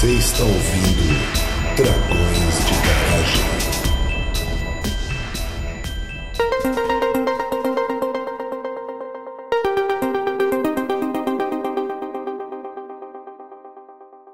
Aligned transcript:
Você 0.00 0.12
está 0.12 0.44
ouvindo 0.44 1.76
Dragões 1.76 2.64
de 2.64 2.72
Garagem. 2.88 3.44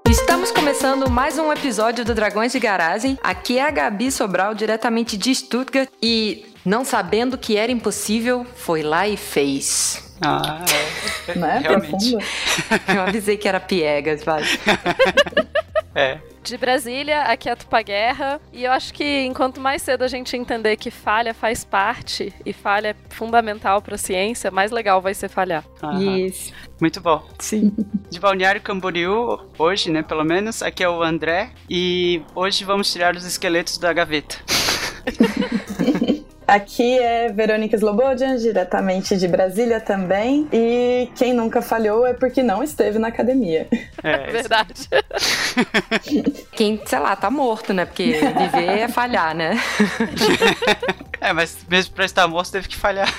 Estamos 0.09 0.53
começando 0.53 1.11
mais 1.11 1.37
um 1.37 1.53
episódio 1.53 2.05
do 2.05 2.15
Dragões 2.15 2.53
de 2.53 2.61
Garagem. 2.61 3.19
Aqui 3.21 3.59
é 3.59 3.63
a 3.63 3.71
Gabi 3.73 4.13
Sobral, 4.13 4.55
diretamente 4.55 5.17
de 5.17 5.35
Stuttgart. 5.35 5.89
E, 6.01 6.47
não 6.65 6.85
sabendo 6.85 7.37
que 7.37 7.57
era 7.57 7.73
impossível, 7.73 8.47
foi 8.55 8.85
lá 8.85 9.09
e 9.09 9.17
fez. 9.17 10.15
Ah, 10.21 10.65
é. 11.29 11.35
Não 11.35 11.49
é 11.49 11.59
Realmente. 11.59 11.91
profundo? 11.91 12.19
Eu 12.95 13.03
avisei 13.03 13.37
que 13.37 13.49
era 13.49 13.59
piegas, 13.59 14.23
vai. 14.23 14.45
É. 15.97 16.19
de 16.45 16.59
Brasília, 16.59 17.23
aqui 17.23 17.49
é 17.49 17.53
a 17.53 17.57
Tupa 17.57 17.81
Guerra, 17.81 18.39
e 18.53 18.65
eu 18.65 18.71
acho 18.71 18.93
que 18.93 19.23
enquanto 19.23 19.61
mais 19.61 19.81
cedo 19.83 20.05
a 20.05 20.09
gente 20.09 20.37
entender 20.37 20.77
que 20.77 20.91
falha 20.91 21.33
faz 21.33 21.65
parte 21.65 22.33
e 22.45 22.53
falha 22.53 22.89
é 22.89 23.15
fundamental 23.15 23.81
para 23.81 23.95
a 23.95 23.99
ciência, 23.99 24.51
mais 24.51 24.71
legal 24.71 25.01
vai 25.01 25.15
ser 25.15 25.29
falhar. 25.29 25.65
Aham. 25.83 26.19
Isso. 26.19 26.53
Muito 26.81 27.01
bom. 27.01 27.27
Sim. 27.39 27.75
De 28.11 28.21
Balneário 28.21 28.61
Camboriú, 28.61 29.41
hoje, 29.59 29.91
né, 29.91 30.03
pelo 30.03 30.23
menos, 30.23 30.63
aqui 30.63 30.85
é 30.85 30.89
o 30.89 31.03
André 31.03 31.51
e 31.69 32.23
hoje 32.35 32.63
vamos 32.63 32.93
tirar 32.93 33.17
os 33.17 33.25
esqueletos 33.25 33.79
da 33.79 33.93
gaveta. 33.93 34.37
Aqui 36.47 36.97
é 36.99 37.29
Verônica 37.29 37.75
Slobodian, 37.77 38.37
diretamente 38.37 39.17
de 39.17 39.27
Brasília 39.27 39.81
também. 39.81 40.47
E 40.53 41.11
quem 41.17 41.33
nunca 41.33 41.61
falhou 41.61 42.07
é 42.07 42.15
porque 42.15 42.41
não 42.41 42.63
esteve 42.63 43.01
na 43.01 43.09
academia. 43.09 43.67
É, 44.03 44.31
Verdade. 44.31 44.89
Quem, 46.53 46.81
sei 46.87 46.99
lá, 46.99 47.17
tá 47.17 47.31
morto, 47.31 47.75
né? 47.75 47.85
Porque 47.85 48.13
viver 48.13 48.79
é 48.79 48.89
falhar, 48.89 49.35
né? 49.35 49.61
é, 51.21 51.33
mas 51.33 51.59
mesmo 51.69 51.95
pra 51.95 52.05
estar 52.05 52.29
morto 52.29 52.53
teve 52.53 52.69
que 52.69 52.77
falhar. 52.77 53.13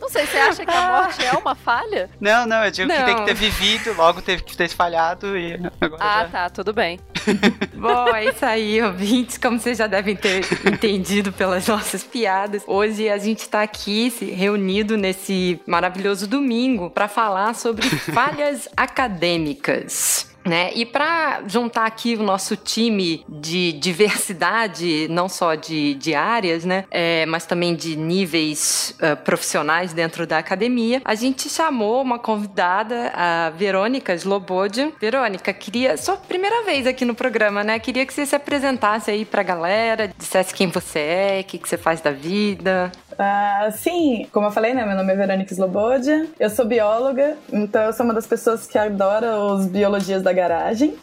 Não 0.00 0.08
sei, 0.08 0.26
você 0.26 0.36
acha 0.38 0.64
que 0.66 0.70
a 0.70 0.82
morte 0.92 1.24
é 1.24 1.32
uma 1.32 1.54
falha? 1.54 2.10
Não, 2.20 2.46
não, 2.46 2.64
eu 2.64 2.70
digo 2.70 2.90
que 2.90 2.96
tem 2.96 3.14
que 3.14 3.20
Não. 3.20 3.24
ter 3.24 3.34
vivido, 3.34 3.94
logo 3.94 4.20
teve 4.20 4.42
que 4.42 4.56
ter 4.56 4.68
falhado 4.68 5.36
e 5.38 5.54
agora 5.80 6.02
Ah, 6.02 6.22
já... 6.24 6.28
tá, 6.28 6.50
tudo 6.50 6.72
bem. 6.72 6.98
Bom, 7.74 8.08
é 8.14 8.24
isso 8.26 8.44
aí, 8.44 8.82
ouvintes. 8.82 9.38
Como 9.38 9.58
vocês 9.58 9.78
já 9.78 9.86
devem 9.86 10.14
ter 10.16 10.44
entendido 10.66 11.32
pelas 11.32 11.66
nossas 11.68 12.02
piadas, 12.04 12.62
hoje 12.66 13.08
a 13.08 13.16
gente 13.18 13.48
tá 13.48 13.62
aqui 13.62 14.10
se 14.10 14.24
reunido 14.26 14.96
nesse 14.96 15.60
maravilhoso 15.66 16.26
domingo 16.26 16.90
para 16.90 17.08
falar 17.08 17.54
sobre 17.54 17.88
falhas 17.88 18.68
acadêmicas. 18.76 20.31
Né? 20.44 20.72
E 20.74 20.84
para 20.84 21.42
juntar 21.46 21.86
aqui 21.86 22.16
o 22.16 22.22
nosso 22.22 22.56
time 22.56 23.24
de 23.28 23.72
diversidade, 23.72 25.06
não 25.08 25.28
só 25.28 25.54
de, 25.54 25.94
de 25.94 26.14
áreas, 26.14 26.64
né? 26.64 26.84
É, 26.90 27.24
mas 27.26 27.46
também 27.46 27.74
de 27.74 27.96
níveis 27.96 28.94
ah, 29.00 29.14
profissionais 29.14 29.92
dentro 29.92 30.26
da 30.26 30.38
academia, 30.38 31.00
a 31.04 31.14
gente 31.14 31.48
chamou 31.48 32.02
uma 32.02 32.18
convidada, 32.18 33.12
a 33.14 33.50
Verônica 33.50 34.14
Slobodian. 34.14 34.90
Verônica, 35.00 35.52
queria. 35.52 35.96
Sua 35.96 36.16
primeira 36.16 36.64
vez 36.64 36.86
aqui 36.86 37.04
no 37.04 37.14
programa, 37.14 37.62
né? 37.62 37.78
Queria 37.78 38.04
que 38.04 38.12
você 38.12 38.26
se 38.26 38.34
apresentasse 38.34 39.10
aí 39.10 39.24
pra 39.24 39.42
galera, 39.42 40.10
dissesse 40.18 40.54
quem 40.54 40.68
você 40.68 40.98
é, 40.98 41.40
o 41.40 41.44
que, 41.44 41.58
que 41.58 41.68
você 41.68 41.76
faz 41.76 42.00
da 42.00 42.10
vida. 42.10 42.90
Ah, 43.18 43.70
sim, 43.72 44.26
como 44.32 44.46
eu 44.46 44.50
falei, 44.50 44.74
né? 44.74 44.84
Meu 44.84 44.96
nome 44.96 45.12
é 45.12 45.16
Verônica 45.16 45.52
Slobodian. 45.52 46.26
Eu 46.38 46.50
sou 46.50 46.64
bióloga, 46.64 47.36
então 47.52 47.82
eu 47.82 47.92
sou 47.92 48.04
uma 48.04 48.14
das 48.14 48.26
pessoas 48.26 48.66
que 48.66 48.78
adora 48.78 49.38
os 49.38 49.66
biologias 49.66 50.22
da 50.22 50.31
garagem. 50.32 50.94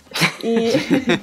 E 0.43 0.71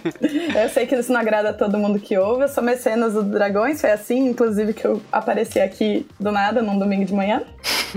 eu 0.62 0.68
sei 0.68 0.86
que 0.86 0.94
isso 0.94 1.12
não 1.12 1.20
agrada 1.20 1.50
a 1.50 1.52
todo 1.52 1.78
mundo 1.78 1.98
que 1.98 2.16
ouve. 2.16 2.42
Eu 2.42 2.48
sou 2.48 2.62
mecenas 2.62 3.14
do 3.14 3.22
Dragões, 3.22 3.80
foi 3.80 3.90
assim, 3.90 4.28
inclusive, 4.28 4.72
que 4.72 4.84
eu 4.84 5.00
apareci 5.10 5.60
aqui 5.60 6.06
do 6.18 6.30
nada, 6.32 6.62
num 6.62 6.78
domingo 6.78 7.04
de 7.04 7.14
manhã. 7.14 7.42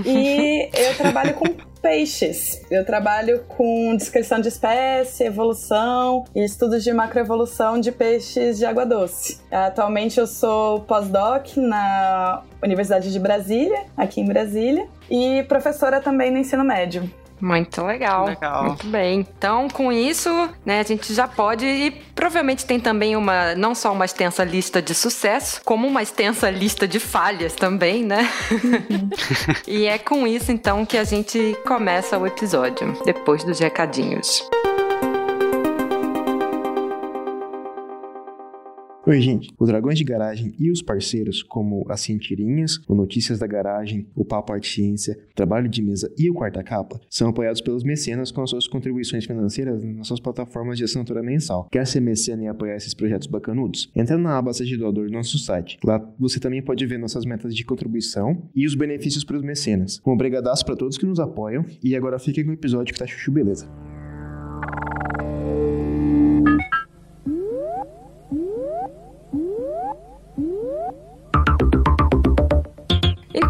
E 0.04 0.68
eu 0.74 0.96
trabalho 0.96 1.34
com 1.34 1.44
peixes. 1.80 2.60
Eu 2.70 2.84
trabalho 2.84 3.44
com 3.48 3.96
descrição 3.96 4.40
de 4.40 4.48
espécie, 4.48 5.24
evolução 5.24 6.24
e 6.34 6.44
estudos 6.44 6.84
de 6.84 6.92
macroevolução 6.92 7.80
de 7.80 7.90
peixes 7.90 8.58
de 8.58 8.64
água 8.64 8.84
doce. 8.84 9.40
Atualmente 9.50 10.20
eu 10.20 10.26
sou 10.26 10.80
pós-doc 10.80 11.56
na 11.56 12.42
Universidade 12.62 13.12
de 13.12 13.18
Brasília, 13.18 13.84
aqui 13.96 14.20
em 14.20 14.26
Brasília, 14.26 14.86
e 15.10 15.42
professora 15.44 16.00
também 16.00 16.30
no 16.30 16.38
ensino 16.38 16.64
médio. 16.64 17.10
Muito 17.40 17.82
legal. 17.84 18.26
Legal. 18.26 18.64
Muito 18.64 18.86
bem. 18.86 19.20
Então, 19.20 19.68
com 19.68 19.92
isso, 19.92 20.30
né, 20.64 20.80
a 20.80 20.82
gente 20.82 21.12
já 21.12 21.26
pode 21.26 21.64
e 21.64 21.90
provavelmente 21.90 22.66
tem 22.66 22.78
também 22.78 23.16
uma 23.16 23.54
não 23.54 23.74
só 23.74 23.92
uma 23.92 24.04
extensa 24.04 24.44
lista 24.44 24.82
de 24.82 24.94
sucesso, 24.94 25.60
como 25.64 25.86
uma 25.86 26.02
extensa 26.02 26.50
lista 26.50 26.86
de 26.86 27.00
falhas 27.00 27.54
também, 27.54 28.04
né? 28.04 28.30
e 29.66 29.86
é 29.86 29.98
com 29.98 30.26
isso 30.26 30.52
então 30.52 30.84
que 30.84 30.96
a 30.96 31.04
gente 31.04 31.56
começa 31.66 32.18
o 32.18 32.26
episódio, 32.26 32.96
depois 33.04 33.44
dos 33.44 33.58
recadinhos. 33.58 34.48
Oi, 39.10 39.20
gente. 39.20 39.52
O 39.58 39.66
Dragões 39.66 39.98
de 39.98 40.04
Garagem 40.04 40.54
e 40.56 40.70
os 40.70 40.80
parceiros, 40.80 41.42
como 41.42 41.84
as 41.88 42.00
Cientirinhas, 42.00 42.78
o 42.86 42.94
Notícias 42.94 43.40
da 43.40 43.46
Garagem, 43.48 44.06
o 44.14 44.24
Papo 44.24 44.52
Arte 44.52 44.72
Ciência, 44.72 45.18
Trabalho 45.34 45.68
de 45.68 45.82
Mesa 45.82 46.14
e 46.16 46.30
o 46.30 46.32
Quarta 46.32 46.62
Capa, 46.62 47.00
são 47.10 47.28
apoiados 47.28 47.60
pelos 47.60 47.82
mecenas 47.82 48.30
com 48.30 48.40
as 48.40 48.50
suas 48.50 48.68
contribuições 48.68 49.24
financeiras 49.24 49.82
nas 49.82 49.96
nossas 49.96 50.20
plataformas 50.20 50.78
de 50.78 50.84
assinatura 50.84 51.24
mensal. 51.24 51.66
Quer 51.72 51.88
ser 51.88 51.98
mecena 51.98 52.44
e 52.44 52.46
apoiar 52.46 52.76
esses 52.76 52.94
projetos 52.94 53.26
bacanudos? 53.26 53.90
Entra 53.96 54.16
na 54.16 54.38
aba 54.38 54.52
Seja 54.52 54.78
Doador 54.78 55.06
do 55.06 55.12
nosso 55.12 55.40
site. 55.40 55.76
Lá 55.84 56.00
você 56.16 56.38
também 56.38 56.62
pode 56.62 56.86
ver 56.86 56.96
nossas 56.96 57.24
metas 57.24 57.52
de 57.52 57.64
contribuição 57.64 58.48
e 58.54 58.64
os 58.64 58.76
benefícios 58.76 59.24
para 59.24 59.36
os 59.36 59.42
mecenas. 59.42 60.00
Um 60.06 60.12
obrigadaço 60.12 60.64
para 60.64 60.76
todos 60.76 60.96
que 60.96 61.04
nos 61.04 61.18
apoiam 61.18 61.66
e 61.82 61.96
agora 61.96 62.20
fiquem 62.20 62.44
com 62.44 62.50
o 62.52 62.54
episódio 62.54 62.94
que 62.94 63.00
tá 63.00 63.08
chuchu 63.08 63.32
beleza. 63.32 63.68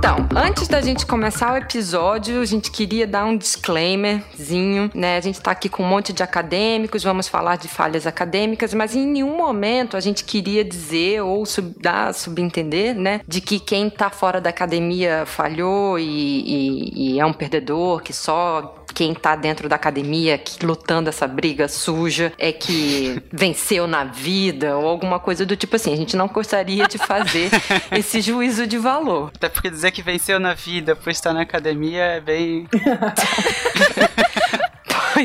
Então, 0.00 0.26
antes 0.34 0.66
da 0.66 0.80
gente 0.80 1.04
começar 1.04 1.52
o 1.52 1.56
episódio, 1.58 2.40
a 2.40 2.44
gente 2.46 2.70
queria 2.70 3.06
dar 3.06 3.26
um 3.26 3.36
disclaimerzinho, 3.36 4.90
né? 4.94 5.18
A 5.18 5.20
gente 5.20 5.38
tá 5.38 5.50
aqui 5.50 5.68
com 5.68 5.82
um 5.82 5.86
monte 5.86 6.10
de 6.10 6.22
acadêmicos, 6.22 7.02
vamos 7.02 7.28
falar 7.28 7.56
de 7.56 7.68
falhas 7.68 8.06
acadêmicas, 8.06 8.72
mas 8.72 8.96
em 8.96 9.06
nenhum 9.06 9.36
momento 9.36 9.98
a 9.98 10.00
gente 10.00 10.24
queria 10.24 10.64
dizer 10.64 11.20
ou 11.20 11.44
sub, 11.44 11.74
dar, 11.78 12.14
subentender, 12.14 12.94
né? 12.94 13.20
De 13.28 13.42
que 13.42 13.60
quem 13.60 13.90
tá 13.90 14.08
fora 14.08 14.40
da 14.40 14.48
academia 14.48 15.24
falhou 15.26 15.98
e, 15.98 16.04
e- 16.06 17.16
e 17.16 17.20
é 17.20 17.26
um 17.26 17.34
perdedor, 17.34 18.00
que 18.00 18.14
só 18.14 18.79
quem 19.00 19.14
tá 19.14 19.34
dentro 19.34 19.66
da 19.66 19.76
academia 19.76 20.36
que, 20.36 20.62
lutando 20.62 21.08
essa 21.08 21.26
briga 21.26 21.68
suja 21.68 22.34
é 22.36 22.52
que 22.52 23.18
venceu 23.32 23.86
na 23.86 24.04
vida 24.04 24.76
ou 24.76 24.86
alguma 24.86 25.18
coisa 25.18 25.46
do 25.46 25.56
tipo 25.56 25.74
assim. 25.76 25.94
A 25.94 25.96
gente 25.96 26.18
não 26.18 26.28
gostaria 26.28 26.86
de 26.86 26.98
fazer 26.98 27.48
esse 27.96 28.20
juízo 28.20 28.66
de 28.66 28.76
valor. 28.76 29.30
Até 29.34 29.48
porque 29.48 29.70
dizer 29.70 29.90
que 29.90 30.02
venceu 30.02 30.38
na 30.38 30.52
vida 30.52 30.94
por 30.94 31.08
estar 31.08 31.32
na 31.32 31.40
academia 31.40 32.02
é 32.02 32.20
bem... 32.20 32.68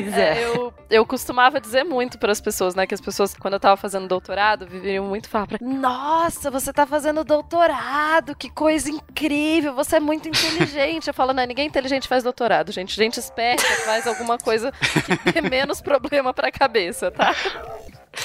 Pois 0.04 0.18
é. 0.18 0.44
Eu, 0.44 0.74
eu 0.90 1.06
costumava 1.06 1.60
dizer 1.60 1.84
muito 1.84 2.18
para 2.18 2.32
as 2.32 2.42
pessoas, 2.42 2.76
né? 2.76 2.86
Que 2.86 2.94
as 2.94 3.02
pessoas, 3.02 3.34
quando 3.34 3.56
eu 3.56 3.60
tava 3.60 3.78
fazendo 3.78 4.08
doutorado, 4.08 4.68
viveriam 4.68 5.06
muito 5.06 5.30
falar 5.30 5.48
pra 5.48 5.58
Nossa, 5.62 6.52
você 6.52 6.74
tá 6.74 6.86
fazendo 6.86 7.24
doutorado, 7.24 8.36
que 8.36 8.50
coisa 8.50 8.90
incrível, 8.90 9.74
você 9.74 9.98
é 9.98 10.00
muito 10.00 10.28
inteligente. 10.28 11.08
Eu 11.08 11.14
falo, 11.14 11.34
não, 11.34 11.46
ninguém 11.46 11.68
inteligente 11.68 12.08
faz 12.08 12.24
doutorado, 12.24 12.72
gente. 12.72 12.96
Gente 12.96 13.20
esperta 13.20 13.64
faz 13.86 14.08
alguma 14.08 14.38
coisa 14.38 14.72
que 14.72 15.32
dê 15.32 15.42
menos 15.42 15.82
problema 15.82 16.34
pra 16.34 16.52
cabeça, 16.52 17.12
tá? 17.12 17.34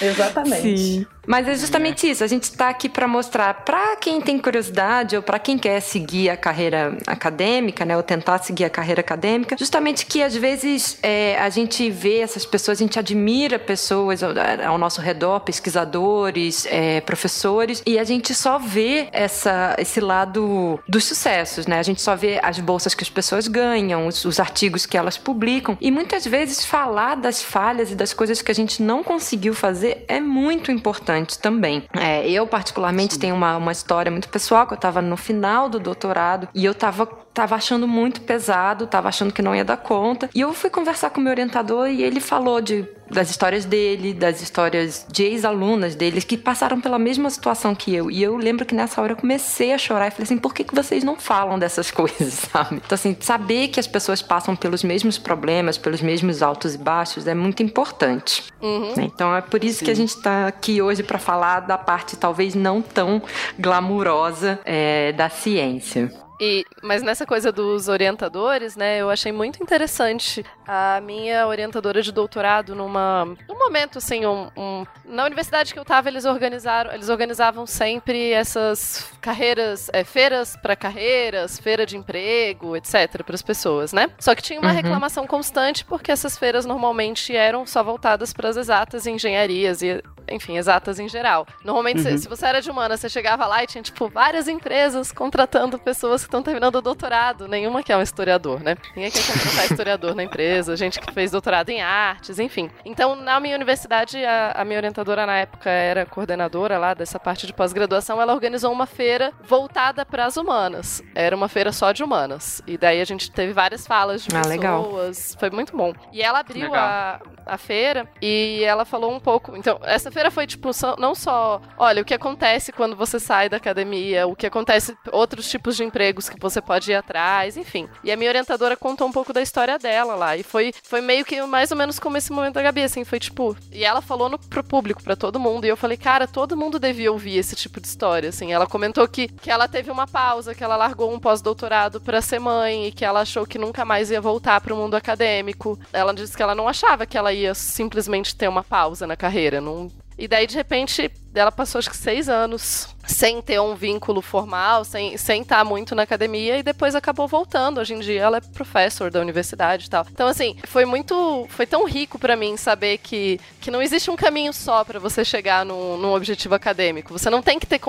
Exatamente. 0.01 1.07
Mas 1.27 1.47
é 1.47 1.55
justamente 1.55 2.09
isso. 2.09 2.25
A 2.25 2.27
gente 2.27 2.45
está 2.45 2.69
aqui 2.69 2.89
para 2.89 3.07
mostrar 3.07 3.55
para 3.65 3.97
quem 3.97 4.21
tem 4.21 4.39
curiosidade 4.39 5.17
ou 5.17 5.23
para 5.23 5.39
quem 5.39 5.59
quer 5.59 5.81
seguir 5.81 6.31
a 6.31 6.37
carreira 6.37 6.97
acadêmica, 7.07 7.85
né, 7.85 7.97
ou 7.97 8.03
tentar 8.03 8.39
seguir 8.39 8.65
a 8.65 8.71
carreira 8.71 9.01
acadêmica, 9.01 9.57
justamente 9.59 10.07
que 10.07 10.23
às 10.23 10.35
vezes 10.35 10.99
é, 11.03 11.39
a 11.39 11.49
gente 11.49 11.91
vê 11.91 12.19
essas 12.19 12.45
pessoas, 12.45 12.79
a 12.79 12.83
gente 12.83 12.99
admira 12.99 13.59
pessoas 13.59 14.23
ao, 14.23 14.33
ao 14.67 14.79
nosso 14.79 15.01
redor, 15.01 15.41
pesquisadores, 15.41 16.67
é, 16.67 17.01
professores, 17.01 17.83
e 17.87 17.99
a 17.99 18.05
gente 18.05 18.35
só 18.35 18.59
vê 18.59 19.09
essa, 19.13 19.75
esse 19.79 20.01
lado 20.01 20.81
dos 20.89 21.05
sucessos, 21.05 21.67
né? 21.67 21.79
A 21.79 21.83
gente 21.83 22.01
só 22.01 22.17
vê 22.17 22.41
as 22.43 22.59
bolsas 22.59 22.95
que 22.95 23.03
as 23.03 23.11
pessoas 23.11 23.47
ganham, 23.49 24.07
os, 24.07 24.25
os 24.25 24.41
artigos 24.41 24.87
que 24.87 24.97
elas 24.97 25.17
publicam, 25.19 25.77
e 25.81 25.91
muitas 25.91 26.27
vezes 26.27 26.65
falar 26.65 27.17
das 27.17 27.43
falhas 27.43 27.91
e 27.91 27.95
das 27.95 28.13
coisas 28.13 28.43
que 28.43 28.51
a 28.51 28.55
gente 28.55 28.83
não 28.83 29.03
conseguiu 29.03 29.55
fazer 29.55 30.05
é 30.09 30.21
muito 30.21 30.71
importante 30.71 31.10
também. 31.39 31.85
É, 31.99 32.29
eu, 32.29 32.47
particularmente, 32.47 33.19
tenho 33.19 33.35
uma, 33.35 33.57
uma 33.57 33.73
história 33.73 34.11
muito 34.11 34.29
pessoal, 34.29 34.67
que 34.67 34.73
eu 34.73 34.77
estava 34.77 35.01
no 35.03 35.17
final 35.17 35.69
do 35.69 35.79
doutorado 35.79 36.49
e 36.55 36.65
eu 36.65 36.73
estava 36.73 37.07
tava 37.33 37.55
achando 37.55 37.87
muito 37.87 38.21
pesado, 38.23 38.87
tava 38.87 39.09
achando 39.09 39.33
que 39.33 39.43
não 39.43 39.55
ia 39.55 39.65
dar 39.65 39.77
conta. 39.77 40.29
E 40.35 40.41
eu 40.41 40.53
fui 40.53 40.71
conversar 40.71 41.11
com 41.11 41.21
o 41.21 41.25
meu 41.25 41.33
orientador 41.33 41.89
e 41.89 42.03
ele 42.03 42.21
falou 42.21 42.61
de 42.61 42.87
das 43.11 43.29
histórias 43.29 43.65
dele, 43.65 44.15
das 44.15 44.41
histórias 44.41 45.05
de 45.11 45.25
ex-alunas 45.25 45.97
deles 45.97 46.23
que 46.23 46.37
passaram 46.37 46.81
pela 46.81 46.99
mesma 46.99 47.29
situação 47.29 47.75
que 47.75 47.93
eu. 47.95 48.11
E 48.11 48.23
eu 48.23 48.37
lembro 48.37 48.65
que 48.65 48.75
nessa 48.75 49.03
hora 49.03 49.13
eu 49.13 49.17
comecei 49.17 49.73
a 49.73 49.79
chorar 49.79 50.07
e 50.07 50.11
falei 50.11 50.25
assim: 50.25 50.39
por 50.39 50.55
que, 50.55 50.63
que 50.63 50.75
vocês 50.75 51.03
não 51.03 51.17
falam 51.17 51.59
dessas 51.59 51.91
coisas, 51.91 52.35
sabe? 52.35 52.77
Então, 52.77 52.95
assim, 52.95 53.17
saber 53.21 53.69
que 53.69 53.81
as 53.81 53.87
pessoas 53.87 54.23
passam 54.23 54.55
pelos 54.55 54.85
mesmos 54.85 55.19
problemas, 55.19 55.77
pelos 55.77 56.01
mesmos 56.01 56.41
altos 56.41 56.75
e 56.75 56.79
baixos 56.79 57.27
é 57.27 57.35
muito 57.35 57.63
importante. 57.63 58.45
Uhum. 58.63 58.95
Então, 58.99 59.35
é 59.35 59.41
por 59.41 59.65
isso 59.65 59.81
Sim. 59.81 59.87
que 59.87 59.91
a 59.91 59.97
gente 59.97 60.11
está 60.11 60.47
aqui 60.47 60.81
hoje 60.81 61.03
para 61.03 61.19
falar 61.19 61.61
da 61.61 61.77
parte 61.77 62.17
talvez 62.17 62.55
não 62.55 62.81
tão 62.81 63.21
glamurosa 63.59 64.61
é, 64.65 65.13
da 65.13 65.29
ciência. 65.29 66.13
E, 66.41 66.65
mas 66.83 67.03
nessa 67.03 67.27
coisa 67.27 67.53
dos 67.53 67.87
orientadores, 67.89 68.75
né, 68.75 68.99
eu 68.99 69.11
achei 69.11 69.31
muito 69.31 69.63
interessante 69.63 70.43
a 70.67 70.99
minha 71.03 71.47
orientadora 71.47 72.01
de 72.01 72.11
doutorado 72.11 72.75
numa 72.75 73.25
um 73.49 73.59
momento 73.59 73.99
assim, 73.99 74.25
um, 74.25 74.49
um- 74.57 74.87
na 75.05 75.25
universidade 75.25 75.75
que 75.75 75.79
eu 75.79 75.85
tava, 75.85 76.09
eles 76.09 76.25
organizaram, 76.25 76.93
eles 76.93 77.09
organizavam 77.11 77.67
sempre 77.67 78.33
essas 78.33 79.13
carreiras, 79.21 79.91
é, 79.93 80.03
feiras 80.03 80.57
para 80.57 80.75
carreiras, 80.75 81.59
feira 81.59 81.85
de 81.85 81.97
emprego, 81.97 82.75
etc, 82.77 83.23
para 83.23 83.35
as 83.35 83.43
pessoas, 83.43 83.93
né? 83.93 84.09
Só 84.19 84.35
que 84.35 84.41
tinha 84.43 84.59
uma 84.61 84.71
Uhum. 84.71 84.77
reclamação 84.77 85.27
constante 85.27 85.85
porque 85.85 86.11
essas 86.11 86.39
feiras 86.39 86.65
normalmente 86.65 87.37
eram 87.37 87.67
só 87.67 87.83
voltadas 87.83 88.33
para 88.33 88.49
as 88.49 88.57
exatas 88.57 89.05
e 89.05 89.11
engenharias 89.11 89.83
e 89.83 90.03
enfim, 90.33 90.57
exatas 90.57 91.01
em 91.01 91.09
geral. 91.09 91.45
Normalmente, 91.65 92.03
se- 92.03 92.11
Uhum. 92.13 92.19
se 92.19 92.29
você 92.29 92.47
era 92.47 92.63
de 92.63 92.71
humana, 92.71 92.97
você 92.97 93.09
chegava 93.09 93.47
lá 93.47 93.65
e 93.65 93.67
tinha, 93.67 93.83
tipo, 93.83 94.09
várias 94.09 94.47
empresas 94.47 95.11
contratando 95.11 95.77
pessoas 95.77 96.25
estão 96.31 96.43
terminando 96.43 96.77
o 96.77 96.81
doutorado. 96.81 97.47
Nenhuma 97.49 97.83
que 97.83 97.93
é 97.93 97.97
um 97.97 98.03
historiador, 98.03 98.61
né? 98.61 98.77
Ninguém 98.97 99.11
quer 99.11 99.27
contratar 99.27 99.65
historiador 99.67 100.15
na 100.15 100.23
empresa, 100.23 100.77
gente 100.77 100.99
que 101.01 101.13
fez 101.13 101.31
doutorado 101.31 101.69
em 101.71 101.83
artes, 101.83 102.39
enfim. 102.39 102.71
Então, 102.85 103.15
na 103.17 103.39
minha 103.41 103.57
universidade, 103.57 104.25
a, 104.25 104.53
a 104.53 104.65
minha 104.65 104.79
orientadora 104.79 105.27
na 105.27 105.37
época 105.39 105.69
era 105.69 106.07
coordenadora 106.07 106.79
lá 106.79 106.95
dessa 106.95 107.19
parte 107.19 107.47
de 107.47 107.53
pós-graduação. 107.53 108.21
Ela 108.21 108.33
organizou 108.33 108.73
uma 108.73 108.87
feira 108.87 109.33
voltada 109.43 110.05
para 110.07 110.25
as 110.27 110.37
humanas. 110.37 111.03
Era 111.15 111.35
uma 111.37 111.49
feira 111.49 111.73
só 111.73 111.93
de 111.93 112.03
humanas. 112.03 112.63
E 112.67 112.79
daí 112.79 113.01
a 113.01 113.05
gente 113.05 113.31
teve 113.31 113.53
várias 113.53 113.87
falas 113.87 114.23
de 114.23 114.29
Ah, 114.35 114.41
pessoas. 114.43 114.49
legal. 114.57 114.91
Foi 115.39 115.51
muito 115.51 115.77
bom. 115.77 115.93
E 116.13 116.23
ela 116.23 116.41
abriu 116.41 116.65
Legal. 116.71 116.79
a, 116.85 117.21
a 117.47 117.59
feira 117.59 118.09
e 118.23 118.63
ela 118.65 118.85
falou 118.85 119.13
um 119.13 119.21
pouco. 119.21 119.57
Então, 119.57 119.79
essa 119.83 120.11
feira 120.11 120.31
foi 120.31 120.47
tipo 120.47 120.73
só- 120.73 120.97
não 120.99 121.15
só, 121.15 121.61
olha, 121.77 122.03
o 122.03 122.05
que 122.05 122.15
acontece 122.15 122.73
quando 122.73 122.95
você 122.97 123.19
sai 123.19 123.49
da 123.49 123.57
academia, 123.57 124.27
o 124.27 124.37
que 124.37 124.47
acontece, 124.47 124.97
outros 125.13 125.49
tipos 125.51 125.77
de 125.77 125.85
empregos 126.21 126.29
que 126.29 126.39
você 126.39 126.61
pode 126.61 126.91
ir 126.91 126.95
atrás, 126.95 127.57
enfim. 127.57 127.89
E 128.05 128.13
a 128.13 128.17
minha 128.17 128.31
orientadora 128.31 128.77
contou 128.77 129.09
um 129.09 129.13
pouco 129.13 129.33
da 129.33 129.41
história 129.41 129.79
dela 129.79 130.15
lá. 130.15 130.37
E 130.37 130.43
foi, 130.43 130.73
foi 130.83 131.01
meio 131.01 131.25
que 131.25 131.41
mais 131.43 131.71
ou 131.71 131.77
menos 131.77 131.99
como 131.99 132.17
esse 132.17 132.33
momento 132.33 132.55
da 132.55 132.63
Gabi, 132.63 132.83
assim, 132.83 133.05
foi 133.05 133.19
tipo. 133.19 133.57
E 133.73 133.85
ela 133.85 134.03
falou 134.03 134.29
no, 134.29 134.39
pro 134.39 134.63
público, 134.63 135.03
pra 135.03 135.17
todo 135.17 135.41
mundo. 135.41 135.65
E 135.65 135.69
eu 135.69 135.77
falei, 135.77 135.97
cara, 135.97 136.27
todo 136.27 136.57
mundo 136.57 136.79
devia 136.79 137.11
ouvir 137.11 137.39
esse 137.39 137.57
tipo 137.57 137.81
de 137.81 137.87
história, 137.87 138.29
assim. 138.29 138.53
Ela 138.53 138.67
comentou 138.67 139.07
que, 139.09 139.29
que 139.29 139.51
ela 139.51 139.67
teve 139.67 139.91
uma 139.91 140.07
pausa, 140.07 140.55
que 140.55 140.63
ela 140.63 140.77
largou 140.77 141.13
um 141.13 141.19
pós-doutorado 141.19 142.01
pra 142.01 142.21
ser 142.21 142.39
mãe 142.39 142.87
e 142.87 142.93
que 142.93 143.05
ela 143.05 143.21
achou 143.21 143.47
que 143.47 143.59
nunca 143.59 143.85
mais 143.85 144.11
ia 144.11 144.21
voltar 144.21 144.61
pro 144.61 144.77
mundo 144.77 144.95
acadêmico. 144.95 145.79
Ela 145.93 146.13
disse 146.13 146.37
que 146.37 146.43
ela 146.43 146.55
não 146.55 146.69
achava 146.69 147.07
que 147.07 147.17
ela 147.17 147.33
ia 147.33 147.55
simplesmente 147.55 148.37
ter 148.37 148.49
uma 148.49 148.63
pausa 148.63 149.07
na 149.07 149.17
carreira. 149.17 149.61
Não... 149.61 149.91
E 150.19 150.29
daí, 150.29 150.47
de 150.47 150.55
repente, 150.55 151.11
ela 151.35 151.53
passou 151.53 151.79
acho 151.79 151.91
que 151.91 151.97
seis 151.97 152.29
anos 152.29 152.95
sem 153.11 153.43
ter 153.43 153.61
um 153.61 153.75
vínculo 153.75 154.23
formal, 154.23 154.85
sem, 154.85 155.17
sem 155.17 155.43
estar 155.43 155.65
muito 155.65 155.95
na 155.95 156.03
academia, 156.03 156.59
e 156.59 156.63
depois 156.63 156.95
acabou 156.95 157.27
voltando. 157.27 157.81
Hoje 157.81 157.95
em 157.95 158.01
dia 158.01 158.23
ela 158.23 158.39
é 158.39 158.41
professor 158.41 159.11
da 159.11 159.21
universidade 159.21 159.87
e 159.87 159.91
tal. 159.91 160.07
Então, 160.11 160.29
assim, 160.29 160.57
foi 160.65 160.85
muito. 160.85 161.47
Foi 161.51 161.67
tão 161.67 161.85
rico 161.87 162.19
pra 162.19 162.37
mim 162.37 162.57
saber 162.57 162.99
que, 162.99 163.41
que 163.61 163.71
não 163.71 163.83
existe 163.83 164.11
um 164.11 164.17
caminho 164.17 164.53
só 164.53 164.85
pra 164.85 164.99
você 164.99 165.25
chegar 165.25 165.65
num, 165.65 165.97
num 165.97 166.15
objetivo 166.15 166.55
acadêmico. 166.55 167.13
Você 167.13 167.29
não 167.29 167.43
tem 167.43 167.59
que 167.59 167.67
ter 167.67 167.81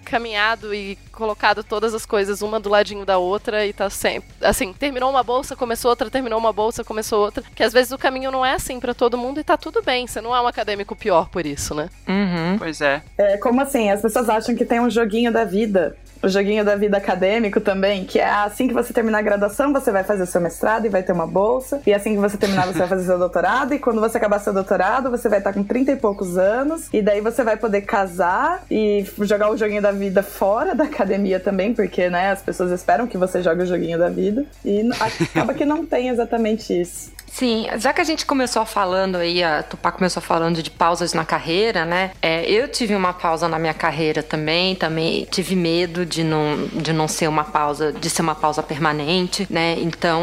encaminhado 0.00 0.72
e 0.72 0.96
colocado 1.12 1.64
todas 1.64 1.92
as 1.94 2.06
coisas 2.06 2.40
uma 2.42 2.60
do 2.60 2.68
ladinho 2.68 3.04
da 3.04 3.18
outra 3.18 3.66
e 3.66 3.72
tá 3.72 3.90
sempre. 3.90 4.28
Assim, 4.40 4.72
terminou 4.72 5.10
uma 5.10 5.22
bolsa, 5.22 5.56
começou 5.56 5.90
outra, 5.90 6.08
terminou 6.08 6.38
uma 6.38 6.52
bolsa, 6.52 6.84
começou 6.84 7.24
outra. 7.24 7.42
Que 7.54 7.62
às 7.62 7.72
vezes 7.72 7.92
o 7.92 7.98
caminho 7.98 8.30
não 8.30 8.46
é 8.46 8.52
assim 8.52 8.78
pra 8.78 8.94
todo 8.94 9.18
mundo 9.18 9.40
e 9.40 9.44
tá 9.44 9.56
tudo 9.56 9.82
bem. 9.82 10.06
Você 10.06 10.20
não 10.20 10.34
é 10.34 10.40
um 10.40 10.46
acadêmico 10.46 10.94
pior 10.94 11.28
por 11.28 11.44
isso, 11.44 11.74
né? 11.74 11.90
Uhum. 12.06 12.56
Pois 12.58 12.80
é. 12.80 12.87
É, 13.16 13.36
como 13.36 13.60
assim? 13.60 13.90
As 13.90 14.00
pessoas 14.00 14.28
acham 14.28 14.54
que 14.54 14.64
tem 14.64 14.80
um 14.80 14.90
joguinho 14.90 15.32
da 15.32 15.44
vida. 15.44 15.96
O 16.22 16.28
joguinho 16.28 16.64
da 16.64 16.76
vida 16.76 16.96
acadêmico 16.96 17.60
também, 17.60 18.04
que 18.04 18.18
é 18.18 18.28
assim 18.28 18.66
que 18.68 18.74
você 18.74 18.92
terminar 18.92 19.18
a 19.18 19.22
graduação, 19.22 19.72
você 19.72 19.90
vai 19.90 20.04
fazer 20.04 20.26
seu 20.26 20.40
mestrado 20.40 20.86
e 20.86 20.88
vai 20.88 21.02
ter 21.02 21.12
uma 21.12 21.26
bolsa. 21.26 21.80
E 21.86 21.94
assim 21.94 22.14
que 22.14 22.20
você 22.20 22.36
terminar, 22.36 22.66
você 22.66 22.78
vai 22.78 22.88
fazer 22.88 23.04
seu 23.04 23.18
doutorado. 23.18 23.74
E 23.74 23.78
quando 23.78 24.00
você 24.00 24.18
acabar 24.18 24.38
seu 24.38 24.52
doutorado, 24.52 25.10
você 25.10 25.28
vai 25.28 25.38
estar 25.38 25.52
com 25.52 25.62
30 25.62 25.92
e 25.92 25.96
poucos 25.96 26.36
anos. 26.36 26.88
E 26.92 27.00
daí 27.00 27.20
você 27.20 27.42
vai 27.44 27.56
poder 27.56 27.82
casar 27.82 28.64
e 28.70 29.04
jogar 29.20 29.50
o 29.50 29.56
joguinho 29.56 29.82
da 29.82 29.92
vida 29.92 30.22
fora 30.22 30.74
da 30.74 30.84
academia 30.84 31.38
também, 31.38 31.74
porque, 31.74 32.08
né, 32.10 32.30
as 32.30 32.42
pessoas 32.42 32.70
esperam 32.70 33.06
que 33.06 33.16
você 33.16 33.42
jogue 33.42 33.62
o 33.62 33.66
joguinho 33.66 33.98
da 33.98 34.08
vida. 34.08 34.44
E 34.64 34.88
acaba 35.28 35.54
que 35.54 35.64
não 35.64 35.84
tem 35.84 36.08
exatamente 36.08 36.78
isso. 36.78 37.18
Sim, 37.30 37.66
já 37.76 37.92
que 37.92 38.00
a 38.00 38.04
gente 38.04 38.26
começou 38.26 38.64
falando 38.64 39.16
aí, 39.16 39.44
a 39.44 39.62
Tupá 39.62 39.92
começou 39.92 40.22
falando 40.22 40.62
de 40.62 40.70
pausas 40.70 41.12
na 41.12 41.24
carreira, 41.24 41.84
né? 41.84 42.10
É, 42.20 42.50
eu 42.50 42.66
tive 42.68 42.94
uma 42.94 43.12
pausa 43.12 43.46
na 43.46 43.58
minha 43.58 43.74
carreira 43.74 44.22
também, 44.22 44.74
também 44.74 45.26
tive 45.30 45.54
medo 45.54 46.04
de 46.08 46.24
não, 46.24 46.66
de 46.72 46.92
não 46.92 47.06
ser 47.06 47.28
uma 47.28 47.44
pausa, 47.44 47.92
de 47.92 48.08
ser 48.10 48.22
uma 48.22 48.34
pausa 48.34 48.62
permanente, 48.62 49.46
né? 49.50 49.76
Então, 49.78 50.22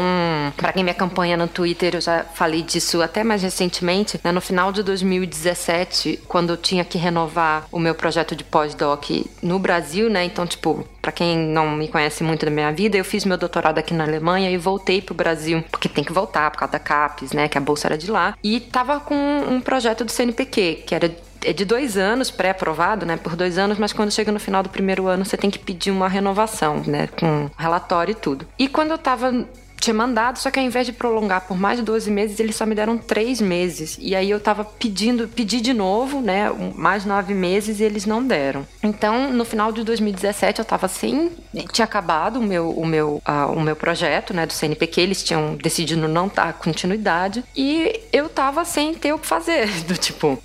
para 0.56 0.72
quem 0.72 0.84
me 0.84 0.90
acompanha 0.90 1.36
no 1.36 1.48
Twitter, 1.48 1.94
eu 1.94 2.00
já 2.00 2.24
falei 2.24 2.62
disso 2.62 3.02
até 3.02 3.22
mais 3.22 3.42
recentemente, 3.42 4.20
né? 4.22 4.32
No 4.32 4.40
final 4.40 4.72
de 4.72 4.82
2017, 4.82 6.20
quando 6.26 6.50
eu 6.50 6.56
tinha 6.56 6.84
que 6.84 6.98
renovar 6.98 7.66
o 7.70 7.78
meu 7.78 7.94
projeto 7.94 8.34
de 8.34 8.44
pós-doc 8.44 9.04
no 9.42 9.58
Brasil, 9.58 10.10
né? 10.10 10.24
Então, 10.24 10.46
tipo, 10.46 10.84
Pra 11.06 11.12
quem 11.12 11.38
não 11.38 11.70
me 11.70 11.86
conhece 11.86 12.24
muito 12.24 12.44
da 12.44 12.50
minha 12.50 12.72
vida, 12.72 12.96
eu 12.96 13.04
fiz 13.04 13.24
meu 13.24 13.38
doutorado 13.38 13.78
aqui 13.78 13.94
na 13.94 14.02
Alemanha 14.02 14.50
e 14.50 14.56
voltei 14.56 15.00
pro 15.00 15.14
Brasil, 15.14 15.62
porque 15.70 15.88
tem 15.88 16.02
que 16.02 16.12
voltar 16.12 16.50
por 16.50 16.58
causa 16.58 16.72
da 16.72 16.80
CAPES, 16.80 17.30
né? 17.30 17.46
Que 17.46 17.56
a 17.56 17.60
bolsa 17.60 17.86
era 17.86 17.96
de 17.96 18.10
lá. 18.10 18.36
E 18.42 18.58
tava 18.58 18.98
com 18.98 19.14
um 19.14 19.60
projeto 19.60 20.04
do 20.04 20.10
CNPq, 20.10 20.82
que 20.84 20.92
era 20.92 21.08
é 21.46 21.52
de 21.52 21.64
dois 21.64 21.96
anos, 21.96 22.30
pré-aprovado, 22.30 23.06
né? 23.06 23.16
Por 23.16 23.36
dois 23.36 23.56
anos, 23.56 23.78
mas 23.78 23.92
quando 23.92 24.10
chega 24.10 24.32
no 24.32 24.40
final 24.40 24.62
do 24.62 24.68
primeiro 24.68 25.06
ano, 25.06 25.24
você 25.24 25.36
tem 25.36 25.48
que 25.48 25.58
pedir 25.58 25.92
uma 25.92 26.08
renovação, 26.08 26.82
né? 26.84 27.06
Com 27.06 27.48
relatório 27.56 28.12
e 28.12 28.14
tudo. 28.16 28.46
E 28.58 28.68
quando 28.68 28.90
eu 28.90 28.98
tava 28.98 29.46
tinha 29.80 29.94
mandado, 29.94 30.38
só 30.38 30.50
que 30.50 30.58
ao 30.58 30.64
invés 30.64 30.86
de 30.86 30.92
prolongar 30.92 31.42
por 31.42 31.56
mais 31.56 31.78
de 31.78 31.84
12 31.84 32.10
meses, 32.10 32.40
eles 32.40 32.56
só 32.56 32.66
me 32.66 32.74
deram 32.74 32.98
três 32.98 33.40
meses. 33.40 33.96
E 34.00 34.14
aí 34.14 34.30
eu 34.30 34.40
tava 34.40 34.64
pedindo, 34.64 35.28
pedi 35.28 35.60
de 35.60 35.72
novo, 35.72 36.20
né? 36.20 36.50
Mais 36.74 37.04
nove 37.04 37.34
meses 37.34 37.80
e 37.80 37.84
eles 37.84 38.06
não 38.06 38.26
deram. 38.26 38.66
Então, 38.82 39.32
no 39.32 39.44
final 39.44 39.72
de 39.72 39.84
2017, 39.84 40.58
eu 40.58 40.64
tava 40.64 40.88
sem. 40.88 41.30
Tinha 41.72 41.84
acabado 41.84 42.38
o 42.38 42.42
meu, 42.42 42.70
o 42.70 42.86
meu, 42.86 43.20
ah, 43.24 43.46
o 43.46 43.60
meu 43.60 43.76
projeto, 43.76 44.34
né? 44.34 44.46
Do 44.46 44.52
CNPq, 44.52 45.00
eles 45.00 45.22
tinham 45.22 45.56
decidido 45.56 46.08
não 46.08 46.28
dar 46.28 46.52
continuidade. 46.54 47.44
E 47.54 48.00
eu 48.12 48.28
tava 48.28 48.64
sem 48.64 48.94
ter 48.94 49.12
o 49.12 49.18
que 49.18 49.26
fazer. 49.26 49.68
Do 49.86 49.96
tipo. 49.96 50.38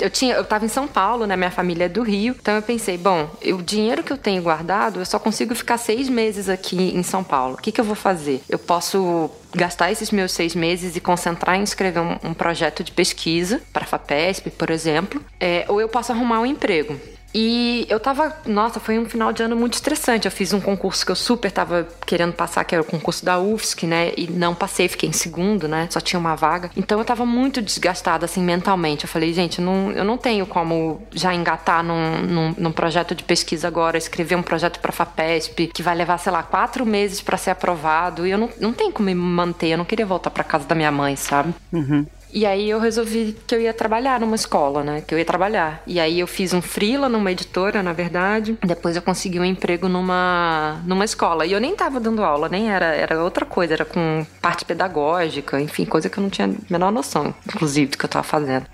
eu 0.00 0.10
tinha, 0.10 0.34
eu 0.34 0.44
tava 0.44 0.64
em 0.64 0.68
São 0.68 0.88
Paulo, 0.88 1.26
né? 1.26 1.36
Minha 1.36 1.50
família 1.50 1.84
é 1.84 1.88
do 1.88 2.02
Rio. 2.02 2.34
Então 2.40 2.54
eu 2.54 2.62
pensei, 2.62 2.96
bom, 2.96 3.30
o 3.44 3.62
dinheiro 3.62 4.02
que 4.02 4.12
eu 4.12 4.18
tenho 4.18 4.42
guardado, 4.42 5.00
eu 5.00 5.06
só 5.06 5.18
consigo 5.18 5.54
ficar 5.54 5.78
seis 5.78 6.08
meses 6.08 6.48
aqui 6.48 6.76
em 6.76 7.02
São 7.02 7.22
Paulo. 7.22 7.54
O 7.54 7.58
que, 7.58 7.70
que 7.70 7.80
eu 7.80 7.84
vou 7.84 7.94
fazer? 7.94 8.42
Eu 8.48 8.58
posso 8.72 9.30
gastar 9.54 9.92
esses 9.92 10.10
meus 10.10 10.32
seis 10.32 10.54
meses 10.54 10.96
e 10.96 11.00
concentrar 11.00 11.56
em 11.56 11.62
escrever 11.62 12.00
um, 12.00 12.30
um 12.30 12.32
projeto 12.32 12.82
de 12.82 12.90
pesquisa 12.90 13.60
para 13.70 13.84
a 13.84 13.86
FAPESP, 13.86 14.48
por 14.48 14.70
exemplo, 14.70 15.22
é, 15.38 15.66
ou 15.68 15.78
eu 15.78 15.90
posso 15.90 16.10
arrumar 16.10 16.40
um 16.40 16.46
emprego. 16.46 16.98
E 17.34 17.86
eu 17.88 17.98
tava, 17.98 18.36
nossa, 18.46 18.78
foi 18.78 18.98
um 18.98 19.04
final 19.06 19.32
de 19.32 19.42
ano 19.42 19.56
muito 19.56 19.74
estressante. 19.74 20.26
Eu 20.26 20.32
fiz 20.32 20.52
um 20.52 20.60
concurso 20.60 21.04
que 21.04 21.10
eu 21.10 21.16
super 21.16 21.50
tava 21.50 21.88
querendo 22.06 22.32
passar, 22.32 22.64
que 22.64 22.74
era 22.74 22.82
o 22.82 22.86
concurso 22.86 23.24
da 23.24 23.38
UFSC, 23.38 23.86
né? 23.86 24.12
E 24.16 24.30
não 24.30 24.54
passei, 24.54 24.88
fiquei 24.88 25.08
em 25.08 25.12
segundo, 25.12 25.66
né? 25.66 25.88
Só 25.90 26.00
tinha 26.00 26.20
uma 26.20 26.34
vaga. 26.34 26.70
Então 26.76 26.98
eu 26.98 27.04
tava 27.04 27.24
muito 27.24 27.62
desgastada, 27.62 28.26
assim, 28.26 28.42
mentalmente. 28.42 29.04
Eu 29.04 29.08
falei, 29.08 29.32
gente, 29.32 29.60
eu 29.60 29.64
não, 29.64 29.92
eu 29.92 30.04
não 30.04 30.18
tenho 30.18 30.46
como 30.46 31.02
já 31.12 31.34
engatar 31.34 31.82
num, 31.82 32.22
num, 32.22 32.54
num 32.58 32.72
projeto 32.72 33.14
de 33.14 33.24
pesquisa 33.24 33.66
agora, 33.66 33.96
escrever 33.96 34.36
um 34.36 34.42
projeto 34.42 34.78
pra 34.80 34.92
FAPESP, 34.92 35.68
que 35.68 35.82
vai 35.82 35.94
levar, 35.94 36.18
sei 36.18 36.32
lá, 36.32 36.42
quatro 36.42 36.84
meses 36.84 37.20
pra 37.20 37.36
ser 37.36 37.50
aprovado. 37.50 38.26
E 38.26 38.30
eu 38.30 38.38
não, 38.38 38.50
não 38.60 38.72
tenho 38.72 38.92
como 38.92 39.06
me 39.06 39.14
manter, 39.14 39.68
eu 39.68 39.78
não 39.78 39.84
queria 39.84 40.06
voltar 40.06 40.30
pra 40.30 40.44
casa 40.44 40.66
da 40.66 40.74
minha 40.74 40.92
mãe, 40.92 41.16
sabe? 41.16 41.54
Uhum. 41.72 42.06
E 42.32 42.46
aí 42.46 42.70
eu 42.70 42.80
resolvi 42.80 43.36
que 43.46 43.54
eu 43.54 43.60
ia 43.60 43.74
trabalhar 43.74 44.18
numa 44.18 44.34
escola, 44.34 44.82
né? 44.82 45.02
Que 45.06 45.14
eu 45.14 45.18
ia 45.18 45.24
trabalhar. 45.24 45.82
E 45.86 46.00
aí 46.00 46.18
eu 46.18 46.26
fiz 46.26 46.54
um 46.54 46.62
freela 46.62 47.08
numa 47.08 47.30
editora, 47.30 47.82
na 47.82 47.92
verdade. 47.92 48.56
Depois 48.64 48.96
eu 48.96 49.02
consegui 49.02 49.38
um 49.38 49.44
emprego 49.44 49.88
numa, 49.88 50.80
numa 50.86 51.04
escola. 51.04 51.44
E 51.44 51.52
eu 51.52 51.60
nem 51.60 51.76
tava 51.76 52.00
dando 52.00 52.24
aula, 52.24 52.48
nem 52.48 52.70
era, 52.70 52.86
era 52.86 53.22
outra 53.22 53.44
coisa, 53.44 53.74
era 53.74 53.84
com 53.84 54.26
parte 54.40 54.64
pedagógica, 54.64 55.60
enfim, 55.60 55.84
coisa 55.84 56.08
que 56.08 56.18
eu 56.18 56.22
não 56.22 56.30
tinha 56.30 56.48
a 56.48 56.50
menor 56.70 56.90
noção, 56.90 57.34
inclusive, 57.46 57.90
do 57.90 57.98
que 57.98 58.04
eu 58.04 58.08
tava 58.08 58.24
fazendo. 58.24 58.66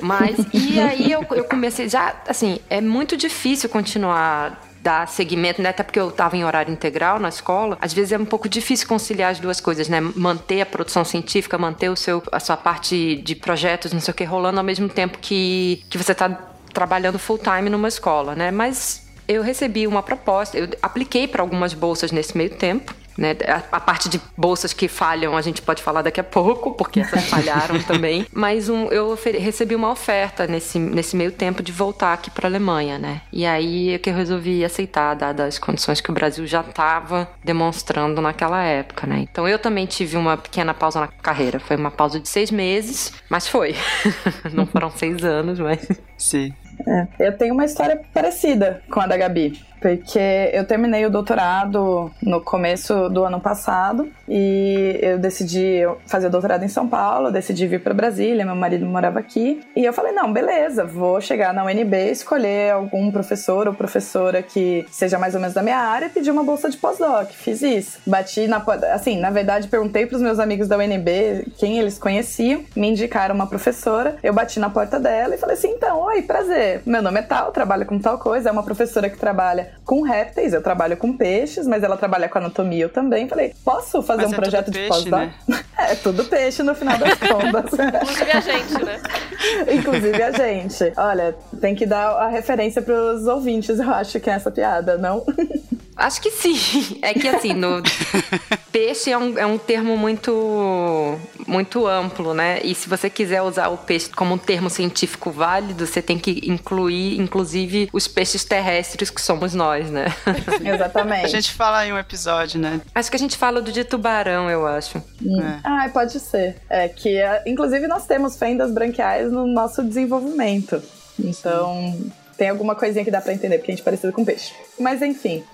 Mas, 0.00 0.36
e 0.52 0.80
aí 0.80 1.12
eu, 1.12 1.24
eu 1.32 1.44
comecei 1.44 1.88
já, 1.88 2.14
assim, 2.26 2.58
é 2.70 2.80
muito 2.80 3.16
difícil 3.16 3.68
continuar 3.68 4.60
dar 4.84 5.08
seguimento, 5.08 5.62
né? 5.62 5.70
Até 5.70 5.82
porque 5.82 5.98
eu 5.98 6.10
estava 6.10 6.36
em 6.36 6.44
horário 6.44 6.70
integral 6.70 7.18
na 7.18 7.30
escola, 7.30 7.78
às 7.80 7.94
vezes 7.94 8.12
é 8.12 8.18
um 8.18 8.24
pouco 8.26 8.46
difícil 8.48 8.86
conciliar 8.86 9.32
as 9.32 9.40
duas 9.40 9.58
coisas, 9.58 9.88
né? 9.88 9.98
Manter 10.00 10.60
a 10.60 10.66
produção 10.66 11.02
científica, 11.04 11.56
manter 11.56 11.88
o 11.88 11.96
seu, 11.96 12.22
a 12.30 12.38
sua 12.38 12.56
parte 12.56 13.16
de 13.16 13.34
projetos, 13.34 13.94
não 13.94 14.00
sei 14.00 14.12
o 14.12 14.14
que, 14.14 14.24
rolando 14.24 14.58
ao 14.58 14.64
mesmo 14.64 14.86
tempo 14.88 15.16
que, 15.18 15.82
que 15.88 15.96
você 15.96 16.12
está 16.12 16.28
trabalhando 16.74 17.18
full 17.18 17.38
time 17.38 17.70
numa 17.70 17.88
escola, 17.88 18.34
né? 18.34 18.50
Mas 18.50 19.06
eu 19.26 19.42
recebi 19.42 19.86
uma 19.86 20.02
proposta, 20.02 20.58
eu 20.58 20.68
apliquei 20.82 21.26
para 21.26 21.40
algumas 21.42 21.72
bolsas 21.72 22.12
nesse 22.12 22.36
meio 22.36 22.50
tempo. 22.50 22.94
Né? 23.16 23.36
A, 23.46 23.76
a, 23.76 23.80
parte 23.80 24.08
de 24.08 24.20
bolsas 24.36 24.72
que 24.72 24.88
falham 24.88 25.36
a 25.36 25.40
gente 25.40 25.62
pode 25.62 25.82
falar 25.82 26.02
daqui 26.02 26.20
a 26.20 26.24
pouco, 26.24 26.72
porque 26.72 27.00
essas 27.00 27.24
falharam 27.30 27.80
também. 27.82 28.26
Mas 28.32 28.68
um, 28.68 28.86
eu 28.86 29.16
recebi 29.38 29.74
uma 29.74 29.90
oferta 29.90 30.46
nesse, 30.46 30.78
nesse 30.78 31.16
meio 31.16 31.30
tempo 31.30 31.62
de 31.62 31.72
voltar 31.72 32.12
aqui 32.12 32.30
para 32.30 32.46
a 32.46 32.50
Alemanha, 32.50 32.98
né? 32.98 33.22
E 33.32 33.46
aí 33.46 33.90
é 33.90 33.98
que 33.98 34.10
eu 34.10 34.14
resolvi 34.14 34.64
aceitar, 34.64 35.14
dadas 35.14 35.54
as 35.54 35.58
condições 35.58 36.00
que 36.00 36.10
o 36.10 36.14
Brasil 36.14 36.46
já 36.46 36.60
estava 36.60 37.28
demonstrando 37.44 38.20
naquela 38.20 38.62
época, 38.62 39.06
né? 39.06 39.20
Então 39.20 39.48
eu 39.48 39.58
também 39.58 39.86
tive 39.86 40.16
uma 40.16 40.36
pequena 40.36 40.74
pausa 40.74 41.00
na 41.00 41.08
carreira. 41.08 41.60
Foi 41.60 41.76
uma 41.76 41.90
pausa 41.90 42.18
de 42.18 42.28
seis 42.28 42.50
meses, 42.50 43.12
mas 43.28 43.46
foi. 43.46 43.76
Não 44.52 44.66
foram 44.66 44.90
seis 44.90 45.22
anos, 45.24 45.58
mas. 45.58 45.86
Sim. 46.16 46.52
É, 46.86 47.06
eu 47.26 47.36
tenho 47.36 47.54
uma 47.54 47.64
história 47.64 48.00
parecida 48.12 48.82
com 48.90 49.00
a 49.00 49.06
da 49.06 49.16
Gabi 49.16 49.58
porque 49.84 50.50
eu 50.54 50.64
terminei 50.64 51.04
o 51.04 51.10
doutorado 51.10 52.10
no 52.22 52.40
começo 52.40 53.10
do 53.10 53.22
ano 53.22 53.38
passado 53.38 54.10
e 54.26 54.98
eu 55.02 55.18
decidi 55.18 55.80
fazer 56.06 56.28
o 56.28 56.30
doutorado 56.30 56.64
em 56.64 56.68
São 56.68 56.88
Paulo, 56.88 57.30
decidi 57.30 57.66
vir 57.66 57.82
para 57.82 57.92
Brasília, 57.92 58.46
meu 58.46 58.54
marido 58.54 58.86
morava 58.86 59.18
aqui, 59.18 59.60
e 59.76 59.84
eu 59.84 59.92
falei: 59.92 60.12
não, 60.12 60.32
beleza, 60.32 60.86
vou 60.86 61.20
chegar 61.20 61.52
na 61.52 61.62
UNB, 61.62 62.10
escolher 62.10 62.72
algum 62.72 63.12
professor 63.12 63.68
ou 63.68 63.74
professora 63.74 64.42
que 64.42 64.86
seja 64.90 65.18
mais 65.18 65.34
ou 65.34 65.40
menos 65.42 65.54
da 65.54 65.62
minha 65.62 65.76
área 65.76 66.06
e 66.06 66.08
pedir 66.08 66.30
uma 66.30 66.42
bolsa 66.42 66.70
de 66.70 66.78
pós-doc. 66.78 67.28
Fiz 67.32 67.60
isso. 67.60 67.98
Bati 68.06 68.46
na. 68.46 68.64
Assim, 68.90 69.18
na 69.18 69.28
verdade, 69.28 69.68
perguntei 69.68 70.06
para 70.06 70.16
os 70.16 70.22
meus 70.22 70.38
amigos 70.38 70.66
da 70.66 70.78
UNB 70.78 71.52
quem 71.58 71.78
eles 71.78 71.98
conheciam, 71.98 72.64
me 72.74 72.88
indicaram 72.88 73.34
uma 73.34 73.46
professora, 73.46 74.16
eu 74.22 74.32
bati 74.32 74.58
na 74.58 74.70
porta 74.70 74.98
dela 74.98 75.34
e 75.34 75.38
falei 75.38 75.56
assim: 75.56 75.72
então, 75.72 76.00
oi, 76.00 76.22
prazer, 76.22 76.73
meu 76.84 77.02
nome 77.02 77.20
é 77.20 77.22
tal, 77.22 77.52
trabalho 77.52 77.86
com 77.86 77.98
tal 77.98 78.18
coisa, 78.18 78.48
é 78.48 78.52
uma 78.52 78.62
professora 78.62 79.08
que 79.10 79.16
trabalha 79.16 79.72
com 79.84 80.02
répteis, 80.02 80.52
eu 80.52 80.62
trabalho 80.62 80.96
com 80.96 81.16
peixes, 81.16 81.66
mas 81.66 81.82
ela 81.82 81.96
trabalha 81.96 82.28
com 82.28 82.38
anatomia 82.38 82.84
eu 82.84 82.88
também. 82.88 83.28
Falei, 83.28 83.54
posso 83.64 84.02
fazer 84.02 84.22
mas 84.22 84.32
um 84.32 84.34
é 84.34 84.36
projeto 84.36 84.70
de 84.70 84.86
pós-doc? 84.88 85.30
Né? 85.48 85.64
é, 85.78 85.94
tudo 85.94 86.24
peixe 86.24 86.62
no 86.62 86.74
final 86.74 86.98
das 86.98 87.18
contas. 87.18 87.72
Inclusive 87.72 88.30
a 88.30 88.40
gente, 88.40 88.84
né? 88.84 89.00
Inclusive 89.72 90.22
a 90.22 90.30
gente. 90.30 90.92
Olha, 90.96 91.34
tem 91.60 91.74
que 91.74 91.86
dar 91.86 92.10
a 92.10 92.28
referência 92.28 92.82
pros 92.82 93.26
ouvintes, 93.26 93.78
eu 93.78 93.90
acho 93.90 94.20
que 94.20 94.30
é 94.30 94.34
essa 94.34 94.50
piada, 94.50 94.96
não? 94.96 95.24
Acho 95.96 96.20
que 96.20 96.30
sim. 96.30 96.54
É 97.02 97.12
que 97.12 97.28
assim, 97.28 97.52
no 97.52 97.82
peixe 98.72 99.10
é 99.10 99.18
um, 99.18 99.38
é 99.38 99.46
um 99.46 99.58
termo 99.58 99.96
muito, 99.96 101.18
muito 101.46 101.86
amplo, 101.86 102.32
né? 102.32 102.60
E 102.62 102.74
se 102.74 102.88
você 102.88 103.10
quiser 103.10 103.42
usar 103.42 103.68
o 103.68 103.76
peixe 103.76 104.08
como 104.10 104.34
um 104.34 104.38
termo 104.38 104.70
científico 104.70 105.30
válido, 105.30 105.86
você 105.86 106.00
tem 106.00 106.18
que 106.18 106.42
incluir, 106.50 107.20
inclusive, 107.20 107.88
os 107.92 108.08
peixes 108.08 108.44
terrestres 108.44 109.10
que 109.10 109.20
somos 109.20 109.54
nós, 109.54 109.90
né? 109.90 110.06
Exatamente. 110.64 111.26
A 111.26 111.28
gente 111.28 111.52
fala 111.52 111.86
em 111.86 111.92
um 111.92 111.98
episódio, 111.98 112.58
né? 112.58 112.80
Acho 112.94 113.10
que 113.10 113.16
a 113.16 113.20
gente 113.20 113.36
fala 113.36 113.60
do 113.60 113.70
de 113.70 113.84
tubarão, 113.84 114.48
eu 114.50 114.66
acho. 114.66 114.98
Hum. 115.22 115.40
É. 115.40 115.60
Ah, 115.62 115.90
pode 115.92 116.18
ser. 116.20 116.56
É 116.70 116.88
que, 116.88 117.20
inclusive, 117.46 117.86
nós 117.86 118.06
temos 118.06 118.38
fendas 118.38 118.72
branquiais 118.72 119.30
no 119.30 119.46
nosso 119.46 119.82
desenvolvimento. 119.82 120.82
Então, 121.18 121.92
Sim. 121.92 122.12
Tem 122.36 122.48
alguma 122.48 122.74
coisinha 122.74 123.04
que 123.04 123.10
dá 123.10 123.20
para 123.20 123.32
entender, 123.32 123.58
porque 123.58 123.70
a 123.70 123.74
gente 123.74 123.82
é 123.82 123.84
parecido 123.84 124.12
com 124.12 124.24
peixe. 124.24 124.52
Mas 124.78 125.02
enfim 125.02 125.44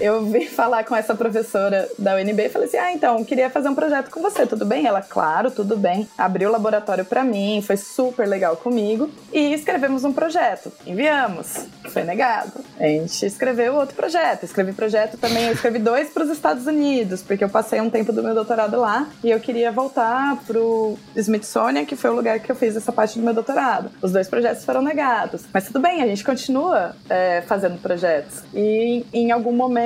eu 0.00 0.24
vim 0.24 0.46
falar 0.46 0.84
com 0.84 0.94
essa 0.94 1.14
professora 1.14 1.88
da 1.98 2.16
UNB 2.16 2.46
e 2.46 2.48
falei 2.48 2.68
assim: 2.68 2.76
ah, 2.76 2.92
então, 2.92 3.24
queria 3.24 3.50
fazer 3.50 3.68
um 3.68 3.74
projeto 3.74 4.10
com 4.10 4.20
você, 4.20 4.46
tudo 4.46 4.64
bem? 4.64 4.86
Ela, 4.86 5.00
claro, 5.00 5.50
tudo 5.50 5.76
bem. 5.76 6.08
Abriu 6.16 6.48
o 6.48 6.52
laboratório 6.52 7.04
para 7.04 7.24
mim, 7.24 7.62
foi 7.64 7.76
super 7.76 8.26
legal 8.26 8.56
comigo 8.56 9.10
e 9.32 9.52
escrevemos 9.52 10.04
um 10.04 10.12
projeto. 10.12 10.72
Enviamos, 10.86 11.66
foi 11.88 12.04
negado. 12.04 12.52
A 12.78 12.84
gente 12.84 13.24
escreveu 13.24 13.74
outro 13.74 13.96
projeto. 13.96 14.44
Escrevi 14.44 14.72
projeto 14.72 15.16
também, 15.16 15.46
eu 15.46 15.52
escrevi 15.52 15.78
dois 15.78 16.10
para 16.10 16.24
os 16.24 16.30
Estados 16.30 16.66
Unidos, 16.66 17.22
porque 17.22 17.44
eu 17.44 17.48
passei 17.48 17.80
um 17.80 17.90
tempo 17.90 18.12
do 18.12 18.22
meu 18.22 18.34
doutorado 18.34 18.78
lá 18.78 19.08
e 19.24 19.30
eu 19.30 19.40
queria 19.40 19.72
voltar 19.72 20.36
pro 20.46 20.96
Smithsonian, 21.14 21.84
que 21.84 21.96
foi 21.96 22.10
o 22.10 22.14
lugar 22.14 22.40
que 22.40 22.50
eu 22.50 22.56
fiz 22.56 22.76
essa 22.76 22.92
parte 22.92 23.18
do 23.18 23.24
meu 23.24 23.34
doutorado. 23.34 23.90
Os 24.02 24.12
dois 24.12 24.28
projetos 24.28 24.64
foram 24.64 24.82
negados. 24.82 25.44
Mas 25.52 25.66
tudo 25.66 25.80
bem, 25.80 26.02
a 26.02 26.06
gente 26.06 26.24
continua 26.24 26.94
é, 27.08 27.42
fazendo 27.42 27.80
projetos. 27.80 28.42
E 28.54 29.04
em 29.12 29.30
algum 29.30 29.52
momento 29.52 29.85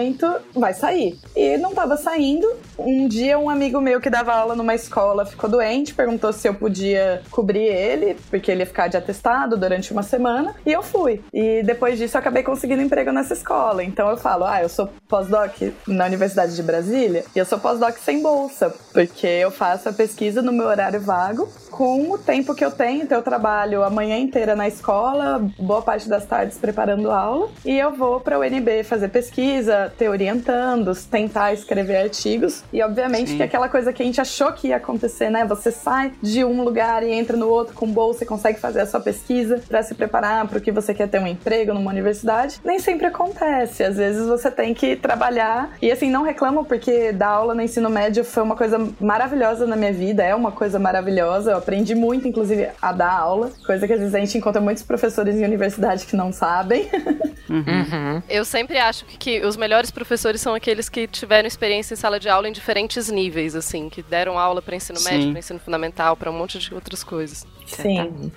vai 0.55 0.75
sair. 0.75 1.19
E 1.37 1.57
não 1.57 1.75
tava 1.75 1.97
saindo. 1.97 2.47
Um 2.79 3.07
dia, 3.09 3.39
um 3.39 3.51
amigo 3.51 3.81
meu 3.81 4.01
que 4.01 4.11
dava 4.11 4.33
aula 4.33 4.55
numa 4.55 4.75
escola 4.75 5.27
ficou 5.27 5.49
doente, 5.49 5.95
perguntou 5.95 6.33
se 6.33 6.49
eu 6.49 6.55
podia 6.55 7.23
cobrir 7.31 7.65
ele, 7.65 8.17
porque 8.31 8.51
ele 8.51 8.61
ia 8.61 8.67
ficar 8.67 8.89
de 8.89 8.97
atestado 8.97 9.57
durante 9.57 9.93
uma 9.93 10.03
semana, 10.03 10.55
e 10.65 10.73
eu 10.73 10.83
fui. 10.83 11.23
E 11.33 11.63
depois 11.63 11.99
disso, 11.99 12.17
eu 12.17 12.21
acabei 12.21 12.43
conseguindo 12.43 12.83
emprego 12.83 13.13
nessa 13.13 13.35
escola. 13.35 13.85
Então 13.85 14.09
eu 14.09 14.17
falo, 14.17 14.45
ah, 14.45 14.63
eu 14.63 14.69
sou 14.69 14.89
pós-doc 15.09 15.73
na 15.87 16.07
Universidade 16.07 16.55
de 16.57 16.63
Brasília, 16.63 17.25
e 17.35 17.39
eu 17.39 17.45
sou 17.45 17.59
pós-doc 17.59 17.97
sem 17.99 18.23
bolsa, 18.23 18.75
porque 18.93 19.27
eu 19.27 19.51
faço 19.51 19.89
a 19.89 19.93
pesquisa 19.93 20.43
no 20.43 20.53
meu 20.53 20.67
horário 20.67 21.01
vago 21.01 21.49
com 21.71 22.11
o 22.11 22.19
tempo 22.19 22.55
que 22.55 22.65
eu 22.65 22.71
tenho. 22.71 23.03
Então 23.03 23.19
eu 23.19 23.25
trabalho 23.25 23.83
a 23.83 23.91
manhã 23.91 24.19
inteira 24.19 24.55
na 24.55 24.69
escola, 24.69 25.41
boa 25.59 25.83
parte 25.83 26.09
das 26.09 26.27
tardes 26.27 26.59
preparando 26.59 27.11
aula, 27.11 27.49
e 27.65 27.79
eu 27.79 27.93
vou 27.93 28.21
para 28.21 28.39
o 28.39 28.43
UNB 28.43 28.85
fazer 28.85 29.09
pesquisa, 29.09 29.90
te 29.97 30.09
orientando, 30.09 30.95
tentar 31.11 31.53
escrever 31.53 31.97
artigos. 31.97 32.63
E 32.73 32.83
obviamente 32.83 33.31
Sim. 33.31 33.37
que 33.37 33.43
aquela 33.43 33.69
coisa 33.69 33.93
que 33.93 34.03
a 34.03 34.07
gente 34.07 34.21
achou 34.21 34.53
que 34.53 34.69
ia 34.69 34.77
acontecer, 34.77 35.31
né? 35.31 35.45
Você 35.45 35.71
sai 35.71 36.13
de 36.23 36.45
um 36.45 36.63
lugar 36.63 37.03
e 37.03 37.11
entra 37.11 37.37
no 37.37 37.49
outro 37.49 37.75
com 37.75 37.87
bolsa 37.87 38.25
e 38.25 38.27
consegue 38.27 38.59
fazer 38.59 38.81
a 38.81 38.87
sua 38.87 39.01
pesquisa 39.01 39.61
para 39.69 39.83
se 39.83 39.95
preparar 39.95 40.47
para 40.47 40.59
o 40.59 40.61
que 40.61 40.73
você 40.73 40.95
quer 40.95 41.09
ter 41.09 41.21
um 41.21 41.27
emprego 41.27 41.73
numa 41.75 41.91
universidade. 41.91 42.61
Nem 42.65 42.79
sempre 42.79 43.07
acontece. 43.07 43.83
Às 43.83 43.97
vezes 43.97 44.27
você 44.27 44.51
tem 44.51 44.75
que 44.75 44.97
trabalhar. 44.97 45.71
E 45.81 45.91
assim, 45.91 46.11
não 46.11 46.23
reclamo 46.23 46.65
porque 46.65 47.13
dar 47.13 47.29
aula 47.29 47.55
no 47.55 47.63
ensino 47.63 47.91
médio 47.91 48.25
foi 48.25 48.43
uma 48.43 48.57
coisa 48.57 48.79
maravilhosa 49.01 49.67
na 49.67 49.77
minha 49.77 49.93
vida, 49.93 50.23
é 50.23 50.35
uma 50.35 50.53
coisa 50.53 50.79
maravilhosa. 50.79 51.53
Eu 51.53 51.59
aprendi 51.59 51.95
muito, 51.95 52.29
inclusive, 52.29 52.69
a 52.81 52.93
dar 52.93 53.13
aula, 53.13 53.51
coisa 53.67 53.87
que 53.87 53.93
às 53.93 53.99
vezes 53.99 54.15
a 54.15 54.19
gente 54.19 54.37
encontra 54.39 54.61
muitos 54.61 54.83
professores 54.83 55.37
em 55.37 55.45
universidade 55.45 56.07
que 56.07 56.17
não 56.17 56.33
sabem. 56.33 56.89
Uhum. 57.51 58.23
Eu 58.29 58.45
sempre 58.45 58.79
acho 58.79 59.05
que, 59.05 59.19
que 59.19 59.45
os 59.45 59.57
melhores 59.57 59.80
melhores 59.81 59.91
professores 59.91 60.41
são 60.41 60.55
aqueles 60.55 60.89
que 60.89 61.07
tiveram 61.07 61.47
experiência 61.47 61.95
em 61.95 61.97
sala 61.97 62.21
de 62.21 62.29
aula 62.29 62.49
em 62.49 62.53
diferentes 62.53 63.09
níveis, 63.09 63.55
assim, 63.55 63.89
que 63.89 64.03
deram 64.03 64.39
aula 64.39 64.61
para 64.61 64.77
ensino 64.77 64.99
Sim. 64.99 65.11
médio, 65.11 65.31
para 65.31 65.39
ensino 65.39 65.59
fundamental, 65.59 66.17
para 66.17 66.31
um 66.31 66.35
monte 66.35 66.59
de 66.59 66.75
outras 66.75 67.03
coisas. 67.03 67.47
Sim. 67.67 68.31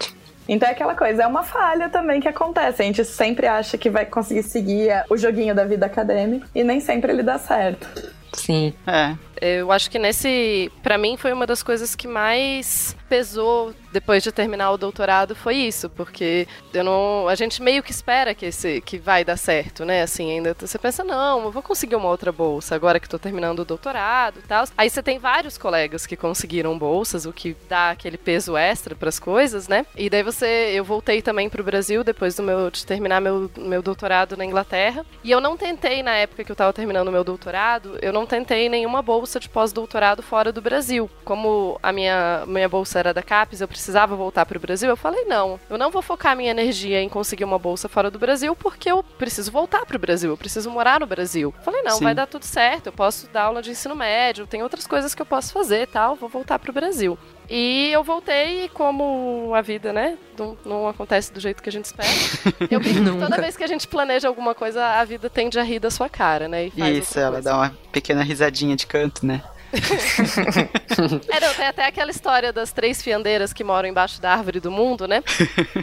Então 0.48 0.68
é 0.68 0.72
aquela 0.72 0.96
coisa, 0.96 1.24
é 1.24 1.28
uma 1.28 1.44
falha 1.44 1.90
também 1.90 2.22
que 2.22 2.28
acontece. 2.28 2.82
A 2.82 2.86
gente 2.86 3.04
sempre 3.04 3.48
acha 3.48 3.78
que 3.78 3.90
vai 3.90 4.06
conseguir 4.06 4.44
seguir 4.44 5.04
o 5.10 5.18
joguinho 5.18 5.54
da 5.54 5.66
vida 5.66 5.86
acadêmica 5.86 6.48
e 6.54 6.64
nem 6.64 6.80
sempre 6.80 7.12
ele 7.12 7.24
dá 7.24 7.38
certo. 7.38 7.88
Sim. 8.34 8.74
É. 8.88 9.16
Eu 9.46 9.72
acho 9.74 9.92
que 9.92 10.00
nesse, 10.00 10.72
para 10.82 10.98
mim 10.98 11.18
foi 11.18 11.34
uma 11.34 11.46
das 11.46 11.62
coisas 11.62 11.96
que 11.96 12.08
mais 12.08 12.96
pesou 13.10 13.74
depois 13.92 14.24
de 14.24 14.32
terminar 14.32 14.72
o 14.72 14.78
doutorado 14.78 15.36
foi 15.36 15.56
isso, 15.56 15.88
porque 15.90 16.48
eu 16.74 16.84
não, 16.84 17.28
a 17.28 17.36
gente 17.36 17.62
meio 17.62 17.84
que 17.84 17.92
espera 17.92 18.34
que 18.34 18.48
esse 18.48 18.82
que 18.82 18.98
vai 18.98 19.24
dar 19.24 19.38
certo, 19.38 19.86
né? 19.86 20.02
Assim, 20.02 20.32
ainda 20.32 20.56
você 20.58 20.80
pensa, 20.80 21.04
não, 21.04 21.44
eu 21.44 21.52
vou 21.52 21.62
conseguir 21.62 21.96
uma 21.96 22.10
outra 22.10 22.32
bolsa 22.32 22.74
agora 22.74 23.00
que 23.00 23.06
estou 23.06 23.20
terminando 23.20 23.60
o 23.60 23.66
doutorado 23.66 24.40
e 24.40 24.48
tal. 24.48 24.66
Aí 24.76 24.90
você 24.90 25.04
tem 25.04 25.20
vários 25.20 25.58
colegas 25.58 26.08
que 26.08 26.16
conseguiram 26.16 26.78
bolsas, 26.78 27.26
o 27.26 27.34
que 27.34 27.56
dá 27.70 27.92
aquele 27.92 28.18
peso 28.18 28.58
extra 28.58 28.96
para 28.96 29.10
as 29.10 29.20
coisas, 29.20 29.68
né? 29.68 29.86
E 29.96 30.10
daí 30.10 30.24
você, 30.24 30.72
eu 30.74 30.84
voltei 30.84 31.22
também 31.22 31.50
para 31.50 31.62
o 31.62 31.66
Brasil 31.66 32.04
depois 32.04 32.36
do 32.36 32.42
meu 32.42 32.72
de 32.72 32.86
terminar 32.86 33.22
meu 33.22 33.52
meu 33.58 33.82
doutorado 33.82 34.36
na 34.36 34.46
Inglaterra, 34.46 35.06
e 35.24 35.30
eu 35.30 35.40
não 35.40 35.56
tentei 35.56 36.02
na 36.02 36.16
época 36.16 36.44
que 36.44 36.52
eu 36.52 36.56
estava 36.56 36.74
terminando 36.74 37.12
meu 37.12 37.24
doutorado, 37.24 38.00
eu 38.02 38.12
não 38.12 38.26
tentei 38.26 38.70
nenhuma 38.70 39.02
bolsa 39.02 39.33
de 39.40 39.50
pós-doutorado 39.50 40.22
fora 40.22 40.52
do 40.52 40.62
Brasil. 40.62 41.10
Como 41.24 41.80
a 41.82 41.92
minha 41.92 42.44
minha 42.48 42.70
bolsa 42.70 43.00
era 43.00 43.14
da 43.14 43.22
CAPES, 43.22 43.62
eu 43.62 43.68
precisava 43.68 44.16
voltar 44.16 44.46
para 44.46 44.58
o 44.58 44.62
Brasil, 44.62 44.90
eu 44.90 44.98
falei: 44.98 45.26
não, 45.26 45.60
eu 45.70 45.78
não 45.78 45.92
vou 45.92 46.02
focar 46.02 46.36
minha 46.36 46.52
energia 46.52 47.02
em 47.02 47.10
conseguir 47.10 47.44
uma 47.44 47.60
bolsa 47.60 47.88
fora 47.88 48.10
do 48.10 48.20
Brasil, 48.20 48.56
porque 48.56 48.90
eu 48.90 49.04
preciso 49.04 49.52
voltar 49.52 49.86
para 49.86 49.96
o 49.96 50.00
Brasil, 50.00 50.32
eu 50.32 50.38
preciso 50.38 50.70
morar 50.70 51.00
no 51.00 51.08
Brasil. 51.08 51.54
falei: 51.64 51.82
não, 51.82 51.98
Sim. 51.98 52.04
vai 52.04 52.16
dar 52.16 52.28
tudo 52.28 52.46
certo, 52.46 52.88
eu 52.88 52.94
posso 52.94 53.28
dar 53.28 53.44
aula 53.44 53.62
de 53.62 53.72
ensino 53.72 53.96
médio, 53.96 54.48
tem 54.48 54.64
outras 54.64 54.88
coisas 54.88 55.14
que 55.14 55.22
eu 55.22 55.26
posso 55.26 55.54
fazer 55.54 55.88
tal, 55.88 56.16
vou 56.16 56.30
voltar 56.30 56.60
para 56.60 56.72
o 56.72 56.74
Brasil. 56.74 57.18
E 57.56 57.92
eu 57.92 58.04
voltei 58.04 58.66
e 58.66 58.70
como 58.70 59.54
a 59.54 59.62
vida, 59.62 59.94
né, 59.94 60.18
não, 60.36 60.58
não, 60.66 60.88
acontece 60.88 61.32
do 61.32 61.40
jeito 61.40 61.62
que 61.62 61.70
a 61.70 61.72
gente 61.72 61.86
espera. 61.86 62.10
Eu 62.72 62.80
brinco 62.80 63.12
que 63.12 63.20
toda 63.20 63.40
vez 63.40 63.56
que 63.56 63.64
a 63.64 63.68
gente 63.68 63.88
planeja 63.88 64.28
alguma 64.28 64.56
coisa, 64.56 64.84
a 64.84 65.06
vida 65.06 65.30
tende 65.30 65.60
a 65.60 65.64
rir 65.64 65.78
da 65.78 65.92
sua 65.92 66.10
cara, 66.10 66.48
né? 66.48 66.72
Isso, 66.76 67.20
ela 67.20 67.34
coisa. 67.34 67.52
dá 67.52 67.56
uma 67.56 67.78
pequena 67.92 68.24
risadinha 68.24 68.76
de 68.76 68.88
canto, 68.88 69.24
né? 69.24 69.44
é, 71.30 71.40
não, 71.40 71.54
tem 71.54 71.66
até 71.66 71.88
aquela 71.88 72.12
história 72.12 72.54
das 72.54 72.72
três 72.72 73.02
fiandeiras 73.02 73.52
que 73.52 73.64
moram 73.64 73.90
embaixo 73.90 74.22
da 74.22 74.32
árvore 74.32 74.60
do 74.60 74.72
mundo, 74.72 75.08
né? 75.08 75.24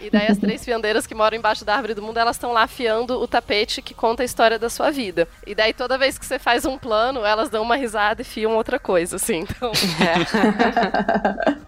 E 0.03 0.11
daí 0.11 0.29
as 0.29 0.39
três 0.39 0.65
fiandeiras 0.65 1.07
que 1.07 1.15
moram 1.15 1.37
embaixo 1.37 1.65
da 1.65 1.75
árvore 1.75 1.95
do 1.95 2.03
mundo, 2.03 2.19
elas 2.19 2.37
estão 2.37 2.53
lá 2.53 2.63
afiando 2.63 3.21
o 3.21 3.27
tapete 3.27 3.83
que 3.83 3.93
conta 3.93 4.23
a 4.23 4.25
história 4.25 4.59
da 4.59 4.71
sua 4.71 4.91
vida. 4.91 5.27
E 5.47 5.55
daí 5.55 5.73
toda 5.73 5.99
vez 5.99 6.19
que 6.19 6.25
você 6.25 6.39
faz 6.39 6.65
um 6.65 6.79
plano, 6.79 7.25
elas 7.25 7.51
dão 7.51 7.63
uma 7.63 7.77
risada 7.77 8.23
e 8.23 8.25
fiam 8.25 8.57
outra 8.57 8.79
coisa, 8.79 9.17
assim. 9.17 9.41
Então. 9.51 9.73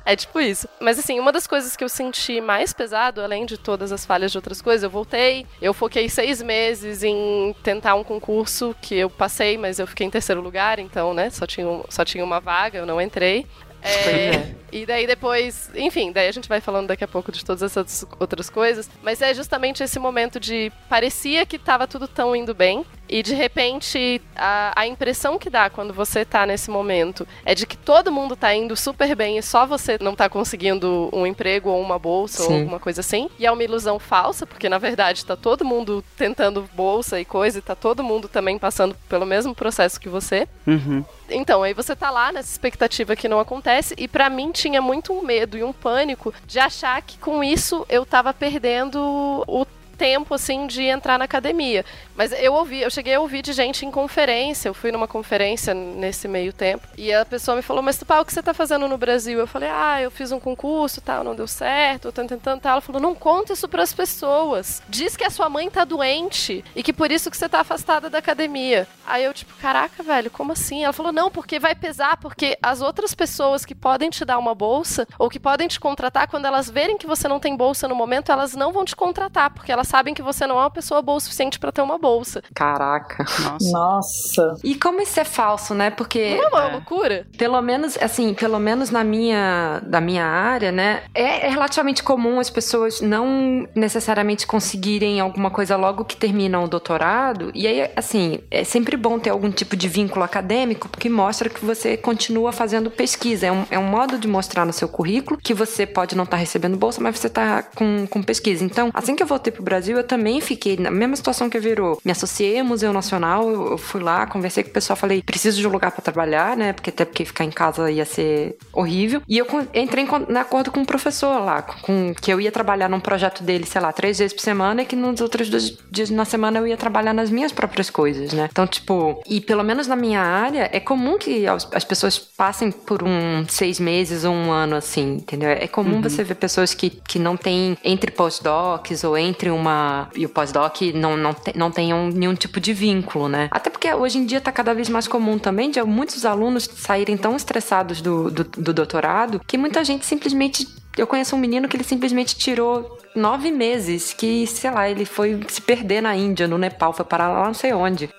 É. 0.06 0.12
é 0.12 0.16
tipo 0.16 0.40
isso. 0.40 0.68
Mas 0.80 0.98
assim, 0.98 1.18
uma 1.18 1.32
das 1.32 1.46
coisas 1.46 1.76
que 1.76 1.82
eu 1.82 1.88
senti 1.88 2.40
mais 2.40 2.72
pesado, 2.72 3.20
além 3.20 3.44
de 3.44 3.58
todas 3.58 3.92
as 3.92 4.06
falhas 4.06 4.30
de 4.30 4.38
outras 4.38 4.62
coisas, 4.62 4.82
eu 4.82 4.90
voltei, 4.90 5.46
eu 5.60 5.74
foquei 5.74 6.08
seis 6.08 6.40
meses 6.40 7.02
em 7.02 7.54
tentar 7.62 7.94
um 7.94 8.04
concurso 8.04 8.74
que 8.80 8.94
eu 8.94 9.10
passei, 9.10 9.58
mas 9.58 9.78
eu 9.78 9.86
fiquei 9.86 10.06
em 10.06 10.10
terceiro 10.10 10.40
lugar, 10.40 10.78
então, 10.78 11.12
né? 11.12 11.30
Só 11.30 11.46
tinha, 11.46 11.66
só 11.88 12.04
tinha 12.04 12.11
uma 12.20 12.40
vaga, 12.40 12.78
eu 12.78 12.86
não 12.86 13.00
entrei. 13.00 13.46
É, 13.82 14.54
e 14.70 14.86
daí 14.86 15.06
depois, 15.06 15.70
enfim, 15.74 16.12
daí 16.12 16.28
a 16.28 16.32
gente 16.32 16.48
vai 16.48 16.60
falando 16.60 16.88
daqui 16.88 17.02
a 17.02 17.08
pouco 17.08 17.32
de 17.32 17.44
todas 17.44 17.62
essas 17.62 18.06
outras 18.18 18.48
coisas, 18.48 18.88
mas 19.02 19.20
é 19.20 19.34
justamente 19.34 19.82
esse 19.82 19.98
momento 19.98 20.38
de 20.38 20.70
parecia 20.88 21.44
que 21.44 21.56
estava 21.56 21.86
tudo 21.86 22.06
tão 22.06 22.34
indo 22.36 22.54
bem 22.54 22.84
e 23.12 23.22
de 23.22 23.34
repente 23.34 24.22
a, 24.34 24.72
a 24.74 24.86
impressão 24.86 25.38
que 25.38 25.50
dá 25.50 25.68
quando 25.68 25.92
você 25.92 26.24
tá 26.24 26.46
nesse 26.46 26.70
momento 26.70 27.28
é 27.44 27.54
de 27.54 27.66
que 27.66 27.76
todo 27.76 28.10
mundo 28.10 28.34
tá 28.34 28.54
indo 28.54 28.74
super 28.74 29.14
bem 29.14 29.36
e 29.36 29.42
só 29.42 29.66
você 29.66 29.98
não 30.00 30.14
tá 30.14 30.30
conseguindo 30.30 31.10
um 31.12 31.26
emprego 31.26 31.68
ou 31.68 31.78
uma 31.78 31.98
bolsa 31.98 32.44
Sim. 32.44 32.48
ou 32.48 32.58
alguma 32.60 32.80
coisa 32.80 33.02
assim. 33.02 33.28
E 33.38 33.44
é 33.44 33.52
uma 33.52 33.62
ilusão 33.62 33.98
falsa, 33.98 34.46
porque 34.46 34.66
na 34.66 34.78
verdade 34.78 35.26
tá 35.26 35.36
todo 35.36 35.62
mundo 35.62 36.02
tentando 36.16 36.66
bolsa 36.72 37.20
e 37.20 37.24
coisa 37.26 37.58
e 37.58 37.62
tá 37.62 37.74
todo 37.74 38.02
mundo 38.02 38.28
também 38.28 38.58
passando 38.58 38.96
pelo 39.10 39.26
mesmo 39.26 39.54
processo 39.54 40.00
que 40.00 40.08
você. 40.08 40.48
Uhum. 40.66 41.04
Então, 41.28 41.62
aí 41.62 41.74
você 41.74 41.94
tá 41.94 42.10
lá 42.10 42.32
nessa 42.32 42.50
expectativa 42.50 43.14
que 43.16 43.28
não 43.28 43.40
acontece, 43.40 43.94
e 43.96 44.06
para 44.06 44.28
mim 44.28 44.50
tinha 44.52 44.80
muito 44.80 45.12
um 45.12 45.22
medo 45.22 45.56
e 45.56 45.62
um 45.62 45.72
pânico 45.72 46.32
de 46.46 46.58
achar 46.58 47.00
que 47.02 47.18
com 47.18 47.44
isso 47.44 47.86
eu 47.88 48.04
tava 48.04 48.32
perdendo 48.32 49.44
o 49.46 49.66
tempo, 50.02 50.34
assim, 50.34 50.66
de 50.66 50.82
entrar 50.82 51.16
na 51.16 51.26
academia. 51.26 51.84
Mas 52.16 52.32
eu 52.32 52.54
ouvi, 52.54 52.82
eu 52.82 52.90
cheguei 52.90 53.14
a 53.14 53.20
ouvir 53.20 53.40
de 53.40 53.52
gente 53.52 53.86
em 53.86 53.90
conferência, 53.90 54.68
eu 54.68 54.74
fui 54.74 54.90
numa 54.90 55.06
conferência 55.06 55.72
nesse 55.72 56.26
meio 56.26 56.52
tempo, 56.52 56.88
e 56.98 57.14
a 57.14 57.24
pessoa 57.24 57.54
me 57.54 57.62
falou, 57.62 57.84
mas 57.84 57.98
Tupá, 57.98 58.20
o 58.20 58.24
que 58.24 58.32
você 58.32 58.42
tá 58.42 58.52
fazendo 58.52 58.88
no 58.88 58.98
Brasil? 58.98 59.38
Eu 59.38 59.46
falei, 59.46 59.68
ah, 59.72 60.02
eu 60.02 60.10
fiz 60.10 60.32
um 60.32 60.40
concurso, 60.40 61.00
tal, 61.00 61.22
não 61.22 61.36
deu 61.36 61.46
certo, 61.46 62.10
tô 62.10 62.26
tentando, 62.26 62.60
tal. 62.60 62.72
Ela 62.72 62.80
falou, 62.80 63.00
não 63.00 63.14
conta 63.14 63.52
isso 63.52 63.68
pras 63.68 63.92
pessoas. 63.92 64.82
Diz 64.88 65.16
que 65.16 65.22
a 65.22 65.30
sua 65.30 65.48
mãe 65.48 65.70
tá 65.70 65.84
doente, 65.84 66.64
e 66.74 66.82
que 66.82 66.92
por 66.92 67.12
isso 67.12 67.30
que 67.30 67.36
você 67.36 67.48
tá 67.48 67.60
afastada 67.60 68.10
da 68.10 68.18
academia. 68.18 68.88
Aí 69.06 69.22
eu, 69.22 69.32
tipo, 69.32 69.54
caraca, 69.54 70.02
velho, 70.02 70.32
como 70.32 70.50
assim? 70.50 70.82
Ela 70.82 70.92
falou, 70.92 71.12
não, 71.12 71.30
porque 71.30 71.60
vai 71.60 71.76
pesar, 71.76 72.16
porque 72.16 72.58
as 72.60 72.80
outras 72.80 73.14
pessoas 73.14 73.64
que 73.64 73.74
podem 73.74 74.10
te 74.10 74.24
dar 74.24 74.38
uma 74.38 74.52
bolsa, 74.52 75.06
ou 75.16 75.30
que 75.30 75.38
podem 75.38 75.68
te 75.68 75.78
contratar, 75.78 76.26
quando 76.26 76.46
elas 76.46 76.68
verem 76.68 76.98
que 76.98 77.06
você 77.06 77.28
não 77.28 77.38
tem 77.38 77.56
bolsa 77.56 77.86
no 77.86 77.94
momento, 77.94 78.32
elas 78.32 78.56
não 78.56 78.72
vão 78.72 78.84
te 78.84 78.96
contratar, 78.96 79.50
porque 79.50 79.70
elas 79.70 79.91
sabem 79.92 80.14
que 80.14 80.22
você 80.22 80.46
não 80.46 80.56
é 80.56 80.60
uma 80.60 80.70
pessoa 80.70 81.02
boa 81.02 81.18
o 81.18 81.20
suficiente 81.20 81.58
para 81.58 81.70
ter 81.70 81.82
uma 81.82 81.98
bolsa. 81.98 82.42
Caraca. 82.54 83.26
Nossa. 83.42 83.72
Nossa. 83.72 84.54
E 84.64 84.74
como 84.74 85.02
isso 85.02 85.20
é 85.20 85.24
falso, 85.24 85.74
né? 85.74 85.90
Porque. 85.90 86.34
Não 86.34 86.44
é 86.44 86.48
uma 86.48 86.68
é, 86.68 86.72
loucura? 86.72 87.26
Pelo 87.36 87.60
menos, 87.60 87.98
assim, 88.00 88.32
pelo 88.32 88.58
menos 88.58 88.88
na 88.88 89.04
minha, 89.04 89.82
da 89.84 90.00
minha 90.00 90.24
área, 90.24 90.72
né? 90.72 91.02
É, 91.14 91.46
é 91.46 91.50
relativamente 91.50 92.02
comum 92.02 92.40
as 92.40 92.48
pessoas 92.48 93.02
não 93.02 93.68
necessariamente 93.74 94.46
conseguirem 94.46 95.20
alguma 95.20 95.50
coisa 95.50 95.76
logo 95.76 96.06
que 96.06 96.16
terminam 96.16 96.64
o 96.64 96.68
doutorado. 96.68 97.50
E 97.54 97.66
aí, 97.66 97.90
assim, 97.94 98.38
é 98.50 98.64
sempre 98.64 98.96
bom 98.96 99.18
ter 99.18 99.28
algum 99.28 99.50
tipo 99.50 99.76
de 99.76 99.88
vínculo 99.88 100.24
acadêmico, 100.24 100.88
porque 100.88 101.10
mostra 101.10 101.50
que 101.50 101.62
você 101.62 101.98
continua 101.98 102.50
fazendo 102.50 102.90
pesquisa. 102.90 103.46
É 103.46 103.52
um, 103.52 103.66
é 103.70 103.78
um 103.78 103.84
modo 103.84 104.16
de 104.16 104.26
mostrar 104.26 104.64
no 104.64 104.72
seu 104.72 104.88
currículo 104.88 105.38
que 105.38 105.52
você 105.52 105.84
pode 105.84 106.16
não 106.16 106.24
estar 106.24 106.38
tá 106.38 106.40
recebendo 106.40 106.78
bolsa, 106.78 106.98
mas 106.98 107.18
você 107.18 107.26
está 107.26 107.62
com, 107.62 108.06
com 108.06 108.22
pesquisa. 108.22 108.64
Então, 108.64 108.90
assim 108.94 109.14
que 109.14 109.22
eu 109.22 109.26
voltei 109.26 109.52
pro 109.52 109.62
Brasil, 109.72 109.92
Brasil, 109.92 109.96
eu 109.96 110.04
também 110.04 110.40
fiquei 110.40 110.76
na 110.76 110.90
mesma 110.90 111.16
situação 111.16 111.48
que 111.50 111.56
a 111.56 111.60
Virou. 111.60 112.00
Me 112.04 112.12
associei 112.12 112.60
ao 112.60 112.64
Museu 112.64 112.92
Nacional, 112.92 113.48
eu 113.50 113.78
fui 113.78 114.02
lá, 114.02 114.26
conversei 114.26 114.62
com 114.62 114.70
o 114.70 114.72
pessoal, 114.72 114.96
falei, 114.96 115.22
preciso 115.22 115.60
de 115.60 115.66
um 115.66 115.70
lugar 115.70 115.90
para 115.90 116.02
trabalhar, 116.02 116.56
né? 116.56 116.72
Porque 116.72 116.90
até 116.90 117.04
porque 117.04 117.24
ficar 117.24 117.44
em 117.44 117.50
casa 117.50 117.90
ia 117.90 118.04
ser 118.04 118.56
horrível. 118.72 119.22
E 119.28 119.38
eu 119.38 119.46
entrei 119.74 120.04
em 120.04 120.36
acordo 120.36 120.70
com 120.70 120.80
um 120.80 120.84
professor 120.84 121.40
lá, 121.40 121.62
com 121.62 122.14
que 122.14 122.32
eu 122.32 122.40
ia 122.40 122.50
trabalhar 122.50 122.88
num 122.88 123.00
projeto 123.00 123.42
dele, 123.42 123.66
sei 123.66 123.80
lá, 123.80 123.92
três 123.92 124.18
vezes 124.18 124.32
por 124.32 124.42
semana 124.42 124.82
e 124.82 124.84
que 124.84 124.96
nos 124.96 125.20
outros 125.20 125.48
dois 125.48 125.76
dias 125.90 126.10
na 126.10 126.24
semana 126.24 126.58
eu 126.58 126.66
ia 126.66 126.76
trabalhar 126.76 127.12
nas 127.12 127.30
minhas 127.30 127.52
próprias 127.52 127.90
coisas, 127.90 128.32
né? 128.32 128.48
Então, 128.50 128.66
tipo, 128.66 129.22
e 129.26 129.40
pelo 129.40 129.62
menos 129.62 129.86
na 129.86 129.96
minha 129.96 130.20
área, 130.20 130.68
é 130.72 130.80
comum 130.80 131.18
que 131.18 131.46
as 131.46 131.84
pessoas 131.84 132.18
passem 132.18 132.70
por 132.70 133.02
um 133.02 133.44
seis 133.48 133.78
meses 133.80 134.24
ou 134.24 134.32
um 134.32 134.50
ano 134.50 134.76
assim, 134.76 135.14
entendeu? 135.14 135.48
É 135.48 135.66
comum 135.66 135.96
uhum. 135.96 136.02
você 136.02 136.22
ver 136.22 136.34
pessoas 136.34 136.74
que, 136.74 136.90
que 136.90 137.18
não 137.18 137.36
têm 137.36 137.76
entre 137.82 138.10
postdocs 138.10 139.04
ou 139.04 139.16
entre 139.16 139.50
uma 139.50 139.61
uma 139.62 140.08
e 140.14 140.26
o 140.26 140.28
pós-doc 140.28 140.80
não, 140.94 141.16
não, 141.16 141.32
te, 141.32 141.56
não 141.56 141.70
tenham 141.70 142.08
nenhum 142.08 142.34
tipo 142.34 142.60
de 142.60 142.72
vínculo, 142.72 143.28
né? 143.28 143.48
Até 143.50 143.70
porque 143.70 143.92
hoje 143.92 144.18
em 144.18 144.26
dia 144.26 144.38
está 144.38 144.50
cada 144.50 144.74
vez 144.74 144.88
mais 144.88 145.06
comum 145.06 145.38
também 145.38 145.70
de 145.70 145.82
muitos 145.82 146.24
alunos 146.26 146.64
saírem 146.64 147.16
tão 147.16 147.36
estressados 147.36 148.00
do, 148.00 148.30
do, 148.30 148.44
do 148.44 148.72
doutorado 148.72 149.40
que 149.46 149.56
muita 149.56 149.84
gente 149.84 150.04
simplesmente 150.04 150.66
eu 150.96 151.06
conheço 151.06 151.34
um 151.34 151.38
menino 151.38 151.68
que 151.68 151.76
ele 151.76 151.84
simplesmente 151.84 152.36
tirou 152.36 152.98
nove 153.14 153.50
meses, 153.50 154.12
que, 154.12 154.46
sei 154.46 154.70
lá, 154.70 154.88
ele 154.88 155.04
foi 155.04 155.40
se 155.48 155.60
perder 155.60 156.02
na 156.02 156.14
Índia, 156.14 156.48
no 156.48 156.58
Nepal, 156.58 156.92
foi 156.92 157.04
parar 157.04 157.28
lá 157.28 157.46
não 157.46 157.54
sei 157.54 157.72
onde. 157.72 158.10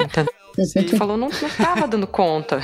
Então, 0.00 0.26
ele 0.74 0.96
falou, 0.96 1.16
não, 1.16 1.28
não 1.28 1.50
tava 1.50 1.86
dando 1.86 2.06
conta. 2.06 2.60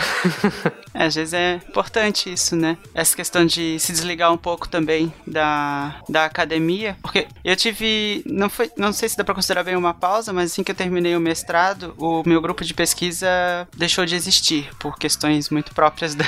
É, 0.93 1.05
às 1.07 1.15
vezes 1.15 1.35
é 1.35 1.61
importante 1.69 2.33
isso, 2.33 2.57
né? 2.57 2.77
Essa 2.95 3.15
questão 3.15 3.47
de 3.47 3.79
se 3.79 3.93
desligar 3.93 4.33
um 4.33 4.37
pouco 4.37 4.69
também 4.69 5.13
da, 5.27 5.97
da 6.09 6.25
academia. 6.25 6.97
Porque 7.03 7.27
eu 7.45 7.57
tive. 7.57 8.23
Não, 8.27 8.49
foi, 8.49 8.71
não 8.77 8.93
sei 8.93 9.09
se 9.09 9.17
dá 9.17 9.25
pra 9.25 9.35
considerar 9.35 9.65
bem 9.65 9.77
uma 9.77 9.95
pausa, 9.95 10.33
mas 10.33 10.53
assim 10.53 10.65
que 10.65 10.71
eu 10.71 10.77
terminei 10.77 11.17
o 11.17 11.21
mestrado, 11.21 11.95
o 11.99 12.23
meu 12.27 12.41
grupo 12.41 12.65
de 12.65 12.75
pesquisa 12.75 13.29
deixou 13.77 14.05
de 14.05 14.15
existir 14.15 14.69
por 14.79 14.99
questões 14.99 15.51
muito 15.51 15.75
próprias 15.75 16.15
do, 16.17 16.25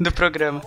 do 0.00 0.12
programa. 0.12 0.62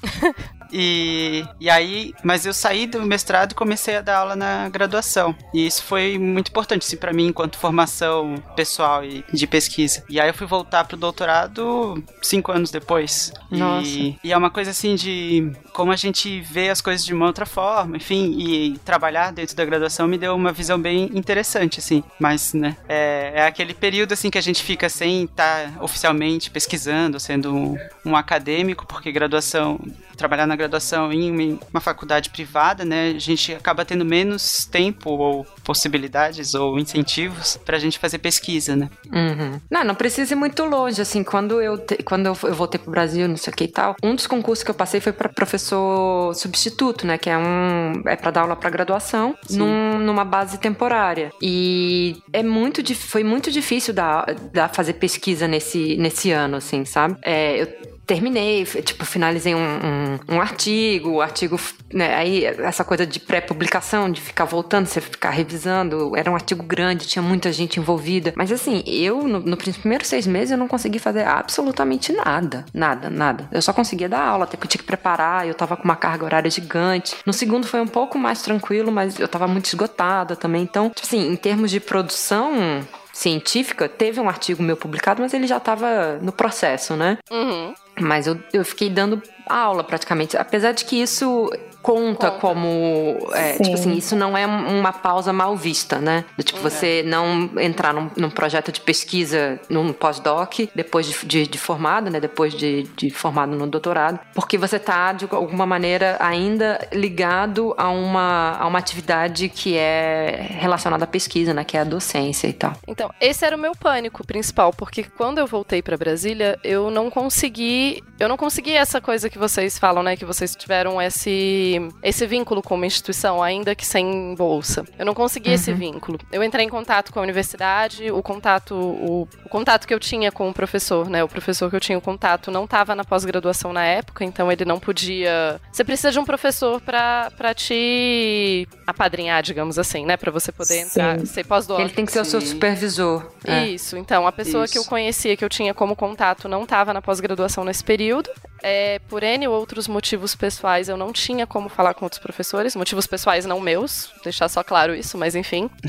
E, 0.72 1.46
e 1.60 1.70
aí, 1.70 2.14
mas 2.24 2.46
eu 2.46 2.54
saí 2.54 2.88
do 2.88 3.02
mestrado 3.02 3.52
e 3.52 3.56
comecei 3.56 3.98
a 3.98 4.02
dar 4.02 4.18
aula 4.20 4.36
na 4.36 4.70
graduação. 4.70 5.36
E 5.54 5.66
isso 5.68 5.84
foi 5.84 6.18
muito 6.18 6.50
importante, 6.50 6.86
assim, 6.86 6.98
para 6.98 7.12
mim, 7.12 7.28
enquanto 7.28 7.58
formação 7.58 8.36
pessoal 8.56 9.04
e 9.04 9.24
de 9.34 9.46
pesquisa. 9.46 10.04
E 10.12 10.20
aí 10.20 10.30
eu 10.30 10.34
fui 10.34 10.46
voltar 10.46 10.84
pro 10.84 10.98
doutorado 10.98 12.04
cinco 12.22 12.52
anos 12.52 12.70
depois. 12.70 13.32
Nossa. 13.50 13.88
E, 13.88 14.20
e 14.22 14.34
é 14.34 14.38
uma 14.38 14.52
coisa 14.52 14.72
assim 14.72 14.94
de 14.94 15.52
como 15.72 15.90
a 15.90 15.96
gente 15.96 16.42
vê 16.42 16.70
as 16.70 16.82
coisas 16.82 17.06
de 17.06 17.14
uma 17.14 17.26
outra 17.26 17.46
forma, 17.46 17.96
enfim, 17.96 18.36
e 18.38 18.78
trabalhar 18.80 19.32
dentro 19.32 19.56
da 19.56 19.64
graduação 19.64 20.08
me 20.08 20.18
deu 20.18 20.36
uma 20.36 20.52
visão 20.52 20.78
bem 20.78 21.10
interessante, 21.14 21.80
assim. 21.80 22.04
Mas, 22.20 22.54
né, 22.54 22.76
é, 22.90 23.32
é 23.36 23.46
aquele 23.46 23.74
período, 23.74 24.12
assim, 24.12 24.30
que 24.30 24.38
a 24.38 24.42
gente 24.42 24.62
fica 24.62 24.90
sem 24.90 25.24
estar 25.24 25.72
tá 25.72 25.84
oficialmente 25.84 26.52
pesquisando, 26.52 27.18
sendo 27.18 27.56
um, 27.56 27.78
um 28.06 28.16
acadêmico, 28.16 28.86
porque 28.86 29.14
graduação 29.14 29.80
trabalhar 30.22 30.46
na 30.46 30.56
graduação 30.56 31.12
em 31.12 31.60
uma 31.74 31.82
faculdade 31.82 32.30
privada, 32.30 32.86
né, 32.86 33.14
a 33.16 33.20
gente 33.20 33.54
acaba 33.54 33.84
tendo 33.84 34.06
menos 34.06 34.66
tempo 34.66 35.10
ou 35.10 35.46
possibilidades 35.64 36.54
ou 36.54 36.78
incentivos 36.78 37.58
para 37.66 37.78
a 37.78 37.80
gente 37.80 37.98
fazer 37.98 38.20
pesquisa, 38.20 38.76
né? 38.76 38.90
Uhum. 39.12 39.60
Não, 39.70 39.84
não 39.84 39.96
precisa 39.96 40.34
ir 40.34 40.38
muito 40.38 40.64
longe, 40.64 41.02
assim, 41.02 41.24
quando 41.24 41.60
eu 41.60 41.78
te, 41.78 41.98
quando 42.04 42.28
eu, 42.28 42.38
eu 42.44 42.54
voltei 42.54 42.80
pro 42.80 42.92
Brasil, 42.92 43.28
não 43.28 43.38
sei 43.38 43.52
o 43.52 43.56
que 43.56 43.64
e 43.64 43.68
tal, 43.68 43.96
um 44.04 44.14
dos 44.14 44.28
concursos 44.28 44.64
que 44.64 44.70
eu 44.70 44.76
passei 44.76 45.02
foi 45.02 45.12
para 45.12 45.28
professor 45.28 46.34
substituto, 46.36 47.08
né, 47.08 47.18
que 47.18 47.30
é 47.30 47.38
um 47.38 47.94
é 48.06 48.16
para 48.16 48.32
dar 48.32 48.42
aula 48.42 48.56
para 48.56 48.70
graduação 48.70 49.36
num, 49.50 49.98
numa 49.98 50.24
base 50.24 50.60
temporária. 50.60 51.32
E 51.42 52.22
é 52.32 52.44
muito 52.44 52.82
foi 52.96 53.24
muito 53.24 53.50
difícil 53.50 53.94
dar, 53.94 54.26
dar 54.54 54.70
fazer 54.70 54.94
pesquisa 54.94 55.48
nesse 55.48 55.98
nesse 55.98 56.32
ano, 56.32 56.58
assim, 56.58 56.86
sabe? 56.86 57.18
É, 57.24 57.62
eu 57.62 57.91
terminei, 58.12 58.66
tipo, 58.66 59.06
finalizei 59.06 59.56
um, 59.56 59.58
um, 59.58 60.36
um 60.36 60.42
artigo, 60.42 61.12
o 61.12 61.22
artigo, 61.22 61.58
né, 61.94 62.14
aí 62.14 62.44
essa 62.44 62.84
coisa 62.84 63.08
de 63.08 63.22
pré-publicação, 63.22 64.12
de 64.12 64.20
ficar 64.20 64.44
voltando, 64.44 64.86
você 64.86 65.00
ficar 65.00 65.30
revisando, 65.30 66.14
era 66.18 66.30
um 66.30 66.36
artigo 66.36 66.62
grande, 66.62 67.08
tinha 67.08 67.24
muita 67.24 67.54
gente 67.54 67.80
envolvida, 67.80 68.34
mas 68.36 68.52
assim, 68.52 68.84
eu, 68.86 69.26
no, 69.26 69.40
no 69.40 69.56
primeiros 69.56 70.10
seis 70.10 70.28
meses, 70.28 70.52
eu 70.52 70.58
não 70.58 70.68
consegui 70.68 71.00
fazer 71.00 71.26
absolutamente 71.26 72.12
nada, 72.12 72.66
nada, 72.74 73.10
nada. 73.10 73.48
Eu 73.50 73.62
só 73.62 73.72
conseguia 73.72 74.10
dar 74.10 74.22
aula, 74.22 74.44
até 74.44 74.58
que 74.58 74.66
eu 74.66 74.70
tinha 74.70 74.80
que 74.80 74.86
preparar, 74.86 75.48
eu 75.48 75.54
tava 75.54 75.78
com 75.78 75.86
uma 75.86 75.96
carga 75.96 76.26
horária 76.26 76.52
gigante. 76.52 77.16
No 77.26 77.32
segundo 77.32 77.66
foi 77.66 77.80
um 77.80 77.88
pouco 77.88 78.20
mais 78.20 78.42
tranquilo, 78.42 78.92
mas 78.92 79.18
eu 79.22 79.28
tava 79.30 79.48
muito 79.48 79.68
esgotada 79.68 80.36
também, 80.36 80.64
então, 80.64 80.90
tipo 80.90 81.08
assim, 81.08 81.32
em 81.32 81.36
termos 81.38 81.72
de 81.72 81.80
produção, 81.80 82.82
científica, 83.14 83.88
teve 83.88 84.20
um 84.20 84.28
artigo 84.28 84.64
meu 84.64 84.76
publicado, 84.76 85.22
mas 85.22 85.34
ele 85.34 85.46
já 85.48 85.58
estava 85.58 86.18
no 86.22 86.32
processo, 86.32 86.96
né? 86.96 87.18
Uhum. 87.30 87.74
Mas 88.00 88.28
eu, 88.28 88.40
eu 88.54 88.64
fiquei 88.64 88.90
dando 88.90 89.22
aula 89.48 89.84
praticamente. 89.84 90.38
Apesar 90.38 90.72
de 90.72 90.86
que 90.86 91.02
isso 91.02 91.50
conta, 91.82 92.32
Conta. 92.32 92.32
como. 92.40 93.18
é, 93.34 93.54
tipo 93.54 93.74
assim, 93.74 93.94
isso 93.94 94.16
não 94.16 94.38
é 94.38 94.46
uma 94.46 94.94
pausa 94.94 95.34
mal 95.34 95.56
vista, 95.56 95.98
né? 96.00 96.26
Do 96.38 96.44
Tipo, 96.44 96.60
você 96.60 97.04
não 97.06 97.50
entrar 97.60 97.94
num, 97.94 98.10
num 98.18 98.30
projeto 98.30 98.72
de 98.72 98.80
pesquisa 98.82 99.60
num 99.70 99.92
pós-doc, 99.94 100.54
depois 100.76 101.06
de, 101.08 101.26
de- 101.26 101.48
de 101.48 101.58
formado, 101.58 102.10
né? 102.10 102.20
Depois 102.20 102.54
de, 102.54 102.84
de 102.96 103.10
formado 103.10 103.56
no 103.56 103.66
doutorado, 103.68 104.20
porque 104.36 104.58
você 104.58 104.78
tá, 104.78 105.14
de 105.14 105.26
alguma 105.32 105.66
maneira, 105.66 106.18
ainda 106.20 106.88
ligado 106.92 107.74
a 107.78 107.90
uma, 107.90 108.58
a 108.60 108.68
uma 108.68 108.80
atividade 108.80 109.50
que 109.50 109.76
é 109.78 110.48
relacionada 110.60 111.04
à 111.06 111.08
pesquisa, 111.08 111.54
né? 111.54 111.64
Que 111.64 111.78
é 111.78 111.82
a 111.82 111.84
docência 111.84 112.48
e 112.48 112.54
tal. 112.54 112.74
Então, 112.88 113.10
esse 113.20 113.46
era 113.46 113.56
o 113.56 113.60
meu 113.60 113.72
pânico 113.74 114.26
principal, 114.26 114.72
porque 114.74 115.04
quando 115.04 115.38
eu 115.40 115.48
voltei 115.48 115.82
pra 115.82 115.98
Brasília, 115.98 116.60
eu 116.64 116.92
não 116.92 117.10
consegui, 117.10 118.04
eu 118.20 118.28
não 118.28 118.38
consegui 118.38 118.74
essa 118.74 119.00
coisa 119.02 119.30
que 119.30 119.38
vocês 119.40 119.78
falam, 119.80 120.04
né, 120.04 120.16
que 120.16 120.26
vocês 120.26 120.56
tiveram 120.56 121.02
esse 121.02 121.71
esse 122.02 122.26
vínculo 122.26 122.62
com 122.62 122.76
uma 122.76 122.86
instituição, 122.86 123.44
ainda 123.44 123.76
que 123.76 123.86
sem 123.86 124.36
bolsa. 124.36 124.86
Eu 124.98 125.06
não 125.06 125.14
consegui 125.14 125.52
esse 125.52 125.74
vínculo. 125.74 126.18
Eu 126.32 126.44
entrei 126.44 126.66
em 126.66 126.70
contato 126.70 127.12
com 127.12 127.20
a 127.20 127.24
universidade, 127.24 128.10
o 128.12 128.22
contato 128.24 128.76
o, 128.76 129.28
o 129.46 129.50
contato 129.50 129.88
que 129.88 129.94
eu 129.94 130.00
tinha 130.00 130.32
com 130.32 130.50
o 130.50 130.54
professor, 130.54 131.10
né, 131.10 131.24
o 131.24 131.28
professor 131.28 131.70
que 131.70 131.76
eu 131.76 131.80
tinha 131.80 131.98
o 131.98 132.02
contato 132.02 132.50
não 132.50 132.64
estava 132.64 132.96
na 132.96 133.04
pós-graduação 133.04 133.74
na 133.74 133.86
época, 133.86 134.24
então 134.24 134.52
ele 134.52 134.66
não 134.66 134.80
podia. 134.80 135.60
Você 135.72 135.84
precisa 135.84 136.12
de 136.12 136.20
um 136.20 136.26
professor 136.26 136.80
pra 136.82 137.32
para 137.38 137.54
te 137.54 138.68
apadrinhar, 138.86 139.42
digamos 139.44 139.78
assim, 139.78 140.06
né, 140.06 140.18
Pra 140.22 140.32
você 140.32 140.52
poder 140.52 140.82
entrar, 140.82 141.20
Sim. 141.20 141.26
ser 141.26 141.46
pós-doc. 141.46 141.80
Ele 141.80 141.90
tem 141.90 142.06
que 142.06 142.12
ser 142.12 142.20
o 142.20 142.26
seu 142.26 142.40
supervisor. 142.40 143.26
É. 143.44 143.66
Isso, 143.66 143.98
então, 143.98 144.28
a 144.28 144.32
pessoa 144.32 144.68
que 144.68 144.78
eu 144.78 144.82
Isso. 144.82 144.90
conhecia, 144.90 145.36
que 145.36 145.44
eu 145.44 145.50
tinha 145.50 145.74
como 145.74 145.96
contato, 145.96 146.48
não 146.48 146.64
estava 146.64 146.94
na 146.94 147.02
pós-graduação 147.02 147.64
nesse 147.64 147.84
período. 147.84 148.30
É, 148.64 149.00
por 149.10 149.24
N 149.24 149.48
outros 149.48 149.88
motivos 149.88 150.36
pessoais, 150.36 150.88
eu 150.88 150.98
não 150.98 151.12
tinha 151.12 151.48
como 151.48 151.70
falar 151.70 151.94
com 151.94 152.06
outros 152.06 152.22
professores. 152.22 152.76
Motivos 152.76 153.08
pessoais 153.08 153.46
não 153.46 153.60
meus, 153.60 154.12
deixar 154.24 154.48
só 154.50 154.64
claro 154.64 154.94
isso, 154.96 155.18
mas 155.18 155.36
enfim. 155.36 155.70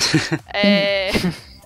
É, 0.55 1.11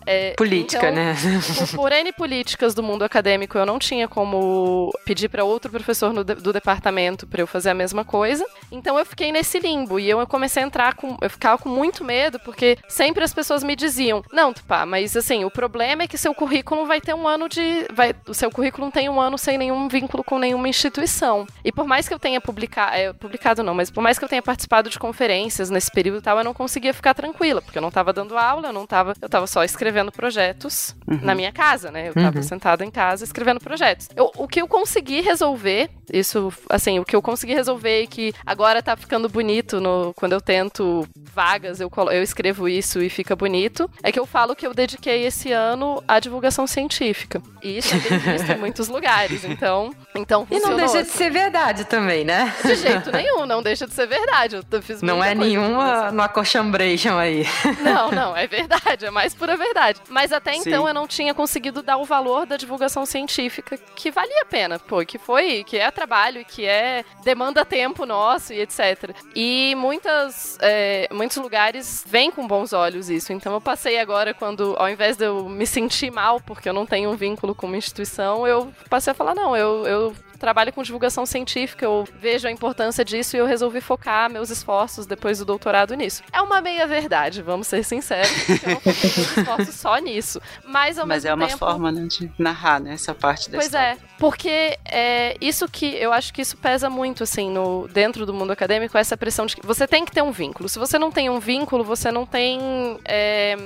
é, 0.06 0.34
Política, 0.36 0.90
então, 0.90 1.04
né? 1.04 1.14
por, 1.72 1.76
por 1.76 1.92
N 1.92 2.12
políticas 2.12 2.74
do 2.74 2.82
mundo 2.82 3.02
acadêmico, 3.02 3.58
eu 3.58 3.66
não 3.66 3.78
tinha 3.78 4.06
como 4.06 4.92
pedir 5.04 5.28
para 5.28 5.44
outro 5.44 5.70
professor 5.70 6.12
no 6.12 6.24
do 6.24 6.52
departamento 6.52 7.26
para 7.26 7.42
eu 7.42 7.46
fazer 7.46 7.70
a 7.70 7.74
mesma 7.74 8.04
coisa. 8.04 8.46
Então 8.70 8.98
eu 8.98 9.04
fiquei 9.04 9.32
nesse 9.32 9.58
limbo 9.58 9.98
e 9.98 10.08
eu 10.08 10.24
comecei 10.26 10.62
a 10.62 10.66
entrar 10.66 10.94
com. 10.94 11.16
Eu 11.20 11.30
ficava 11.30 11.58
com 11.58 11.68
muito 11.68 12.04
medo, 12.04 12.38
porque 12.40 12.78
sempre 12.88 13.24
as 13.24 13.34
pessoas 13.34 13.64
me 13.64 13.74
diziam: 13.74 14.22
Não, 14.32 14.52
Tupá, 14.52 14.86
mas 14.86 15.16
assim, 15.16 15.44
o 15.44 15.50
problema 15.50 16.02
é 16.02 16.06
que 16.06 16.18
seu 16.18 16.34
currículo 16.34 16.86
vai 16.86 17.00
ter 17.00 17.14
um 17.14 17.26
ano 17.26 17.48
de. 17.48 17.86
Vai, 17.92 18.14
o 18.26 18.34
seu 18.34 18.50
currículo 18.50 18.90
tem 18.90 19.08
um 19.08 19.20
ano 19.20 19.36
sem 19.36 19.58
nenhum 19.58 19.88
vínculo 19.88 20.22
com 20.22 20.38
nenhuma 20.38 20.68
instituição. 20.68 21.46
E 21.64 21.72
por 21.72 21.86
mais 21.86 22.06
que 22.06 22.14
eu 22.14 22.18
tenha 22.18 22.40
publicado. 22.40 22.94
É, 22.94 23.12
publicado 23.12 23.62
não, 23.62 23.74
mas 23.74 23.90
por 23.90 24.02
mais 24.02 24.18
que 24.18 24.24
eu 24.24 24.28
tenha 24.28 24.42
participado 24.42 24.88
de 24.88 24.98
conferências 24.98 25.70
nesse 25.70 25.90
período 25.90 26.18
e 26.18 26.22
tal, 26.22 26.38
eu 26.38 26.44
não 26.44 26.54
conseguia 26.54 26.94
ficar 26.94 27.14
tranquila, 27.14 27.60
porque 27.60 27.78
eu 27.78 27.82
não 27.82 27.90
tava 27.90 28.12
dando 28.12 28.38
aula, 28.38 28.68
eu 28.68 28.72
não 28.72 28.86
tava. 28.86 29.14
Eu 29.20 29.28
tava 29.28 29.46
só 29.46 29.64
escrevendo 29.64 29.95
projetos 30.12 30.94
na 31.06 31.34
minha 31.34 31.52
casa, 31.52 31.90
né? 31.90 32.08
Eu 32.08 32.14
tava 32.14 32.36
Uhum. 32.38 32.42
sentada 32.42 32.84
em 32.84 32.90
casa 32.90 33.24
escrevendo 33.24 33.60
projetos. 33.60 34.08
Eu- 34.16 34.30
o 34.36 34.46
que 34.48 34.60
eu 34.60 34.68
consegui 34.68 35.20
resolver, 35.20 35.88
isso, 36.12 36.52
assim, 36.68 36.98
o 36.98 37.04
que 37.04 37.14
eu 37.16 37.22
consegui 37.22 37.54
resolver 37.54 38.02
e 38.02 38.06
que 38.06 38.32
agora 38.44 38.82
tá 38.82 38.96
ficando 38.96 39.28
bonito 39.28 39.80
no, 39.80 40.12
quando 40.14 40.32
eu 40.32 40.40
tento 40.40 41.06
vagas, 41.34 41.80
eu, 41.80 41.88
colo- 41.90 42.10
eu 42.10 42.22
escrevo 42.22 42.68
isso 42.68 43.00
e 43.02 43.08
fica 43.08 43.34
bonito, 43.36 43.88
é 44.02 44.10
que 44.10 44.18
eu 44.18 44.26
falo 44.26 44.54
que 44.56 44.66
eu 44.66 44.72
dediquei 44.74 45.24
esse 45.24 45.52
ano 45.52 46.02
à 46.08 46.18
divulgação 46.18 46.66
científica. 46.66 47.40
E 47.62 47.78
isso 47.78 47.94
é 47.94 47.98
bem 47.98 48.18
visto 48.18 48.50
em 48.52 48.58
muitos 48.58 48.88
lugares, 48.88 49.44
então, 49.44 49.92
então 50.14 50.46
E 50.50 50.58
não 50.60 50.76
deixa 50.76 51.02
de 51.02 51.08
ser 51.10 51.30
verdade 51.30 51.84
também, 51.84 52.24
né? 52.24 52.52
De 52.64 52.74
jeito 52.74 53.10
nenhum, 53.12 53.44
não 53.46 53.62
deixa 53.62 53.86
de 53.86 53.92
ser 53.94 54.06
verdade. 54.06 54.56
Eu 54.70 54.82
fiz 54.82 55.02
Não 55.02 55.22
é 55.22 55.34
nenhuma 55.34 56.10
no 56.10 56.22
acochambration 56.22 57.16
aí. 57.18 57.44
Não, 57.82 58.10
não, 58.10 58.36
é 58.36 58.46
verdade, 58.46 59.04
é 59.06 59.10
mais 59.10 59.34
pura 59.34 59.56
verdade. 59.56 59.85
Mas 60.08 60.32
até 60.32 60.52
Sim. 60.54 60.60
então 60.60 60.86
eu 60.86 60.94
não 60.94 61.06
tinha 61.06 61.34
conseguido 61.34 61.82
dar 61.82 61.96
o 61.96 62.04
valor 62.04 62.46
da 62.46 62.56
divulgação 62.56 63.04
científica 63.06 63.76
que 63.94 64.10
valia 64.10 64.42
a 64.42 64.46
pena, 64.46 64.78
pô, 64.78 65.04
que 65.04 65.18
foi, 65.18 65.64
que 65.64 65.76
é 65.76 65.90
trabalho, 65.90 66.44
que 66.44 66.64
é 66.64 67.04
demanda 67.24 67.64
tempo 67.64 68.06
nosso 68.06 68.52
e 68.52 68.60
etc. 68.60 69.14
E 69.34 69.74
muitas, 69.76 70.58
é, 70.60 71.08
muitos 71.12 71.36
lugares 71.36 72.04
veem 72.06 72.30
com 72.30 72.46
bons 72.46 72.72
olhos 72.72 73.10
isso. 73.10 73.32
Então 73.32 73.52
eu 73.52 73.60
passei 73.60 73.98
agora 73.98 74.34
quando, 74.34 74.74
ao 74.78 74.88
invés 74.88 75.16
de 75.16 75.24
eu 75.24 75.48
me 75.48 75.66
sentir 75.66 76.10
mal 76.10 76.40
porque 76.40 76.68
eu 76.68 76.72
não 76.72 76.86
tenho 76.86 77.10
um 77.10 77.16
vínculo 77.16 77.54
com 77.54 77.66
uma 77.66 77.76
instituição, 77.76 78.46
eu 78.46 78.72
passei 78.88 79.10
a 79.10 79.14
falar, 79.14 79.34
não, 79.34 79.56
eu, 79.56 79.86
eu 79.86 80.16
trabalho 80.36 80.72
com 80.72 80.82
divulgação 80.82 81.24
científica, 81.26 81.84
eu 81.84 82.06
vejo 82.20 82.46
a 82.46 82.50
importância 82.50 83.04
disso 83.04 83.36
e 83.36 83.38
eu 83.38 83.46
resolvi 83.46 83.80
focar 83.80 84.30
meus 84.30 84.50
esforços 84.50 85.06
depois 85.06 85.38
do 85.38 85.44
doutorado 85.44 85.94
nisso. 85.94 86.22
É 86.32 86.40
uma 86.40 86.60
meia 86.60 86.86
verdade, 86.86 87.42
vamos 87.42 87.66
ser 87.66 87.82
sinceros, 87.84 88.30
eu 88.48 88.70
não 88.74 88.80
foquei 88.80 89.10
meus 89.16 89.36
esforços 89.36 89.74
só 89.74 89.96
nisso. 89.98 90.40
Mas 90.64 90.98
ao 90.98 91.06
Mas 91.06 91.24
mesmo 91.24 91.30
é 91.30 91.34
uma 91.34 91.46
tempo, 91.46 91.58
forma 91.58 91.92
né, 91.92 92.06
de 92.06 92.30
narrar, 92.38 92.80
né? 92.80 92.94
Essa 92.94 93.14
parte 93.14 93.50
da 93.50 93.58
Pois 93.58 93.66
história. 93.66 93.92
é, 93.92 93.96
porque 94.18 94.78
é 94.84 95.36
isso 95.40 95.68
que 95.68 95.86
eu 95.94 96.12
acho 96.12 96.32
que 96.32 96.42
isso 96.42 96.56
pesa 96.56 96.88
muito 96.88 97.22
assim 97.22 97.50
no 97.50 97.86
dentro 97.88 98.24
do 98.26 98.32
mundo 98.34 98.50
acadêmico 98.52 98.96
essa 98.96 99.16
pressão 99.16 99.46
de 99.46 99.56
que 99.56 99.66
você 99.66 99.86
tem 99.86 100.04
que 100.04 100.12
ter 100.12 100.22
um 100.22 100.32
vínculo. 100.32 100.68
Se 100.68 100.78
você 100.78 100.98
não 100.98 101.10
tem 101.10 101.28
um 101.30 101.38
vínculo, 101.40 101.84
você 101.84 102.10
não 102.10 102.24
tem 102.26 102.98
é, 103.04 103.56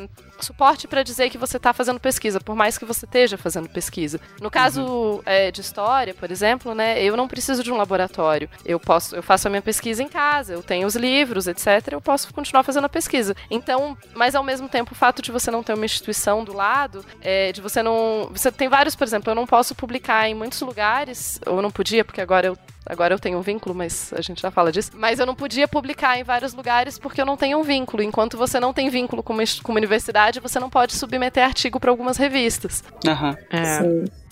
suporte 0.44 0.88
para 0.88 1.03
dizer 1.03 1.31
que 1.31 1.38
você 1.38 1.57
está 1.57 1.72
fazendo 1.72 2.00
pesquisa, 2.00 2.40
por 2.40 2.55
mais 2.55 2.79
que 2.79 2.85
você 2.85 3.05
esteja 3.05 3.37
fazendo 3.37 3.68
pesquisa. 3.68 4.20
No 4.40 4.50
caso 4.50 5.22
é, 5.24 5.50
de 5.50 5.61
história, 5.61 6.14
por 6.14 6.31
exemplo, 6.31 6.74
né, 6.74 7.03
eu 7.03 7.16
não 7.16 7.29
preciso 7.29 7.62
de 7.62 7.72
um 7.72 7.76
laboratório. 7.76 8.48
Eu 8.64 8.79
posso, 8.79 9.16
eu 9.16 9.22
faço 9.22 9.48
a 9.48 9.50
minha 9.50 9.62
pesquisa 9.62 10.03
em 10.03 10.09
casa, 10.09 10.53
eu 10.53 10.62
tenho 10.62 10.87
os 10.87 10.96
livros, 10.96 11.46
etc. 11.46 11.66
Eu 11.92 12.00
posso 12.00 12.33
continuar 12.33 12.62
fazendo 12.62 12.85
a 12.85 12.88
pesquisa. 12.88 13.35
Então, 13.50 13.96
mas 14.14 14.35
ao 14.35 14.42
mesmo 14.42 14.68
tempo, 14.68 14.92
o 14.92 14.96
fato 14.96 15.22
de 15.22 15.31
você 15.31 15.50
não 15.50 15.62
ter 15.62 15.74
uma 15.74 15.85
instituição 15.85 16.44
do 16.44 16.53
lado, 16.53 17.05
é, 17.20 17.53
de 17.53 17.61
você 17.61 17.83
não, 17.83 18.31
você 18.33 18.50
tem 18.50 18.68
vários, 18.68 18.94
por 18.94 19.05
exemplo, 19.05 19.31
eu 19.31 19.35
não 19.35 19.46
posso 19.46 19.74
publicar 19.74 20.29
em 20.29 20.35
muitos 20.35 20.61
lugares, 20.61 21.40
ou 21.46 21.62
não 21.62 21.70
podia, 21.70 22.05
porque 22.05 22.20
agora 22.20 22.46
eu 22.46 22.59
Agora 22.85 23.14
eu 23.14 23.19
tenho 23.19 23.38
um 23.38 23.43
vínculo, 23.43 23.75
mas 23.75 24.12
a 24.14 24.21
gente 24.21 24.40
já 24.40 24.51
fala 24.51 24.73
disso. 24.73 24.90
Mas 24.95 25.19
eu 25.19 25.27
não 25.27 25.35
podia 25.35 25.69
publicar 25.69 26.19
em 26.19 26.25
vários 26.25 26.55
lugares 26.55 26.99
porque 26.99 27.21
eu 27.21 27.27
não 27.27 27.37
tenho 27.37 27.59
um 27.59 27.62
vínculo. 27.62 28.03
Enquanto 28.03 28.37
você 28.37 28.59
não 28.59 28.73
tem 28.73 28.88
vínculo 28.88 29.23
com 29.23 29.33
uma, 29.33 29.43
com 29.62 29.73
uma 29.73 29.79
universidade, 29.79 30.40
você 30.40 30.59
não 30.59 30.71
pode 30.71 30.95
submeter 30.95 31.45
artigo 31.45 31.79
para 31.79 31.90
algumas 31.90 32.16
revistas. 32.16 32.83
Aham. 33.07 33.37
É. 33.51 33.79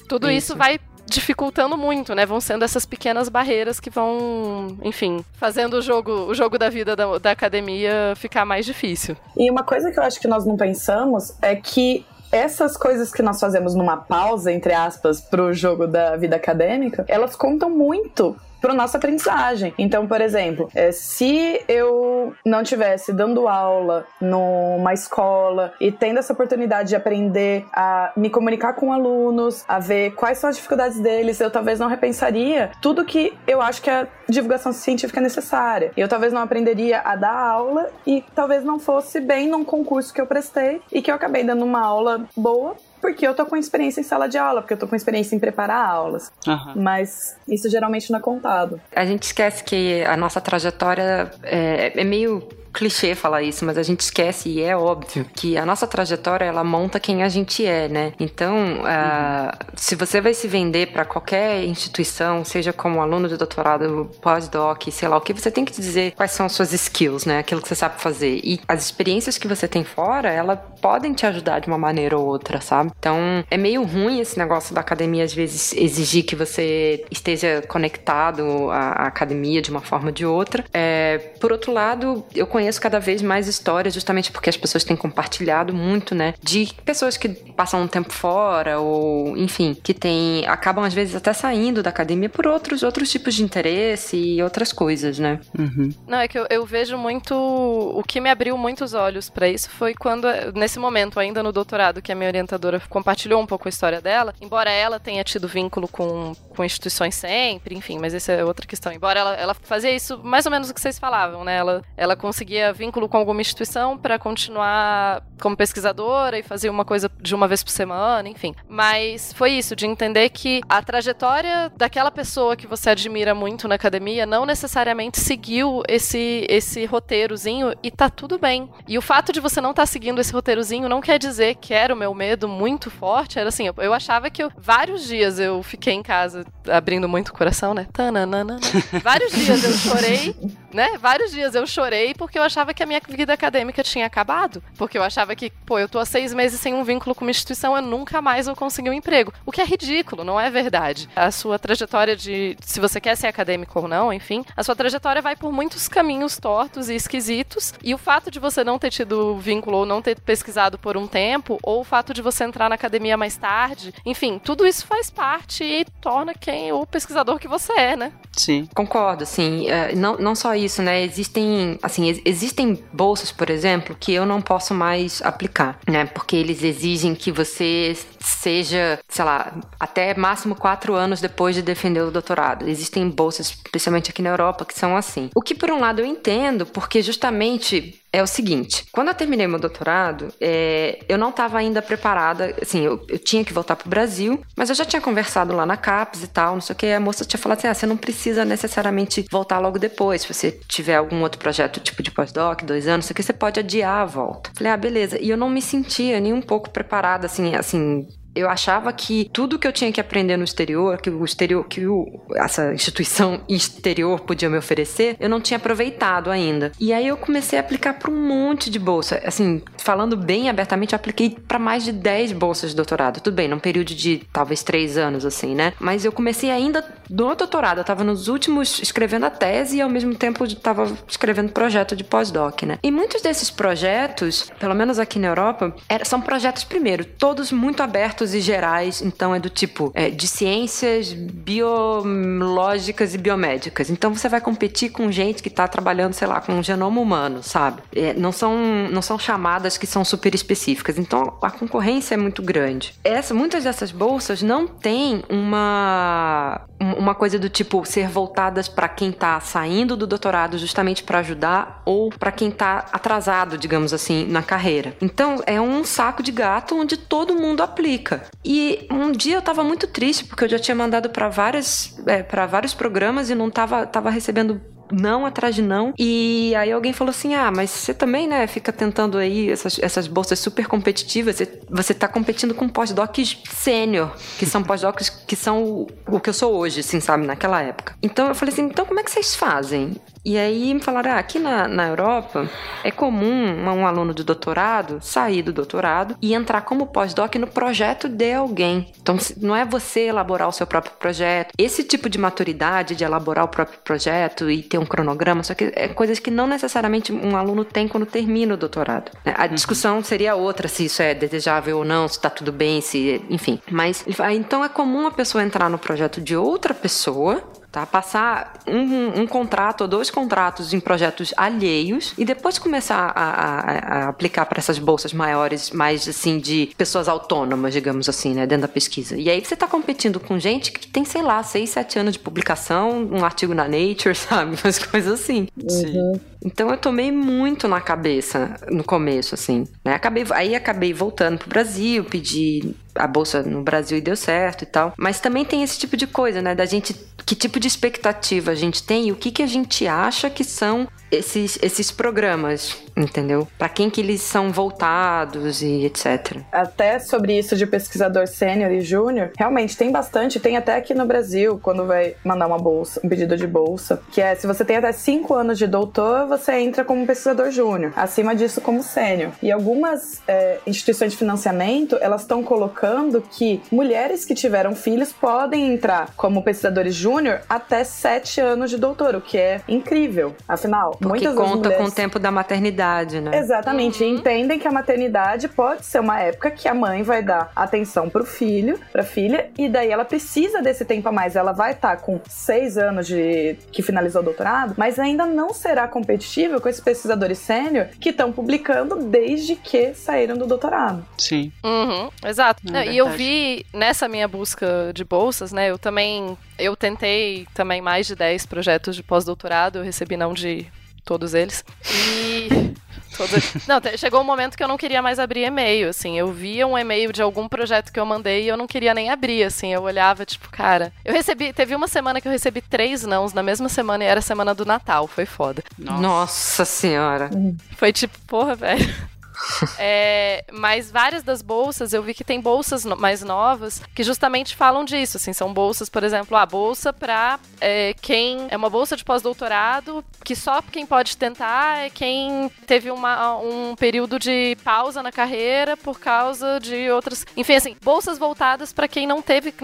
Tudo 0.08 0.30
isso. 0.30 0.52
Isso. 0.52 0.56
vai 0.56 0.80
dificultando 1.08 1.76
muito, 1.76 2.14
né? 2.14 2.26
Vão 2.26 2.40
sendo 2.40 2.64
essas 2.64 2.84
pequenas 2.84 3.28
barreiras 3.28 3.80
que 3.80 3.90
vão, 3.90 4.76
enfim, 4.82 5.24
fazendo 5.34 5.74
o 5.74 5.82
jogo, 5.82 6.12
o 6.12 6.34
jogo 6.34 6.58
da 6.58 6.68
vida 6.68 6.94
da, 6.94 7.18
da 7.18 7.30
academia 7.30 8.14
ficar 8.16 8.44
mais 8.44 8.66
difícil. 8.66 9.16
E 9.36 9.50
uma 9.50 9.62
coisa 9.62 9.90
que 9.90 9.98
eu 9.98 10.02
acho 10.02 10.20
que 10.20 10.28
nós 10.28 10.44
não 10.44 10.56
pensamos 10.56 11.34
é 11.40 11.56
que 11.56 12.04
essas 12.30 12.76
coisas 12.76 13.12
que 13.12 13.22
nós 13.22 13.40
fazemos 13.40 13.74
numa 13.74 13.96
pausa, 13.96 14.52
entre 14.52 14.72
aspas, 14.72 15.20
pro 15.20 15.52
jogo 15.52 15.86
da 15.86 16.16
vida 16.16 16.36
acadêmica, 16.36 17.04
elas 17.08 17.34
contam 17.34 17.70
muito 17.70 18.36
para 18.60 18.74
nossa 18.74 18.98
aprendizagem. 18.98 19.74
Então, 19.78 20.06
por 20.06 20.20
exemplo, 20.20 20.68
é, 20.74 20.92
se 20.92 21.62
eu 21.68 22.34
não 22.44 22.62
tivesse 22.62 23.12
dando 23.12 23.48
aula 23.48 24.06
numa 24.20 24.92
escola 24.92 25.72
e 25.80 25.90
tendo 25.90 26.18
essa 26.18 26.32
oportunidade 26.32 26.90
de 26.90 26.96
aprender 26.96 27.66
a 27.72 28.12
me 28.16 28.30
comunicar 28.30 28.74
com 28.74 28.92
alunos, 28.92 29.64
a 29.68 29.78
ver 29.78 30.12
quais 30.12 30.38
são 30.38 30.50
as 30.50 30.56
dificuldades 30.56 31.00
deles, 31.00 31.40
eu 31.40 31.50
talvez 31.50 31.78
não 31.78 31.88
repensaria 31.88 32.70
tudo 32.80 33.04
que 33.04 33.36
eu 33.46 33.60
acho 33.60 33.82
que 33.82 33.90
a 33.90 34.06
divulgação 34.28 34.72
científica 34.72 35.20
é 35.20 35.22
necessária. 35.22 35.92
Eu 35.96 36.08
talvez 36.08 36.32
não 36.32 36.40
aprenderia 36.40 37.00
a 37.00 37.16
dar 37.16 37.34
aula 37.34 37.90
e 38.06 38.24
talvez 38.34 38.64
não 38.64 38.78
fosse 38.78 39.20
bem 39.20 39.48
num 39.48 39.64
concurso 39.64 40.12
que 40.12 40.20
eu 40.20 40.26
prestei 40.26 40.80
e 40.92 41.00
que 41.00 41.10
eu 41.10 41.14
acabei 41.14 41.44
dando 41.44 41.64
uma 41.64 41.80
aula 41.80 42.26
boa 42.36 42.76
porque 43.00 43.26
eu 43.26 43.34
tô 43.34 43.46
com 43.46 43.56
experiência 43.56 44.00
em 44.00 44.04
sala 44.04 44.28
de 44.28 44.38
aula, 44.38 44.60
porque 44.60 44.74
eu 44.74 44.78
tô 44.78 44.86
com 44.86 44.96
experiência 44.96 45.34
em 45.34 45.38
preparar 45.38 45.88
aulas. 45.88 46.30
Aham. 46.46 46.74
Mas 46.76 47.36
isso 47.48 47.68
geralmente 47.68 48.10
não 48.10 48.18
é 48.18 48.22
contado. 48.22 48.80
A 48.94 49.04
gente 49.04 49.24
esquece 49.24 49.64
que 49.64 50.02
a 50.04 50.16
nossa 50.16 50.40
trajetória 50.40 51.30
é, 51.42 52.00
é 52.00 52.04
meio 52.04 52.48
clichê 52.72 53.14
falar 53.14 53.42
isso, 53.42 53.64
mas 53.64 53.78
a 53.78 53.82
gente 53.82 54.00
esquece 54.00 54.48
e 54.48 54.62
é 54.62 54.76
óbvio 54.76 55.26
que 55.34 55.56
a 55.56 55.64
nossa 55.64 55.86
trajetória 55.86 56.44
ela 56.44 56.64
monta 56.64 57.00
quem 57.00 57.22
a 57.22 57.28
gente 57.28 57.64
é, 57.64 57.88
né? 57.88 58.12
Então, 58.18 58.82
ah, 58.84 59.56
se 59.74 59.94
você 59.94 60.20
vai 60.20 60.34
se 60.34 60.46
vender 60.46 60.92
para 60.92 61.04
qualquer 61.04 61.64
instituição, 61.64 62.44
seja 62.44 62.72
como 62.72 63.00
aluno 63.00 63.28
de 63.28 63.36
doutorado, 63.36 64.10
pós-doc, 64.20 64.88
sei 64.90 65.08
lá 65.08 65.16
o 65.16 65.20
que, 65.20 65.32
você 65.32 65.50
tem 65.50 65.64
que 65.64 65.72
dizer 65.72 66.12
quais 66.12 66.32
são 66.32 66.46
as 66.46 66.52
suas 66.52 66.72
skills, 66.72 67.24
né? 67.24 67.38
Aquilo 67.38 67.60
que 67.62 67.68
você 67.68 67.74
sabe 67.74 68.00
fazer. 68.00 68.40
E 68.42 68.60
as 68.66 68.84
experiências 68.84 69.38
que 69.38 69.46
você 69.46 69.68
tem 69.68 69.84
fora, 69.84 70.30
elas 70.30 70.58
podem 70.80 71.12
te 71.12 71.26
ajudar 71.26 71.60
de 71.60 71.68
uma 71.68 71.78
maneira 71.78 72.16
ou 72.16 72.26
outra, 72.26 72.60
sabe? 72.60 72.90
Então, 72.98 73.44
é 73.50 73.56
meio 73.56 73.82
ruim 73.82 74.20
esse 74.20 74.38
negócio 74.38 74.74
da 74.74 74.80
academia 74.80 75.24
às 75.24 75.32
vezes 75.32 75.72
exigir 75.72 76.24
que 76.24 76.36
você 76.36 77.04
esteja 77.10 77.62
conectado 77.66 78.70
à, 78.70 79.04
à 79.04 79.06
academia 79.06 79.60
de 79.60 79.70
uma 79.70 79.80
forma 79.80 80.06
ou 80.06 80.12
de 80.12 80.26
outra. 80.26 80.64
É, 80.72 81.18
por 81.40 81.52
outro 81.52 81.72
lado, 81.72 82.24
eu 82.34 82.46
conheço 82.58 82.80
cada 82.80 82.98
vez 82.98 83.22
mais 83.22 83.46
histórias, 83.46 83.94
justamente 83.94 84.32
porque 84.32 84.50
as 84.50 84.56
pessoas 84.56 84.82
têm 84.82 84.96
compartilhado 84.96 85.72
muito, 85.72 86.12
né? 86.12 86.34
De 86.42 86.74
pessoas 86.84 87.16
que 87.16 87.28
passam 87.28 87.82
um 87.82 87.86
tempo 87.86 88.12
fora, 88.12 88.80
ou, 88.80 89.36
enfim, 89.36 89.76
que 89.80 89.94
tem, 89.94 90.44
acabam 90.48 90.84
às 90.84 90.92
vezes 90.92 91.14
até 91.14 91.32
saindo 91.32 91.84
da 91.84 91.90
academia 91.90 92.28
por 92.28 92.48
outros, 92.48 92.82
outros 92.82 93.08
tipos 93.10 93.34
de 93.34 93.44
interesse 93.44 94.16
e 94.16 94.42
outras 94.42 94.72
coisas, 94.72 95.20
né? 95.20 95.38
Uhum. 95.56 95.90
Não, 96.08 96.18
é 96.18 96.26
que 96.26 96.36
eu, 96.36 96.46
eu 96.50 96.66
vejo 96.66 96.98
muito. 96.98 97.32
O 97.32 98.02
que 98.02 98.20
me 98.20 98.28
abriu 98.28 98.58
muitos 98.58 98.92
olhos 98.92 99.30
para 99.30 99.48
isso 99.48 99.70
foi 99.70 99.94
quando, 99.94 100.26
nesse 100.56 100.80
momento, 100.80 101.20
ainda 101.20 101.40
no 101.40 101.52
doutorado, 101.52 102.02
que 102.02 102.10
a 102.10 102.14
minha 102.16 102.28
orientadora 102.28 102.82
compartilhou 102.88 103.40
um 103.40 103.46
pouco 103.46 103.68
a 103.68 103.70
história 103.70 104.00
dela, 104.00 104.34
embora 104.40 104.68
ela 104.68 104.98
tenha 104.98 105.22
tido 105.22 105.46
vínculo 105.46 105.86
com, 105.86 106.32
com 106.56 106.64
instituições 106.64 107.14
sempre, 107.14 107.76
enfim, 107.76 107.98
mas 108.00 108.14
essa 108.14 108.32
é 108.32 108.44
outra 108.44 108.66
questão. 108.66 108.92
Embora 108.92 109.20
ela, 109.20 109.34
ela 109.34 109.54
fazia 109.54 109.94
isso 109.94 110.18
mais 110.24 110.44
ou 110.44 110.50
menos 110.50 110.68
o 110.68 110.74
que 110.74 110.80
vocês 110.80 110.98
falavam, 110.98 111.44
né? 111.44 111.56
Ela, 111.56 111.82
ela 111.96 112.16
conseguia 112.16 112.47
vínculo 112.74 113.08
com 113.08 113.16
alguma 113.16 113.40
instituição 113.40 113.96
para 113.96 114.18
continuar 114.18 115.22
como 115.40 115.56
pesquisadora 115.56 116.38
e 116.38 116.42
fazer 116.42 116.68
uma 116.68 116.84
coisa 116.84 117.10
de 117.20 117.34
uma 117.34 117.46
vez 117.46 117.62
por 117.62 117.70
semana, 117.70 118.28
enfim. 118.28 118.54
Mas 118.68 119.32
foi 119.32 119.52
isso, 119.52 119.76
de 119.76 119.86
entender 119.86 120.28
que 120.30 120.60
a 120.68 120.82
trajetória 120.82 121.72
daquela 121.76 122.10
pessoa 122.10 122.56
que 122.56 122.66
você 122.66 122.90
admira 122.90 123.34
muito 123.34 123.68
na 123.68 123.76
academia 123.76 124.26
não 124.26 124.44
necessariamente 124.44 125.20
seguiu 125.20 125.82
esse, 125.88 126.46
esse 126.48 126.84
roteirozinho 126.84 127.72
e 127.82 127.90
tá 127.90 128.10
tudo 128.10 128.38
bem. 128.38 128.68
E 128.86 128.98
o 128.98 129.02
fato 129.02 129.32
de 129.32 129.40
você 129.40 129.60
não 129.60 129.70
estar 129.70 129.82
tá 129.82 129.86
seguindo 129.86 130.20
esse 130.20 130.32
roteirozinho 130.32 130.88
não 130.88 131.00
quer 131.00 131.18
dizer 131.18 131.56
que 131.56 131.72
era 131.72 131.94
o 131.94 131.96
meu 131.96 132.12
medo 132.14 132.48
muito 132.48 132.90
forte. 132.90 133.38
Era 133.38 133.48
assim, 133.48 133.66
eu, 133.66 133.74
eu 133.78 133.94
achava 133.94 134.30
que 134.30 134.42
eu, 134.42 134.50
vários 134.56 135.06
dias 135.06 135.38
eu 135.38 135.62
fiquei 135.62 135.94
em 135.94 136.02
casa 136.02 136.44
abrindo 136.68 137.08
muito 137.08 137.28
o 137.28 137.32
coração, 137.32 137.74
né? 137.74 137.86
Tananana. 137.92 138.58
vários 139.02 139.32
dias 139.32 139.64
eu 139.64 139.72
chorei, 139.72 140.36
né? 140.72 140.98
Vários 140.98 141.30
dias 141.30 141.54
eu 141.54 141.66
chorei 141.66 142.14
porque 142.14 142.37
eu 142.38 142.42
achava 142.42 142.72
que 142.72 142.82
a 142.82 142.86
minha 142.86 143.00
vida 143.08 143.32
acadêmica 143.32 143.82
tinha 143.82 144.06
acabado. 144.06 144.62
Porque 144.76 144.96
eu 144.96 145.02
achava 145.02 145.34
que, 145.34 145.50
pô, 145.66 145.78
eu 145.78 145.88
tô 145.88 145.98
há 145.98 146.04
seis 146.04 146.32
meses 146.32 146.60
sem 146.60 146.74
um 146.74 146.84
vínculo 146.84 147.14
com 147.14 147.24
uma 147.24 147.30
instituição, 147.30 147.76
eu 147.76 147.82
nunca 147.82 148.22
mais 148.22 148.46
vou 148.46 148.56
conseguir 148.56 148.90
um 148.90 148.94
emprego. 148.94 149.32
O 149.44 149.52
que 149.52 149.60
é 149.60 149.64
ridículo, 149.64 150.24
não 150.24 150.40
é 150.40 150.50
verdade. 150.50 151.08
A 151.14 151.30
sua 151.30 151.58
trajetória 151.58 152.16
de, 152.16 152.56
se 152.60 152.80
você 152.80 153.00
quer 153.00 153.16
ser 153.16 153.26
acadêmico 153.26 153.80
ou 153.80 153.88
não, 153.88 154.12
enfim, 154.12 154.44
a 154.56 154.62
sua 154.62 154.76
trajetória 154.76 155.22
vai 155.22 155.36
por 155.36 155.52
muitos 155.52 155.88
caminhos 155.88 156.38
tortos 156.38 156.88
e 156.88 156.94
esquisitos. 156.94 157.74
E 157.82 157.94
o 157.94 157.98
fato 157.98 158.30
de 158.30 158.38
você 158.38 158.64
não 158.64 158.78
ter 158.78 158.90
tido 158.90 159.36
vínculo 159.38 159.78
ou 159.78 159.86
não 159.86 160.00
ter 160.00 160.18
pesquisado 160.20 160.78
por 160.78 160.96
um 160.96 161.06
tempo, 161.06 161.58
ou 161.62 161.80
o 161.80 161.84
fato 161.84 162.14
de 162.14 162.22
você 162.22 162.44
entrar 162.44 162.68
na 162.68 162.74
academia 162.74 163.16
mais 163.16 163.36
tarde, 163.36 163.92
enfim, 164.04 164.38
tudo 164.38 164.66
isso 164.66 164.86
faz 164.86 165.10
parte 165.10 165.64
e 165.64 165.84
torna 166.00 166.34
quem 166.34 166.72
o 166.72 166.86
pesquisador 166.86 167.38
que 167.38 167.48
você 167.48 167.72
é, 167.72 167.96
né? 167.96 168.12
Sim. 168.32 168.68
Concordo, 168.74 169.26
sim. 169.26 169.68
É, 169.68 169.94
não, 169.94 170.16
não 170.16 170.34
só 170.34 170.54
isso, 170.54 170.82
né? 170.82 171.02
Existem, 171.02 171.78
assim, 171.82 172.20
existem 172.28 172.84
bolsas, 172.92 173.32
por 173.32 173.48
exemplo, 173.48 173.96
que 173.98 174.12
eu 174.12 174.26
não 174.26 174.40
posso 174.42 174.74
mais 174.74 175.22
aplicar, 175.22 175.78
né? 175.88 176.04
Porque 176.04 176.36
eles 176.36 176.62
exigem 176.62 177.14
que 177.14 177.32
você 177.32 177.96
seja, 178.20 178.98
sei 179.08 179.24
lá, 179.24 179.52
até 179.80 180.14
máximo 180.14 180.54
quatro 180.54 180.94
anos 180.94 181.20
depois 181.20 181.54
de 181.54 181.62
defender 181.62 182.02
o 182.02 182.10
doutorado. 182.10 182.68
Existem 182.68 183.08
bolsas, 183.08 183.48
especialmente 183.48 184.10
aqui 184.10 184.20
na 184.20 184.30
Europa, 184.30 184.64
que 184.64 184.78
são 184.78 184.96
assim. 184.96 185.30
O 185.34 185.40
que, 185.40 185.54
por 185.54 185.70
um 185.70 185.80
lado, 185.80 186.00
eu 186.00 186.06
entendo, 186.06 186.66
porque 186.66 187.00
justamente 187.00 187.98
é 188.12 188.22
o 188.22 188.26
seguinte: 188.26 188.86
quando 188.92 189.08
eu 189.08 189.14
terminei 189.14 189.46
meu 189.46 189.58
doutorado, 189.58 190.32
é, 190.40 191.00
eu 191.08 191.18
não 191.18 191.30
estava 191.30 191.58
ainda 191.58 191.82
preparada. 191.82 192.54
Assim, 192.60 192.84
eu, 192.84 193.04
eu 193.08 193.18
tinha 193.18 193.44
que 193.44 193.52
voltar 193.52 193.76
para 193.76 193.86
o 193.86 193.90
Brasil, 193.90 194.40
mas 194.56 194.68
eu 194.68 194.74
já 194.74 194.84
tinha 194.84 195.00
conversado 195.00 195.54
lá 195.54 195.66
na 195.66 195.76
CAPES 195.76 196.22
e 196.22 196.28
tal, 196.28 196.54
não 196.54 196.60
sei 196.60 196.74
o 196.74 196.76
que. 196.76 196.86
A 196.86 197.00
moça 197.00 197.24
tinha 197.24 197.38
falado 197.38 197.58
assim: 197.58 197.68
ah, 197.68 197.74
você 197.74 197.86
não 197.86 197.96
precisa 197.96 198.44
necessariamente 198.44 199.24
voltar 199.30 199.58
logo 199.58 199.78
depois. 199.78 200.22
Se 200.22 200.32
você 200.32 200.52
tiver 200.66 200.96
algum 200.96 201.22
outro 201.22 201.38
projeto, 201.38 201.80
tipo 201.80 202.02
de 202.02 202.10
pós-doc, 202.10 202.62
dois 202.62 202.86
anos, 202.86 203.04
não 203.04 203.08
sei 203.08 203.12
o 203.12 203.16
que, 203.16 203.22
você 203.22 203.32
pode 203.32 203.60
adiar 203.60 204.02
a 204.02 204.06
volta. 204.06 204.50
Falei, 204.54 204.72
ah, 204.72 204.76
beleza. 204.76 205.18
E 205.20 205.30
eu 205.30 205.36
não 205.36 205.50
me 205.50 205.62
sentia 205.62 206.20
nem 206.20 206.32
um 206.32 206.42
pouco 206.42 206.70
preparada, 206.70 207.26
assim, 207.26 207.54
assim, 207.54 208.06
eu 208.34 208.48
achava 208.48 208.92
que 208.92 209.28
tudo 209.32 209.58
que 209.58 209.66
eu 209.66 209.72
tinha 209.72 209.92
que 209.92 210.00
aprender 210.00 210.36
no 210.36 210.44
exterior, 210.44 211.00
que 211.00 211.10
o 211.10 211.24
exterior, 211.24 211.66
que 211.66 211.86
o, 211.86 212.06
essa 212.36 212.72
instituição 212.72 213.40
exterior 213.48 214.20
podia 214.20 214.48
me 214.48 214.58
oferecer, 214.58 215.16
eu 215.18 215.28
não 215.28 215.40
tinha 215.40 215.56
aproveitado 215.56 216.30
ainda. 216.30 216.72
E 216.78 216.92
aí 216.92 217.06
eu 217.06 217.16
comecei 217.16 217.58
a 217.58 217.62
aplicar 217.62 217.94
para 217.94 218.10
um 218.10 218.28
monte 218.28 218.70
de 218.70 218.78
bolsa. 218.78 219.20
Assim, 219.24 219.62
falando 219.78 220.16
bem 220.16 220.48
abertamente, 220.48 220.92
eu 220.92 220.96
apliquei 220.96 221.30
para 221.30 221.58
mais 221.58 221.84
de 221.84 221.92
10 221.92 222.32
bolsas 222.32 222.70
de 222.70 222.76
doutorado. 222.76 223.20
Tudo 223.20 223.34
bem, 223.34 223.48
num 223.48 223.58
período 223.58 223.94
de 223.94 224.22
talvez 224.32 224.62
3 224.62 224.96
anos, 224.96 225.24
assim, 225.24 225.54
né? 225.54 225.72
Mas 225.80 226.04
eu 226.04 226.12
comecei 226.12 226.50
ainda 226.50 226.84
no 227.10 227.34
doutorado. 227.34 227.78
Eu 227.78 227.84
tava 227.84 228.04
nos 228.04 228.28
últimos 228.28 228.80
escrevendo 228.80 229.24
a 229.24 229.30
tese 229.30 229.78
e 229.78 229.80
ao 229.80 229.88
mesmo 229.88 230.14
tempo 230.14 230.44
estava 230.44 230.92
escrevendo 231.08 231.52
projeto 231.52 231.96
de 231.96 232.04
pós-doc, 232.04 232.62
né? 232.62 232.78
E 232.82 232.90
muitos 232.90 233.22
desses 233.22 233.50
projetos, 233.50 234.50
pelo 234.58 234.74
menos 234.74 234.98
aqui 234.98 235.18
na 235.18 235.28
Europa, 235.28 235.74
são 236.04 236.20
projetos, 236.20 236.64
primeiro, 236.64 237.04
todos 237.04 237.50
muito 237.50 237.82
abertos 237.82 238.27
e 238.34 238.40
gerais, 238.40 239.02
então 239.02 239.34
é 239.34 239.40
do 239.40 239.50
tipo 239.50 239.90
é, 239.94 240.10
de 240.10 240.26
ciências 240.26 241.12
biológicas 241.12 243.14
e 243.14 243.18
biomédicas. 243.18 243.90
Então 243.90 244.14
você 244.14 244.28
vai 244.28 244.40
competir 244.40 244.90
com 244.90 245.10
gente 245.10 245.42
que 245.42 245.48
está 245.48 245.66
trabalhando, 245.68 246.14
sei 246.14 246.28
lá, 246.28 246.40
com 246.40 246.52
um 246.52 246.62
genoma 246.62 247.00
humano, 247.00 247.42
sabe? 247.42 247.82
É, 247.94 248.14
não, 248.14 248.32
são, 248.32 248.56
não 248.90 249.02
são 249.02 249.18
chamadas 249.18 249.76
que 249.76 249.86
são 249.86 250.04
super 250.04 250.34
específicas. 250.34 250.98
Então 250.98 251.36
a 251.42 251.50
concorrência 251.50 252.14
é 252.14 252.18
muito 252.18 252.42
grande. 252.42 252.94
Essa, 253.04 253.34
muitas 253.34 253.64
dessas 253.64 253.90
bolsas 253.90 254.42
não 254.42 254.66
têm 254.66 255.22
uma, 255.28 256.62
uma 256.80 257.14
coisa 257.14 257.38
do 257.38 257.48
tipo 257.48 257.84
ser 257.84 258.08
voltadas 258.08 258.68
para 258.68 258.88
quem 258.88 259.10
está 259.10 259.38
saindo 259.40 259.96
do 259.96 260.06
doutorado 260.06 260.58
justamente 260.58 261.02
para 261.02 261.18
ajudar 261.18 261.82
ou 261.84 262.10
para 262.10 262.32
quem 262.32 262.48
está 262.48 262.86
atrasado, 262.92 263.58
digamos 263.58 263.92
assim, 263.92 264.26
na 264.26 264.42
carreira. 264.42 264.96
Então 265.00 265.42
é 265.46 265.60
um 265.60 265.84
saco 265.84 266.22
de 266.22 266.32
gato 266.32 266.76
onde 266.76 266.96
todo 266.96 267.34
mundo 267.34 267.62
aplica. 267.62 268.07
E 268.44 268.86
um 268.90 269.12
dia 269.12 269.36
eu 269.36 269.42
tava 269.42 269.62
muito 269.62 269.86
triste, 269.86 270.24
porque 270.24 270.44
eu 270.44 270.48
já 270.48 270.58
tinha 270.58 270.74
mandado 270.74 271.10
para 271.10 271.28
várias 271.28 271.98
é, 272.06 272.22
para 272.22 272.46
vários 272.46 272.74
programas 272.74 273.30
e 273.30 273.34
não 273.34 273.50
tava, 273.50 273.86
tava 273.86 274.10
recebendo 274.10 274.60
não 274.92 275.26
atrás 275.26 275.54
de 275.54 275.62
não. 275.62 275.92
E 275.98 276.54
aí 276.54 276.72
alguém 276.72 276.92
falou 276.92 277.10
assim: 277.10 277.34
ah, 277.34 277.50
mas 277.50 277.70
você 277.70 277.94
também, 277.94 278.26
né, 278.26 278.46
fica 278.46 278.72
tentando 278.72 279.18
aí 279.18 279.50
essas, 279.50 279.78
essas 279.80 280.06
bolsas 280.06 280.38
super 280.38 280.66
competitivas. 280.66 281.36
Você, 281.36 281.60
você 281.68 281.94
tá 281.94 282.08
competindo 282.08 282.54
com 282.54 282.68
pós-docs 282.68 283.38
sênior, 283.50 284.14
que 284.38 284.46
são 284.46 284.62
pós-docs 284.62 285.08
que 285.08 285.36
são 285.36 285.62
o, 285.62 285.86
o 286.06 286.20
que 286.20 286.30
eu 286.30 286.34
sou 286.34 286.54
hoje, 286.54 286.80
assim, 286.80 287.00
sabe, 287.00 287.26
naquela 287.26 287.62
época. 287.62 287.94
Então 288.02 288.28
eu 288.28 288.34
falei 288.34 288.52
assim: 288.52 288.62
então 288.62 288.86
como 288.86 289.00
é 289.00 289.02
que 289.02 289.10
vocês 289.10 289.34
fazem? 289.34 289.96
E 290.24 290.36
aí 290.38 290.72
me 290.74 290.80
falaram, 290.80 291.12
ah, 291.12 291.18
aqui 291.18 291.38
na, 291.38 291.68
na 291.68 291.88
Europa 291.88 292.48
é 292.84 292.90
comum 292.90 293.46
um 293.78 293.86
aluno 293.86 294.14
de 294.14 294.24
doutorado 294.24 294.98
sair 295.00 295.42
do 295.42 295.52
doutorado 295.52 296.16
e 296.20 296.34
entrar 296.34 296.62
como 296.62 296.86
pós-doc 296.86 297.34
no 297.36 297.46
projeto 297.46 298.08
de 298.08 298.32
alguém. 298.32 298.92
Então 299.00 299.16
não 299.38 299.54
é 299.54 299.64
você 299.64 300.00
elaborar 300.00 300.48
o 300.48 300.52
seu 300.52 300.66
próprio 300.66 300.94
projeto. 300.98 301.52
Esse 301.56 301.84
tipo 301.84 302.08
de 302.08 302.18
maturidade 302.18 302.94
de 302.94 303.04
elaborar 303.04 303.44
o 303.44 303.48
próprio 303.48 303.78
projeto 303.80 304.50
e 304.50 304.62
ter 304.62 304.78
um 304.78 304.86
cronograma, 304.86 305.42
só 305.42 305.54
que 305.54 305.72
é 305.74 305.88
coisas 305.88 306.18
que 306.18 306.30
não 306.30 306.46
necessariamente 306.46 307.12
um 307.12 307.36
aluno 307.36 307.64
tem 307.64 307.88
quando 307.88 308.06
termina 308.06 308.54
o 308.54 308.56
doutorado. 308.56 309.10
A 309.24 309.44
uhum. 309.44 309.54
discussão 309.54 310.02
seria 310.02 310.34
outra, 310.34 310.68
se 310.68 310.84
isso 310.84 311.02
é 311.02 311.14
desejável 311.14 311.78
ou 311.78 311.84
não, 311.84 312.08
se 312.08 312.16
está 312.16 312.30
tudo 312.30 312.52
bem, 312.52 312.80
se, 312.80 313.22
enfim. 313.30 313.60
Mas 313.70 314.04
então 314.32 314.64
é 314.64 314.68
comum 314.68 315.06
a 315.06 315.10
pessoa 315.10 315.42
entrar 315.42 315.68
no 315.68 315.78
projeto 315.78 316.20
de 316.20 316.36
outra 316.36 316.74
pessoa 316.74 317.42
tá? 317.78 317.86
Passar 317.86 318.54
um, 318.66 319.20
um, 319.20 319.26
contrato 319.26 319.82
ou 319.82 319.88
dois 319.88 320.10
contratos 320.10 320.72
em 320.72 320.80
projetos 320.80 321.32
alheios 321.36 322.12
e 322.18 322.24
depois 322.24 322.58
começar 322.58 323.12
a, 323.14 323.22
a, 323.22 324.04
a 324.06 324.08
aplicar 324.08 324.46
para 324.46 324.58
essas 324.58 324.78
bolsas 324.78 325.12
maiores, 325.12 325.70
mais 325.70 326.08
assim, 326.08 326.38
de 326.38 326.70
pessoas 326.76 327.08
autônomas, 327.08 327.72
digamos 327.72 328.08
assim, 328.08 328.34
né? 328.34 328.46
Dentro 328.46 328.62
da 328.62 328.68
pesquisa. 328.68 329.16
E 329.16 329.30
aí 329.30 329.44
você 329.44 329.54
está 329.54 329.66
competindo 329.66 330.18
com 330.18 330.38
gente 330.38 330.72
que 330.72 330.86
tem, 330.86 331.04
sei 331.04 331.22
lá, 331.22 331.42
seis, 331.42 331.70
sete 331.70 331.98
anos 331.98 332.14
de 332.14 332.18
publicação, 332.18 333.08
um 333.12 333.24
artigo 333.24 333.54
na 333.54 333.68
Nature, 333.68 334.14
sabe? 334.16 334.56
Umas 334.62 334.78
coisas 334.78 335.20
assim. 335.20 335.46
Uhum. 335.56 336.20
Então 336.44 336.70
eu 336.70 336.76
tomei 336.76 337.12
muito 337.12 337.68
na 337.68 337.80
cabeça 337.80 338.56
no 338.70 338.82
começo, 338.84 339.34
assim. 339.34 339.66
Né? 339.84 339.94
Acabei, 339.94 340.24
aí 340.30 340.54
acabei 340.54 340.92
voltando 340.92 341.38
pro 341.38 341.48
Brasil, 341.48 342.04
pedi 342.04 342.74
a 342.98 343.06
bolsa 343.06 343.42
no 343.42 343.62
Brasil 343.62 343.96
e 343.96 344.00
deu 344.00 344.16
certo 344.16 344.62
e 344.62 344.66
tal. 344.66 344.92
Mas 344.96 345.20
também 345.20 345.44
tem 345.44 345.62
esse 345.62 345.78
tipo 345.78 345.96
de 345.96 346.06
coisa, 346.06 346.42
né? 346.42 346.54
Da 346.54 346.66
gente. 346.66 346.94
Que 347.24 347.34
tipo 347.34 347.60
de 347.60 347.68
expectativa 347.68 348.52
a 348.52 348.54
gente 348.54 348.82
tem 348.82 349.08
e 349.08 349.12
o 349.12 349.16
que, 349.16 349.30
que 349.30 349.42
a 349.42 349.46
gente 349.46 349.86
acha 349.86 350.30
que 350.30 350.42
são 350.42 350.88
esses, 351.10 351.58
esses 351.62 351.90
programas, 351.90 352.76
entendeu? 352.96 353.46
Para 353.58 353.68
quem 353.68 353.90
que 353.90 354.00
eles 354.00 354.22
são 354.22 354.50
voltados 354.50 355.62
e 355.62 355.84
etc. 355.84 356.38
Até 356.52 356.98
sobre 356.98 357.38
isso 357.38 357.56
de 357.56 357.66
pesquisador 357.66 358.26
sênior 358.26 358.70
e 358.72 358.80
júnior, 358.80 359.32
realmente 359.36 359.76
tem 359.76 359.90
bastante, 359.90 360.40
tem 360.40 360.56
até 360.56 360.76
aqui 360.76 360.94
no 360.94 361.06
Brasil, 361.06 361.58
quando 361.62 361.86
vai 361.86 362.14
mandar 362.24 362.46
uma 362.46 362.58
bolsa, 362.58 363.00
um 363.04 363.08
pedido 363.08 363.36
de 363.36 363.46
bolsa, 363.46 364.00
que 364.10 364.20
é 364.20 364.34
se 364.34 364.46
você 364.46 364.64
tem 364.64 364.76
até 364.76 364.92
5 364.92 365.34
anos 365.34 365.58
de 365.58 365.66
doutor, 365.66 366.26
você 366.26 366.52
entra 366.54 366.84
como 366.84 367.06
pesquisador 367.06 367.50
júnior, 367.50 367.92
acima 367.96 368.34
disso 368.34 368.60
como 368.60 368.82
sênior. 368.82 369.32
E 369.42 369.50
algumas 369.50 370.22
é, 370.26 370.58
instituições 370.66 371.12
de 371.12 371.18
financiamento, 371.18 371.98
elas 372.00 372.22
estão 372.22 372.42
colocando 372.42 372.87
que 373.30 373.60
mulheres 373.70 374.24
que 374.24 374.34
tiveram 374.34 374.74
filhos 374.74 375.12
podem 375.12 375.72
entrar 375.74 376.10
como 376.16 376.42
pesquisadores 376.42 376.94
júnior 376.94 377.40
até 377.48 377.84
sete 377.84 378.40
anos 378.40 378.70
de 378.70 378.76
doutor, 378.78 379.14
o 379.14 379.20
que 379.20 379.36
é 379.38 379.60
incrível. 379.68 380.34
Afinal, 380.46 380.92
Porque 380.92 381.06
muitas 381.28 381.34
conta 381.34 381.56
mulheres... 381.68 381.78
com 381.78 381.84
o 381.84 381.90
tempo 381.90 382.18
da 382.18 382.30
maternidade, 382.30 383.20
né? 383.20 383.36
Exatamente, 383.38 384.02
Uhum. 384.02 384.10
e 384.10 384.14
entendem 384.14 384.58
que 384.58 384.66
a 384.68 384.72
maternidade 384.72 385.48
pode 385.48 385.84
ser 385.84 386.00
uma 386.00 386.20
época 386.20 386.50
que 386.50 386.68
a 386.68 386.74
mãe 386.74 387.02
vai 387.02 387.22
dar 387.22 387.50
atenção 387.54 388.08
pro 388.08 388.24
filho, 388.24 388.78
pra 388.92 389.02
filha, 389.02 389.50
e 389.58 389.68
daí 389.68 389.90
ela 389.90 390.04
precisa 390.04 390.60
desse 390.62 390.84
tempo 390.84 391.08
a 391.08 391.12
mais. 391.12 391.36
Ela 391.36 391.52
vai 391.52 391.72
estar 391.72 391.96
com 391.98 392.20
seis 392.28 392.76
anos 392.78 393.06
de 393.06 393.56
que 393.72 393.82
finalizou 393.82 394.22
o 394.22 394.24
doutorado, 394.24 394.74
mas 394.76 394.98
ainda 394.98 395.24
não 395.26 395.52
será 395.54 395.86
competitiva 395.88 396.60
com 396.60 396.68
esses 396.68 396.80
pesquisadores 396.80 397.38
sênior 397.38 397.86
que 398.00 398.10
estão 398.10 398.32
publicando 398.32 398.96
desde 398.96 399.56
que 399.56 399.94
saíram 399.94 400.36
do 400.36 400.46
doutorado. 400.46 401.04
Sim. 401.16 401.52
Uhum, 401.64 402.08
exato. 402.26 402.62
É 402.74 402.77
Não, 402.84 402.92
e 402.92 402.96
eu 402.98 403.08
vi 403.10 403.66
nessa 403.72 404.08
minha 404.08 404.26
busca 404.28 404.92
de 404.94 405.04
bolsas, 405.04 405.52
né? 405.52 405.70
Eu 405.70 405.78
também 405.78 406.36
eu 406.58 406.76
tentei 406.76 407.46
também 407.54 407.80
mais 407.80 408.06
de 408.06 408.14
10 408.14 408.46
projetos 408.46 408.94
de 408.96 409.02
pós-doutorado, 409.02 409.78
eu 409.78 409.84
recebi 409.84 410.16
não 410.16 410.32
de 410.34 410.66
todos 411.04 411.32
eles. 411.34 411.64
E 411.90 412.48
todos- 413.16 413.66
não, 413.66 413.80
chegou 413.96 414.20
um 414.20 414.24
momento 414.24 414.56
que 414.56 414.62
eu 414.62 414.68
não 414.68 414.76
queria 414.76 415.00
mais 415.00 415.18
abrir 415.18 415.44
e-mail, 415.44 415.88
assim. 415.88 416.18
Eu 416.18 416.30
via 416.32 416.66
um 416.66 416.76
e-mail 416.76 417.12
de 417.12 417.22
algum 417.22 417.48
projeto 417.48 417.90
que 417.92 417.98
eu 417.98 418.04
mandei 418.04 418.44
e 418.44 418.48
eu 418.48 418.56
não 418.58 418.66
queria 418.66 418.92
nem 418.92 419.08
abrir, 419.10 419.42
assim. 419.44 419.72
Eu 419.72 419.82
olhava, 419.84 420.26
tipo, 420.26 420.50
cara. 420.50 420.92
Eu 421.04 421.12
recebi. 421.14 421.52
Teve 421.52 421.74
uma 421.74 421.88
semana 421.88 422.20
que 422.20 422.28
eu 422.28 422.32
recebi 422.32 422.60
três 422.60 423.04
nãos 423.04 423.32
na 423.32 423.42
mesma 423.42 423.68
semana 423.70 424.04
e 424.04 424.06
era 424.06 424.18
a 424.18 424.22
semana 424.22 424.54
do 424.54 424.66
Natal. 424.66 425.06
Foi 425.06 425.24
foda. 425.24 425.62
Nossa. 425.78 426.02
Nossa 426.02 426.64
senhora. 426.64 427.30
Foi 427.76 427.92
tipo, 427.92 428.18
porra, 428.26 428.54
velho. 428.54 428.94
É, 429.80 430.44
mas 430.52 430.90
várias 430.90 431.22
das 431.22 431.40
bolsas, 431.40 431.92
eu 431.92 432.02
vi 432.02 432.12
que 432.12 432.24
tem 432.24 432.40
bolsas 432.40 432.84
no- 432.84 432.96
mais 432.96 433.22
novas 433.22 433.80
que 433.94 434.02
justamente 434.02 434.56
falam 434.56 434.84
disso, 434.84 435.16
assim, 435.18 435.32
são 435.32 435.52
bolsas, 435.52 435.88
por 435.88 436.02
exemplo, 436.02 436.36
a 436.36 436.44
bolsa 436.44 436.92
pra 436.92 437.38
é, 437.60 437.94
quem 438.00 438.48
é 438.50 438.56
uma 438.56 438.68
bolsa 438.68 438.96
de 438.96 439.04
pós-doutorado 439.04 440.04
que 440.24 440.34
só 440.34 440.60
quem 440.62 440.84
pode 440.84 441.16
tentar 441.16 441.78
é 441.78 441.90
quem 441.90 442.50
teve 442.66 442.90
uma, 442.90 443.36
um 443.38 443.76
período 443.76 444.18
de 444.18 444.56
pausa 444.64 445.02
na 445.02 445.12
carreira 445.12 445.76
por 445.76 446.00
causa 446.00 446.58
de 446.60 446.90
outras, 446.90 447.24
enfim, 447.36 447.54
assim, 447.54 447.76
bolsas 447.82 448.18
voltadas 448.18 448.72
pra 448.72 448.88
quem 448.88 449.06
não 449.06 449.22
teve, 449.22 449.54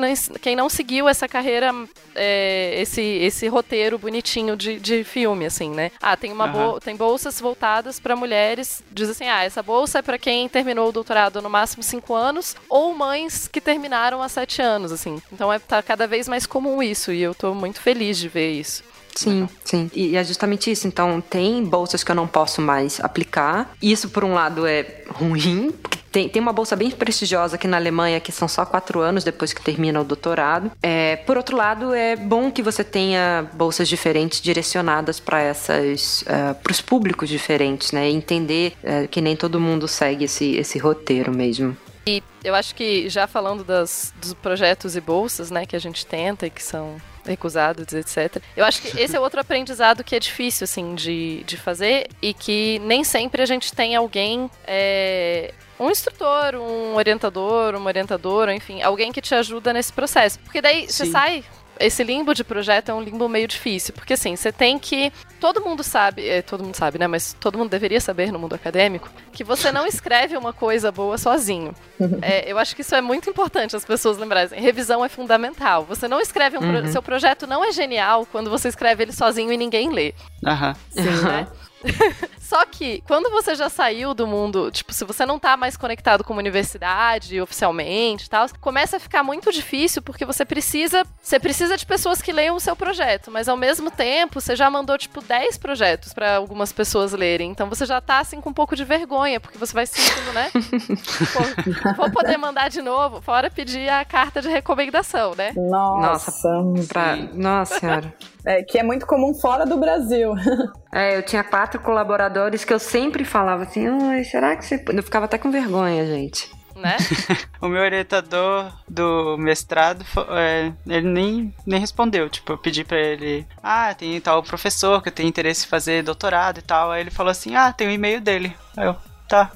quem 0.41 0.55
não 0.55 0.69
seguiu 0.69 1.09
essa 1.09 1.27
carreira, 1.27 1.73
é, 2.15 2.81
esse, 2.81 3.01
esse 3.03 3.49
roteiro 3.49 3.99
bonitinho 3.99 4.57
de, 4.57 4.79
de 4.79 5.03
filme, 5.03 5.47
assim, 5.47 5.71
né? 5.71 5.91
Ah, 6.01 6.17
tem 6.17 6.33
uma 6.33 6.45
Aham. 6.45 6.53
bolsa 6.53 6.81
tem 6.81 6.97
bolsas 6.97 7.41
voltadas 7.41 7.99
para 7.99 8.15
mulheres, 8.17 8.83
diz 8.93 9.09
assim, 9.09 9.27
ah, 9.27 9.43
essa 9.43 9.63
bolsa 9.64 9.98
é 9.98 10.03
para 10.03 10.18
quem 10.18 10.48
terminou 10.48 10.88
o 10.88 10.92
doutorado 10.92 11.42
no 11.42 11.50
máximo 11.50 11.83
cinco 11.83 12.14
anos 12.14 12.55
ou 12.68 12.94
mães 12.94 13.48
que 13.48 13.61
terminaram 13.61 14.22
há 14.22 14.29
sete 14.29 14.62
anos, 14.62 14.92
assim. 14.92 15.20
Então 15.33 15.53
é 15.53 15.59
tá 15.59 15.83
cada 15.83 16.07
vez 16.07 16.29
mais 16.29 16.46
comum 16.46 16.83
isso 16.83 17.12
e 17.12 17.22
eu 17.22 17.35
tô 17.35 17.55
muito 17.55 17.81
feliz 17.81 18.18
de 18.18 18.29
ver 18.29 18.53
isso. 18.53 18.85
Sim, 19.14 19.48
sim. 19.64 19.90
E 19.94 20.05
e 20.14 20.16
é 20.16 20.22
justamente 20.24 20.70
isso. 20.70 20.87
Então, 20.87 21.20
tem 21.20 21.64
bolsas 21.64 22.05
que 22.05 22.11
eu 22.11 22.14
não 22.14 22.27
posso 22.27 22.61
mais 22.61 23.00
aplicar. 23.00 23.74
Isso, 23.83 24.09
por 24.11 24.22
um 24.22 24.35
lado, 24.35 24.66
é 24.66 25.03
ruim. 25.09 25.72
porque 25.83 25.98
Tem, 26.12 26.29
tem 26.29 26.40
uma 26.40 26.53
bolsa 26.53 26.77
bem 26.77 26.90
prestigiosa 26.92 27.57
aqui 27.57 27.66
na 27.66 27.77
Alemanha, 27.77 28.20
que 28.20 28.31
são 28.31 28.46
só 28.46 28.64
quatro 28.64 29.00
anos 29.00 29.24
depois 29.24 29.53
que 29.53 29.61
termina 29.61 30.00
o 30.00 30.05
doutorado. 30.05 30.70
É, 30.81 31.16
por 31.16 31.37
outro 31.37 31.57
lado, 31.57 31.92
é 31.92 32.14
bom 32.14 32.53
que 32.53 32.62
você 32.62 32.85
tenha 32.85 33.48
bolsas 33.55 33.88
diferentes 33.88 34.40
direcionadas 34.40 35.18
para 35.18 35.40
essas, 35.40 36.22
para 36.62 36.70
os 36.70 36.81
públicos 36.81 37.29
diferentes, 37.29 37.90
né? 37.90 38.09
E 38.09 38.14
entender 38.14 38.74
é, 38.85 39.09
que 39.09 39.20
nem 39.20 39.35
todo 39.35 39.59
mundo 39.59 39.88
segue 39.88 40.24
esse, 40.27 40.55
esse 40.55 40.79
roteiro 40.79 41.35
mesmo. 41.35 41.77
E 42.07 42.23
eu 42.43 42.55
acho 42.55 42.75
que 42.75 43.09
já 43.09 43.27
falando 43.27 43.64
das, 43.64 44.12
dos 44.21 44.35
projetos 44.35 44.95
e 44.97 45.01
bolsas, 45.01 45.51
né, 45.51 45.64
que 45.64 45.75
a 45.75 45.79
gente 45.79 46.05
tenta 46.05 46.47
e 46.47 46.51
que 46.51 46.62
são 46.62 47.01
recusados, 47.25 47.93
etc. 47.93 48.43
Eu 48.57 48.64
acho 48.64 48.83
que 48.83 48.88
esse 49.01 49.17
é 49.17 49.21
outro 49.21 49.40
aprendizado 49.40 50.05
que 50.05 50.14
é 50.14 50.21
difícil, 50.21 50.64
assim, 50.64 50.95
de, 50.95 51.43
de 51.45 51.57
fazer 51.57 52.09
e 52.21 52.35
que 52.35 52.79
nem 52.81 53.03
sempre 53.03 53.43
a 53.43 53.47
gente 53.47 53.73
tem 53.73 53.97
alguém, 53.97 54.51
é, 54.67 55.55
um 55.81 55.90
instrutor, 55.90 56.55
um 56.55 56.95
orientador, 56.95 57.75
uma 57.75 57.87
orientadora, 57.87 58.55
enfim, 58.55 58.83
alguém 58.83 59.11
que 59.11 59.23
te 59.23 59.35
ajuda 59.35 59.73
nesse 59.73 59.93
processo. 59.93 60.38
Porque 60.40 60.61
daí 60.61 60.87
você 60.87 61.07
Sim. 61.07 61.12
sai... 61.12 61.45
Esse 61.81 62.03
limbo 62.05 62.35
de 62.35 62.45
projeto 62.45 62.91
é 62.91 62.95
um 62.95 63.03
limbo 63.03 63.29
meio 63.29 63.49
difícil, 63.49 63.93
porque 63.95 64.13
assim, 64.15 64.37
você 64.37 64.53
tem 64.53 64.79
que. 64.79 65.13
Todo 65.41 65.61
mundo 65.61 65.83
sabe, 65.83 66.27
é, 66.27 66.41
todo 66.43 66.65
mundo 66.65 66.75
sabe, 66.77 66.99
né? 66.99 67.07
Mas 67.07 67.35
todo 67.39 67.59
mundo 67.59 67.69
deveria 67.71 68.01
saber 68.01 68.33
no 68.33 68.39
mundo 68.39 68.55
acadêmico 68.55 69.11
que 69.33 69.45
você 69.45 69.71
não 69.73 69.87
escreve 69.87 70.37
uma 70.37 70.53
coisa 70.53 70.91
boa 70.93 71.19
sozinho. 71.19 71.75
É, 72.23 72.51
eu 72.51 72.59
acho 72.59 72.75
que 72.75 72.81
isso 72.83 72.95
é 72.95 73.01
muito 73.01 73.29
importante 73.29 73.77
as 73.77 73.85
pessoas 73.85 74.17
lembrarem. 74.17 74.61
Revisão 74.61 75.05
é 75.05 75.09
fundamental. 75.09 75.85
Você 75.85 76.09
não 76.09 76.21
escreve 76.21 76.57
um 76.57 76.61
pro- 76.61 76.71
Uhum. 76.85 76.93
seu 76.93 77.03
projeto 77.03 77.47
não 77.47 77.65
é 77.65 77.73
genial 77.73 78.27
quando 78.31 78.49
você 78.51 78.69
escreve 78.69 79.03
ele 79.05 79.13
sozinho 79.13 79.53
e 79.53 79.57
ninguém 79.57 79.91
lê, 79.91 80.15
Aham. 80.47 80.75
né? 80.95 81.47
Só 82.40 82.64
que 82.66 83.03
quando 83.07 83.31
você 83.31 83.55
já 83.55 83.68
saiu 83.68 84.14
do 84.14 84.27
mundo, 84.27 84.70
tipo, 84.70 84.92
se 84.92 85.05
você 85.05 85.25
não 85.25 85.38
tá 85.38 85.57
mais 85.57 85.77
conectado 85.77 86.23
com 86.23 86.33
uma 86.33 86.40
universidade 86.40 87.40
oficialmente 87.40 88.27
e 88.27 88.29
tal, 88.29 88.47
começa 88.61 88.97
a 88.97 89.01
ficar 89.01 89.23
muito 89.23 89.51
difícil 89.51 90.03
porque 90.03 90.25
você 90.25 90.44
precisa, 90.44 91.05
você 91.23 91.40
precisa 91.40 91.77
de 91.77 91.87
pessoas 91.87 92.20
que 92.20 92.33
leiam 92.33 92.57
o 92.57 92.61
seu 92.61 92.77
projeto, 92.77 93.31
mas 93.31 93.49
ao 93.49 93.57
mesmo 93.57 93.90
tempo 93.90 94.40
você 94.40 94.55
já 94.55 94.68
mandou 94.70 94.99
tipo 94.99 95.23
10 95.23 95.59
projetos 95.59 96.12
pra 96.12 96.37
algumas 96.37 96.73
pessoas 96.73 97.12
lerem. 97.12 97.51
Então 97.51 97.68
você 97.68 97.87
já 97.87 98.01
tá 98.01 98.18
assim 98.18 98.40
com 98.40 98.51
um 98.51 98.55
pouco 98.55 98.77
de 98.77 98.85
vergonha, 98.85 99.40
porque 99.40 99.59
você 99.59 99.73
vai 99.73 99.87
se 99.87 100.01
sentindo, 100.01 100.33
né? 100.33 100.51
Pô, 101.33 101.92
vou 101.97 102.11
poder 102.11 102.37
mandar 102.37 102.68
de 102.68 102.83
novo, 102.83 103.20
fora 103.23 103.51
pedir 103.51 103.88
a 103.88 104.05
carta 104.05 104.42
de 104.42 104.49
recomendação, 104.49 105.35
né? 105.35 105.53
Nossa. 105.57 106.87
Pra... 106.88 107.16
Nossa 107.16 107.81
senhora. 107.81 108.14
É, 108.46 108.62
que 108.62 108.78
é 108.78 108.83
muito 108.83 109.07
comum 109.07 109.35
fora 109.35 109.64
do 109.64 109.76
Brasil. 109.76 110.35
É, 110.96 111.16
eu 111.16 111.24
tinha 111.24 111.42
quatro 111.42 111.80
colaboradores 111.80 112.64
que 112.64 112.72
eu 112.72 112.78
sempre 112.78 113.24
falava 113.24 113.64
assim, 113.64 113.85
ai, 113.88 114.22
será 114.22 114.54
que 114.54 114.64
você... 114.64 114.80
Eu 114.87 115.02
ficava 115.02 115.24
até 115.24 115.37
com 115.37 115.50
vergonha, 115.50 116.07
gente. 116.07 116.48
Né? 116.76 116.96
O 117.61 117.66
meu 117.66 117.83
orientador 117.83 118.72
do 118.88 119.37
mestrado, 119.37 120.04
é, 120.30 120.72
ele 120.87 121.09
nem, 121.09 121.54
nem 121.66 121.80
respondeu. 121.80 122.30
Tipo, 122.30 122.52
eu 122.52 122.59
pedi 122.59 122.85
pra 122.85 122.96
ele, 122.96 123.44
ah, 123.61 123.92
tem 123.92 124.20
tal 124.20 124.40
professor 124.40 125.02
que 125.02 125.09
eu 125.09 125.12
tenho 125.12 125.28
interesse 125.28 125.66
em 125.66 125.68
fazer 125.68 126.04
doutorado 126.04 126.59
e 126.59 126.62
tal. 126.62 126.92
Aí 126.92 127.00
ele 127.00 127.11
falou 127.11 127.33
assim, 127.33 127.57
ah, 127.57 127.72
tem 127.72 127.88
o 127.88 127.90
e-mail 127.90 128.20
dele. 128.20 128.54
Aí 128.76 128.87
eu, 128.87 128.96
tá. 129.28 129.50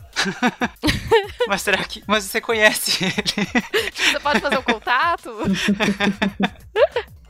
mas 1.46 1.62
será 1.62 1.84
que. 1.84 2.02
Mas 2.04 2.24
você 2.24 2.40
conhece 2.40 3.04
ele? 3.04 3.92
Você 3.94 4.18
pode 4.18 4.40
fazer 4.40 4.58
o 4.58 4.62
contato? 4.62 5.30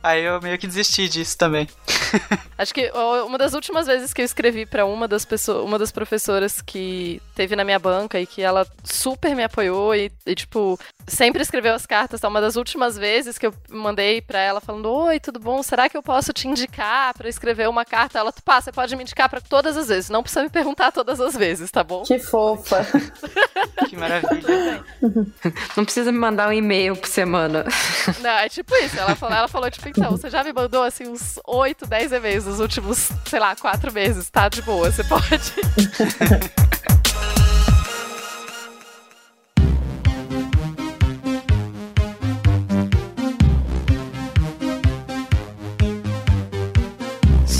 Aí 0.01 0.23
eu 0.23 0.41
meio 0.41 0.57
que 0.57 0.67
desisti 0.67 1.09
disso 1.09 1.37
também. 1.37 1.67
Acho 2.57 2.73
que 2.73 2.91
uma 3.25 3.37
das 3.37 3.53
últimas 3.53 3.87
vezes 3.87 4.13
que 4.13 4.21
eu 4.21 4.25
escrevi 4.25 4.65
pra 4.65 4.85
uma 4.85 5.07
das 5.07 5.25
pessoas, 5.25 5.63
uma 5.65 5.77
das 5.77 5.91
professoras 5.91 6.61
que 6.61 7.21
teve 7.35 7.55
na 7.55 7.63
minha 7.63 7.79
banca 7.79 8.19
e 8.19 8.25
que 8.25 8.41
ela 8.41 8.65
super 8.83 9.35
me 9.35 9.43
apoiou 9.43 9.93
e, 9.93 10.11
e, 10.25 10.35
tipo, 10.35 10.79
sempre 11.09 11.41
escreveu 11.41 11.73
as 11.73 11.85
cartas, 11.85 12.21
tá? 12.21 12.27
Uma 12.27 12.41
das 12.41 12.55
últimas 12.55 12.97
vezes 12.97 13.37
que 13.37 13.45
eu 13.47 13.53
mandei 13.69 14.21
pra 14.21 14.39
ela 14.39 14.61
falando: 14.61 14.91
"Oi, 14.91 15.19
tudo 15.19 15.39
bom? 15.39 15.61
Será 15.63 15.89
que 15.89 15.97
eu 15.97 16.03
posso 16.03 16.31
te 16.31 16.47
indicar 16.47 17.13
pra 17.13 17.27
escrever 17.27 17.67
uma 17.67 17.83
carta?" 17.85 18.19
Ela: 18.19 18.33
"Pá, 18.43 18.61
você 18.61 18.71
pode 18.71 18.95
me 18.95 19.03
indicar 19.03 19.29
pra 19.29 19.41
todas 19.41 19.75
as 19.75 19.87
vezes, 19.87 20.09
não 20.09 20.21
precisa 20.21 20.43
me 20.43 20.49
perguntar 20.49 20.91
todas 20.91 21.19
as 21.19 21.35
vezes, 21.35 21.69
tá 21.71 21.83
bom?" 21.83 22.03
Que 22.03 22.19
fofa. 22.19 22.85
Que 23.89 23.95
maravilha. 23.95 24.83
Não 25.75 25.83
precisa 25.83 26.11
me 26.11 26.17
mandar 26.17 26.49
um 26.49 26.53
e-mail 26.53 26.95
por 26.95 27.07
semana. 27.07 27.65
Não, 28.21 28.29
é 28.29 28.47
tipo 28.47 28.75
isso. 28.75 28.97
Ela 28.99 29.15
falou, 29.15 29.35
ela 29.35 29.47
falou, 29.47 29.71
tipo, 29.71 29.89
então, 29.89 30.11
você 30.11 30.29
já 30.29 30.43
me 30.43 30.53
mandou 30.53 30.83
assim 30.83 31.07
uns 31.07 31.39
8, 31.45 31.87
10 31.87 32.11
e-mails 32.11 32.45
nos 32.45 32.59
últimos, 32.59 33.09
sei 33.25 33.39
lá, 33.39 33.55
4 33.55 33.91
meses, 33.91 34.29
tá 34.29 34.47
de 34.47 34.61
boa, 34.61 34.91
você 34.91 35.03
pode. 35.03 36.68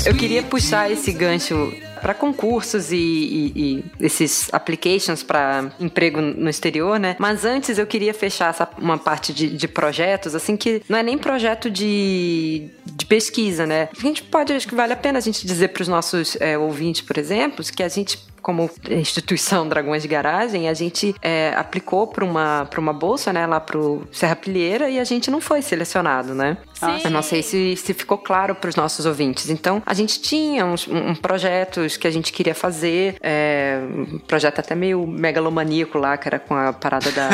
Eu 0.10 0.16
queria 0.16 0.42
puxar 0.42 0.90
esse 0.92 1.12
gancho 1.12 1.72
para 2.02 2.16
concursos 2.16 2.92
e, 2.92 2.96
e- 2.98 3.54
e 3.56 3.86
esses 4.04 4.50
applications 4.52 5.22
para 5.22 5.72
emprego 5.80 6.20
no 6.20 6.50
exterior, 6.50 7.00
né? 7.00 7.16
Mas 7.20 7.46
antes 7.46 7.78
eu 7.78 7.86
queria 7.86 8.12
fechar 8.12 8.50
essa, 8.50 8.68
uma 8.80 8.98
parte 8.98 9.32
de, 9.32 9.48
de 9.56 9.68
projetos, 9.68 10.34
assim, 10.34 10.58
que 10.58 10.82
não 10.90 10.98
é 10.98 11.04
nem 11.04 11.16
projeto 11.16 11.70
de, 11.70 12.70
de 12.88 13.06
pesquisa, 13.06 13.68
né? 13.68 13.88
A 13.96 14.02
gente 14.02 14.24
pode, 14.24 14.52
acho 14.52 14.68
que 14.68 14.74
vale 14.74 14.94
a 14.94 14.98
pena 14.98 15.20
a 15.20 15.22
gente 15.22 15.46
dizer 15.46 15.68
para 15.68 15.84
os 15.84 15.88
nossos 15.88 16.36
é, 16.42 16.58
ouvintes, 16.58 17.02
por 17.04 17.16
exemplo, 17.20 17.64
que 17.64 17.84
a 17.84 17.88
gente 17.88 18.18
como 18.42 18.70
instituição 18.90 19.68
Dragões 19.68 20.02
de 20.02 20.08
Garagem, 20.08 20.70
a 20.70 20.74
gente 20.74 21.14
é, 21.22 21.54
aplicou 21.58 22.08
para 22.08 22.24
uma, 22.24 22.68
uma 22.78 22.94
bolsa, 22.94 23.34
né, 23.34 23.46
lá 23.46 23.60
pro 23.60 24.08
Serra 24.14 24.36
Pilheira 24.36 24.90
e 24.90 24.98
a 24.98 25.04
gente 25.04 25.30
não 25.30 25.42
foi 25.42 25.62
selecionado, 25.62 26.34
né? 26.34 26.58
Sim. 26.80 27.02
Eu 27.04 27.12
não 27.12 27.22
sei 27.22 27.44
se, 27.44 27.76
se 27.76 27.94
ficou 27.94 28.18
claro 28.18 28.56
para 28.56 28.70
os 28.70 28.76
nossos 28.76 29.06
ouvintes. 29.06 29.50
Então, 29.50 29.82
a 29.86 29.94
gente 29.94 30.22
tinha 30.22 30.66
uns 30.66 30.88
um, 30.88 31.14
projetos 31.14 31.98
que 31.98 32.08
a 32.08 32.12
gente 32.12 32.32
queria 32.32 32.56
fazer, 32.56 33.18
é, 33.22 33.80
um 33.84 34.20
projeto 34.20 34.60
até 34.60 34.76
meio 34.76 35.06
megalomaníaco 35.06 35.98
lá, 35.98 36.18
que 36.18 36.28
era 36.28 36.40
com 36.40 36.56
a 36.56 36.72
parada 36.72 37.12
da, 37.12 37.30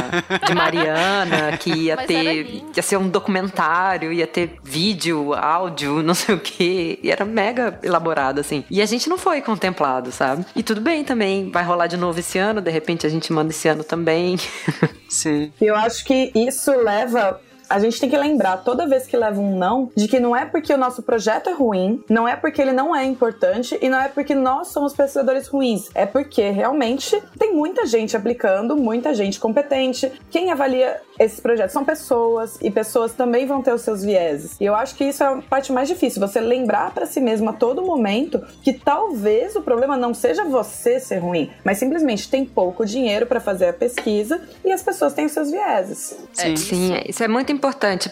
de 0.48 0.54
Mariana, 0.54 1.58
que 1.60 1.72
ia 1.72 1.96
Mas 1.96 2.08
ter. 2.08 2.64
ia 2.76 2.82
ser 2.82 2.98
um 2.98 3.08
documentário, 3.08 4.12
ia 4.12 4.28
ter 4.28 4.58
vídeo, 4.64 5.34
áudio, 5.34 6.02
não 6.04 6.14
sei 6.14 6.36
o 6.36 6.40
quê. 6.40 7.00
E 7.04 7.12
era 7.12 7.24
mega 7.24 7.80
elaborado, 7.84 8.40
assim. 8.40 8.64
E 8.70 8.82
a 8.82 8.86
gente 8.86 9.08
não 9.08 9.18
foi 9.18 9.42
contemplado, 9.42 10.12
sabe? 10.12 10.46
E 10.56 10.64
tudo 10.64 10.82
bem 10.82 11.04
também, 11.04 11.52
vai 11.52 11.64
rolar 11.64 11.88
de 11.88 11.98
novo 11.98 12.20
esse 12.20 12.38
ano, 12.38 12.62
de 12.62 12.72
repente 12.72 13.06
a 13.06 13.10
gente 13.10 13.32
manda 13.32 13.52
esse 13.52 13.68
ano 13.68 13.84
também. 13.84 14.38
Sim. 15.08 15.52
E 15.62 15.66
eu 15.66 15.76
acho 15.76 16.04
que 16.04 16.32
isso 16.36 16.72
leva. 16.72 17.40
A 17.76 17.80
gente 17.80 18.00
tem 18.00 18.10
que 18.10 18.16
lembrar, 18.16 18.64
toda 18.64 18.88
vez 18.88 19.06
que 19.06 19.18
leva 19.18 19.38
um 19.42 19.58
não, 19.58 19.92
de 19.98 20.08
que 20.08 20.18
não 20.18 20.34
é 20.34 20.46
porque 20.46 20.74
o 20.74 20.78
nosso 20.78 21.04
projeto 21.04 21.50
é 21.50 21.54
ruim, 21.54 22.02
não 22.10 22.26
é 22.26 22.34
porque 22.34 22.62
ele 22.62 22.72
não 22.72 22.96
é 22.96 23.04
importante 23.04 23.78
e 23.82 23.90
não 23.90 24.00
é 24.00 24.08
porque 24.08 24.34
nós 24.34 24.70
somos 24.70 24.94
pesquisadores 24.94 25.50
ruins. 25.50 25.90
É 25.94 26.06
porque 26.06 26.50
realmente 26.52 27.22
tem 27.38 27.54
muita 27.54 27.86
gente 27.86 28.16
aplicando, 28.16 28.78
muita 28.78 29.14
gente 29.14 29.42
competente. 29.42 30.10
Quem 30.32 30.54
avalia 30.54 31.02
esses 31.20 31.42
projetos 31.42 31.74
são 31.74 31.84
pessoas 31.84 32.58
e 32.62 32.72
pessoas 32.72 33.12
também 33.12 33.46
vão 33.46 33.62
ter 33.62 33.74
os 33.74 33.82
seus 33.82 34.02
vieses. 34.06 34.56
E 34.58 34.64
eu 34.64 34.74
acho 34.74 34.96
que 34.96 35.04
isso 35.04 35.22
é 35.22 35.28
a 35.28 35.42
parte 35.42 35.74
mais 35.74 35.90
difícil, 35.90 36.26
você 36.26 36.40
lembrar 36.40 36.94
pra 36.94 37.06
si 37.06 37.20
mesmo 37.20 37.50
a 37.50 37.54
todo 37.54 37.82
momento 37.82 38.42
que 38.64 38.72
talvez 38.72 39.54
o 39.58 39.62
problema 39.62 39.98
não 39.98 40.14
seja 40.14 40.46
você 40.46 40.98
ser 40.98 41.18
ruim, 41.18 41.50
mas 41.62 41.78
simplesmente 41.78 42.30
tem 42.30 42.46
pouco 42.46 42.86
dinheiro 42.86 43.26
pra 43.26 43.42
fazer 43.42 43.68
a 43.68 43.74
pesquisa 43.74 44.40
e 44.64 44.72
as 44.72 44.82
pessoas 44.82 45.14
têm 45.14 45.26
os 45.26 45.34
seus 45.34 45.52
vieses. 45.52 46.18
Sim. 46.32 46.56
Sim, 46.56 46.94
é- 46.94 47.04
isso 47.10 47.22
é 47.24 47.28
muito 47.28 47.52
importante, 47.52 47.65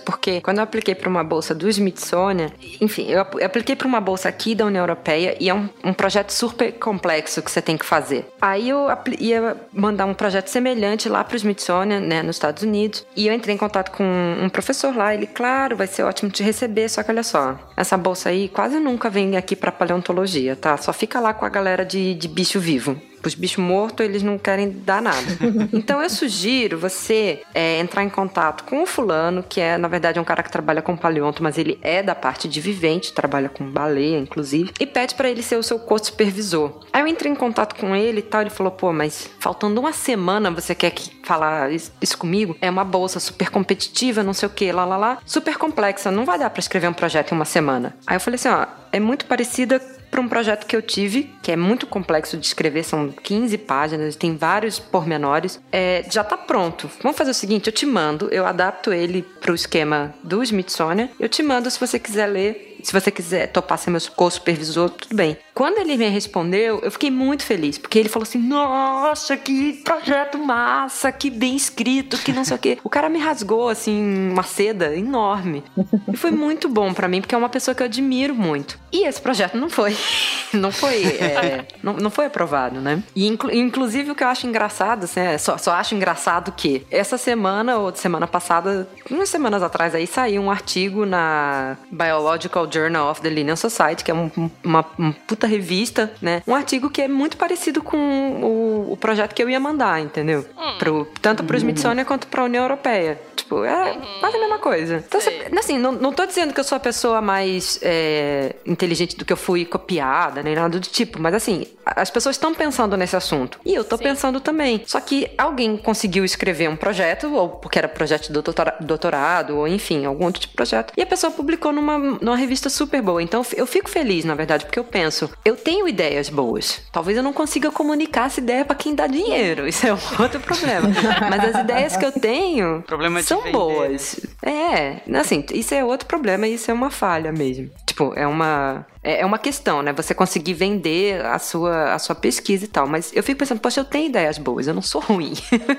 porque 0.05 0.41
quando 0.41 0.57
eu 0.57 0.63
apliquei 0.63 0.95
para 0.95 1.09
uma 1.09 1.23
bolsa 1.23 1.53
do 1.53 1.67
Smithsonian, 1.69 2.51
enfim, 2.81 3.05
eu 3.09 3.21
ap- 3.21 3.35
eu 3.39 3.45
apliquei 3.45 3.75
para 3.75 3.87
uma 3.87 4.01
bolsa 4.01 4.29
aqui 4.29 4.55
da 4.55 4.65
União 4.65 4.81
Europeia 4.81 5.35
e 5.39 5.49
é 5.49 5.53
um, 5.53 5.69
um 5.83 5.93
projeto 5.93 6.31
super 6.31 6.71
complexo 6.73 7.41
que 7.41 7.51
você 7.51 7.61
tem 7.61 7.77
que 7.77 7.85
fazer. 7.85 8.25
Aí 8.41 8.69
eu 8.69 8.87
ia 9.19 9.55
mandar 9.71 10.05
um 10.05 10.13
projeto 10.13 10.47
semelhante 10.47 11.07
lá 11.09 11.23
para 11.23 11.33
o 11.33 11.37
Smithsonian, 11.37 11.99
né, 11.99 12.23
nos 12.23 12.35
Estados 12.35 12.63
Unidos, 12.63 13.05
e 13.15 13.27
eu 13.27 13.33
entrei 13.33 13.55
em 13.55 13.57
contato 13.57 13.91
com 13.91 14.03
um 14.03 14.49
professor 14.49 14.95
lá, 14.95 15.13
ele, 15.13 15.27
claro, 15.27 15.75
vai 15.75 15.87
ser 15.87 16.03
ótimo 16.03 16.31
te 16.31 16.43
receber, 16.43 16.89
só 16.89 17.03
que 17.03 17.11
olha 17.11 17.23
só, 17.23 17.57
essa 17.77 17.97
bolsa 17.97 18.29
aí 18.29 18.49
quase 18.49 18.79
nunca 18.79 19.09
vem 19.09 19.37
aqui 19.37 19.55
para 19.55 19.71
paleontologia, 19.71 20.55
tá? 20.55 20.75
Só 20.77 20.91
fica 20.93 21.19
lá 21.19 21.33
com 21.33 21.45
a 21.45 21.49
galera 21.49 21.85
de, 21.85 22.13
de 22.15 22.27
bicho 22.27 22.59
vivo. 22.59 22.99
Os 23.25 23.35
bichos 23.35 23.57
mortos, 23.63 24.05
eles 24.05 24.21
não 24.23 24.37
querem 24.37 24.69
dar 24.69 25.01
nada. 25.01 25.17
então 25.71 26.01
eu 26.01 26.09
sugiro 26.09 26.77
você 26.77 27.41
é, 27.53 27.79
entrar 27.79 28.03
em 28.03 28.09
contato 28.09 28.63
com 28.65 28.83
o 28.83 28.85
fulano, 28.85 29.43
que 29.47 29.61
é, 29.61 29.77
na 29.77 29.87
verdade, 29.87 30.19
um 30.19 30.23
cara 30.23 30.43
que 30.43 30.51
trabalha 30.51 30.81
com 30.81 30.95
paleonto, 30.97 31.41
mas 31.41 31.57
ele 31.57 31.79
é 31.81 32.03
da 32.03 32.13
parte 32.15 32.47
de 32.47 32.59
vivente, 32.59 33.13
trabalha 33.13 33.49
com 33.49 33.63
baleia, 33.69 34.17
inclusive, 34.17 34.71
e 34.79 34.85
pede 34.85 35.15
pra 35.15 35.29
ele 35.29 35.41
ser 35.41 35.55
o 35.57 35.63
seu 35.63 35.79
co-supervisor. 35.79 36.81
Aí 36.91 37.01
eu 37.01 37.07
entrei 37.07 37.31
em 37.31 37.35
contato 37.35 37.75
com 37.75 37.95
ele 37.95 38.19
e 38.19 38.23
tal, 38.23 38.41
ele 38.41 38.49
falou, 38.49 38.71
pô, 38.71 38.91
mas 38.93 39.29
faltando 39.39 39.79
uma 39.79 39.93
semana 39.93 40.51
você 40.51 40.75
quer 40.75 40.91
que 40.91 41.11
falar 41.23 41.71
is- 41.71 41.91
isso 42.01 42.17
comigo? 42.17 42.55
É 42.61 42.69
uma 42.69 42.83
bolsa 42.83 43.19
super 43.19 43.49
competitiva, 43.49 44.23
não 44.23 44.33
sei 44.33 44.47
o 44.47 44.51
que, 44.51 44.71
lá, 44.71 44.85
lá, 44.85 44.97
lá, 44.97 45.17
super 45.25 45.57
complexa, 45.57 46.11
não 46.11 46.25
vai 46.25 46.37
dar 46.37 46.49
pra 46.49 46.59
escrever 46.59 46.87
um 46.87 46.93
projeto 46.93 47.31
em 47.31 47.35
uma 47.35 47.45
semana. 47.45 47.95
Aí 48.05 48.15
eu 48.15 48.19
falei 48.19 48.35
assim, 48.35 48.49
ó, 48.49 48.65
é 48.91 48.99
muito 48.99 49.25
parecida 49.25 49.81
para 50.13 50.21
um 50.21 50.27
projeto 50.29 50.67
que 50.67 50.75
eu 50.75 50.81
tive, 50.81 51.33
que 51.41 51.51
é 51.51 51.55
muito 51.55 51.87
complexo 51.87 52.37
de 52.37 52.45
escrever, 52.45 52.83
são 52.83 53.09
15 53.09 53.57
páginas, 53.57 54.15
tem 54.15 54.37
vários 54.37 54.77
pormenores. 54.77 55.59
É, 55.71 56.05
já 56.07 56.23
tá 56.23 56.37
pronto. 56.37 56.87
Vamos 57.01 57.17
fazer 57.17 57.31
o 57.31 57.33
seguinte: 57.33 57.65
eu 57.65 57.73
te 57.73 57.83
mando, 57.83 58.29
eu 58.31 58.45
adapto 58.45 58.93
ele 58.93 59.23
para 59.23 59.51
o 59.51 59.55
esquema 59.55 60.13
do 60.23 60.43
Smithsonian, 60.43 61.09
eu 61.19 61.27
te 61.27 61.41
mando 61.41 61.69
se 61.71 61.79
você 61.79 61.97
quiser 61.97 62.27
ler. 62.27 62.72
Se 62.83 62.91
você 62.93 63.09
quiser 63.09 63.47
topar 63.47 63.77
ser 63.77 63.89
meu 63.89 64.01
co-supervisor, 64.15 64.89
tudo 64.89 65.15
bem. 65.15 65.37
Quando 65.53 65.77
ele 65.79 65.95
me 65.97 66.07
respondeu, 66.09 66.79
eu 66.83 66.91
fiquei 66.91 67.09
muito 67.09 67.43
feliz, 67.43 67.77
porque 67.77 67.97
ele 67.97 68.09
falou 68.09 68.23
assim: 68.23 68.39
Nossa, 68.39 69.37
que 69.37 69.81
projeto 69.83 70.37
massa, 70.37 71.11
que 71.11 71.29
bem 71.29 71.55
escrito, 71.55 72.17
que 72.17 72.31
não 72.33 72.43
sei 72.43 72.55
o 72.57 72.59
quê. 72.59 72.77
O 72.83 72.89
cara 72.89 73.07
me 73.09 73.19
rasgou, 73.19 73.69
assim, 73.69 74.29
uma 74.31 74.43
seda 74.43 74.95
enorme. 74.95 75.63
E 76.11 76.17
foi 76.17 76.31
muito 76.31 76.67
bom 76.67 76.93
pra 76.93 77.07
mim, 77.07 77.21
porque 77.21 77.33
é 77.35 77.37
uma 77.37 77.49
pessoa 77.49 77.73
que 77.73 77.81
eu 77.81 77.85
admiro 77.85 78.35
muito. 78.35 78.77
E 78.91 79.07
esse 79.07 79.21
projeto 79.21 79.55
não 79.57 79.69
foi. 79.69 79.95
Não 80.53 80.71
foi. 80.71 81.03
é, 81.03 81.65
não, 81.81 81.93
não 81.93 82.11
foi 82.11 82.27
aprovado, 82.27 82.79
né? 82.79 83.01
E 83.15 83.25
inclu- 83.27 83.51
inclusive 83.51 84.11
o 84.11 84.15
que 84.15 84.23
eu 84.23 84.27
acho 84.27 84.45
engraçado, 84.45 85.05
assim, 85.05 85.19
é, 85.19 85.35
só, 85.39 85.57
só 85.57 85.71
acho 85.71 85.95
engraçado 85.95 86.51
que 86.51 86.85
essa 86.91 87.17
semana 87.17 87.77
ou 87.79 87.95
semana 87.95 88.27
passada, 88.27 88.87
umas 89.09 89.29
semanas 89.29 89.63
atrás 89.63 89.95
aí, 89.95 90.05
saiu 90.05 90.43
um 90.43 90.51
artigo 90.51 91.07
na 91.07 91.75
Biological 91.91 92.67
Journal 92.73 93.09
of 93.11 93.21
the 93.21 93.29
Linnean 93.29 93.55
Society, 93.55 94.03
que 94.03 94.11
é 94.11 94.13
um- 94.13 94.31
um- 94.37 94.49
uma, 94.63 94.85
uma 94.97 95.13
puta 95.27 95.45
revista, 95.47 96.11
né? 96.21 96.41
Um 96.47 96.55
artigo 96.55 96.89
que 96.89 97.01
é 97.01 97.07
muito 97.07 97.37
parecido 97.37 97.81
com 97.83 97.97
o, 97.97 98.93
o 98.93 98.97
projeto 98.97 99.33
que 99.33 99.43
eu 99.43 99.49
ia 99.49 99.59
mandar, 99.59 100.01
entendeu? 100.01 100.45
Pro, 100.79 101.07
tanto 101.21 101.43
pro 101.43 101.55
Smithsonian 101.57 102.05
quanto 102.05 102.27
pra 102.27 102.43
União 102.43 102.63
Europeia. 102.63 103.19
Tipo, 103.35 103.63
é 103.65 103.97
quase 104.19 104.37
a 104.37 104.39
mesma 104.39 104.59
coisa. 104.59 105.03
Então, 105.05 105.19
você- 105.19 105.47
assim, 105.57 105.77
não, 105.77 105.91
não 105.91 106.13
tô 106.13 106.25
dizendo 106.25 106.53
que 106.53 106.59
eu 106.59 106.63
sou 106.63 106.75
a 106.75 106.79
pessoa 106.79 107.21
mais 107.21 107.77
é, 107.81 108.55
inteligente 108.65 109.17
do 109.17 109.25
que 109.25 109.33
eu 109.33 109.37
fui 109.37 109.65
copiada, 109.65 110.41
nem 110.41 110.55
nada 110.55 110.79
do 110.79 110.87
tipo, 110.87 111.21
mas 111.21 111.33
assim, 111.33 111.65
as 111.85 112.09
pessoas 112.09 112.35
estão 112.35 112.53
pensando 112.53 112.95
nesse 112.95 113.15
assunto. 113.15 113.59
E 113.65 113.73
eu 113.73 113.83
tô 113.83 113.97
Sim. 113.97 114.03
pensando 114.03 114.39
também. 114.39 114.81
Só 114.85 114.99
que 114.99 115.29
alguém 115.37 115.75
conseguiu 115.77 116.23
escrever 116.23 116.69
um 116.69 116.75
projeto, 116.75 117.33
ou 117.33 117.49
porque 117.49 117.77
era 117.77 117.87
projeto 117.87 118.27
de 118.27 118.33
doutora- 118.33 118.75
doutorado, 118.79 119.57
ou 119.57 119.67
enfim, 119.67 120.05
algum 120.05 120.25
outro 120.25 120.39
tipo 120.41 120.51
de 120.51 120.55
projeto, 120.55 120.93
e 120.95 121.01
a 121.01 121.05
pessoa 121.05 121.31
publicou 121.31 121.71
numa, 121.73 121.97
numa 121.97 122.37
revista 122.37 122.62
super 122.69 123.01
boa. 123.01 123.21
Então 123.21 123.45
eu 123.55 123.65
fico 123.65 123.89
feliz, 123.89 124.25
na 124.25 124.35
verdade, 124.35 124.65
porque 124.65 124.79
eu 124.79 124.83
penso, 124.83 125.29
eu 125.43 125.55
tenho 125.55 125.87
ideias 125.87 126.29
boas. 126.29 126.81
Talvez 126.91 127.17
eu 127.17 127.23
não 127.23 127.33
consiga 127.33 127.71
comunicar 127.71 128.27
essa 128.27 128.39
ideia 128.39 128.65
pra 128.65 128.75
quem 128.75 128.95
dá 128.95 129.07
dinheiro. 129.07 129.67
Isso 129.67 129.85
é 129.87 129.93
um 129.93 129.97
outro 130.19 130.39
problema. 130.39 130.89
Mas 131.29 131.55
as 131.55 131.61
ideias 131.61 131.97
que 131.97 132.05
eu 132.05 132.11
tenho 132.11 132.83
são 133.23 133.39
vender, 133.39 133.51
boas. 133.51 134.19
É, 134.43 135.01
assim, 135.19 135.45
isso 135.53 135.73
é 135.73 135.83
outro 135.83 136.07
problema 136.07 136.47
e 136.47 136.55
isso 136.55 136.69
é 136.69 136.73
uma 136.73 136.89
falha 136.89 137.31
mesmo. 137.31 137.69
Tipo, 137.85 138.13
é 138.15 138.27
uma. 138.27 138.85
É 139.03 139.21
é 139.21 139.25
uma 139.25 139.37
questão, 139.39 139.81
né? 139.81 139.91
Você 139.93 140.13
conseguir 140.13 140.53
vender 140.53 141.23
a 141.25 141.37
sua, 141.39 141.93
a 141.93 141.99
sua 141.99 142.15
pesquisa 142.15 142.65
e 142.65 142.67
tal. 142.67 142.87
Mas 142.87 143.11
eu 143.13 143.21
fico 143.23 143.39
pensando, 143.39 143.59
poxa, 143.61 143.79
eu 143.81 143.85
tenho 143.85 144.07
ideias 144.07 144.37
boas, 144.37 144.67
eu 144.67 144.73
não 144.73 144.81
sou 144.81 145.01
ruim. 145.01 145.33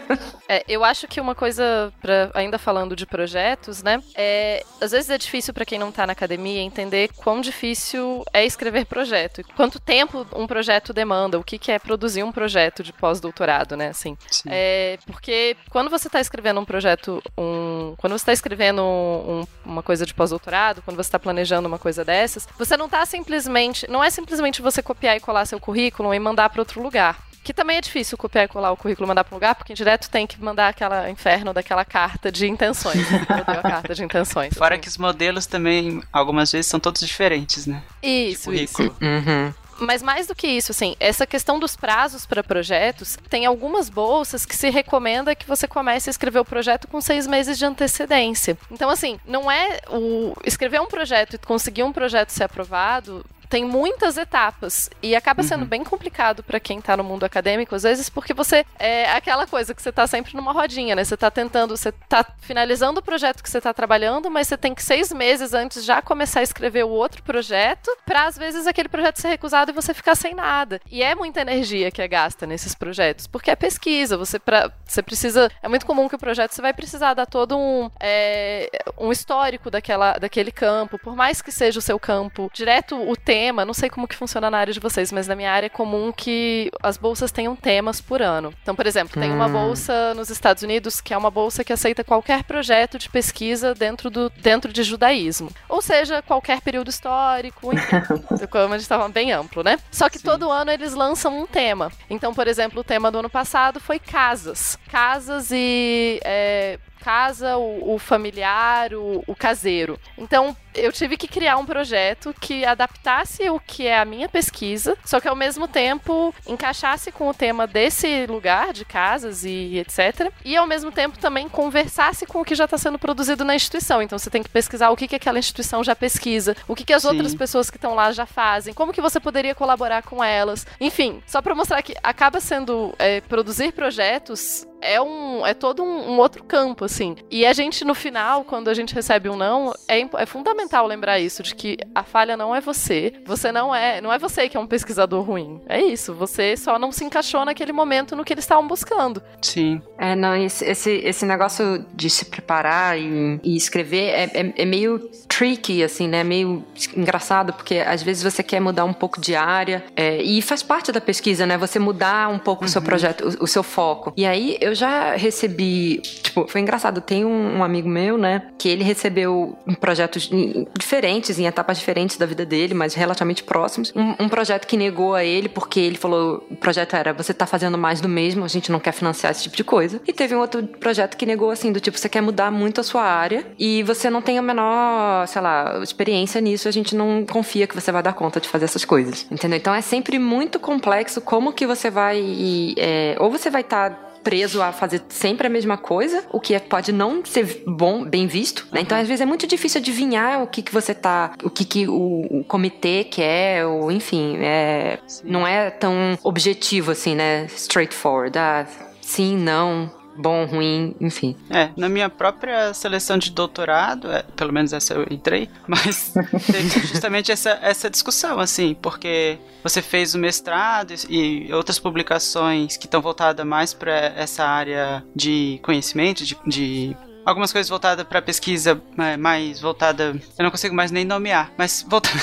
É, 0.46 0.62
eu 0.68 0.84
acho 0.84 1.08
que 1.08 1.18
uma 1.22 1.34
coisa, 1.34 1.90
pra, 2.02 2.30
ainda 2.34 2.58
falando 2.58 2.94
de 2.94 3.06
projetos, 3.06 3.82
né? 3.82 4.02
É, 4.14 4.62
às 4.78 4.90
vezes 4.90 5.08
é 5.08 5.16
difícil 5.16 5.54
pra 5.54 5.64
quem 5.64 5.78
não 5.78 5.90
tá 5.90 6.06
na 6.06 6.12
academia 6.12 6.60
entender 6.60 7.08
quão 7.16 7.40
difícil 7.40 8.22
é 8.30 8.44
escrever 8.44 8.84
projeto. 8.84 9.40
e 9.40 9.44
Quanto 9.44 9.80
tempo 9.80 10.26
um 10.36 10.46
projeto 10.46 10.92
demanda, 10.92 11.38
o 11.38 11.42
que, 11.42 11.58
que 11.58 11.72
é 11.72 11.78
produzir 11.78 12.22
um 12.22 12.30
projeto 12.30 12.82
de 12.82 12.92
pós-doutorado, 12.92 13.74
né? 13.74 13.88
Assim, 13.88 14.18
Sim. 14.30 14.50
é, 14.52 14.98
porque 15.06 15.56
quando 15.70 15.88
você 15.88 16.08
está 16.08 16.20
escrevendo 16.20 16.60
um 16.60 16.64
projeto, 16.64 17.22
um, 17.38 17.94
quando 17.96 18.12
você 18.12 18.16
está 18.22 18.32
escrevendo 18.34 18.82
um- 18.82 19.44
uma 19.64 19.82
coisa 19.82 20.04
de 20.04 20.12
pós-doutorado, 20.12 20.82
quando 20.82 20.96
você 20.98 21.08
está 21.08 21.18
planejando 21.18 21.66
uma 21.66 21.78
coisa 21.78 22.04
dessas, 22.04 22.46
você 22.58 22.76
não 22.76 22.84
está 22.84 23.00
simplesmente, 23.14 23.88
não 23.88 24.02
é 24.02 24.10
simplesmente 24.10 24.60
você 24.60 24.82
copiar 24.82 25.16
e 25.16 25.20
colar 25.20 25.46
seu 25.46 25.60
currículo 25.60 26.12
e 26.12 26.18
mandar 26.18 26.50
para 26.50 26.60
outro 26.60 26.82
lugar. 26.82 27.16
Que 27.44 27.52
também 27.52 27.76
é 27.76 27.80
difícil 27.80 28.16
copiar 28.16 28.46
e 28.46 28.48
colar 28.48 28.72
o 28.72 28.76
currículo 28.76 29.06
e 29.06 29.08
mandar 29.08 29.22
para 29.22 29.34
um 29.34 29.36
lugar, 29.36 29.54
porque 29.54 29.74
direto 29.74 30.10
tem 30.10 30.26
que 30.26 30.42
mandar 30.42 30.68
aquela 30.68 31.10
inferno 31.10 31.52
daquela 31.52 31.84
carta 31.84 32.32
de 32.32 32.48
intenções. 32.48 32.96
Eu 33.12 33.58
a 33.58 33.62
carta 33.62 33.94
de 33.94 34.02
intenções. 34.02 34.54
Fora 34.54 34.74
assim. 34.74 34.82
que 34.82 34.88
os 34.88 34.96
modelos 34.96 35.46
também, 35.46 36.02
algumas 36.12 36.50
vezes, 36.50 36.66
são 36.66 36.80
todos 36.80 37.02
diferentes, 37.02 37.66
né? 37.66 37.82
Isso, 38.02 38.50
de 38.50 38.64
isso. 38.64 38.74
currículo. 38.74 38.96
Uhum. 39.00 39.54
Mas 39.84 40.02
mais 40.02 40.26
do 40.26 40.34
que 40.34 40.46
isso, 40.46 40.72
assim, 40.72 40.96
essa 40.98 41.26
questão 41.26 41.58
dos 41.58 41.76
prazos 41.76 42.26
para 42.26 42.42
projetos, 42.42 43.18
tem 43.28 43.46
algumas 43.46 43.88
bolsas 43.88 44.44
que 44.46 44.56
se 44.56 44.70
recomenda 44.70 45.34
que 45.34 45.46
você 45.46 45.68
comece 45.68 46.08
a 46.08 46.12
escrever 46.12 46.38
o 46.38 46.44
projeto 46.44 46.88
com 46.88 47.00
seis 47.00 47.26
meses 47.26 47.58
de 47.58 47.64
antecedência. 47.64 48.56
Então, 48.70 48.90
assim, 48.90 49.18
não 49.26 49.50
é 49.50 49.80
o 49.90 50.34
escrever 50.44 50.80
um 50.80 50.86
projeto 50.86 51.34
e 51.34 51.38
conseguir 51.38 51.82
um 51.82 51.92
projeto 51.92 52.30
ser 52.30 52.44
aprovado. 52.44 53.24
Tem 53.48 53.64
muitas 53.64 54.16
etapas 54.16 54.90
e 55.02 55.14
acaba 55.14 55.42
sendo 55.42 55.64
bem 55.64 55.84
complicado 55.84 56.42
para 56.42 56.58
quem 56.58 56.80
tá 56.80 56.96
no 56.96 57.04
mundo 57.04 57.24
acadêmico, 57.24 57.74
às 57.74 57.82
vezes, 57.82 58.08
porque 58.08 58.34
você 58.34 58.64
é 58.78 59.10
aquela 59.12 59.46
coisa 59.46 59.74
que 59.74 59.82
você 59.82 59.92
tá 59.92 60.06
sempre 60.06 60.34
numa 60.34 60.52
rodinha, 60.52 60.94
né? 60.94 61.04
Você 61.04 61.16
tá 61.16 61.30
tentando, 61.30 61.76
você 61.76 61.92
tá 61.92 62.24
finalizando 62.40 63.00
o 63.00 63.02
projeto 63.02 63.42
que 63.42 63.50
você 63.50 63.60
tá 63.60 63.72
trabalhando, 63.72 64.30
mas 64.30 64.48
você 64.48 64.56
tem 64.56 64.74
que 64.74 64.82
seis 64.82 65.12
meses 65.12 65.54
antes 65.54 65.84
já 65.84 66.00
começar 66.02 66.40
a 66.40 66.42
escrever 66.42 66.84
o 66.84 66.88
outro 66.88 67.22
projeto, 67.22 67.90
pra 68.04 68.24
às 68.26 68.36
vezes 68.36 68.66
aquele 68.66 68.88
projeto 68.88 69.20
ser 69.20 69.28
recusado 69.28 69.70
e 69.70 69.74
você 69.74 69.92
ficar 69.92 70.14
sem 70.14 70.34
nada. 70.34 70.80
E 70.90 71.02
é 71.02 71.14
muita 71.14 71.40
energia 71.40 71.90
que 71.90 72.02
é 72.02 72.08
gasta 72.08 72.46
nesses 72.46 72.74
projetos, 72.74 73.26
porque 73.26 73.50
é 73.50 73.56
pesquisa, 73.56 74.16
você, 74.16 74.38
pra, 74.38 74.72
você 74.84 75.02
precisa. 75.02 75.50
É 75.62 75.68
muito 75.68 75.86
comum 75.86 76.08
que 76.08 76.16
o 76.16 76.18
projeto 76.18 76.52
você 76.52 76.62
vai 76.62 76.72
precisar 76.72 77.14
dar 77.14 77.26
todo 77.26 77.56
um, 77.56 77.90
é, 78.00 78.70
um 78.98 79.12
histórico 79.12 79.70
daquela, 79.70 80.18
daquele 80.18 80.50
campo, 80.50 80.98
por 80.98 81.14
mais 81.14 81.42
que 81.42 81.52
seja 81.52 81.78
o 81.78 81.82
seu 81.82 81.98
campo 81.98 82.50
direto, 82.52 82.96
o 82.96 83.16
tema 83.16 83.33
tema, 83.34 83.64
não 83.64 83.74
sei 83.74 83.90
como 83.90 84.06
que 84.06 84.14
funciona 84.14 84.48
na 84.48 84.58
área 84.58 84.72
de 84.72 84.78
vocês, 84.78 85.10
mas 85.10 85.26
na 85.26 85.34
minha 85.34 85.50
área 85.50 85.66
é 85.66 85.68
comum 85.68 86.12
que 86.12 86.70
as 86.80 86.96
bolsas 86.96 87.32
tenham 87.32 87.56
temas 87.56 88.00
por 88.00 88.22
ano. 88.22 88.54
Então, 88.62 88.76
por 88.76 88.86
exemplo, 88.86 89.20
tem 89.20 89.32
uma 89.32 89.46
Hum. 89.46 89.52
bolsa 89.52 90.14
nos 90.14 90.30
Estados 90.30 90.62
Unidos 90.62 91.00
que 91.00 91.12
é 91.12 91.16
uma 91.18 91.32
bolsa 91.32 91.64
que 91.64 91.72
aceita 91.72 92.04
qualquer 92.04 92.44
projeto 92.44 92.96
de 92.96 93.08
pesquisa 93.08 93.74
dentro, 93.74 94.08
do, 94.08 94.30
dentro 94.36 94.72
de 94.72 94.84
judaísmo. 94.84 95.50
Ou 95.68 95.82
seja, 95.82 96.22
qualquer 96.22 96.60
período 96.60 96.90
histórico, 96.90 97.74
enfim. 97.74 97.96
como 98.48 98.72
a 98.72 98.78
gente 98.78 98.82
estava 98.82 99.08
bem 99.08 99.32
amplo, 99.32 99.64
né? 99.64 99.80
Só 99.90 100.08
que 100.08 100.18
Sim. 100.18 100.24
todo 100.24 100.48
ano 100.48 100.70
eles 100.70 100.94
lançam 100.94 101.36
um 101.36 101.46
tema. 101.46 101.90
Então, 102.08 102.32
por 102.32 102.46
exemplo, 102.46 102.82
o 102.82 102.84
tema 102.84 103.10
do 103.10 103.18
ano 103.18 103.28
passado 103.30 103.80
foi 103.80 103.98
casas. 103.98 104.78
Casas 104.92 105.50
e. 105.50 106.20
é, 106.24 106.78
casa, 107.04 107.58
o, 107.58 107.94
o 107.94 107.98
familiar, 107.98 108.94
o, 108.94 109.22
o 109.26 109.34
caseiro. 109.34 110.00
Então, 110.16 110.56
eu 110.74 110.90
tive 110.90 111.16
que 111.16 111.28
criar 111.28 111.58
um 111.58 111.66
projeto 111.66 112.34
que 112.40 112.64
adaptasse 112.64 113.48
o 113.50 113.60
que 113.60 113.86
é 113.86 113.98
a 113.98 114.04
minha 114.04 114.28
pesquisa, 114.28 114.96
só 115.04 115.20
que 115.20 115.28
ao 115.28 115.36
mesmo 115.36 115.68
tempo 115.68 116.34
encaixasse 116.46 117.12
com 117.12 117.28
o 117.28 117.34
tema 117.34 117.66
desse 117.66 118.26
lugar 118.26 118.72
de 118.72 118.84
casas 118.84 119.44
e 119.44 119.78
etc. 119.78 120.32
E 120.44 120.56
ao 120.56 120.66
mesmo 120.66 120.90
tempo 120.90 121.18
também 121.18 121.48
conversasse 121.48 122.26
com 122.26 122.40
o 122.40 122.44
que 122.44 122.54
já 122.54 122.64
está 122.64 122.78
sendo 122.78 122.98
produzido 122.98 123.44
na 123.44 123.54
instituição. 123.54 124.02
Então 124.02 124.18
você 124.18 124.30
tem 124.30 124.42
que 124.42 124.48
pesquisar 124.48 124.90
o 124.90 124.96
que, 124.96 125.06
que 125.06 125.16
aquela 125.16 125.38
instituição 125.38 125.84
já 125.84 125.94
pesquisa, 125.94 126.56
o 126.66 126.74
que, 126.74 126.84
que 126.84 126.92
as 126.92 127.02
Sim. 127.02 127.08
outras 127.08 127.34
pessoas 127.34 127.70
que 127.70 127.76
estão 127.76 127.94
lá 127.94 128.10
já 128.12 128.26
fazem, 128.26 128.74
como 128.74 128.92
que 128.92 129.00
você 129.00 129.20
poderia 129.20 129.54
colaborar 129.54 130.02
com 130.02 130.24
elas. 130.24 130.66
Enfim, 130.80 131.22
só 131.26 131.42
para 131.42 131.54
mostrar 131.54 131.82
que 131.82 131.94
acaba 132.02 132.40
sendo 132.40 132.94
é, 132.98 133.20
produzir 133.20 133.72
projetos 133.72 134.66
é 134.84 135.00
um 135.00 135.46
é 135.46 135.54
todo 135.54 135.82
um, 135.82 136.12
um 136.12 136.18
outro 136.18 136.44
campo 136.44 136.84
assim. 136.84 137.16
E 137.30 137.44
a 137.46 137.52
gente 137.52 137.84
no 137.84 137.94
final, 137.94 138.44
quando 138.44 138.68
a 138.68 138.74
gente 138.74 138.94
recebe 138.94 139.28
um 139.28 139.36
não, 139.36 139.72
é, 139.88 140.00
é 140.00 140.26
fundamental 140.26 140.86
lembrar 140.86 141.18
isso 141.18 141.42
de 141.42 141.54
que 141.54 141.76
a 141.94 142.02
falha 142.02 142.36
não 142.36 142.54
é 142.54 142.60
você. 142.60 143.12
Você 143.26 143.50
não 143.50 143.74
é, 143.74 144.00
não 144.00 144.12
é 144.12 144.18
você 144.18 144.48
que 144.48 144.56
é 144.56 144.60
um 144.60 144.66
pesquisador 144.66 145.22
ruim. 145.22 145.60
É 145.66 145.80
isso, 145.80 146.14
você 146.14 146.56
só 146.56 146.78
não 146.78 146.92
se 146.92 147.04
encaixou 147.04 147.44
naquele 147.44 147.72
momento 147.72 148.14
no 148.14 148.24
que 148.24 148.32
eles 148.32 148.44
estavam 148.44 148.66
buscando. 148.66 149.22
Sim. 149.40 149.80
É, 149.98 150.14
não, 150.14 150.36
esse, 150.36 150.64
esse, 150.64 150.90
esse 150.90 151.24
negócio 151.24 151.84
de 151.94 152.10
se 152.10 152.26
preparar 152.26 152.98
e, 152.98 153.40
e 153.42 153.56
escrever 153.56 154.10
é, 154.10 154.30
é, 154.34 154.54
é 154.56 154.64
meio 154.64 154.98
tricky, 155.28 155.82
assim, 155.82 156.08
né? 156.08 156.22
Meio 156.22 156.64
engraçado, 156.96 157.52
porque 157.52 157.78
às 157.78 158.02
vezes 158.02 158.22
você 158.22 158.42
quer 158.42 158.60
mudar 158.60 158.84
um 158.84 158.92
pouco 158.92 159.20
de 159.20 159.34
área 159.34 159.84
é, 159.96 160.22
e 160.22 160.40
faz 160.42 160.62
parte 160.62 160.92
da 160.92 161.00
pesquisa, 161.00 161.46
né? 161.46 161.56
Você 161.58 161.78
mudar 161.78 162.28
um 162.28 162.38
pouco 162.38 162.64
o 162.64 162.68
seu 162.68 162.82
projeto, 162.82 163.24
o, 163.40 163.44
o 163.44 163.46
seu 163.46 163.62
foco. 163.62 164.12
E 164.16 164.26
aí 164.26 164.56
eu 164.60 164.73
já 164.74 165.14
recebi, 165.14 165.98
tipo, 165.98 166.46
foi 166.48 166.60
engraçado, 166.60 167.00
tem 167.00 167.24
um, 167.24 167.58
um 167.58 167.64
amigo 167.64 167.88
meu, 167.88 168.18
né? 168.18 168.42
Que 168.58 168.68
ele 168.68 168.84
recebeu 168.84 169.56
projetos 169.80 170.30
diferentes, 170.78 171.38
em 171.38 171.46
etapas 171.46 171.78
diferentes 171.78 172.16
da 172.16 172.26
vida 172.26 172.44
dele, 172.44 172.74
mas 172.74 172.94
relativamente 172.94 173.42
próximos. 173.42 173.92
Um, 173.94 174.24
um 174.24 174.28
projeto 174.28 174.66
que 174.66 174.76
negou 174.76 175.14
a 175.14 175.24
ele 175.24 175.48
porque 175.48 175.80
ele 175.80 175.96
falou, 175.96 176.46
o 176.50 176.56
projeto 176.56 176.94
era, 176.94 177.12
você 177.12 177.32
tá 177.32 177.46
fazendo 177.46 177.78
mais 177.78 178.00
do 178.00 178.08
mesmo, 178.08 178.44
a 178.44 178.48
gente 178.48 178.70
não 178.70 178.80
quer 178.80 178.92
financiar 178.92 179.32
esse 179.32 179.42
tipo 179.44 179.56
de 179.56 179.64
coisa. 179.64 180.00
E 180.06 180.12
teve 180.12 180.34
um 180.34 180.40
outro 180.40 180.62
projeto 180.62 181.16
que 181.16 181.26
negou 181.26 181.50
assim, 181.50 181.72
do 181.72 181.80
tipo, 181.80 181.98
você 181.98 182.08
quer 182.08 182.20
mudar 182.20 182.50
muito 182.50 182.80
a 182.80 182.84
sua 182.84 183.02
área 183.02 183.46
e 183.58 183.82
você 183.82 184.10
não 184.10 184.22
tem 184.22 184.38
a 184.38 184.42
menor, 184.42 185.26
sei 185.26 185.42
lá, 185.42 185.80
experiência 185.82 186.40
nisso, 186.40 186.68
a 186.68 186.72
gente 186.72 186.94
não 186.94 187.24
confia 187.24 187.66
que 187.66 187.74
você 187.74 187.90
vai 187.92 188.02
dar 188.02 188.12
conta 188.12 188.40
de 188.40 188.48
fazer 188.48 188.64
essas 188.64 188.84
coisas. 188.84 189.26
Entendeu? 189.30 189.58
Então 189.58 189.74
é 189.74 189.80
sempre 189.80 190.18
muito 190.18 190.58
complexo 190.58 191.20
como 191.20 191.52
que 191.52 191.66
você 191.66 191.90
vai. 191.90 192.74
é, 192.78 193.16
ou 193.18 193.30
você 193.30 193.50
vai 193.50 193.60
estar 193.62 194.03
preso 194.24 194.60
a 194.62 194.72
fazer 194.72 195.02
sempre 195.08 195.46
a 195.46 195.50
mesma 195.50 195.76
coisa, 195.76 196.24
o 196.32 196.40
que 196.40 196.54
é- 196.54 196.58
pode 196.58 196.90
não 196.92 197.24
ser 197.24 197.62
bom, 197.66 198.04
bem 198.04 198.26
visto, 198.26 198.66
né? 198.72 198.80
Então, 198.80 198.98
às 198.98 199.06
vezes, 199.06 199.20
é 199.20 199.26
muito 199.26 199.46
difícil 199.46 199.80
adivinhar 199.80 200.42
o 200.42 200.46
que, 200.46 200.62
que 200.62 200.72
você 200.72 200.94
tá. 200.94 201.32
o 201.44 201.50
que, 201.50 201.64
que 201.64 201.86
o, 201.86 202.40
o 202.40 202.44
comitê 202.44 203.04
quer, 203.04 203.66
ou 203.66 203.92
enfim, 203.92 204.38
é, 204.38 204.98
não 205.22 205.46
é 205.46 205.70
tão 205.70 206.18
objetivo 206.24 206.90
assim, 206.92 207.14
né? 207.14 207.46
Straightforward. 207.54 208.38
Ah, 208.38 208.66
sim, 209.00 209.36
não, 209.36 209.90
bom, 210.16 210.44
ruim, 210.44 210.94
enfim. 211.00 211.36
É, 211.50 211.70
na 211.76 211.88
minha 211.88 212.08
própria 212.08 212.72
seleção 212.74 213.18
de 213.18 213.30
doutorado, 213.30 214.10
é, 214.10 214.22
pelo 214.36 214.52
menos 214.52 214.72
essa 214.72 214.94
eu 214.94 215.06
entrei, 215.10 215.48
mas 215.66 216.12
teve 216.50 216.86
justamente 216.86 217.32
essa, 217.32 217.58
essa 217.62 217.90
discussão, 217.90 218.38
assim, 218.38 218.74
porque 218.80 219.38
você 219.62 219.80
fez 219.80 220.14
o 220.14 220.18
mestrado 220.18 220.94
e, 221.08 221.52
outras 221.52 221.78
publicações 221.78 222.76
que 222.76 222.86
estão 222.86 223.00
voltadas 223.00 223.46
mais 223.46 223.72
para 223.72 223.92
essa 224.16 224.44
área 224.44 225.04
de 225.14 225.58
conhecimento, 225.62 226.24
de, 226.24 226.36
de 226.46 226.96
algumas 227.24 227.52
coisas 227.52 227.68
voltadas 227.68 228.06
para 228.06 228.20
pesquisa, 228.20 228.80
é, 228.98 229.16
mais 229.16 229.60
voltada, 229.60 230.16
eu 230.38 230.42
não 230.42 230.50
consigo 230.50 230.74
mais 230.74 230.90
nem 230.90 231.04
nomear, 231.04 231.52
mas 231.56 231.84
voltada, 231.88 232.18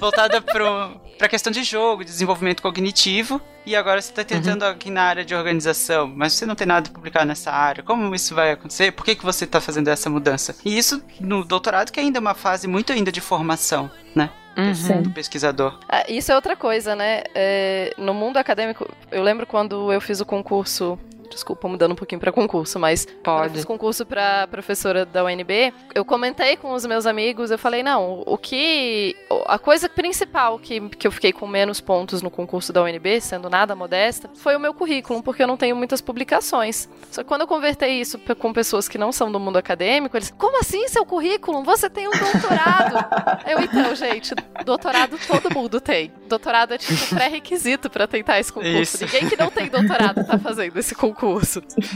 voltada 0.00 0.40
para 0.40 1.26
a 1.26 1.28
questão 1.28 1.52
de 1.52 1.62
jogo, 1.62 2.04
de 2.04 2.10
desenvolvimento 2.10 2.62
cognitivo, 2.62 3.40
e 3.64 3.74
agora 3.74 4.00
você 4.00 4.10
está 4.10 4.22
tentando 4.22 4.62
aqui 4.64 4.90
na 4.90 5.02
área 5.02 5.24
de 5.24 5.34
organização, 5.34 6.06
mas 6.06 6.34
você 6.34 6.46
não 6.46 6.54
tem 6.54 6.66
nada 6.66 6.88
a 6.88 6.92
publicar 6.92 7.24
nessa 7.24 7.50
área. 7.50 7.82
Como 7.82 8.14
isso 8.14 8.32
vai 8.32 8.52
acontecer? 8.52 8.92
Por 8.92 9.04
que, 9.04 9.16
que 9.16 9.24
você 9.24 9.44
está 9.44 9.60
fazendo 9.60 9.88
essa 9.88 10.08
mudança? 10.08 10.54
E 10.64 10.78
isso 10.78 11.02
no 11.18 11.44
doutorado, 11.44 11.90
que 11.90 11.98
ainda 11.98 12.18
é 12.18 12.20
uma 12.20 12.34
fase 12.34 12.68
muito 12.68 12.92
ainda 12.92 13.10
de 13.10 13.20
formação, 13.20 13.90
né? 14.14 14.30
Uhum. 14.56 15.02
Do 15.02 15.10
pesquisador. 15.10 15.78
Ah, 15.86 16.04
isso 16.08 16.32
é 16.32 16.34
outra 16.34 16.56
coisa, 16.56 16.96
né? 16.96 17.24
É, 17.34 17.92
no 17.98 18.14
mundo 18.14 18.38
acadêmico, 18.38 18.88
eu 19.10 19.22
lembro 19.22 19.46
quando 19.46 19.92
eu 19.92 20.00
fiz 20.00 20.20
o 20.20 20.24
concurso. 20.24 20.98
Desculpa, 21.36 21.68
mudando 21.68 21.92
um 21.92 21.94
pouquinho 21.94 22.18
pra 22.18 22.32
concurso, 22.32 22.78
mas 22.78 23.04
quando 23.04 23.36
eu 23.36 23.42
Pode. 23.42 23.52
fiz 23.52 23.64
concurso 23.66 24.06
pra 24.06 24.46
professora 24.46 25.04
da 25.04 25.22
UNB, 25.22 25.70
eu 25.94 26.02
comentei 26.02 26.56
com 26.56 26.72
os 26.72 26.86
meus 26.86 27.04
amigos, 27.04 27.50
eu 27.50 27.58
falei, 27.58 27.82
não, 27.82 28.22
o 28.24 28.38
que. 28.38 29.14
A 29.44 29.58
coisa 29.58 29.86
principal 29.86 30.58
que, 30.58 30.80
que 30.88 31.06
eu 31.06 31.12
fiquei 31.12 31.34
com 31.34 31.46
menos 31.46 31.78
pontos 31.78 32.22
no 32.22 32.30
concurso 32.30 32.72
da 32.72 32.82
UNB, 32.82 33.20
sendo 33.20 33.50
nada 33.50 33.76
modesta, 33.76 34.30
foi 34.34 34.56
o 34.56 34.60
meu 34.60 34.72
currículo, 34.72 35.22
porque 35.22 35.42
eu 35.42 35.46
não 35.46 35.58
tenho 35.58 35.76
muitas 35.76 36.00
publicações. 36.00 36.88
Só 37.10 37.22
que 37.22 37.28
quando 37.28 37.42
eu 37.42 37.46
convertei 37.46 38.00
isso 38.00 38.18
com 38.38 38.50
pessoas 38.50 38.88
que 38.88 38.96
não 38.96 39.12
são 39.12 39.30
do 39.30 39.38
mundo 39.38 39.58
acadêmico, 39.58 40.16
eles, 40.16 40.32
como 40.38 40.58
assim 40.58 40.88
seu 40.88 41.04
currículo? 41.04 41.62
Você 41.64 41.90
tem 41.90 42.08
um 42.08 42.12
doutorado! 42.12 42.96
eu, 43.46 43.60
então, 43.60 43.94
gente, 43.94 44.34
doutorado 44.64 45.18
todo 45.26 45.52
mundo 45.54 45.82
tem. 45.82 46.10
Doutorado 46.26 46.72
é 46.72 46.78
tipo 46.78 47.14
pré-requisito 47.14 47.90
pra 47.90 48.06
tentar 48.06 48.40
esse 48.40 48.50
concurso. 48.50 48.80
Isso. 48.80 49.04
Ninguém 49.04 49.28
que 49.28 49.36
não 49.36 49.50
tem 49.50 49.68
doutorado 49.68 50.24
tá 50.24 50.38
fazendo 50.38 50.78
esse 50.78 50.94
concurso. 50.94 51.25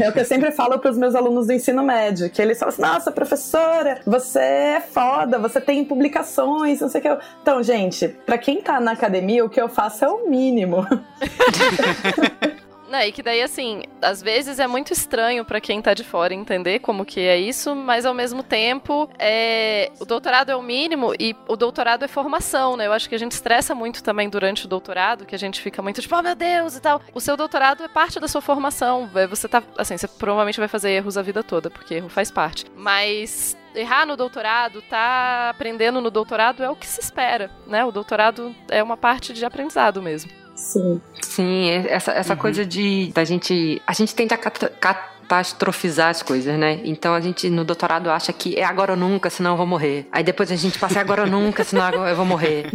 É 0.01 0.09
o 0.09 0.13
que 0.13 0.21
eu 0.21 0.25
sempre 0.25 0.51
falo 0.51 0.79
pros 0.79 0.97
meus 0.97 1.15
alunos 1.15 1.47
do 1.47 1.53
ensino 1.53 1.83
médio, 1.83 2.31
que 2.31 2.41
eles 2.41 2.59
falam 2.59 2.73
assim, 2.73 2.83
nossa, 2.83 3.13
professora, 3.13 4.01
você 4.07 4.39
é 4.39 4.81
foda, 4.81 5.39
você 5.39 5.61
tem 5.61 5.85
publicações, 5.85 6.81
não 6.81 6.89
sei 6.89 7.01
o 7.01 7.03
que. 7.03 7.19
Então, 7.43 7.63
gente, 7.63 8.09
pra 8.09 8.39
quem 8.39 8.61
tá 8.61 8.81
na 8.81 8.93
academia, 8.93 9.45
o 9.45 9.49
que 9.49 9.61
eu 9.61 9.69
faço 9.69 10.05
é 10.05 10.09
o 10.09 10.29
mínimo. 10.29 10.87
Não, 12.91 13.01
e 13.01 13.13
que 13.13 13.23
daí, 13.23 13.41
assim, 13.41 13.85
às 14.03 14.21
vezes 14.21 14.59
é 14.59 14.67
muito 14.67 14.93
estranho 14.93 15.45
pra 15.45 15.61
quem 15.61 15.81
tá 15.81 15.95
de 15.95 16.03
fora 16.03 16.35
entender 16.35 16.81
como 16.81 17.05
que 17.05 17.21
é 17.21 17.39
isso, 17.39 17.75
mas 17.77 18.05
ao 18.05 18.13
mesmo 18.13 18.43
tempo, 18.43 19.09
é... 19.17 19.93
o 20.01 20.05
doutorado 20.05 20.51
é 20.51 20.57
o 20.57 20.63
mínimo 20.63 21.15
e 21.19 21.37
o 21.47 21.55
doutorado 21.55 22.05
é 22.05 22.09
formação, 22.09 22.77
né? 22.77 22.89
Eu 22.89 22.93
acho 22.93 23.09
que 23.09 23.15
a 23.15 23.19
gente 23.19 23.31
estressa 23.31 23.77
muito 23.77 24.03
também 24.03 24.29
durante 24.29 24.65
o 24.67 24.69
doutorado, 24.69 25.25
que 25.25 25.37
a 25.37 25.39
gente 25.39 25.61
fica 25.61 25.81
muito 25.81 26.03
tipo, 26.03 26.17
oh 26.17 26.21
meu 26.23 26.35
Deus 26.35 26.77
e 26.77 26.81
tal. 26.81 27.01
O 27.15 27.21
seu 27.21 27.37
doutorado 27.37 27.85
é 27.85 27.89
parte 27.89 28.19
da 28.19 28.27
sua 28.27 28.41
formação. 28.41 29.09
é, 29.15 29.25
Você 29.29 29.47
tá, 29.47 29.63
assim, 29.79 29.97
você 29.97 30.09
provavelmente 30.09 30.59
vai 30.59 30.69
fazer 30.69 30.91
erros 30.91 31.17
a 31.17 31.23
vida 31.23 31.45
toda, 31.45 31.71
porque 31.71 31.95
erro 31.95 32.09
faz 32.09 32.29
parte. 32.29 32.67
Mas 32.75 33.57
errar 33.73 34.05
no 34.05 34.17
doutorado, 34.17 34.83
tá 34.83 35.51
aprendendo 35.51 36.01
no 36.01 36.11
doutorado 36.11 36.63
é 36.63 36.69
o 36.69 36.75
que 36.75 36.89
se 36.89 37.01
espera, 37.01 37.51
né? 37.69 37.85
O 37.85 37.93
doutorado 37.93 38.53
é 38.69 38.83
uma 38.83 38.97
parte 38.97 39.33
de 39.33 39.45
aprendizado 39.45 40.03
mesmo. 40.03 40.40
Sim. 40.61 41.01
Sim, 41.23 41.71
essa, 41.89 42.13
essa 42.13 42.37
coisa 42.37 42.65
de 42.67 43.11
da 43.15 43.25
gente. 43.25 43.81
A 43.87 43.93
gente 43.95 44.15
tenta 44.15 44.37
cata- 44.37 44.71
catastrofizar 44.79 46.09
as 46.11 46.23
coisas, 46.23 46.59
né? 46.59 46.81
Então 46.85 47.15
a 47.15 47.21
gente 47.21 47.49
no 47.49 47.65
doutorado 47.65 48.11
acha 48.11 48.33
que 48.33 48.57
é 48.57 48.65
agora 48.65 48.93
ou 48.93 48.99
nunca, 48.99 49.31
senão 49.31 49.53
eu 49.53 49.57
vou 49.57 49.67
morrer. 49.67 50.07
Aí 50.13 50.23
depois 50.23 50.51
a 50.53 50.57
gente 50.57 50.79
passa 50.79 50.99
é 50.99 51.01
agora 51.01 51.23
ou 51.23 51.29
nunca, 51.29 51.65
senão 51.65 52.07
eu 52.07 52.15
vou 52.17 52.25
morrer. 52.27 52.67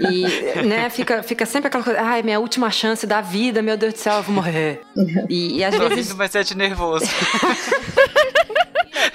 E, 0.00 0.62
né, 0.66 0.90
fica, 0.90 1.22
fica 1.22 1.46
sempre 1.46 1.68
aquela 1.68 1.82
coisa, 1.84 2.00
ai, 2.02 2.22
minha 2.22 2.38
última 2.40 2.70
chance 2.70 3.06
da 3.06 3.20
vida, 3.20 3.62
meu 3.62 3.76
Deus 3.76 3.94
do 3.94 3.98
céu, 3.98 4.14
eu 4.16 4.22
vou 4.22 4.34
morrer. 4.34 4.80
E, 5.30 5.58
e 5.58 5.64
às 5.64 5.74
Tô 5.74 5.88
vezes. 5.88 6.06
rindo, 6.08 6.18
mas 6.18 6.34
é 6.34 6.42
de 6.42 6.56
nervoso. 6.56 7.06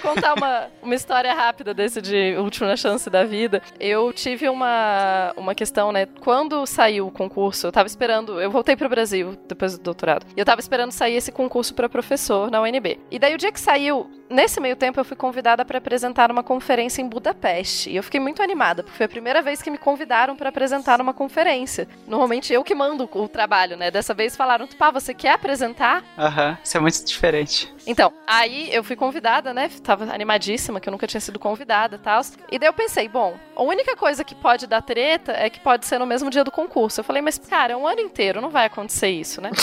contar 0.05 0.33
uma, 0.35 0.67
uma 0.81 0.95
história 0.95 1.33
rápida 1.33 1.73
desse 1.73 2.01
de 2.01 2.35
última 2.37 2.75
chance 2.77 3.09
da 3.09 3.23
vida. 3.23 3.61
Eu 3.79 4.13
tive 4.13 4.47
uma, 4.47 5.33
uma 5.35 5.55
questão, 5.55 5.91
né? 5.91 6.07
Quando 6.21 6.65
saiu 6.65 7.07
o 7.07 7.11
concurso, 7.11 7.67
eu 7.67 7.71
tava 7.71 7.87
esperando. 7.87 8.39
Eu 8.39 8.51
voltei 8.51 8.75
pro 8.75 8.87
Brasil 8.87 9.37
depois 9.47 9.77
do 9.77 9.83
doutorado. 9.83 10.25
E 10.35 10.39
eu 10.39 10.45
tava 10.45 10.61
esperando 10.61 10.91
sair 10.91 11.15
esse 11.15 11.31
concurso 11.31 11.73
pra 11.73 11.89
professor 11.89 12.51
na 12.51 12.61
UNB. 12.61 12.99
E 13.09 13.17
daí 13.17 13.33
o 13.33 13.37
dia 13.37 13.51
que 13.51 13.59
saiu, 13.59 14.09
nesse 14.29 14.59
meio 14.59 14.75
tempo, 14.75 14.99
eu 14.99 15.05
fui 15.05 15.15
convidada 15.15 15.63
pra 15.65 15.77
apresentar 15.77 16.31
uma 16.31 16.43
conferência 16.43 17.01
em 17.01 17.07
Budapeste. 17.07 17.89
E 17.89 17.95
eu 17.95 18.03
fiquei 18.03 18.19
muito 18.19 18.41
animada, 18.41 18.83
porque 18.83 18.97
foi 18.97 19.05
a 19.05 19.09
primeira 19.09 19.41
vez 19.41 19.61
que 19.61 19.69
me 19.69 19.77
convidaram 19.77 20.35
pra 20.35 20.49
apresentar 20.49 20.99
uma 21.01 21.13
conferência. 21.13 21.87
Normalmente 22.07 22.53
eu 22.53 22.63
que 22.63 22.75
mando 22.75 23.09
o 23.13 23.27
trabalho, 23.27 23.77
né? 23.77 23.91
Dessa 23.91 24.13
vez 24.13 24.35
falaram, 24.35 24.67
pá, 24.67 24.91
você 24.91 25.13
quer 25.13 25.33
apresentar? 25.33 26.03
Aham, 26.17 26.57
isso 26.63 26.77
é 26.77 26.79
muito 26.79 27.05
diferente. 27.05 27.73
Então, 27.87 28.11
aí 28.25 28.73
eu 28.73 28.83
fui 28.83 28.95
convidada, 28.95 29.53
né? 29.53 29.69
Tava 29.83 30.11
animadíssima, 30.11 30.79
que 30.79 30.89
eu 30.89 30.91
nunca 30.91 31.05
tinha 31.05 31.21
sido 31.21 31.37
convidada 31.37 31.95
e 31.97 31.99
tal. 31.99 32.21
E 32.51 32.57
daí 32.57 32.67
eu 32.67 32.73
pensei, 32.73 33.07
bom, 33.07 33.37
a 33.55 33.61
única 33.61 33.95
coisa 33.95 34.23
que 34.23 34.33
pode 34.33 34.65
dar 34.65 34.81
treta 34.81 35.31
é 35.33 35.49
que 35.49 35.59
pode 35.59 35.85
ser 35.85 35.99
no 35.99 36.05
mesmo 36.05 36.29
dia 36.29 36.43
do 36.43 36.51
concurso. 36.51 36.99
Eu 36.99 37.03
falei, 37.03 37.21
mas, 37.21 37.37
cara, 37.37 37.73
é 37.73 37.77
um 37.77 37.87
ano 37.87 38.01
inteiro, 38.01 38.41
não 38.41 38.49
vai 38.49 38.65
acontecer 38.65 39.09
isso, 39.09 39.39
né? 39.39 39.51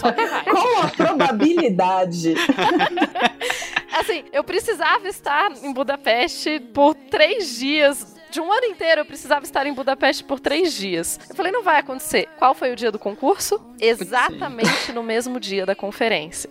Só 0.00 0.12
que 0.12 0.26
vai. 0.26 0.44
Com 0.44 0.80
a 0.80 0.88
probabilidade. 0.88 2.34
Assim, 3.98 4.24
eu 4.30 4.44
precisava 4.44 5.08
estar 5.08 5.50
em 5.64 5.72
Budapeste 5.72 6.60
por 6.60 6.94
três 6.94 7.56
dias 7.56 8.14
de 8.36 8.40
um 8.42 8.52
ano 8.52 8.66
inteiro 8.66 9.00
eu 9.00 9.04
precisava 9.06 9.46
estar 9.46 9.66
em 9.66 9.72
Budapeste 9.72 10.22
por 10.22 10.38
três 10.38 10.74
dias. 10.74 11.18
Eu 11.30 11.34
falei, 11.34 11.50
não 11.50 11.62
vai 11.62 11.80
acontecer. 11.80 12.28
Qual 12.38 12.54
foi 12.54 12.70
o 12.70 12.76
dia 12.76 12.92
do 12.92 12.98
concurso? 12.98 13.58
Exatamente 13.80 14.92
no 14.92 15.02
mesmo 15.02 15.40
dia 15.40 15.64
da 15.64 15.74
conferência. 15.74 16.50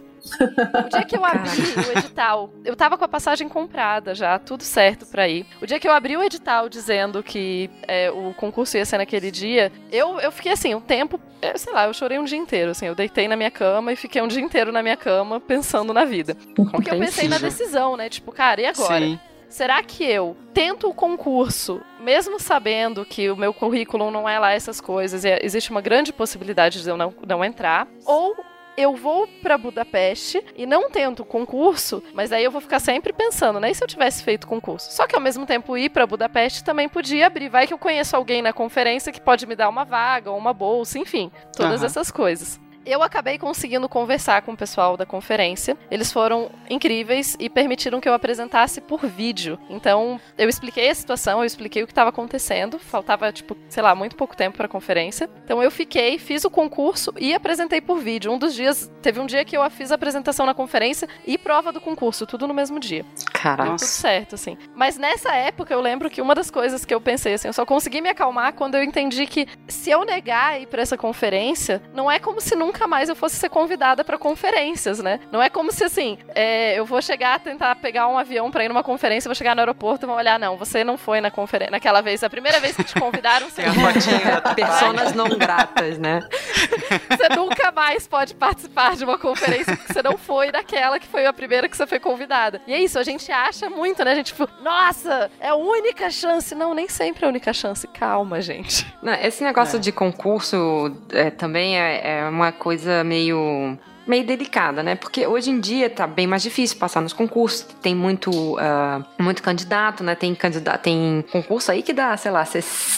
O 0.84 0.90
dia 0.90 1.04
que 1.04 1.16
eu 1.16 1.24
abri 1.24 1.52
o 1.88 2.00
edital, 2.00 2.50
eu 2.66 2.76
tava 2.76 2.98
com 2.98 3.06
a 3.06 3.08
passagem 3.08 3.48
comprada 3.48 4.16
já, 4.16 4.40
tudo 4.40 4.64
certo 4.64 5.06
pra 5.06 5.28
ir. 5.28 5.46
O 5.62 5.68
dia 5.68 5.80
que 5.80 5.88
eu 5.88 5.92
abri 5.92 6.18
o 6.18 6.24
edital 6.24 6.68
dizendo 6.68 7.22
que 7.22 7.70
é, 7.88 8.10
o 8.10 8.34
concurso 8.34 8.76
ia 8.76 8.86
ser 8.86 8.98
naquele 8.98 9.30
dia, 9.30 9.72
eu, 9.92 10.20
eu 10.20 10.32
fiquei 10.32 10.54
assim, 10.54 10.74
um 10.74 10.82
tempo, 10.82 11.20
é, 11.40 11.56
sei 11.56 11.72
lá, 11.72 11.86
eu 11.86 11.94
chorei 11.94 12.18
um 12.18 12.24
dia 12.24 12.40
inteiro, 12.40 12.72
assim, 12.72 12.88
eu 12.88 12.96
deitei 12.96 13.28
na 13.28 13.36
minha 13.36 13.52
cama 13.52 13.94
e 13.94 13.96
fiquei 13.96 14.24
um 14.24 14.28
dia 14.28 14.42
inteiro 14.42 14.72
na 14.72 14.82
minha 14.82 14.98
cama 14.98 15.40
pensando 15.40 15.94
na 15.94 16.04
vida. 16.04 16.36
Porque 16.56 16.90
eu 16.90 16.98
pensei 16.98 17.28
na 17.28 17.38
decisão, 17.38 17.96
né? 17.96 18.10
Tipo, 18.10 18.32
cara, 18.32 18.60
e 18.62 18.66
agora? 18.66 19.06
Sim. 19.06 19.20
Será 19.50 19.82
que 19.84 20.04
eu 20.04 20.36
tento 20.54 20.90
o 20.90 20.94
concurso, 20.94 21.82
mesmo 22.00 22.40
sabendo 22.40 23.06
que 23.06 23.30
o 23.30 23.36
meu 23.36 23.54
currículo 23.54 24.12
não 24.12 24.28
é 24.28 24.38
lá 24.40 24.52
essas 24.52 24.82
coisas, 24.82 25.24
e 25.24 25.40
existe 25.42 25.72
uma 25.72 25.82
grande 25.82 26.12
possibilidade 26.12 26.82
de 26.82 26.90
eu 26.90 26.98
não, 26.98 27.14
não 27.28 27.44
entrar? 27.44 27.88
Ou 28.06 28.36
eu 28.78 28.94
vou 28.96 29.28
para 29.42 29.58
Budapeste 29.58 30.44
e 30.56 30.66
não 30.66 30.90
tento 30.90 31.22
o 31.22 31.26
concurso, 31.26 32.04
mas 32.14 32.32
aí 32.32 32.44
eu 32.44 32.52
vou 32.52 32.62
ficar 32.62 32.80
sempre 32.80 33.14
pensando, 33.14 33.60
né? 33.60 33.72
E 33.72 33.76
se 33.76 33.84
eu 33.84 33.88
tivesse 33.88 34.24
feito 34.24 34.48
concurso? 34.48 34.92
Só 34.92 35.08
que 35.08 35.16
ao 35.16 35.22
mesmo 35.22 35.46
tempo 35.46 35.78
ir 35.78 35.90
para 35.90 36.06
Budapeste 36.06 36.64
também 36.64 36.90
podia 36.90 37.28
abrir. 37.28 37.50
Vai 37.50 37.68
que 37.68 37.74
eu 37.74 37.78
conheço 37.78 38.16
alguém 38.16 38.42
na 38.42 38.52
conferência 38.52 39.12
que 39.12 39.22
pode 39.22 39.48
me 39.48 39.56
dar 39.56 39.70
uma 39.70 39.86
vaga 39.86 40.32
ou 40.32 40.38
uma 40.38 40.54
bolsa, 40.54 41.00
enfim, 41.00 41.32
todas 41.56 41.80
Aham. 41.80 41.86
essas 41.86 42.12
coisas. 42.12 42.60
Eu 42.86 43.02
acabei 43.02 43.40
conseguindo 43.40 43.90
conversar 43.90 44.44
com 44.44 44.52
o 44.52 44.58
pessoal 44.58 44.96
da 44.96 45.08
conferência. 45.08 45.76
Eles 45.90 46.12
foram 46.12 46.52
incríveis 46.70 47.36
e 47.40 47.50
permitiram 47.50 48.00
que 48.00 48.08
eu 48.08 48.14
apresentasse 48.14 48.80
por 48.80 49.08
vídeo. 49.08 49.58
Então, 49.70 50.22
eu 50.38 50.48
expliquei 50.48 50.90
a 50.90 50.96
situação, 50.96 51.40
eu 51.40 51.46
expliquei 51.46 51.82
o 51.82 51.88
que 51.88 51.92
estava 51.92 52.12
acontecendo. 52.12 52.78
Faltava, 52.78 53.32
tipo, 53.32 53.58
sei 53.70 53.82
lá, 53.82 53.96
muito 53.96 54.16
pouco 54.16 54.38
tempo 54.38 54.58
para 54.58 54.68
a 54.68 54.70
conferência. 54.70 55.28
Então, 55.44 55.64
eu 55.64 55.72
fiquei, 55.72 56.20
fiz 56.20 56.46
o 56.46 56.50
concurso 56.50 57.12
e 57.18 57.34
apresentei 57.34 57.82
por 57.82 57.98
vídeo. 57.98 58.32
Um 58.32 58.38
dos 58.38 58.54
dias, 58.54 58.92
teve 59.02 59.20
um 59.20 59.26
dia 59.26 59.44
que 59.44 59.58
eu 59.58 59.68
fiz 59.72 59.92
a 59.92 59.96
apresentação 59.96 60.46
na 60.46 60.54
conferência 60.54 61.10
e 61.26 61.40
prova 61.40 61.72
do 61.72 61.82
concurso, 61.82 62.28
tudo 62.28 62.48
no 62.48 62.54
mesmo 62.54 62.80
dia. 62.80 63.04
Caraca. 63.46 63.70
Tudo 63.70 63.80
certo, 63.82 64.34
assim. 64.34 64.58
Mas 64.74 64.98
nessa 64.98 65.36
época 65.36 65.72
eu 65.72 65.80
lembro 65.80 66.10
que 66.10 66.20
uma 66.20 66.34
das 66.34 66.50
coisas 66.50 66.84
que 66.84 66.92
eu 66.92 67.00
pensei, 67.00 67.36
assim, 67.36 67.48
eu 67.48 67.54
só 67.54 67.64
consegui 67.64 68.02
me 68.02 68.10
acalmar 68.10 68.54
quando 68.54 68.74
eu 68.74 68.82
entendi 68.82 69.28
que 69.28 69.48
se 69.68 69.92
eu 69.92 70.04
negar 70.04 70.60
ir 70.60 70.66
pra 70.66 70.82
essa 70.82 70.98
conferência, 70.98 71.80
não 71.94 72.10
é 72.10 72.18
como 72.18 72.42
se 72.42 72.56
nunca 72.56 72.88
mais 72.88 73.08
eu 73.08 73.16
fosse 73.16 73.36
ser 73.36 73.50
convidada 73.50 74.04
pra 74.04 74.18
conferências, 74.18 74.98
né? 74.98 75.20
Não 75.32 75.44
é 75.44 75.48
como 75.48 75.72
se 75.72 75.84
assim, 75.84 76.18
é, 76.34 76.74
eu 76.74 76.86
vou 76.88 77.00
chegar, 77.04 77.40
tentar 77.40 77.76
pegar 77.76 78.08
um 78.08 78.18
avião 78.18 78.50
pra 78.50 78.66
ir 78.66 78.68
numa 78.68 78.82
conferência, 78.82 79.30
vou 79.30 79.36
chegar 79.36 79.54
no 79.54 79.62
aeroporto 79.62 80.06
e 80.06 80.08
vão 80.08 80.16
olhar, 80.16 80.40
não, 80.40 80.58
você 80.58 80.84
não 80.84 80.98
foi 80.98 81.22
na 81.22 81.30
conferência 81.30 81.70
naquela 81.70 82.02
vez, 82.02 82.24
a 82.24 82.30
primeira 82.32 82.60
vez 82.60 82.76
que 82.76 82.84
te 82.84 83.00
convidaram, 83.00 83.48
você, 83.48 83.62
a 83.62 84.56
Personas 84.56 85.14
não 85.14 85.30
gratas, 85.38 86.00
né? 86.00 86.28
você 87.12 87.30
nunca 87.36 87.72
mais 87.72 88.08
pode 88.08 88.34
participar 88.34 88.96
de 88.96 89.04
uma 89.04 89.20
conferência 89.20 89.78
porque 89.78 89.94
você 89.94 90.02
não 90.02 90.18
foi 90.18 90.52
daquela 90.52 91.00
que 91.00 91.06
foi 91.06 91.28
a 91.28 91.34
primeira 91.34 91.70
que 91.70 91.78
você 91.78 91.86
foi 91.86 92.00
convidada. 92.00 92.60
E 92.66 92.74
é 92.74 92.80
isso, 92.80 92.98
a 92.98 93.04
gente 93.04 93.35
acha 93.36 93.70
muito, 93.70 94.04
né? 94.04 94.12
A 94.12 94.16
gente, 94.16 94.28
tipo, 94.28 94.48
nossa, 94.62 95.30
é 95.40 95.50
a 95.50 95.56
única 95.56 96.10
chance. 96.10 96.56
Não, 96.56 96.74
nem 96.74 96.88
sempre 96.88 97.24
é 97.24 97.28
a 97.28 97.30
única 97.30 97.54
chance. 97.54 97.88
Calma, 97.88 98.42
gente. 98.42 98.86
Não, 99.02 99.14
esse 99.14 99.44
negócio 99.44 99.80
de 99.80 99.92
concurso 99.92 100.96
é, 101.12 101.30
também 101.30 101.80
é, 101.80 102.20
é 102.20 102.30
uma 102.30 102.52
coisa 102.52 103.04
meio 103.04 103.78
meio 104.08 104.26
delicada, 104.26 104.82
né? 104.84 104.96
Porque 104.96 105.26
hoje 105.26 105.50
em 105.50 105.60
dia 105.60 105.90
tá 105.90 106.06
bem 106.08 106.28
mais 106.28 106.44
difícil 106.44 106.78
passar 106.78 107.02
nos 107.02 107.14
concursos, 107.14 107.66
tem 107.82 107.96
muito 107.96 108.58
ah, 108.60 109.04
muito 109.20 109.42
candidato, 109.42 110.04
né? 110.04 110.16
Tem 110.16 110.34
candidato, 110.36 110.82
tem 110.84 111.24
concurso 111.32 111.72
aí 111.72 111.82
que 111.82 111.94
dá, 111.94 112.16
sei 112.18 112.32
lá, 112.32 112.46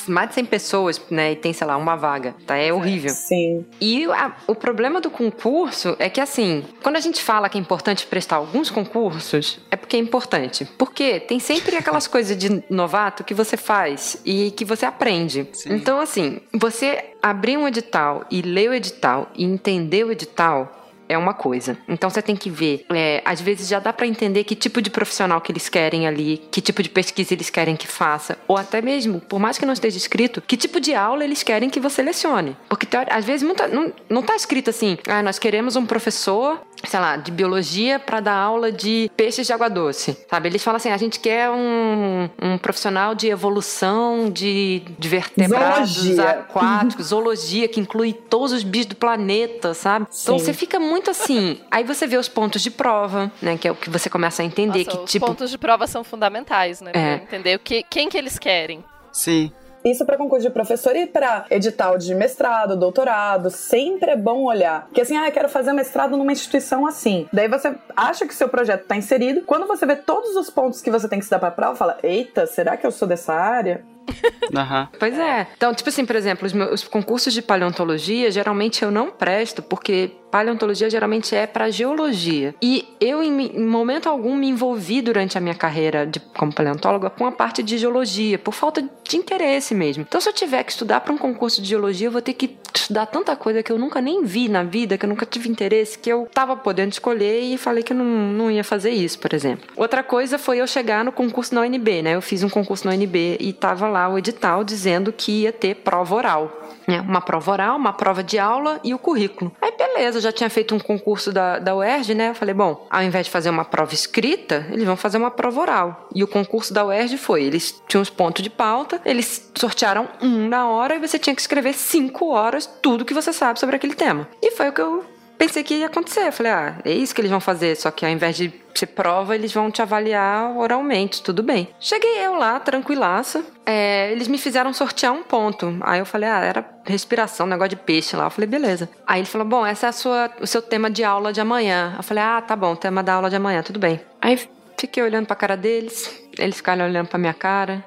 mais 0.07 0.29
de 0.29 0.35
100 0.35 0.45
pessoas, 0.45 1.01
né? 1.09 1.31
E 1.33 1.35
tem, 1.35 1.53
sei 1.53 1.65
lá, 1.67 1.77
uma 1.77 1.95
vaga, 1.95 2.35
tá? 2.45 2.55
É 2.57 2.71
horrível. 2.73 3.09
Sim. 3.11 3.65
E 3.79 4.05
a- 4.05 4.35
o 4.47 4.55
problema 4.55 4.99
do 5.01 5.09
concurso 5.09 5.95
é 5.99 6.09
que, 6.09 6.19
assim, 6.21 6.63
quando 6.83 6.95
a 6.95 6.99
gente 6.99 7.21
fala 7.21 7.49
que 7.49 7.57
é 7.57 7.61
importante 7.61 8.05
prestar 8.05 8.37
alguns 8.37 8.69
concursos, 8.69 9.59
é 9.71 9.75
porque 9.75 9.95
é 9.95 9.99
importante. 9.99 10.65
Porque 10.77 11.19
tem 11.19 11.39
sempre 11.39 11.75
aquelas 11.75 12.07
coisas 12.07 12.37
de 12.37 12.63
novato 12.69 13.23
que 13.23 13.33
você 13.33 13.55
faz 13.57 14.21
e 14.25 14.51
que 14.51 14.65
você 14.65 14.85
aprende. 14.85 15.47
Sim. 15.53 15.73
Então, 15.73 15.99
assim, 15.99 16.39
você 16.53 17.11
abrir 17.21 17.57
um 17.57 17.67
edital 17.67 18.25
e 18.29 18.41
ler 18.41 18.69
o 18.69 18.73
edital 18.73 19.29
e 19.35 19.43
entender 19.43 20.05
o 20.05 20.11
edital. 20.11 20.76
É 21.09 21.17
uma 21.17 21.33
coisa. 21.33 21.77
Então 21.87 22.09
você 22.09 22.21
tem 22.21 22.35
que 22.35 22.49
ver. 22.49 22.85
é, 22.93 23.21
às 23.25 23.39
vezes 23.41 23.67
já 23.67 23.79
dá 23.79 23.93
pra 23.93 24.05
entender 24.07 24.43
que 24.43 24.55
tipo 24.55 24.81
de 24.81 24.89
profissional 24.89 25.39
que 25.41 25.51
eles 25.51 25.69
querem 25.69 26.07
ali, 26.07 26.41
que 26.51 26.59
tipo 26.61 26.81
de 26.83 26.89
pesquisa 26.89 27.33
eles 27.33 27.49
querem 27.49 27.75
que 27.75 27.87
faça, 27.87 28.37
ou 28.47 28.57
até 28.57 28.81
mesmo, 28.81 29.19
por 29.21 29.39
mais 29.39 29.57
que 29.57 29.65
não 29.65 29.73
esteja 29.73 29.97
escrito, 29.97 30.41
que 30.41 30.57
tipo 30.57 30.79
de 30.79 30.93
aula 30.93 31.23
eles 31.23 31.43
querem 31.43 31.69
que 31.69 31.79
você 31.79 32.01
lecione. 32.01 32.55
Porque 32.69 32.87
às 33.09 33.25
vezes 33.25 33.43
muita- 33.43 33.67
não, 33.67 33.93
não 34.09 34.21
tá 34.21 34.35
escrito 34.35 34.69
assim, 34.69 34.97
ah, 35.07 35.21
nós 35.23 35.39
queremos 35.39 35.75
um 35.75 35.85
professor, 35.85 36.61
sei 36.87 36.99
lá, 36.99 37.17
de 37.17 37.31
biologia 37.31 37.99
para 37.99 38.19
dar 38.19 38.35
aula 38.35 38.71
de 38.71 39.11
peixes 39.15 39.45
de 39.45 39.53
água 39.53 39.69
doce, 39.69 40.17
sabe? 40.29 40.47
Eles 40.49 40.63
falam 40.63 40.77
assim, 40.77 40.89
a 40.89 40.97
gente 40.97 41.19
quer 41.19 41.49
um, 41.49 42.29
um 42.41 42.57
profissional 42.57 43.13
de 43.13 43.27
evolução 43.27 44.29
de, 44.31 44.81
de 44.97 45.07
vertebrados 45.09 45.91
Zoologia. 45.91 46.29
aquáticos, 46.31 47.05
zoologia, 47.07 47.67
que 47.67 47.79
inclui 47.79 48.13
todos 48.13 48.51
os 48.51 48.63
bichos 48.63 48.87
do 48.87 48.95
planeta, 48.95 49.73
sabe? 49.73 50.07
Então 50.09 50.37
Sim. 50.39 50.45
você 50.45 50.53
fica 50.53 50.79
muito 50.79 51.11
assim. 51.11 51.59
Aí 51.69 51.83
você 51.83 52.07
vê 52.07 52.17
os 52.17 52.27
pontos 52.29 52.61
de 52.61 52.71
prova, 52.71 53.31
né? 53.41 53.57
Que 53.57 53.67
é 53.67 53.71
o 53.71 53.75
que 53.75 53.89
você 53.89 54.09
começa 54.09 54.41
a 54.41 54.45
entender 54.45 54.85
Nossa, 54.85 54.97
que 54.97 55.03
os 55.03 55.11
tipo. 55.11 55.25
pontos 55.25 55.49
de 55.51 55.57
prova 55.57 55.87
são 55.87 56.03
fundamentais, 56.03 56.81
né? 56.81 56.91
Pra 56.91 57.01
É. 57.01 57.13
entender 57.15 57.55
o 57.55 57.59
que, 57.59 57.83
quem 57.83 58.09
que 58.09 58.17
eles 58.17 58.37
querem. 58.39 58.83
Sim. 59.11 59.51
Isso 59.89 60.05
para 60.05 60.17
concurso 60.17 60.45
de 60.45 60.53
professor 60.53 60.95
e 60.95 61.07
para 61.07 61.45
edital 61.49 61.97
de 61.97 62.13
mestrado, 62.13 62.75
doutorado, 62.75 63.49
sempre 63.49 64.11
é 64.11 64.15
bom 64.17 64.43
olhar. 64.43 64.85
Porque 64.85 65.01
assim, 65.01 65.15
ah, 65.15 65.27
eu 65.27 65.31
quero 65.31 65.47
fazer 65.47 65.71
mestrado 65.71 66.17
numa 66.17 66.31
instituição 66.31 66.85
assim. 66.85 67.27
Daí 67.31 67.47
você 67.47 67.73
acha 67.95 68.27
que 68.27 68.35
seu 68.35 68.49
projeto 68.49 68.85
tá 68.85 68.97
inserido. 68.97 69.43
Quando 69.43 69.65
você 69.65 69.85
vê 69.85 69.95
todos 69.95 70.35
os 70.35 70.49
pontos 70.49 70.81
que 70.81 70.91
você 70.91 71.07
tem 71.07 71.19
que 71.19 71.25
se 71.25 71.31
dar 71.31 71.39
pra 71.39 71.51
prova, 71.51 71.75
fala: 71.75 71.97
"Eita, 72.03 72.45
será 72.45 72.75
que 72.75 72.85
eu 72.85 72.91
sou 72.91 73.07
dessa 73.07 73.33
área?" 73.33 73.81
Aham. 74.55 74.89
Pois 74.97 75.17
é. 75.17 75.47
Então, 75.55 75.73
tipo 75.73 75.89
assim, 75.89 76.05
por 76.05 76.15
exemplo, 76.15 76.45
os, 76.45 76.53
meus, 76.53 76.81
os 76.81 76.87
concursos 76.87 77.33
de 77.33 77.41
paleontologia, 77.41 78.31
geralmente 78.31 78.83
eu 78.83 78.91
não 78.91 79.09
presto, 79.09 79.61
porque 79.61 80.11
paleontologia 80.31 80.89
geralmente 80.89 81.35
é 81.35 81.47
para 81.47 81.69
geologia. 81.69 82.53
E 82.61 82.85
eu, 82.99 83.23
em, 83.23 83.57
em 83.57 83.65
momento 83.65 84.07
algum, 84.07 84.35
me 84.35 84.47
envolvi 84.47 85.01
durante 85.01 85.37
a 85.37 85.41
minha 85.41 85.55
carreira 85.55 86.05
de, 86.05 86.19
como 86.19 86.53
paleontóloga 86.53 87.09
com 87.09 87.25
a 87.25 87.31
parte 87.31 87.63
de 87.63 87.77
geologia, 87.77 88.37
por 88.37 88.53
falta 88.53 88.81
de 88.81 89.17
interesse 89.17 89.73
mesmo. 89.73 90.05
Então, 90.07 90.19
se 90.19 90.29
eu 90.29 90.33
tiver 90.33 90.63
que 90.63 90.71
estudar 90.71 91.01
para 91.01 91.13
um 91.13 91.17
concurso 91.17 91.61
de 91.61 91.67
geologia, 91.67 92.07
eu 92.07 92.11
vou 92.11 92.21
ter 92.21 92.33
que 92.33 92.57
estudar 92.75 93.05
tanta 93.05 93.35
coisa 93.35 93.63
que 93.63 93.71
eu 93.71 93.77
nunca 93.77 94.01
nem 94.01 94.23
vi 94.23 94.47
na 94.47 94.63
vida, 94.63 94.97
que 94.97 95.05
eu 95.05 95.09
nunca 95.09 95.25
tive 95.25 95.49
interesse, 95.49 95.97
que 95.97 96.09
eu 96.09 96.27
tava 96.33 96.55
podendo 96.55 96.91
escolher 96.91 97.41
e 97.41 97.57
falei 97.57 97.83
que 97.83 97.93
eu 97.93 97.97
não, 97.97 98.05
não 98.05 98.51
ia 98.51 98.63
fazer 98.63 98.91
isso, 98.91 99.19
por 99.19 99.33
exemplo. 99.33 99.67
Outra 99.75 100.03
coisa 100.03 100.37
foi 100.37 100.59
eu 100.59 100.67
chegar 100.67 101.03
no 101.03 101.11
concurso 101.11 101.55
na 101.55 101.61
UNB, 101.61 102.01
né? 102.01 102.15
Eu 102.15 102.21
fiz 102.21 102.43
um 102.43 102.49
concurso 102.49 102.85
na 102.85 102.93
UNB 102.93 103.37
e 103.39 103.53
tava 103.53 103.87
lá 103.87 103.96
o 104.09 104.17
edital 104.17 104.63
dizendo 104.63 105.13
que 105.13 105.43
ia 105.43 105.53
ter 105.53 105.75
prova 105.75 106.15
oral. 106.15 106.61
né? 106.87 107.01
Uma 107.01 107.21
prova 107.21 107.51
oral, 107.51 107.77
uma 107.77 107.93
prova 107.93 108.23
de 108.23 108.37
aula 108.37 108.79
e 108.83 108.93
o 108.93 108.99
currículo. 108.99 109.51
Aí 109.61 109.73
beleza, 109.77 110.19
já 110.19 110.31
tinha 110.31 110.49
feito 110.49 110.75
um 110.75 110.79
concurso 110.79 111.31
da, 111.31 111.59
da 111.59 111.75
UERJ, 111.75 112.13
né? 112.13 112.29
Eu 112.29 112.35
falei, 112.35 112.53
bom, 112.53 112.85
ao 112.89 113.03
invés 113.03 113.25
de 113.25 113.31
fazer 113.31 113.49
uma 113.49 113.65
prova 113.65 113.93
escrita, 113.93 114.65
eles 114.71 114.85
vão 114.85 114.97
fazer 114.97 115.17
uma 115.17 115.31
prova 115.31 115.61
oral. 115.61 116.09
E 116.13 116.23
o 116.23 116.27
concurso 116.27 116.73
da 116.73 116.85
UERJ 116.85 117.17
foi, 117.17 117.43
eles 117.43 117.81
tinham 117.87 118.01
os 118.01 118.09
pontos 118.09 118.43
de 118.43 118.49
pauta, 118.49 119.01
eles 119.05 119.51
sortearam 119.55 120.07
um 120.21 120.47
na 120.47 120.67
hora 120.67 120.95
e 120.95 120.99
você 120.99 121.17
tinha 121.17 121.35
que 121.35 121.41
escrever 121.41 121.73
cinco 121.73 122.29
horas 122.29 122.69
tudo 122.81 123.05
que 123.05 123.13
você 123.13 123.31
sabe 123.31 123.59
sobre 123.59 123.75
aquele 123.75 123.95
tema. 123.95 124.27
E 124.41 124.51
foi 124.51 124.69
o 124.69 124.73
que 124.73 124.81
eu 124.81 125.16
pensei 125.37 125.63
que 125.63 125.75
ia 125.75 125.87
acontecer. 125.87 126.27
Eu 126.27 126.31
falei, 126.31 126.51
ah, 126.51 126.75
é 126.83 126.91
isso 126.91 127.13
que 127.13 127.21
eles 127.21 127.31
vão 127.31 127.39
fazer, 127.39 127.75
só 127.75 127.91
que 127.91 128.05
ao 128.05 128.11
invés 128.11 128.35
de 128.35 128.53
ser 128.73 128.87
prova, 128.87 129.35
eles 129.35 129.51
vão 129.53 129.71
te 129.71 129.81
avaliar 129.81 130.55
oralmente, 130.55 131.21
tudo 131.21 131.41
bem. 131.41 131.69
Cheguei 131.79 132.25
eu 132.25 132.35
lá, 132.35 132.59
tranquilaça. 132.59 133.43
É, 133.65 134.11
eles 134.11 134.27
me 134.27 134.37
fizeram 134.37 134.71
sortear 134.73 135.13
um 135.13 135.23
ponto. 135.23 135.77
Aí 135.81 135.99
eu 135.99 136.05
falei, 136.05 136.29
ah, 136.29 136.39
era 136.39 136.65
respiração, 136.85 137.47
negócio 137.47 137.69
de 137.69 137.75
peixe 137.75 138.15
lá. 138.15 138.25
Eu 138.25 138.29
falei, 138.29 138.47
beleza. 138.47 138.89
Aí 139.05 139.21
ele 139.21 139.27
falou, 139.27 139.47
bom, 139.47 139.65
essa 139.65 139.87
é 139.87 139.91
sua, 139.91 140.31
o 140.39 140.47
seu 140.47 140.61
tema 140.61 140.89
de 140.89 141.03
aula 141.03 141.33
de 141.33 141.41
amanhã. 141.41 141.93
Eu 141.97 142.03
falei, 142.03 142.23
ah, 142.23 142.41
tá 142.41 142.55
bom, 142.55 142.75
tema 142.75 143.03
da 143.03 143.13
aula 143.13 143.29
de 143.29 143.35
amanhã, 143.35 143.61
tudo 143.63 143.79
bem. 143.79 143.99
Aí 144.21 144.39
fiquei 144.77 145.01
olhando 145.01 145.25
pra 145.25 145.35
cara 145.35 145.57
deles, 145.57 146.23
eles 146.37 146.57
ficaram 146.57 146.85
olhando 146.85 147.07
pra 147.07 147.17
minha 147.17 147.33
cara. 147.33 147.83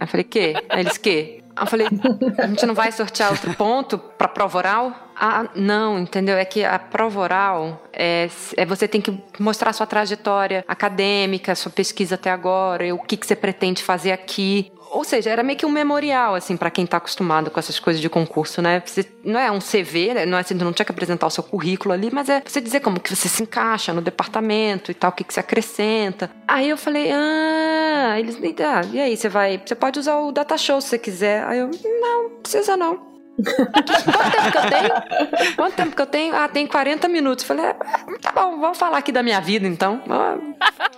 Aí 0.00 0.04
eu 0.04 0.06
falei, 0.06 0.24
que? 0.24 0.54
Aí 0.68 0.80
eles, 0.80 0.96
que? 0.96 1.42
Eu 1.58 1.66
falei, 1.66 1.86
a 2.38 2.46
gente 2.46 2.64
não 2.64 2.74
vai 2.74 2.90
sortear 2.90 3.30
outro 3.30 3.54
ponto 3.54 3.98
pra 3.98 4.26
prova 4.26 4.58
oral? 4.58 5.11
Ah, 5.24 5.48
não, 5.54 6.00
entendeu? 6.00 6.36
É 6.36 6.44
que 6.44 6.64
a 6.64 6.80
prova 6.80 7.20
oral 7.20 7.84
é, 7.92 8.28
é 8.56 8.66
você 8.66 8.88
tem 8.88 9.00
que 9.00 9.16
mostrar 9.38 9.72
sua 9.72 9.86
trajetória 9.86 10.64
acadêmica, 10.66 11.54
sua 11.54 11.70
pesquisa 11.70 12.16
até 12.16 12.28
agora, 12.28 12.92
o 12.92 12.98
que, 12.98 13.16
que 13.16 13.24
você 13.24 13.36
pretende 13.36 13.84
fazer 13.84 14.10
aqui. 14.10 14.72
Ou 14.90 15.04
seja, 15.04 15.30
era 15.30 15.44
meio 15.44 15.56
que 15.56 15.64
um 15.64 15.70
memorial, 15.70 16.34
assim, 16.34 16.56
para 16.56 16.72
quem 16.72 16.84
tá 16.84 16.96
acostumado 16.96 17.52
com 17.52 17.60
essas 17.60 17.78
coisas 17.78 18.02
de 18.02 18.08
concurso, 18.08 18.60
né? 18.60 18.82
Você, 18.84 19.06
não 19.22 19.38
é 19.38 19.48
um 19.48 19.60
CV, 19.60 20.12
né? 20.12 20.26
não 20.26 20.36
é 20.36 20.40
assim, 20.40 20.54
não 20.54 20.72
tinha 20.72 20.84
que 20.84 20.90
apresentar 20.90 21.28
o 21.28 21.30
seu 21.30 21.44
currículo 21.44 21.94
ali, 21.94 22.10
mas 22.12 22.28
é 22.28 22.42
você 22.44 22.60
dizer 22.60 22.80
como 22.80 22.98
que 22.98 23.14
você 23.14 23.28
se 23.28 23.44
encaixa 23.44 23.92
no 23.92 24.00
departamento 24.00 24.90
e 24.90 24.94
tal, 24.94 25.10
o 25.10 25.14
que, 25.14 25.22
que 25.22 25.32
você 25.32 25.38
acrescenta. 25.38 26.32
Aí 26.48 26.68
eu 26.68 26.76
falei, 26.76 27.12
ah, 27.12 28.16
eles, 28.18 28.36
ah, 28.60 28.80
e 28.92 29.00
aí, 29.00 29.16
você 29.16 29.28
vai, 29.28 29.62
você 29.64 29.76
pode 29.76 30.00
usar 30.00 30.18
o 30.18 30.32
data 30.32 30.58
show 30.58 30.80
se 30.80 30.88
você 30.88 30.98
quiser. 30.98 31.44
Aí 31.44 31.60
eu, 31.60 31.70
não, 32.00 32.30
precisa 32.42 32.76
não. 32.76 33.11
Quanto 33.36 34.30
tempo 34.32 34.50
que 34.52 34.58
eu 34.58 34.70
tenho? 34.70 35.56
Quanto 35.56 35.74
tempo 35.74 35.96
que 35.96 36.02
eu 36.02 36.06
tenho? 36.06 36.36
Ah, 36.36 36.48
tem 36.48 36.66
40 36.66 37.08
minutos. 37.08 37.44
Falei, 37.44 37.64
é, 37.64 37.74
tá 38.20 38.32
bom, 38.32 38.58
vamos 38.60 38.78
falar 38.78 38.98
aqui 38.98 39.10
da 39.10 39.22
minha 39.22 39.40
vida 39.40 39.66
então. 39.66 40.02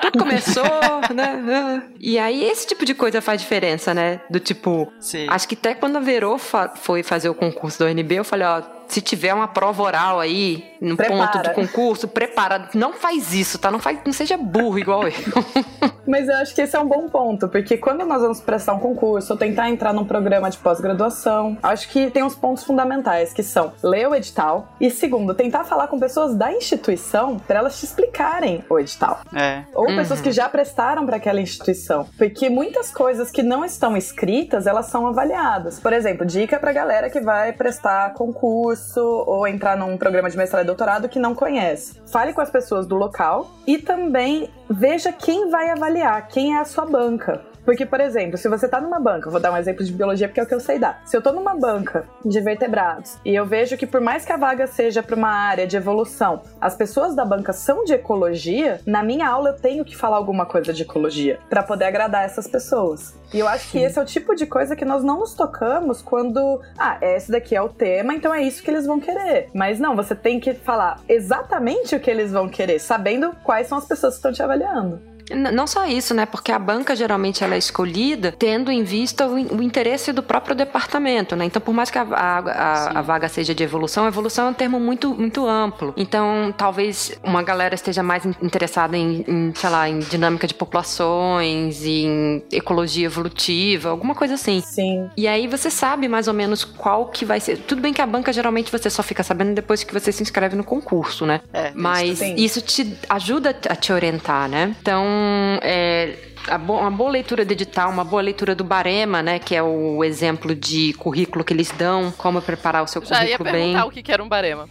Tudo 0.00 0.18
começou, 0.18 0.64
né? 1.14 1.82
E 2.00 2.18
aí 2.18 2.44
esse 2.44 2.66
tipo 2.66 2.84
de 2.84 2.94
coisa 2.94 3.20
faz 3.20 3.40
diferença, 3.40 3.94
né? 3.94 4.20
Do 4.28 4.40
tipo, 4.40 4.92
Sim. 4.98 5.26
acho 5.28 5.48
que 5.48 5.54
até 5.54 5.74
quando 5.74 5.96
a 5.96 6.00
Verô 6.00 6.38
foi 6.76 7.02
fazer 7.02 7.28
o 7.28 7.34
concurso 7.34 7.78
do 7.78 7.84
UNB, 7.86 8.16
eu 8.16 8.24
falei, 8.24 8.46
ó, 8.46 8.62
se 8.94 9.00
tiver 9.00 9.34
uma 9.34 9.48
prova 9.48 9.82
oral 9.82 10.20
aí, 10.20 10.72
no 10.80 10.96
Prepara. 10.96 11.26
ponto 11.26 11.48
do 11.48 11.50
concurso, 11.52 12.06
prepara. 12.06 12.68
Não 12.74 12.92
faz 12.92 13.34
isso, 13.34 13.58
tá? 13.58 13.68
Não, 13.68 13.80
faz, 13.80 13.98
não 14.06 14.12
seja 14.12 14.36
burro 14.36 14.78
igual 14.78 15.02
eu. 15.08 15.12
Mas 16.06 16.28
eu 16.28 16.36
acho 16.36 16.54
que 16.54 16.60
esse 16.60 16.76
é 16.76 16.78
um 16.78 16.86
bom 16.86 17.08
ponto, 17.08 17.48
porque 17.48 17.76
quando 17.76 18.04
nós 18.04 18.22
vamos 18.22 18.40
prestar 18.40 18.74
um 18.74 18.78
concurso 18.78 19.32
ou 19.32 19.38
tentar 19.38 19.68
entrar 19.68 19.92
num 19.92 20.04
programa 20.04 20.48
de 20.48 20.58
pós-graduação, 20.58 21.58
acho 21.60 21.88
que 21.88 22.08
tem 22.10 22.22
uns 22.22 22.36
pontos 22.36 22.62
fundamentais 22.62 23.32
que 23.32 23.42
são 23.42 23.72
ler 23.82 24.06
o 24.06 24.14
edital 24.14 24.68
e, 24.80 24.90
segundo, 24.90 25.34
tentar 25.34 25.64
falar 25.64 25.88
com 25.88 25.98
pessoas 25.98 26.36
da 26.36 26.52
instituição 26.52 27.38
para 27.38 27.58
elas 27.58 27.80
te 27.80 27.86
explicarem 27.86 28.64
o 28.68 28.78
edital. 28.78 29.22
É. 29.34 29.64
Ou 29.74 29.86
pessoas 29.86 30.20
que 30.20 30.30
já 30.30 30.48
prestaram 30.48 31.04
para 31.04 31.16
aquela 31.16 31.40
instituição. 31.40 32.06
Porque 32.16 32.48
muitas 32.48 32.92
coisas 32.92 33.30
que 33.32 33.42
não 33.42 33.64
estão 33.64 33.96
escritas, 33.96 34.68
elas 34.68 34.86
são 34.86 35.06
avaliadas. 35.06 35.80
Por 35.80 35.92
exemplo, 35.92 36.24
dica 36.24 36.60
pra 36.60 36.72
galera 36.72 37.10
que 37.10 37.20
vai 37.20 37.52
prestar 37.52 38.12
concurso 38.12 38.83
ou 39.26 39.46
entrar 39.46 39.76
num 39.76 39.96
programa 39.96 40.30
de 40.30 40.36
mestrado 40.36 40.64
e 40.64 40.66
doutorado 40.66 41.08
que 41.08 41.18
não 41.18 41.34
conhece. 41.34 42.00
Fale 42.06 42.32
com 42.32 42.40
as 42.40 42.50
pessoas 42.50 42.86
do 42.86 42.94
local 42.94 43.50
e 43.66 43.78
também 43.78 44.50
veja 44.68 45.12
quem 45.12 45.50
vai 45.50 45.70
avaliar, 45.70 46.28
quem 46.28 46.54
é 46.54 46.60
a 46.60 46.64
sua 46.64 46.86
banca. 46.86 47.53
Porque, 47.64 47.86
por 47.86 48.00
exemplo, 48.00 48.36
se 48.36 48.48
você 48.48 48.68
tá 48.68 48.80
numa 48.80 49.00
banca, 49.00 49.30
vou 49.30 49.40
dar 49.40 49.52
um 49.52 49.56
exemplo 49.56 49.84
de 49.84 49.92
biologia 49.92 50.28
porque 50.28 50.40
é 50.40 50.42
o 50.42 50.46
que 50.46 50.54
eu 50.54 50.60
sei 50.60 50.78
dar. 50.78 51.00
Se 51.04 51.16
eu 51.16 51.22
tô 51.22 51.32
numa 51.32 51.54
banca 51.54 52.04
de 52.24 52.40
vertebrados 52.40 53.18
e 53.24 53.34
eu 53.34 53.46
vejo 53.46 53.76
que 53.76 53.86
por 53.86 54.00
mais 54.00 54.24
que 54.24 54.32
a 54.32 54.36
vaga 54.36 54.66
seja 54.66 55.02
para 55.02 55.16
uma 55.16 55.30
área 55.30 55.66
de 55.66 55.76
evolução, 55.76 56.42
as 56.60 56.76
pessoas 56.76 57.14
da 57.14 57.24
banca 57.24 57.52
são 57.52 57.84
de 57.84 57.94
ecologia, 57.94 58.80
na 58.86 59.02
minha 59.02 59.28
aula 59.28 59.50
eu 59.50 59.56
tenho 59.56 59.84
que 59.84 59.96
falar 59.96 60.16
alguma 60.16 60.46
coisa 60.46 60.72
de 60.72 60.82
ecologia 60.82 61.38
para 61.48 61.62
poder 61.62 61.86
agradar 61.86 62.24
essas 62.24 62.46
pessoas. 62.46 63.14
E 63.32 63.38
eu 63.38 63.48
acho 63.48 63.70
que 63.70 63.78
esse 63.78 63.98
é 63.98 64.02
o 64.02 64.04
tipo 64.04 64.34
de 64.34 64.46
coisa 64.46 64.76
que 64.76 64.84
nós 64.84 65.02
não 65.02 65.20
nos 65.20 65.34
tocamos 65.34 66.02
quando, 66.02 66.60
ah, 66.78 66.98
esse 67.00 67.32
daqui 67.32 67.56
é 67.56 67.62
o 67.62 67.68
tema, 67.68 68.14
então 68.14 68.32
é 68.32 68.42
isso 68.42 68.62
que 68.62 68.70
eles 68.70 68.86
vão 68.86 69.00
querer. 69.00 69.48
Mas 69.54 69.80
não, 69.80 69.96
você 69.96 70.14
tem 70.14 70.38
que 70.38 70.54
falar 70.54 71.00
exatamente 71.08 71.96
o 71.96 72.00
que 72.00 72.10
eles 72.10 72.30
vão 72.30 72.48
querer, 72.48 72.78
sabendo 72.78 73.34
quais 73.42 73.66
são 73.66 73.78
as 73.78 73.86
pessoas 73.86 74.14
que 74.14 74.18
estão 74.18 74.32
te 74.32 74.42
avaliando. 74.42 75.13
Não 75.30 75.66
só 75.66 75.86
isso, 75.86 76.12
né? 76.14 76.26
Porque 76.26 76.52
a 76.52 76.58
banca 76.58 76.94
geralmente 76.94 77.42
ela 77.42 77.54
é 77.54 77.58
escolhida 77.58 78.32
tendo 78.38 78.70
em 78.70 78.82
vista 78.82 79.26
o, 79.26 79.34
o 79.56 79.62
interesse 79.62 80.12
do 80.12 80.22
próprio 80.22 80.54
departamento, 80.54 81.34
né? 81.36 81.44
Então, 81.44 81.60
por 81.62 81.72
mais 81.74 81.90
que 81.90 81.98
a, 81.98 82.02
a- 82.02 82.38
a- 82.38 82.98
a 82.98 83.02
vaga 83.02 83.28
seja 83.28 83.54
de 83.54 83.62
evolução, 83.62 84.06
evolução 84.06 84.46
é 84.46 84.50
um 84.50 84.54
termo 84.54 84.78
muito, 84.78 85.14
muito 85.14 85.46
amplo. 85.46 85.94
Então, 85.96 86.52
talvez 86.56 87.18
uma 87.22 87.42
galera 87.42 87.74
esteja 87.74 88.02
mais 88.02 88.24
in- 88.26 88.34
interessada 88.42 88.96
em, 88.96 89.24
em, 89.26 89.52
sei 89.54 89.70
lá, 89.70 89.88
em 89.88 89.98
dinâmica 90.00 90.46
de 90.46 90.54
populações, 90.54 91.84
em 91.84 92.42
ecologia 92.52 93.06
evolutiva, 93.06 93.88
alguma 93.90 94.14
coisa 94.14 94.34
assim. 94.34 94.60
Sim. 94.60 95.08
E 95.16 95.26
aí 95.26 95.46
você 95.46 95.70
sabe 95.70 96.08
mais 96.08 96.28
ou 96.28 96.34
menos 96.34 96.64
qual 96.64 97.06
que 97.06 97.24
vai 97.24 97.40
ser. 97.40 97.58
Tudo 97.58 97.80
bem 97.80 97.92
que 97.92 98.02
a 98.02 98.06
banca 98.06 98.32
geralmente 98.32 98.70
você 98.70 98.90
só 98.90 99.02
fica 99.02 99.22
sabendo 99.22 99.54
depois 99.54 99.82
que 99.84 99.92
você 99.92 100.12
se 100.12 100.22
inscreve 100.22 100.56
no 100.56 100.64
concurso, 100.64 101.24
né? 101.26 101.40
É, 101.52 101.72
Mas 101.74 102.18
Sim. 102.18 102.34
isso 102.36 102.60
te 102.60 102.96
ajuda 103.08 103.56
a 103.68 103.76
te 103.76 103.92
orientar, 103.92 104.48
né? 104.48 104.74
Então, 104.80 105.13
é, 105.62 106.16
a 106.48 106.58
bo- 106.58 106.78
uma 106.78 106.90
boa 106.90 107.10
leitura 107.10 107.44
do 107.44 107.52
edital, 107.52 107.90
uma 107.90 108.04
boa 108.04 108.22
leitura 108.22 108.54
do 108.54 108.64
Barema, 108.64 109.22
né? 109.22 109.38
Que 109.38 109.54
é 109.56 109.62
o 109.62 110.02
exemplo 110.04 110.54
de 110.54 110.92
currículo 110.94 111.44
que 111.44 111.52
eles 111.52 111.70
dão, 111.70 112.12
como 112.18 112.40
preparar 112.42 112.82
o 112.82 112.86
seu 112.86 113.04
Já 113.04 113.24
ia 113.24 113.36
currículo 113.38 113.50
perguntar 113.50 113.78
bem. 113.80 113.88
o 113.88 113.90
que 113.90 114.02
que 114.02 114.12
era 114.12 114.22
um 114.22 114.28
barema. 114.28 114.68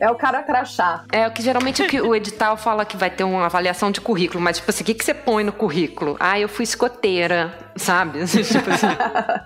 É 0.00 0.10
o 0.10 0.16
cara 0.16 0.42
crachá. 0.42 1.04
É 1.12 1.28
o 1.28 1.30
que 1.30 1.40
geralmente 1.42 1.80
o, 1.80 1.86
que 1.86 2.00
o 2.00 2.12
edital 2.12 2.56
fala 2.56 2.84
que 2.84 2.96
vai 2.96 3.08
ter 3.08 3.22
uma 3.22 3.46
avaliação 3.46 3.88
de 3.92 4.00
currículo, 4.00 4.40
mas 4.42 4.56
tipo 4.58 4.68
assim, 4.68 4.82
o 4.82 4.86
que, 4.86 4.94
que 4.94 5.04
você 5.04 5.14
põe 5.14 5.44
no 5.44 5.52
currículo? 5.52 6.16
Ah, 6.18 6.40
eu 6.40 6.48
fui 6.48 6.64
escoteira, 6.64 7.56
sabe? 7.76 8.24
tipo 8.26 8.70
assim. 8.70 8.86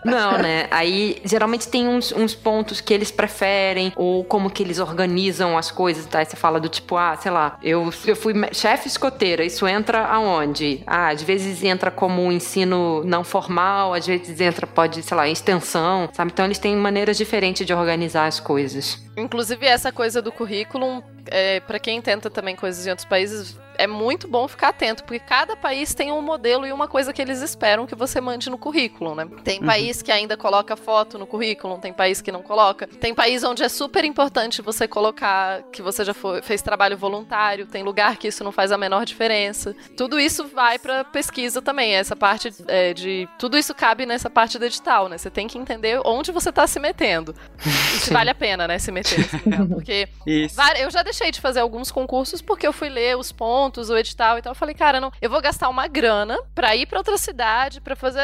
Não, 0.05 0.39
né? 0.39 0.67
Aí 0.71 1.21
geralmente 1.25 1.69
tem 1.69 1.89
uns, 1.89 2.13
uns 2.13 2.35
pontos 2.35 2.81
que 2.81 2.93
eles 2.93 3.11
preferem, 3.11 3.93
ou 3.97 4.25
como 4.25 4.51
que 4.51 4.63
eles 4.63 4.79
organizam 4.79 5.57
as 5.57 5.71
coisas, 5.71 6.07
tá? 6.07 6.25
Você 6.25 6.37
fala 6.37 6.61
do 6.61 6.69
tipo, 6.69 6.97
ah, 6.97 7.17
sei 7.17 7.31
lá, 7.31 7.59
eu, 7.63 7.91
eu 8.07 8.17
fui 8.17 8.35
chefe 8.53 8.89
escoteira, 8.89 9.45
isso 9.45 9.67
entra 9.67 10.05
aonde? 10.07 10.83
Ah, 10.87 11.09
às 11.09 11.23
vezes 11.23 11.63
entra 11.63 11.91
como 11.91 12.23
um 12.23 12.33
ensino 12.33 13.03
não 13.05 13.25
formal, 13.25 13.95
às 13.95 14.07
vezes 14.07 14.41
entra, 14.41 14.67
pode, 14.67 15.03
sei 15.03 15.17
lá, 15.17 15.29
extensão, 15.29 16.09
sabe? 16.13 16.31
Então 16.33 16.45
eles 16.45 16.59
têm 16.59 16.77
maneiras 16.77 17.17
diferentes 17.17 17.67
de 17.67 17.73
organizar 17.73 18.27
as 18.27 18.41
coisas. 18.41 18.99
Inclusive, 19.17 19.67
essa 19.67 19.91
coisa 19.91 20.21
do 20.21 20.31
currículo, 20.31 21.03
é, 21.29 21.61
para 21.61 21.79
quem 21.79 22.01
tenta 22.01 22.31
também 22.31 22.57
coisas 22.57 22.87
em 22.87 22.91
outros 22.91 23.07
países, 23.07 23.57
é 23.79 23.87
muito 23.87 24.27
bom 24.27 24.49
ficar 24.49 24.69
atento, 24.69 25.05
porque 25.05 25.19
cada 25.19 25.55
país 25.55 25.93
tem 25.95 26.11
um 26.11 26.23
modelo 26.23 26.67
e 26.67 26.73
uma 26.73 26.89
coisa 26.89 27.13
que 27.13 27.21
eles 27.21 27.43
esperam 27.43 27.87
que 27.87 27.95
você 27.95 28.21
mande 28.21 28.49
no 28.49 28.57
currículo, 28.57 29.15
né? 29.15 29.29
Tem 29.45 29.61
país 29.61 30.01
que 30.01 30.11
ainda 30.11 30.35
coloca 30.37 30.75
foto 30.77 31.19
no 31.19 31.27
currículo, 31.27 31.77
tem 31.79 31.93
país 31.93 32.23
que 32.23 32.33
não 32.33 32.43
coloca. 32.43 32.87
Tem 32.87 33.15
país 33.15 33.45
onde 33.45 33.63
é 33.63 33.69
super 33.69 34.03
importante 34.05 34.63
você 34.63 34.89
colocar 34.89 35.63
que 35.73 35.83
você 35.83 36.05
já 36.05 36.15
foi- 36.15 36.41
fez 36.41 36.63
trabalho 36.63 36.97
voluntário, 36.97 37.67
tem 37.67 37.83
lugar 37.83 38.17
que 38.17 38.29
isso 38.29 38.43
não 38.43 38.51
faz 38.51 38.73
a 38.73 38.79
menor 38.79 39.05
diferença. 39.05 39.77
Tudo 39.95 40.19
isso 40.19 40.47
vai 40.47 40.79
pra 40.79 41.05
pesquisa 41.05 41.61
também, 41.61 41.95
essa 41.95 42.17
parte 42.17 42.51
é, 42.69 42.95
de... 42.95 43.29
Tudo 43.39 43.59
isso 43.59 43.75
cabe 43.75 44.07
nessa 44.07 44.31
parte 44.31 44.59
do 44.59 44.65
edital, 44.65 45.09
né? 45.09 45.19
Você 45.19 45.29
tem 45.31 45.47
que 45.47 45.59
entender 45.59 46.01
onde 46.05 46.33
você 46.33 46.51
tá 46.51 46.67
se 46.67 46.81
metendo. 46.81 47.35
E 47.97 47.99
se 47.99 48.13
vale 48.13 48.29
a 48.31 48.35
pena, 48.35 48.67
né, 48.69 48.79
se 48.79 48.91
meter 48.93 49.19
nesse 49.19 49.37
lugar. 49.37 49.67
Porque 49.75 50.09
Isso. 50.27 50.57
Eu 50.79 50.91
já 50.91 51.03
deixei 51.03 51.16
de 51.31 51.41
fazer 51.41 51.61
alguns 51.61 51.91
concursos 51.91 52.41
porque 52.41 52.67
eu 52.67 52.73
fui 52.73 52.89
ler 52.89 53.17
os 53.17 53.33
pontos, 53.33 53.91
o 53.91 53.97
edital 53.97 54.39
e 54.39 54.43
tal. 54.43 54.53
Eu 54.53 54.57
falei, 54.57 54.75
cara, 54.75 55.01
não, 55.01 55.13
eu 55.21 55.31
vou 55.31 55.41
gastar 55.41 55.69
uma 55.69 55.87
grana 55.89 56.39
pra 56.55 56.77
ir 56.77 56.87
pra 56.87 56.99
outra 56.99 57.19
cidade, 57.19 57.81
pra 57.81 57.97
fazer. 57.97 58.21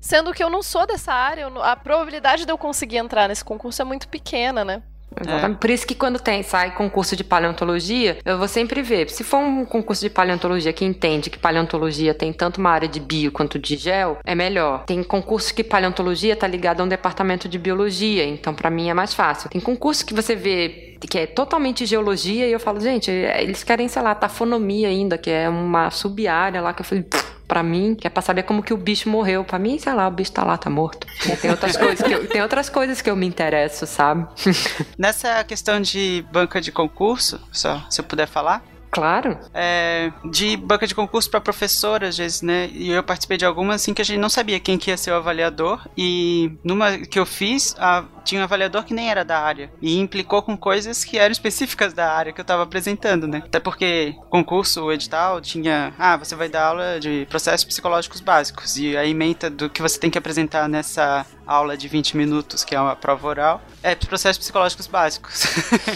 Sendo 0.00 0.32
que 0.32 0.42
eu 0.42 0.50
não 0.50 0.62
sou 0.62 0.86
dessa 0.86 1.12
área, 1.12 1.42
eu 1.42 1.62
a 1.62 1.76
probabilidade 1.76 2.44
de 2.44 2.52
eu 2.52 2.58
conseguir 2.58 2.96
entrar 2.96 3.28
nesse 3.28 3.44
concurso 3.44 3.80
é 3.80 3.84
muito 3.84 4.08
pequena, 4.08 4.64
né? 4.64 4.82
Exatamente. 5.20 5.58
Por 5.58 5.70
isso 5.70 5.86
que 5.86 5.94
quando 5.94 6.18
tem, 6.18 6.42
sai 6.42 6.74
concurso 6.74 7.16
de 7.16 7.24
paleontologia, 7.24 8.18
eu 8.24 8.38
vou 8.38 8.48
sempre 8.48 8.82
ver. 8.82 9.08
Se 9.10 9.24
for 9.24 9.38
um 9.38 9.64
concurso 9.64 10.02
de 10.02 10.10
paleontologia 10.10 10.72
que 10.72 10.84
entende 10.84 11.30
que 11.30 11.38
paleontologia 11.38 12.14
tem 12.14 12.32
tanto 12.32 12.58
uma 12.58 12.70
área 12.70 12.88
de 12.88 13.00
bio 13.00 13.30
quanto 13.32 13.58
de 13.58 13.76
gel, 13.76 14.18
é 14.24 14.34
melhor. 14.34 14.84
Tem 14.84 15.02
concurso 15.02 15.54
que 15.54 15.64
paleontologia 15.64 16.36
tá 16.36 16.46
ligado 16.46 16.80
a 16.80 16.84
um 16.84 16.88
departamento 16.88 17.48
de 17.48 17.58
biologia, 17.58 18.24
então 18.24 18.54
pra 18.54 18.70
mim 18.70 18.88
é 18.88 18.94
mais 18.94 19.14
fácil. 19.14 19.50
Tem 19.50 19.60
concurso 19.60 20.04
que 20.04 20.14
você 20.14 20.34
vê 20.34 20.96
que 21.00 21.18
é 21.18 21.26
totalmente 21.26 21.84
geologia 21.84 22.46
e 22.46 22.52
eu 22.52 22.60
falo, 22.60 22.80
gente, 22.80 23.10
eles 23.10 23.64
querem, 23.64 23.88
sei 23.88 24.00
lá, 24.02 24.14
tafonomia 24.14 24.88
ainda, 24.88 25.18
que 25.18 25.30
é 25.30 25.48
uma 25.48 25.90
sub-área 25.90 26.60
lá 26.60 26.72
que 26.72 26.80
eu 26.82 26.84
falei, 26.84 27.02
"Pff, 27.02 27.31
Pra 27.52 27.62
mim, 27.62 27.94
que 27.94 28.06
é 28.06 28.10
pra 28.10 28.22
saber 28.22 28.44
como 28.44 28.62
que 28.62 28.72
o 28.72 28.78
bicho 28.78 29.10
morreu. 29.10 29.44
Pra 29.44 29.58
mim, 29.58 29.78
sei 29.78 29.92
lá, 29.92 30.08
o 30.08 30.10
bicho 30.10 30.32
tá 30.32 30.42
lá, 30.42 30.56
tá 30.56 30.70
morto. 30.70 31.06
Tem 31.42 31.50
outras 31.50 31.76
coisas 31.76 32.00
que 32.06 32.10
eu, 32.10 32.26
tem 32.26 32.40
outras 32.40 32.70
coisas 32.70 33.02
que 33.02 33.10
eu 33.10 33.14
me 33.14 33.26
interesso, 33.26 33.86
sabe? 33.86 34.26
Nessa 34.96 35.44
questão 35.44 35.78
de 35.78 36.24
banca 36.32 36.62
de 36.62 36.72
concurso, 36.72 37.38
só 37.52 37.84
se 37.90 38.00
eu 38.00 38.04
puder 38.04 38.26
falar, 38.26 38.62
Claro. 38.90 39.38
é, 39.54 40.10
de 40.30 40.56
banca 40.56 40.86
de 40.86 40.94
concurso 40.94 41.30
para 41.30 41.40
professora, 41.40 42.08
às 42.08 42.16
vezes, 42.18 42.40
né? 42.42 42.68
E 42.72 42.90
eu 42.90 43.02
participei 43.02 43.36
de 43.38 43.44
algumas 43.44 43.76
assim 43.82 43.92
que 43.94 44.02
a 44.02 44.04
gente 44.04 44.18
não 44.18 44.28
sabia 44.28 44.58
quem 44.60 44.76
que 44.78 44.90
ia 44.90 44.96
ser 44.96 45.10
o 45.10 45.14
avaliador. 45.16 45.80
E 45.96 46.52
numa 46.64 46.98
que 46.98 47.18
eu 47.18 47.24
fiz, 47.26 47.74
a- 47.78 48.04
tinha 48.24 48.40
um 48.40 48.44
avaliador 48.44 48.84
que 48.84 48.94
nem 48.94 49.10
era 49.10 49.24
da 49.24 49.38
área. 49.38 49.70
E 49.80 49.98
implicou 49.98 50.42
com 50.42 50.56
coisas 50.56 51.04
que 51.04 51.18
eram 51.18 51.32
específicas 51.32 51.92
da 51.92 52.12
área 52.12 52.32
que 52.32 52.40
eu 52.40 52.44
tava 52.44 52.62
apresentando, 52.62 53.26
né? 53.26 53.42
Até 53.44 53.60
porque 53.60 54.14
concurso, 54.30 54.90
edital, 54.92 55.40
tinha. 55.40 55.92
Ah, 55.98 56.16
você 56.16 56.34
vai 56.34 56.48
dar 56.48 56.66
aula 56.66 57.00
de 57.00 57.26
processos 57.28 57.64
psicológicos 57.64 58.20
básicos. 58.20 58.76
E 58.76 58.96
a 58.96 59.06
ementa 59.06 59.50
do 59.50 59.68
que 59.68 59.82
você 59.82 59.98
tem 59.98 60.10
que 60.10 60.18
apresentar 60.18 60.68
nessa 60.68 61.26
aula 61.46 61.76
de 61.76 61.88
20 61.88 62.16
minutos, 62.16 62.64
que 62.64 62.74
é 62.74 62.80
uma 62.80 62.96
prova 62.96 63.26
oral, 63.26 63.62
é 63.82 63.94
processos 63.94 64.38
psicológicos 64.38 64.86
básicos. 64.86 65.44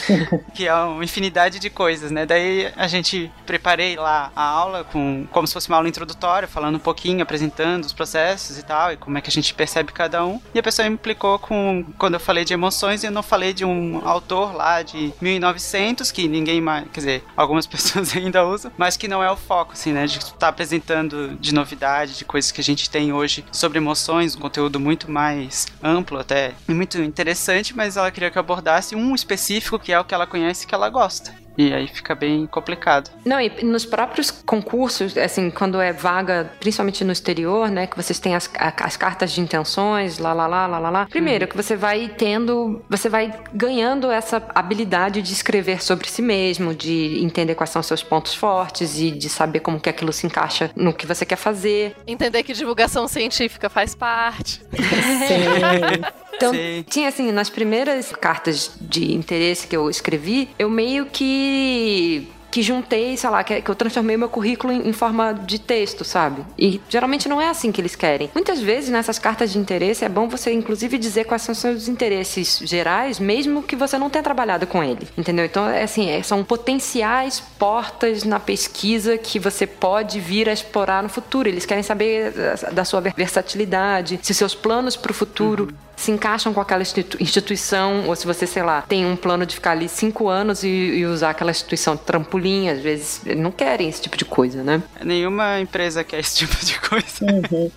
que 0.55 0.67
é 0.67 0.75
uma 0.75 1.05
infinidade 1.05 1.59
de 1.59 1.71
coisas, 1.71 2.11
né? 2.11 2.27
Daí 2.27 2.73
a 2.77 2.87
gente 2.87 3.31
preparei 3.47 3.97
lá 3.97 4.31
a 4.35 4.43
aula 4.43 4.85
com 4.85 5.27
como 5.31 5.47
se 5.47 5.53
fosse 5.53 5.69
uma 5.69 5.77
aula 5.77 5.89
introdutória, 5.89 6.49
falando 6.49 6.77
um 6.77 6.81
pouquinho, 6.81 7.23
apresentando 7.23 7.85
os 7.85 7.93
processos 7.93 8.59
e 8.59 8.63
tal, 8.63 8.93
e 8.93 8.97
como 8.97 9.17
é 9.19 9.21
que 9.21 9.31
a 9.31 9.33
gente 9.33 9.55
percebe 9.55 9.93
cada 9.93 10.25
um. 10.25 10.41
E 10.55 10.59
a 10.59 10.63
pessoa 10.63 10.87
implicou 10.87 11.39
com 11.39 11.85
quando 11.99 12.16
eu 12.17 12.21
falei 12.21 12.45
de 12.45 12.53
emoções 12.53 13.05
eu 13.05 13.11
não 13.11 13.23
falei 13.23 13.53
de 13.53 13.65
um 13.65 14.07
autor 14.07 14.55
lá 14.55 14.83
de 14.83 15.13
1900 15.21 16.11
que 16.11 16.29
ninguém 16.29 16.61
mais, 16.61 16.87
quer 16.93 17.01
dizer, 17.01 17.25
algumas 17.37 17.67
pessoas 17.67 18.17
ainda 18.17 18.45
usam, 18.45 18.73
mas 18.77 18.97
que 18.97 19.09
não 19.09 19.23
é 19.23 19.31
o 19.31 19.37
foco, 19.37 19.73
assim, 19.73 19.93
né? 19.93 20.07
De 20.07 20.19
estar 20.19 20.37
tá 20.37 20.49
apresentando 20.49 21.37
de 21.39 21.55
novidade, 21.55 22.17
de 22.17 22.25
coisas 22.25 22.51
que 22.51 22.61
a 22.61 22.65
gente 22.65 22.91
tem 22.91 23.13
hoje 23.13 23.45
sobre 23.53 23.79
emoções, 23.79 24.35
um 24.35 24.41
conteúdo 24.41 24.81
muito 24.81 25.11
mais 25.11 25.67
amplo 25.83 26.19
até, 26.19 26.55
e 26.69 26.73
muito 26.73 27.01
interessante, 27.01 27.77
mas 27.77 27.97
ela 27.97 28.11
queria 28.11 28.31
que 28.31 28.39
eu 28.39 28.41
abordasse 28.41 28.95
um 28.95 29.15
específico 29.15 29.79
que 29.79 29.93
é 29.93 30.01
o 30.01 30.05
que 30.05 30.15
ela 30.15 30.27
conhece 30.27 30.65
e 30.65 30.67
que 30.67 30.75
ela 30.75 30.89
gosta. 30.89 31.46
E 31.57 31.73
aí 31.73 31.89
fica 31.89 32.15
bem 32.15 32.47
complicado. 32.47 33.11
Não, 33.25 33.41
e 33.41 33.51
nos 33.65 33.85
próprios 33.85 34.31
concursos, 34.31 35.17
assim, 35.17 35.51
quando 35.51 35.81
é 35.81 35.93
vaga, 35.93 36.51
principalmente 36.61 37.05
no 37.05 37.13
exterior, 37.13 37.71
né, 37.71 37.87
que 37.87 37.97
vocês 37.97 38.19
têm 38.19 38.35
as, 38.35 38.51
as 38.59 38.97
cartas 38.97 39.33
de 39.33 39.41
intenções, 39.41 40.19
lá, 40.19 40.33
lá, 40.33 40.47
lá, 40.47 40.67
lá, 40.67 40.79
lá, 40.79 40.91
lá. 40.91 41.07
Primeiro, 41.07 41.45
uhum. 41.45 41.51
que 41.51 41.57
você 41.57 41.77
vai 41.77 42.09
tendo, 42.09 42.83
você 42.89 43.09
vai 43.09 43.33
ganhando 43.53 44.11
essa 44.11 44.43
habilidade 44.55 45.23
de 45.23 45.33
escrever 45.33 45.83
sobre 45.83 46.09
si 46.09 46.23
mesmo, 46.23 46.75
de 46.75 47.23
entender 47.23 47.55
quais 47.55 47.71
são 47.71 47.83
seus 47.83 48.03
pontos 48.03 48.35
fortes 48.35 48.99
e 48.99 49.11
de 49.11 49.29
saber 49.29 49.61
como 49.61 49.81
que 49.81 49.89
aquilo 49.89 50.13
se 50.13 50.27
encaixa 50.27 50.71
no 50.77 50.93
que 50.93 51.07
você 51.07 51.25
quer 51.25 51.37
fazer. 51.37 51.97
Entender 52.07 52.43
que 52.43 52.53
divulgação 52.53 53.09
científica 53.09 53.69
faz 53.71 53.95
parte. 53.95 54.61
Sim. 54.73 56.26
Então, 56.37 56.53
Sim. 56.53 56.85
tinha 56.89 57.09
assim, 57.09 57.33
nas 57.33 57.51
primeiras 57.51 58.13
cartas 58.13 58.71
de 58.81 59.15
interesse 59.15 59.67
que 59.67 59.77
eu 59.77 59.89
escrevi, 59.89 60.49
eu 60.59 60.69
meio 60.69 61.07
que 61.07 62.29
que 62.57 62.63
juntei, 62.63 63.19
sei 63.19 63.29
lá, 63.29 63.45
que, 63.45 63.63
eu 63.69 63.75
transformei 63.75 64.17
meu 64.17 64.31
currículo 64.31 64.73
em, 64.73 64.91
forma 64.91 65.35
de 65.35 65.59
texto, 65.59 66.05
sabe? 66.05 66.43
E 66.59 66.81
geralmente 66.89 67.29
não 67.29 67.39
é 67.39 67.51
assim 67.51 67.71
que 67.71 67.83
eles 67.83 67.95
querem. 67.95 68.31
Muitas 68.33 68.63
vezes 68.63 68.89
nessas 68.89 69.19
cartas 69.19 69.53
de 69.53 69.59
interesse 69.59 70.07
é 70.07 70.09
bom 70.09 70.27
você, 70.27 70.51
inclusive, 70.55 70.97
dizer 70.97 71.25
quais 71.25 71.43
são 71.43 71.55
seus 71.55 71.87
interesses 71.87 72.59
gerais, 72.65 73.21
mesmo 73.21 73.63
que 73.63 73.77
você 73.77 73.99
não 73.99 74.09
tenha 74.09 74.23
trabalhado 74.23 74.67
com 74.67 74.83
ele, 74.83 75.07
entendeu? 75.19 75.45
Então, 75.45 75.69
é 75.69 75.83
assim, 75.83 76.09
é, 76.09 76.23
são 76.23 76.43
potenciais 76.43 77.41
portas 77.59 78.25
na 78.25 78.41
pesquisa 78.41 79.19
que 79.19 79.39
você 79.39 79.67
pode 79.67 80.19
vir 80.19 80.49
a 80.49 80.53
explorar 80.55 81.03
no 81.03 81.11
futuro. 81.11 81.51
Eles 81.51 81.67
querem 81.67 81.83
saber 81.83 82.33
da, 82.33 82.71
da 82.71 82.85
sua 82.87 83.03
versatilidade, 83.03 84.19
se 84.23 84.33
seus 84.33 84.55
planos 84.55 84.97
para 84.97 85.11
o 85.11 85.15
futuro 85.15 85.65
uhum 85.65 85.86
se 85.97 86.11
encaixam 86.11 86.53
com 86.53 86.61
aquela 86.61 86.83
instituição, 86.83 88.07
ou 88.07 88.15
se 88.15 88.27
você, 88.27 88.47
sei 88.47 88.63
lá, 88.63 88.83
tem 88.83 89.07
um 89.07 89.17
plano 89.17 89.47
de 89.47 89.55
ficar 89.55 89.73
ali 89.73 89.89
cinco 89.89 90.29
anos 90.29 90.63
e, 90.63 90.69
e 90.69 91.07
usar 91.07 91.31
aquela 91.31 91.51
instituição 91.51 91.97
trampolim, 91.97 92.69
às 92.69 92.81
vezes 92.81 93.23
não 93.37 93.51
querem 93.51 93.89
esse 93.89 94.03
tipo 94.03 94.17
de 94.17 94.25
coisa, 94.25 94.63
né? 94.63 94.83
Nenhuma 95.03 95.59
empresa 95.59 96.05
quer 96.05 96.21
esse 96.21 96.37
tipo 96.37 96.57
de 96.65 96.79
coisa. 96.79 97.07
Uhum. 97.23 97.71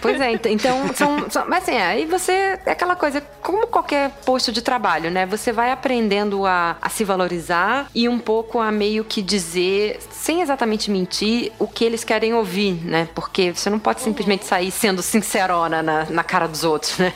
Pois 0.00 0.20
é, 0.20 0.32
então 0.32 0.94
são, 0.94 1.30
são, 1.30 1.48
Mas 1.48 1.62
assim, 1.64 1.76
aí 1.76 2.06
você. 2.06 2.58
É 2.64 2.72
aquela 2.72 2.96
coisa, 2.96 3.20
como 3.42 3.66
qualquer 3.66 4.10
posto 4.24 4.52
de 4.52 4.62
trabalho, 4.62 5.10
né? 5.10 5.26
Você 5.26 5.52
vai 5.52 5.70
aprendendo 5.70 6.46
a, 6.46 6.76
a 6.80 6.88
se 6.88 7.04
valorizar 7.04 7.88
e 7.94 8.08
um 8.08 8.18
pouco 8.18 8.58
a 8.58 8.70
meio 8.70 9.04
que 9.04 9.22
dizer, 9.22 9.98
sem 10.10 10.40
exatamente 10.40 10.90
mentir, 10.90 11.52
o 11.58 11.66
que 11.66 11.84
eles 11.84 12.04
querem 12.04 12.34
ouvir, 12.34 12.74
né? 12.84 13.08
Porque 13.14 13.52
você 13.52 13.70
não 13.70 13.78
pode 13.78 14.00
simplesmente 14.00 14.44
sair 14.44 14.70
sendo 14.70 15.02
sincerona 15.02 15.82
na, 15.82 16.04
na 16.06 16.24
cara 16.24 16.46
dos 16.46 16.64
outros, 16.64 16.98
né? 16.98 17.12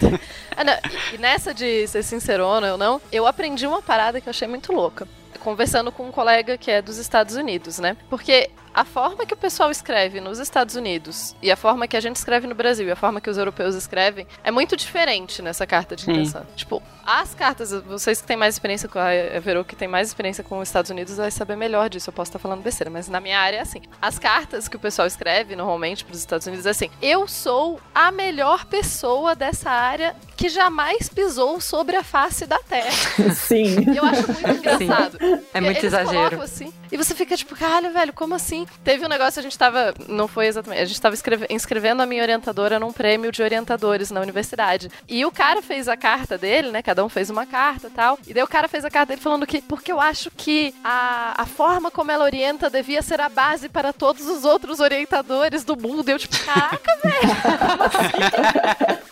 ah, 0.56 0.64
não, 0.64 0.74
e 1.12 1.18
nessa 1.18 1.52
de 1.52 1.86
ser 1.86 2.02
sincerona 2.02 2.72
ou 2.72 2.78
não, 2.78 3.00
eu 3.12 3.26
aprendi 3.26 3.66
uma 3.66 3.82
parada 3.82 4.20
que 4.20 4.28
eu 4.28 4.30
achei 4.30 4.48
muito 4.48 4.72
louca 4.72 5.06
conversando 5.44 5.92
com 5.92 6.08
um 6.08 6.10
colega 6.10 6.56
que 6.56 6.70
é 6.70 6.80
dos 6.80 6.96
Estados 6.96 7.36
Unidos, 7.36 7.78
né? 7.78 7.98
Porque 8.08 8.50
a 8.74 8.84
forma 8.84 9.24
que 9.24 9.32
o 9.32 9.36
pessoal 9.36 9.70
escreve 9.70 10.20
nos 10.20 10.38
Estados 10.38 10.74
Unidos 10.74 11.34
e 11.40 11.50
a 11.50 11.56
forma 11.56 11.86
que 11.86 11.96
a 11.96 12.00
gente 12.00 12.16
escreve 12.16 12.46
no 12.46 12.54
Brasil 12.54 12.86
e 12.88 12.90
a 12.90 12.96
forma 12.96 13.20
que 13.20 13.30
os 13.30 13.38
europeus 13.38 13.74
escrevem 13.76 14.26
é 14.42 14.50
muito 14.50 14.76
diferente 14.76 15.40
nessa 15.40 15.66
carta 15.66 15.94
de 15.94 16.10
intenção. 16.10 16.42
Sim. 16.42 16.56
Tipo, 16.56 16.82
as 17.06 17.34
cartas, 17.34 17.70
vocês 17.70 18.20
que 18.20 18.26
têm 18.26 18.36
mais 18.36 18.54
experiência 18.54 18.88
com 18.88 18.98
a 18.98 19.38
Verô, 19.40 19.64
que 19.64 19.76
tem 19.76 19.86
mais 19.86 20.08
experiência 20.08 20.42
com 20.42 20.58
os 20.58 20.68
Estados 20.68 20.90
Unidos, 20.90 21.16
vai 21.16 21.30
saber 21.30 21.54
melhor 21.54 21.88
disso. 21.88 22.08
Eu 22.08 22.14
posso 22.14 22.30
estar 22.30 22.38
falando 22.38 22.62
besteira, 22.62 22.90
mas 22.90 23.08
na 23.08 23.20
minha 23.20 23.38
área 23.38 23.58
é 23.58 23.60
assim. 23.60 23.82
As 24.00 24.18
cartas 24.18 24.66
que 24.66 24.76
o 24.76 24.80
pessoal 24.80 25.06
escreve 25.06 25.54
normalmente 25.54 26.04
para 26.04 26.14
os 26.14 26.18
Estados 26.18 26.46
Unidos 26.46 26.66
é 26.66 26.70
assim: 26.70 26.90
eu 27.00 27.28
sou 27.28 27.78
a 27.94 28.10
melhor 28.10 28.64
pessoa 28.64 29.36
dessa 29.36 29.70
área 29.70 30.16
que 30.36 30.48
jamais 30.48 31.08
pisou 31.08 31.60
sobre 31.60 31.94
a 31.96 32.02
face 32.02 32.46
da 32.46 32.58
Terra. 32.58 32.90
Sim. 33.34 33.92
E 33.92 33.96
eu 33.96 34.04
acho 34.04 34.26
muito 34.26 34.48
engraçado. 34.48 35.18
Sim. 35.18 35.40
É 35.52 35.60
muito 35.60 35.84
exagero. 35.84 36.42
Assim, 36.42 36.72
e 36.90 36.96
você 36.96 37.14
fica 37.14 37.36
tipo, 37.36 37.54
caralho, 37.54 37.92
velho, 37.92 38.12
como 38.12 38.34
assim? 38.34 38.63
Teve 38.82 39.04
um 39.04 39.08
negócio, 39.08 39.40
a 39.40 39.42
gente 39.42 39.58
tava. 39.58 39.94
Não 40.08 40.28
foi 40.28 40.46
exatamente. 40.46 40.82
A 40.82 40.84
gente 40.84 41.00
tava 41.00 41.16
inscrevendo 41.50 42.02
a 42.02 42.06
minha 42.06 42.22
orientadora 42.22 42.78
num 42.78 42.92
prêmio 42.92 43.32
de 43.32 43.42
orientadores 43.42 44.10
na 44.10 44.20
universidade. 44.20 44.90
E 45.08 45.24
o 45.24 45.32
cara 45.32 45.62
fez 45.62 45.88
a 45.88 45.96
carta 45.96 46.36
dele, 46.36 46.70
né? 46.70 46.82
Cada 46.82 47.04
um 47.04 47.08
fez 47.08 47.30
uma 47.30 47.46
carta 47.46 47.90
tal. 47.94 48.18
E 48.26 48.34
daí 48.34 48.42
o 48.42 48.48
cara 48.48 48.68
fez 48.68 48.84
a 48.84 48.90
carta 48.90 49.08
dele 49.10 49.20
falando 49.20 49.46
que. 49.46 49.62
Porque 49.62 49.92
eu 49.92 50.00
acho 50.00 50.30
que 50.30 50.74
a, 50.82 51.34
a 51.42 51.46
forma 51.46 51.90
como 51.90 52.10
ela 52.10 52.24
orienta 52.24 52.68
devia 52.68 53.02
ser 53.02 53.20
a 53.20 53.28
base 53.28 53.68
para 53.68 53.92
todos 53.92 54.26
os 54.26 54.44
outros 54.44 54.80
orientadores 54.80 55.64
do 55.64 55.76
mundo. 55.76 56.08
E 56.08 56.12
eu, 56.12 56.18
tipo, 56.18 56.36
caraca, 56.44 56.98
velho. 57.02 57.58
Como 57.70 57.82
assim? 57.84 59.04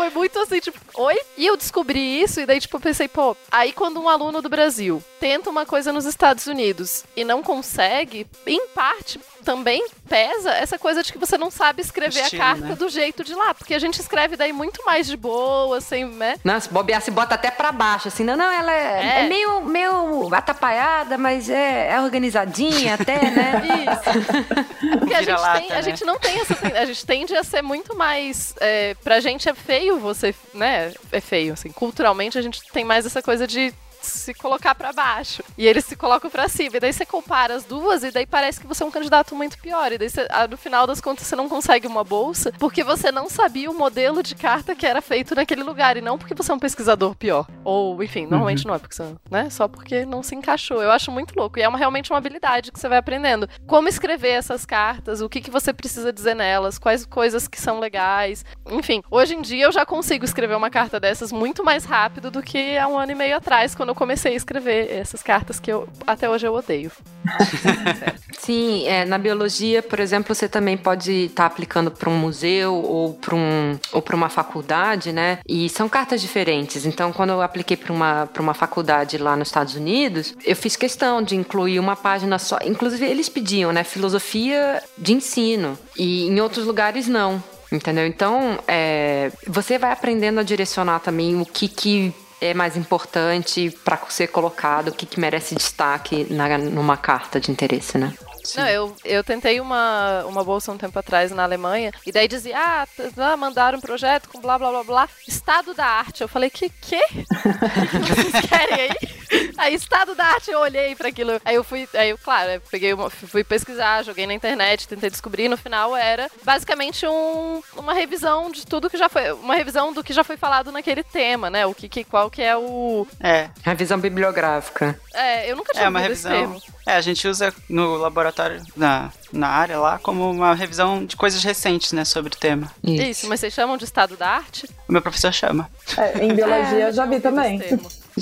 Foi 0.00 0.08
muito 0.08 0.38
assim, 0.38 0.60
tipo, 0.60 0.80
oi? 0.94 1.20
E 1.36 1.46
eu 1.46 1.58
descobri 1.58 2.22
isso, 2.22 2.40
e 2.40 2.46
daí, 2.46 2.58
tipo, 2.58 2.74
eu 2.74 2.80
pensei, 2.80 3.06
pô, 3.06 3.36
aí 3.52 3.70
quando 3.70 4.00
um 4.00 4.08
aluno 4.08 4.40
do 4.40 4.48
Brasil 4.48 5.04
tenta 5.20 5.50
uma 5.50 5.66
coisa 5.66 5.92
nos 5.92 6.06
Estados 6.06 6.46
Unidos 6.46 7.04
e 7.14 7.22
não 7.22 7.42
consegue, 7.42 8.26
em 8.46 8.66
parte 8.68 9.20
também 9.40 9.84
pesa 10.08 10.50
essa 10.52 10.78
coisa 10.78 11.02
de 11.02 11.12
que 11.12 11.18
você 11.18 11.38
não 11.38 11.50
sabe 11.50 11.80
escrever 11.82 12.22
Estilo, 12.22 12.42
a 12.42 12.46
carta 12.46 12.66
né? 12.66 12.74
do 12.74 12.88
jeito 12.88 13.22
de 13.24 13.34
lá. 13.34 13.54
Porque 13.54 13.74
a 13.74 13.78
gente 13.78 14.00
escreve 14.00 14.36
daí 14.36 14.52
muito 14.52 14.84
mais 14.84 15.06
de 15.06 15.16
boa, 15.16 15.78
assim, 15.78 16.04
né? 16.04 16.36
Nossa, 16.44 16.70
bobear 16.70 17.00
se 17.00 17.10
bota 17.10 17.34
até 17.34 17.50
pra 17.50 17.72
baixo, 17.72 18.08
assim. 18.08 18.24
Não, 18.24 18.36
não, 18.36 18.50
ela 18.50 18.72
é, 18.72 19.20
é. 19.20 19.24
é 19.24 19.28
meio, 19.28 19.60
meio 19.62 20.34
atrapalhada, 20.34 21.16
mas 21.16 21.48
é, 21.48 21.92
é 21.92 22.00
organizadinha 22.00 22.94
até, 22.94 23.20
né? 23.30 23.62
Isso. 23.86 24.98
Porque 24.98 25.14
a 25.14 25.22
gente, 25.22 25.42
tem, 25.42 25.70
a 25.70 25.74
né? 25.74 25.82
gente 25.82 26.04
não 26.04 26.18
tem 26.18 26.40
essa... 26.40 26.54
A 26.80 26.84
gente 26.84 27.06
tende 27.06 27.34
a 27.34 27.44
ser 27.44 27.62
muito 27.62 27.96
mais... 27.96 28.54
É, 28.60 28.94
pra 29.02 29.20
gente 29.20 29.48
é 29.48 29.54
feio 29.54 29.98
você, 29.98 30.34
né? 30.54 30.92
É 31.12 31.20
feio, 31.20 31.52
assim. 31.52 31.70
Culturalmente 31.70 32.38
a 32.38 32.42
gente 32.42 32.62
tem 32.72 32.84
mais 32.84 33.06
essa 33.06 33.22
coisa 33.22 33.46
de 33.46 33.72
se 34.06 34.34
colocar 34.34 34.74
para 34.74 34.92
baixo. 34.92 35.42
E 35.56 35.66
eles 35.66 35.84
se 35.84 35.96
colocam 35.96 36.30
para 36.30 36.48
cima. 36.48 36.76
E 36.76 36.80
daí 36.80 36.92
você 36.92 37.06
compara 37.06 37.54
as 37.54 37.64
duas 37.64 38.02
e 38.02 38.10
daí 38.10 38.26
parece 38.26 38.60
que 38.60 38.66
você 38.66 38.82
é 38.82 38.86
um 38.86 38.90
candidato 38.90 39.34
muito 39.34 39.58
pior. 39.58 39.92
E 39.92 39.98
daí 39.98 40.08
você, 40.08 40.26
ah, 40.30 40.46
no 40.46 40.56
final 40.56 40.86
das 40.86 41.00
contas 41.00 41.26
você 41.26 41.36
não 41.36 41.48
consegue 41.48 41.86
uma 41.86 42.04
bolsa 42.04 42.52
porque 42.58 42.82
você 42.82 43.10
não 43.12 43.28
sabia 43.28 43.70
o 43.70 43.74
modelo 43.74 44.22
de 44.22 44.34
carta 44.34 44.74
que 44.74 44.86
era 44.86 45.00
feito 45.00 45.34
naquele 45.34 45.62
lugar 45.62 45.96
e 45.96 46.00
não 46.00 46.18
porque 46.18 46.34
você 46.34 46.50
é 46.50 46.54
um 46.54 46.58
pesquisador 46.58 47.14
pior. 47.14 47.46
Ou, 47.64 48.02
enfim, 48.02 48.26
normalmente 48.26 48.64
uhum. 48.64 48.68
não 48.68 48.74
é 48.74 48.78
porque 48.78 48.94
você, 48.94 49.14
né? 49.30 49.50
Só 49.50 49.68
porque 49.68 50.04
não 50.04 50.22
se 50.22 50.34
encaixou. 50.34 50.82
Eu 50.82 50.90
acho 50.90 51.10
muito 51.10 51.34
louco. 51.36 51.58
E 51.58 51.62
é 51.62 51.68
uma, 51.68 51.78
realmente 51.78 52.10
uma 52.10 52.18
habilidade 52.18 52.72
que 52.72 52.78
você 52.78 52.88
vai 52.88 52.98
aprendendo. 52.98 53.48
Como 53.66 53.88
escrever 53.88 54.30
essas 54.30 54.64
cartas, 54.64 55.20
o 55.20 55.28
que, 55.28 55.40
que 55.40 55.50
você 55.50 55.72
precisa 55.72 56.12
dizer 56.12 56.34
nelas, 56.34 56.78
quais 56.78 57.04
coisas 57.04 57.46
que 57.46 57.60
são 57.60 57.78
legais. 57.80 58.44
Enfim, 58.70 59.02
hoje 59.10 59.34
em 59.34 59.42
dia 59.42 59.64
eu 59.64 59.72
já 59.72 59.84
consigo 59.84 60.24
escrever 60.24 60.56
uma 60.56 60.70
carta 60.70 60.98
dessas 60.98 61.32
muito 61.32 61.64
mais 61.64 61.84
rápido 61.84 62.30
do 62.30 62.42
que 62.42 62.76
há 62.78 62.86
um 62.86 62.98
ano 62.98 63.12
e 63.12 63.14
meio 63.14 63.36
atrás, 63.36 63.74
quando 63.74 63.89
eu 63.90 63.94
comecei 63.94 64.32
a 64.32 64.36
escrever 64.36 64.88
essas 64.90 65.20
cartas 65.22 65.58
que 65.58 65.70
eu 65.70 65.88
até 66.06 66.30
hoje 66.30 66.46
eu 66.46 66.54
odeio. 66.54 66.92
Sim, 68.38 68.86
é, 68.86 69.04
na 69.04 69.18
biologia, 69.18 69.82
por 69.82 69.98
exemplo, 69.98 70.34
você 70.34 70.48
também 70.48 70.76
pode 70.76 71.26
estar 71.26 71.42
tá 71.42 71.46
aplicando 71.46 71.90
para 71.90 72.08
um 72.08 72.16
museu 72.16 72.74
ou 72.74 73.14
para 73.14 73.34
um, 73.34 73.78
ou 73.92 74.02
uma 74.12 74.28
faculdade, 74.28 75.12
né? 75.12 75.40
E 75.46 75.68
são 75.68 75.88
cartas 75.88 76.20
diferentes. 76.20 76.86
Então, 76.86 77.12
quando 77.12 77.30
eu 77.30 77.42
apliquei 77.42 77.76
para 77.76 77.92
uma, 77.92 78.28
uma 78.38 78.54
faculdade 78.54 79.18
lá 79.18 79.36
nos 79.36 79.48
Estados 79.48 79.74
Unidos, 79.74 80.34
eu 80.44 80.54
fiz 80.54 80.76
questão 80.76 81.20
de 81.20 81.34
incluir 81.34 81.80
uma 81.80 81.96
página 81.96 82.38
só. 82.38 82.58
Inclusive, 82.64 83.04
eles 83.04 83.28
pediam, 83.28 83.72
né? 83.72 83.82
Filosofia 83.82 84.82
de 84.96 85.12
ensino. 85.12 85.76
E 85.98 86.28
em 86.28 86.40
outros 86.40 86.64
lugares, 86.64 87.08
não. 87.08 87.42
Entendeu? 87.72 88.06
Então, 88.06 88.58
é, 88.66 89.30
você 89.46 89.78
vai 89.78 89.92
aprendendo 89.92 90.40
a 90.40 90.42
direcionar 90.42 91.00
também 91.00 91.40
o 91.40 91.44
que, 91.44 91.68
que 91.68 92.14
é 92.40 92.54
mais 92.54 92.76
importante 92.76 93.70
para 93.84 93.98
ser 94.08 94.28
colocado, 94.28 94.88
o 94.88 94.92
que, 94.92 95.06
que 95.06 95.20
merece 95.20 95.54
destaque 95.54 96.26
na, 96.30 96.56
numa 96.58 96.96
carta 96.96 97.38
de 97.38 97.50
interesse, 97.50 97.98
né? 97.98 98.14
Sim. 98.44 98.60
Não, 98.60 98.68
eu, 98.68 98.96
eu 99.04 99.24
tentei 99.24 99.60
uma, 99.60 100.24
uma 100.26 100.44
bolsa 100.44 100.72
um 100.72 100.78
tempo 100.78 100.98
atrás 100.98 101.30
na 101.30 101.42
Alemanha, 101.42 101.92
e 102.06 102.12
daí 102.12 102.26
dizia, 102.28 102.56
ah, 102.58 102.86
ah 103.18 103.36
mandaram 103.36 103.78
um 103.78 103.80
projeto 103.80 104.28
com 104.28 104.40
blá 104.40 104.58
blá 104.58 104.70
blá 104.70 104.84
blá, 104.84 105.08
estado 105.26 105.74
da 105.74 105.86
arte. 105.86 106.22
Eu 106.22 106.28
falei, 106.28 106.50
que 106.50 106.68
quê? 106.68 107.02
O 107.10 108.00
que 108.06 108.14
vocês 108.14 108.46
querem 108.48 108.80
aí? 108.80 109.20
Aí, 109.56 109.74
estado 109.74 110.14
da 110.14 110.24
arte, 110.24 110.50
eu 110.50 110.58
olhei 110.58 110.94
pra 110.96 111.08
aquilo. 111.08 111.40
Aí 111.44 111.54
eu 111.54 111.62
fui, 111.62 111.88
aí 111.94 112.10
eu, 112.10 112.18
claro, 112.18 112.50
eu 112.50 112.60
peguei 112.70 112.92
uma, 112.92 113.10
fui 113.10 113.44
pesquisar, 113.44 114.02
joguei 114.02 114.26
na 114.26 114.34
internet, 114.34 114.88
tentei 114.88 115.10
descobrir. 115.10 115.48
No 115.48 115.56
final 115.56 115.96
era 115.96 116.30
basicamente 116.42 117.06
um, 117.06 117.62
uma 117.76 117.92
revisão 117.94 118.50
de 118.50 118.66
tudo 118.66 118.90
que 118.90 118.96
já 118.96 119.08
foi. 119.08 119.32
Uma 119.32 119.54
revisão 119.54 119.92
do 119.92 120.02
que 120.02 120.12
já 120.12 120.24
foi 120.24 120.36
falado 120.36 120.72
naquele 120.72 121.02
tema, 121.02 121.50
né? 121.50 121.66
O 121.66 121.74
que, 121.74 121.88
que 121.88 122.04
qual 122.04 122.30
que 122.30 122.42
é 122.42 122.56
o. 122.56 123.06
É, 123.20 123.50
Revisão 123.62 123.98
bibliográfica. 123.98 124.98
É, 125.14 125.50
eu 125.50 125.56
nunca 125.56 125.72
tinha 125.72 125.84
é 125.84 125.88
uma 125.88 126.00
revisão. 126.00 126.60
É, 126.90 126.96
a 126.96 127.00
gente 127.00 127.28
usa 127.28 127.54
no 127.68 127.96
laboratório, 127.98 128.60
na, 128.76 129.12
na 129.32 129.46
área 129.46 129.78
lá, 129.78 130.00
como 130.00 130.28
uma 130.28 130.52
revisão 130.56 131.06
de 131.06 131.14
coisas 131.14 131.40
recentes, 131.44 131.92
né, 131.92 132.04
sobre 132.04 132.32
o 132.34 132.36
tema. 132.36 132.68
Isso, 132.82 133.28
mas 133.28 133.38
vocês 133.38 133.54
chamam 133.54 133.76
de 133.76 133.84
estado 133.84 134.16
da 134.16 134.28
arte? 134.28 134.68
O 134.88 134.92
meu 134.92 135.00
professor 135.00 135.32
chama. 135.32 135.70
É, 135.96 136.24
em 136.24 136.34
biologia 136.34 136.88
eu 136.88 136.92
já 136.92 137.06
vi 137.06 137.20
também. 137.20 137.60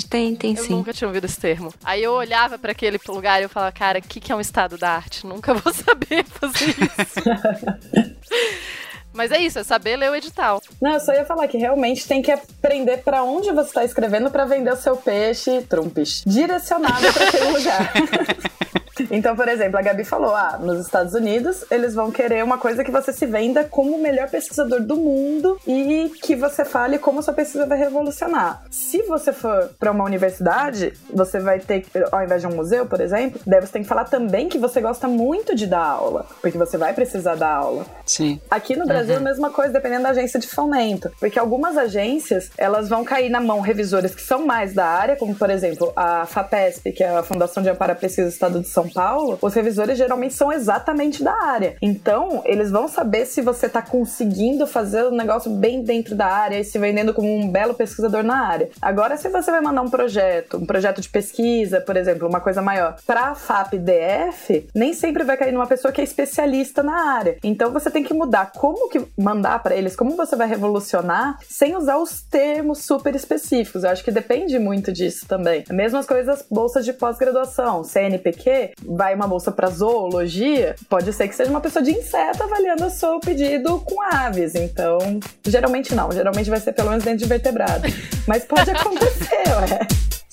Tem, 0.07 0.35
tem 0.35 0.55
Eu 0.55 0.63
sim. 0.63 0.73
nunca 0.73 0.93
tinha 0.93 1.07
ouvido 1.07 1.25
esse 1.25 1.39
termo. 1.39 1.73
Aí 1.83 2.03
eu 2.03 2.13
olhava 2.13 2.59
pra 2.59 2.73
aquele 2.73 2.99
lugar 3.07 3.39
e 3.39 3.45
eu 3.45 3.49
falava, 3.49 3.71
cara, 3.71 3.97
o 3.97 4.01
que, 4.03 4.19
que 4.19 4.31
é 4.31 4.35
um 4.35 4.39
estado 4.39 4.77
da 4.77 4.91
arte? 4.91 5.25
Nunca 5.25 5.51
vou 5.55 5.73
saber 5.73 6.23
fazer 6.25 6.69
isso. 6.69 8.15
Mas 9.19 9.33
é 9.33 9.37
isso, 9.37 9.59
é 9.59 9.65
saber 9.65 9.97
ler 9.97 10.09
o 10.11 10.15
edital. 10.15 10.61
Não, 10.81 10.93
eu 10.93 10.99
só 11.01 11.11
ia 11.11 11.25
falar 11.25 11.45
que 11.49 11.57
realmente 11.57 12.07
tem 12.07 12.21
que 12.21 12.31
aprender 12.31 12.99
pra 12.99 13.21
onde 13.21 13.51
você 13.51 13.73
tá 13.73 13.83
escrevendo 13.83 14.31
pra 14.31 14.45
vender 14.45 14.71
o 14.71 14.77
seu 14.77 14.95
peixe, 14.95 15.61
trumpes, 15.63 16.23
direcionado 16.25 17.11
pra 17.11 17.27
aquele 17.27 17.51
lugar. 17.51 17.91
Então, 19.11 19.35
por 19.35 19.47
exemplo, 19.47 19.77
a 19.77 19.81
Gabi 19.81 20.03
falou: 20.03 20.33
ah, 20.35 20.57
nos 20.59 20.85
Estados 20.85 21.13
Unidos 21.13 21.65
eles 21.71 21.93
vão 21.93 22.11
querer 22.11 22.43
uma 22.43 22.57
coisa 22.57 22.83
que 22.83 22.91
você 22.91 23.11
se 23.13 23.25
venda 23.25 23.63
como 23.63 23.95
o 23.95 24.01
melhor 24.01 24.29
pesquisador 24.29 24.81
do 24.81 24.95
mundo 24.95 25.59
e 25.67 26.11
que 26.21 26.35
você 26.35 26.65
fale 26.65 26.97
como 26.97 27.21
sua 27.21 27.33
pesquisa 27.33 27.65
vai 27.65 27.77
revolucionar. 27.77 28.63
Se 28.69 29.03
você 29.03 29.31
for 29.31 29.69
para 29.79 29.91
uma 29.91 30.03
universidade, 30.03 30.93
você 31.13 31.39
vai 31.39 31.59
ter, 31.59 31.81
que, 31.81 31.89
ao 32.11 32.23
invés 32.23 32.41
de 32.41 32.47
um 32.47 32.55
museu, 32.55 32.85
por 32.85 33.01
exemplo, 33.01 33.39
daí 33.45 33.61
você 33.61 33.73
tem 33.73 33.83
que 33.83 33.87
falar 33.87 34.05
também 34.05 34.49
que 34.49 34.57
você 34.57 34.81
gosta 34.81 35.07
muito 35.07 35.55
de 35.55 35.65
dar 35.65 35.83
aula, 35.83 36.25
porque 36.41 36.57
você 36.57 36.77
vai 36.77 36.93
precisar 36.93 37.35
dar 37.35 37.53
aula. 37.53 37.85
Sim. 38.05 38.39
Aqui 38.49 38.75
no 38.75 38.85
Brasil, 38.85 39.17
a 39.17 39.19
mesma 39.19 39.49
coisa, 39.49 39.73
dependendo 39.73 40.03
da 40.03 40.09
agência 40.09 40.39
de 40.39 40.47
fomento. 40.47 41.11
Porque 41.19 41.37
algumas 41.37 41.77
agências, 41.77 42.51
elas 42.57 42.89
vão 42.89 43.03
cair 43.03 43.29
na 43.29 43.39
mão 43.39 43.61
revisores 43.61 44.13
que 44.15 44.21
são 44.21 44.45
mais 44.45 44.73
da 44.73 44.85
área, 44.85 45.15
como, 45.15 45.35
por 45.35 45.49
exemplo, 45.49 45.91
a 45.95 46.25
FAPESP, 46.25 46.91
que 46.91 47.03
é 47.03 47.09
a 47.09 47.23
Fundação 47.23 47.61
de 47.61 47.69
Amparo 47.69 47.91
à 47.91 47.95
Pesquisa 47.95 48.27
do 48.27 48.31
Estado 48.31 48.59
de 48.61 48.67
São 48.67 48.88
Paulo. 48.89 49.37
Os 49.41 49.53
revisores 49.53 49.97
geralmente 49.97 50.33
são 50.33 50.51
exatamente 50.51 51.23
da 51.23 51.33
área. 51.33 51.75
Então, 51.81 52.41
eles 52.45 52.71
vão 52.71 52.87
saber 52.87 53.25
se 53.25 53.41
você 53.41 53.69
tá 53.69 53.81
conseguindo 53.81 54.65
fazer 54.67 55.03
o 55.03 55.11
negócio 55.11 55.51
bem 55.51 55.83
dentro 55.83 56.15
da 56.15 56.27
área 56.27 56.59
e 56.59 56.63
se 56.63 56.77
vendendo 56.77 57.13
como 57.13 57.33
um 57.33 57.49
belo 57.49 57.73
pesquisador 57.73 58.23
na 58.23 58.45
área. 58.45 58.69
Agora, 58.81 59.17
se 59.17 59.29
você 59.29 59.51
vai 59.51 59.61
mandar 59.61 59.81
um 59.81 59.89
projeto, 59.89 60.57
um 60.57 60.65
projeto 60.65 61.01
de 61.01 61.09
pesquisa, 61.09 61.81
por 61.81 61.95
exemplo, 61.95 62.27
uma 62.27 62.39
coisa 62.39 62.61
maior, 62.61 62.97
pra 63.05 63.35
FAP-DF, 63.35 64.67
nem 64.73 64.93
sempre 64.93 65.23
vai 65.23 65.37
cair 65.37 65.51
numa 65.51 65.67
pessoa 65.67 65.91
que 65.91 66.01
é 66.01 66.03
especialista 66.03 66.83
na 66.83 67.13
área. 67.15 67.37
Então, 67.43 67.71
você 67.71 67.89
tem 67.89 68.03
que 68.03 68.13
mudar 68.13 68.51
como 68.51 68.89
que 68.89 69.01
mandar 69.17 69.61
para 69.61 69.75
eles, 69.75 69.95
como 69.95 70.15
você 70.15 70.35
vai 70.35 70.47
revolucionar, 70.47 71.37
sem 71.47 71.75
usar 71.75 71.97
os 71.97 72.21
termos 72.21 72.79
super 72.85 73.15
específicos. 73.15 73.83
Eu 73.83 73.89
acho 73.89 74.03
que 74.03 74.11
depende 74.11 74.57
muito 74.59 74.91
disso 74.91 75.25
também. 75.27 75.63
Mesmas 75.69 76.05
coisas, 76.05 76.45
bolsas 76.49 76.85
de 76.85 76.93
pós-graduação, 76.93 77.83
CNPq, 77.83 78.68
vai 78.83 79.13
uma 79.15 79.27
bolsa 79.27 79.51
para 79.51 79.69
zoologia, 79.69 80.75
pode 80.89 81.11
ser 81.13 81.27
que 81.27 81.35
seja 81.35 81.49
uma 81.49 81.61
pessoa 81.61 81.83
de 81.83 81.91
inseto 81.91 82.43
avaliando 82.43 82.85
o 82.85 82.89
seu 82.89 83.19
pedido 83.19 83.79
com 83.79 84.01
aves. 84.01 84.55
Então, 84.55 85.19
geralmente 85.45 85.93
não, 85.95 86.11
geralmente 86.11 86.49
vai 86.49 86.59
ser 86.59 86.73
pelo 86.73 86.89
menos 86.89 87.03
dentro 87.03 87.19
de 87.19 87.25
vertebrado. 87.25 87.87
Mas 88.27 88.45
pode 88.45 88.69
acontecer, 88.71 89.43
ué. 89.47 89.87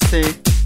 Sim. 0.09 0.57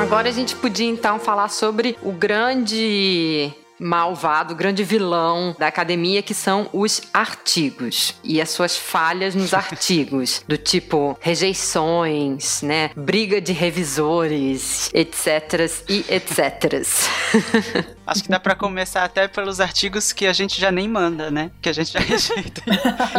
Agora 0.00 0.28
a 0.28 0.32
gente 0.32 0.56
podia 0.56 0.88
então 0.88 1.18
falar 1.18 1.48
sobre 1.48 1.96
o 2.02 2.10
grande 2.10 3.52
malvado, 3.80 4.54
grande 4.54 4.84
vilão 4.84 5.56
da 5.58 5.66
academia, 5.66 6.22
que 6.22 6.34
são 6.34 6.68
os 6.72 7.02
artigos 7.12 8.14
e 8.22 8.40
as 8.40 8.50
suas 8.50 8.76
falhas 8.76 9.34
nos 9.34 9.52
artigos, 9.54 10.44
do 10.46 10.56
tipo 10.56 11.16
rejeições, 11.20 12.62
né, 12.62 12.90
briga 12.94 13.40
de 13.40 13.52
revisores, 13.52 14.90
etc 14.92 15.70
e 15.88 16.04
etc. 16.08 16.82
Acho 18.10 18.24
que 18.24 18.28
dá 18.28 18.40
pra 18.40 18.56
começar 18.56 19.04
até 19.04 19.28
pelos 19.28 19.60
artigos 19.60 20.12
que 20.12 20.26
a 20.26 20.32
gente 20.32 20.60
já 20.60 20.72
nem 20.72 20.88
manda, 20.88 21.30
né? 21.30 21.52
Que 21.62 21.68
a 21.68 21.72
gente 21.72 21.92
já 21.92 22.00
rejeita 22.02 22.60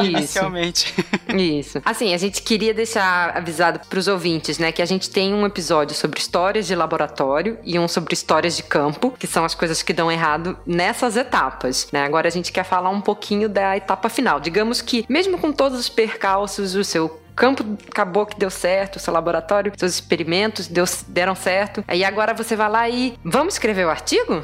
inicialmente. 0.04 0.94
Isso. 1.34 1.82
Assim, 1.86 2.14
a 2.14 2.18
gente 2.18 2.42
queria 2.42 2.74
deixar 2.74 3.38
avisado 3.38 3.80
pros 3.88 4.10
ouvintes, 4.10 4.58
né, 4.58 4.70
que 4.72 4.82
a 4.82 4.86
gente 4.86 5.10
tem 5.10 5.34
um 5.34 5.46
episódio 5.46 5.96
sobre 5.96 6.20
histórias 6.20 6.68
de 6.68 6.76
laboratório 6.76 7.58
e 7.64 7.80
um 7.80 7.88
sobre 7.88 8.14
histórias 8.14 8.58
de 8.58 8.64
campo, 8.64 9.12
que 9.18 9.28
são 9.28 9.46
as 9.46 9.56
coisas 9.56 9.82
que 9.82 9.94
dão 9.94 10.12
errado 10.12 10.58
nessas 10.66 11.16
etapas, 11.16 11.88
né? 11.94 12.04
Agora 12.04 12.28
a 12.28 12.32
gente 12.32 12.52
quer 12.52 12.66
falar 12.66 12.90
um 12.90 13.00
pouquinho 13.02 13.48
da 13.48 13.78
etapa 13.78 14.10
final. 14.10 14.42
Digamos 14.42 14.82
que, 14.82 15.06
mesmo 15.08 15.38
com 15.38 15.54
todos 15.54 15.80
os 15.80 15.88
percalços, 15.88 16.76
o 16.76 16.84
seu 16.84 17.22
campo 17.36 17.64
acabou 17.90 18.26
que 18.26 18.38
deu 18.38 18.50
certo, 18.50 18.98
o 18.98 19.00
seu 19.00 19.14
laboratório, 19.14 19.72
seus 19.76 19.94
experimentos 19.94 20.68
deu, 20.68 20.86
deram 21.08 21.36
certo. 21.36 21.84
Aí 21.88 22.04
agora 22.04 22.34
você 22.34 22.56
vai 22.56 22.70
lá 22.70 22.90
e 22.90 23.18
vamos 23.24 23.56
escrever 23.56 23.86
o 23.86 23.90
artigo? 23.90 24.44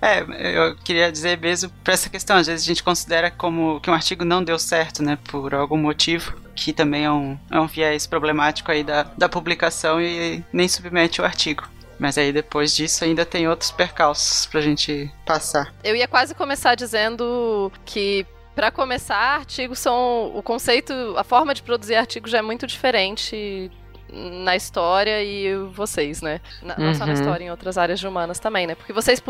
É, 0.00 0.20
eu 0.56 0.76
queria 0.76 1.10
dizer 1.10 1.38
mesmo 1.38 1.70
pra 1.82 1.94
essa 1.94 2.08
questão. 2.08 2.36
Às 2.36 2.46
vezes 2.46 2.64
a 2.64 2.68
gente 2.68 2.82
considera 2.82 3.30
como 3.30 3.80
que 3.80 3.90
um 3.90 3.94
artigo 3.94 4.24
não 4.24 4.42
deu 4.42 4.58
certo, 4.58 5.02
né? 5.02 5.18
Por 5.28 5.54
algum 5.54 5.76
motivo. 5.76 6.34
Que 6.54 6.72
também 6.72 7.04
é 7.04 7.10
um, 7.10 7.38
é 7.50 7.60
um 7.60 7.66
viés 7.66 8.06
problemático 8.06 8.70
aí 8.70 8.84
da, 8.84 9.02
da 9.02 9.28
publicação 9.28 10.00
e 10.00 10.44
nem 10.52 10.68
submete 10.68 11.20
o 11.20 11.24
artigo. 11.24 11.68
Mas 11.98 12.18
aí 12.18 12.32
depois 12.32 12.74
disso 12.74 13.04
ainda 13.04 13.24
tem 13.24 13.48
outros 13.48 13.70
percalços 13.70 14.46
pra 14.46 14.60
gente 14.60 15.10
passar. 15.24 15.72
Eu 15.82 15.96
ia 15.96 16.06
quase 16.06 16.34
começar 16.34 16.74
dizendo 16.74 17.72
que 17.84 18.26
Pra 18.56 18.70
começar, 18.70 19.36
artigos 19.36 19.78
são. 19.78 20.34
O 20.34 20.42
conceito, 20.42 20.90
a 21.18 21.22
forma 21.22 21.52
de 21.52 21.62
produzir 21.62 21.94
artigos 21.94 22.30
já 22.30 22.38
é 22.38 22.42
muito 22.42 22.66
diferente 22.66 23.70
na 24.12 24.54
história 24.56 25.22
e 25.22 25.54
vocês, 25.72 26.22
né? 26.22 26.40
Na- 26.62 26.76
Não 26.78 26.94
só 26.94 27.00
na 27.04 27.12
Uhum. 27.12 27.18
história, 27.18 27.44
em 27.44 27.50
outras 27.50 27.76
áreas 27.76 27.98
de 27.98 28.06
humanas 28.06 28.38
também, 28.38 28.66
né? 28.66 28.74
Porque 28.74 28.92
vocês 28.92 29.22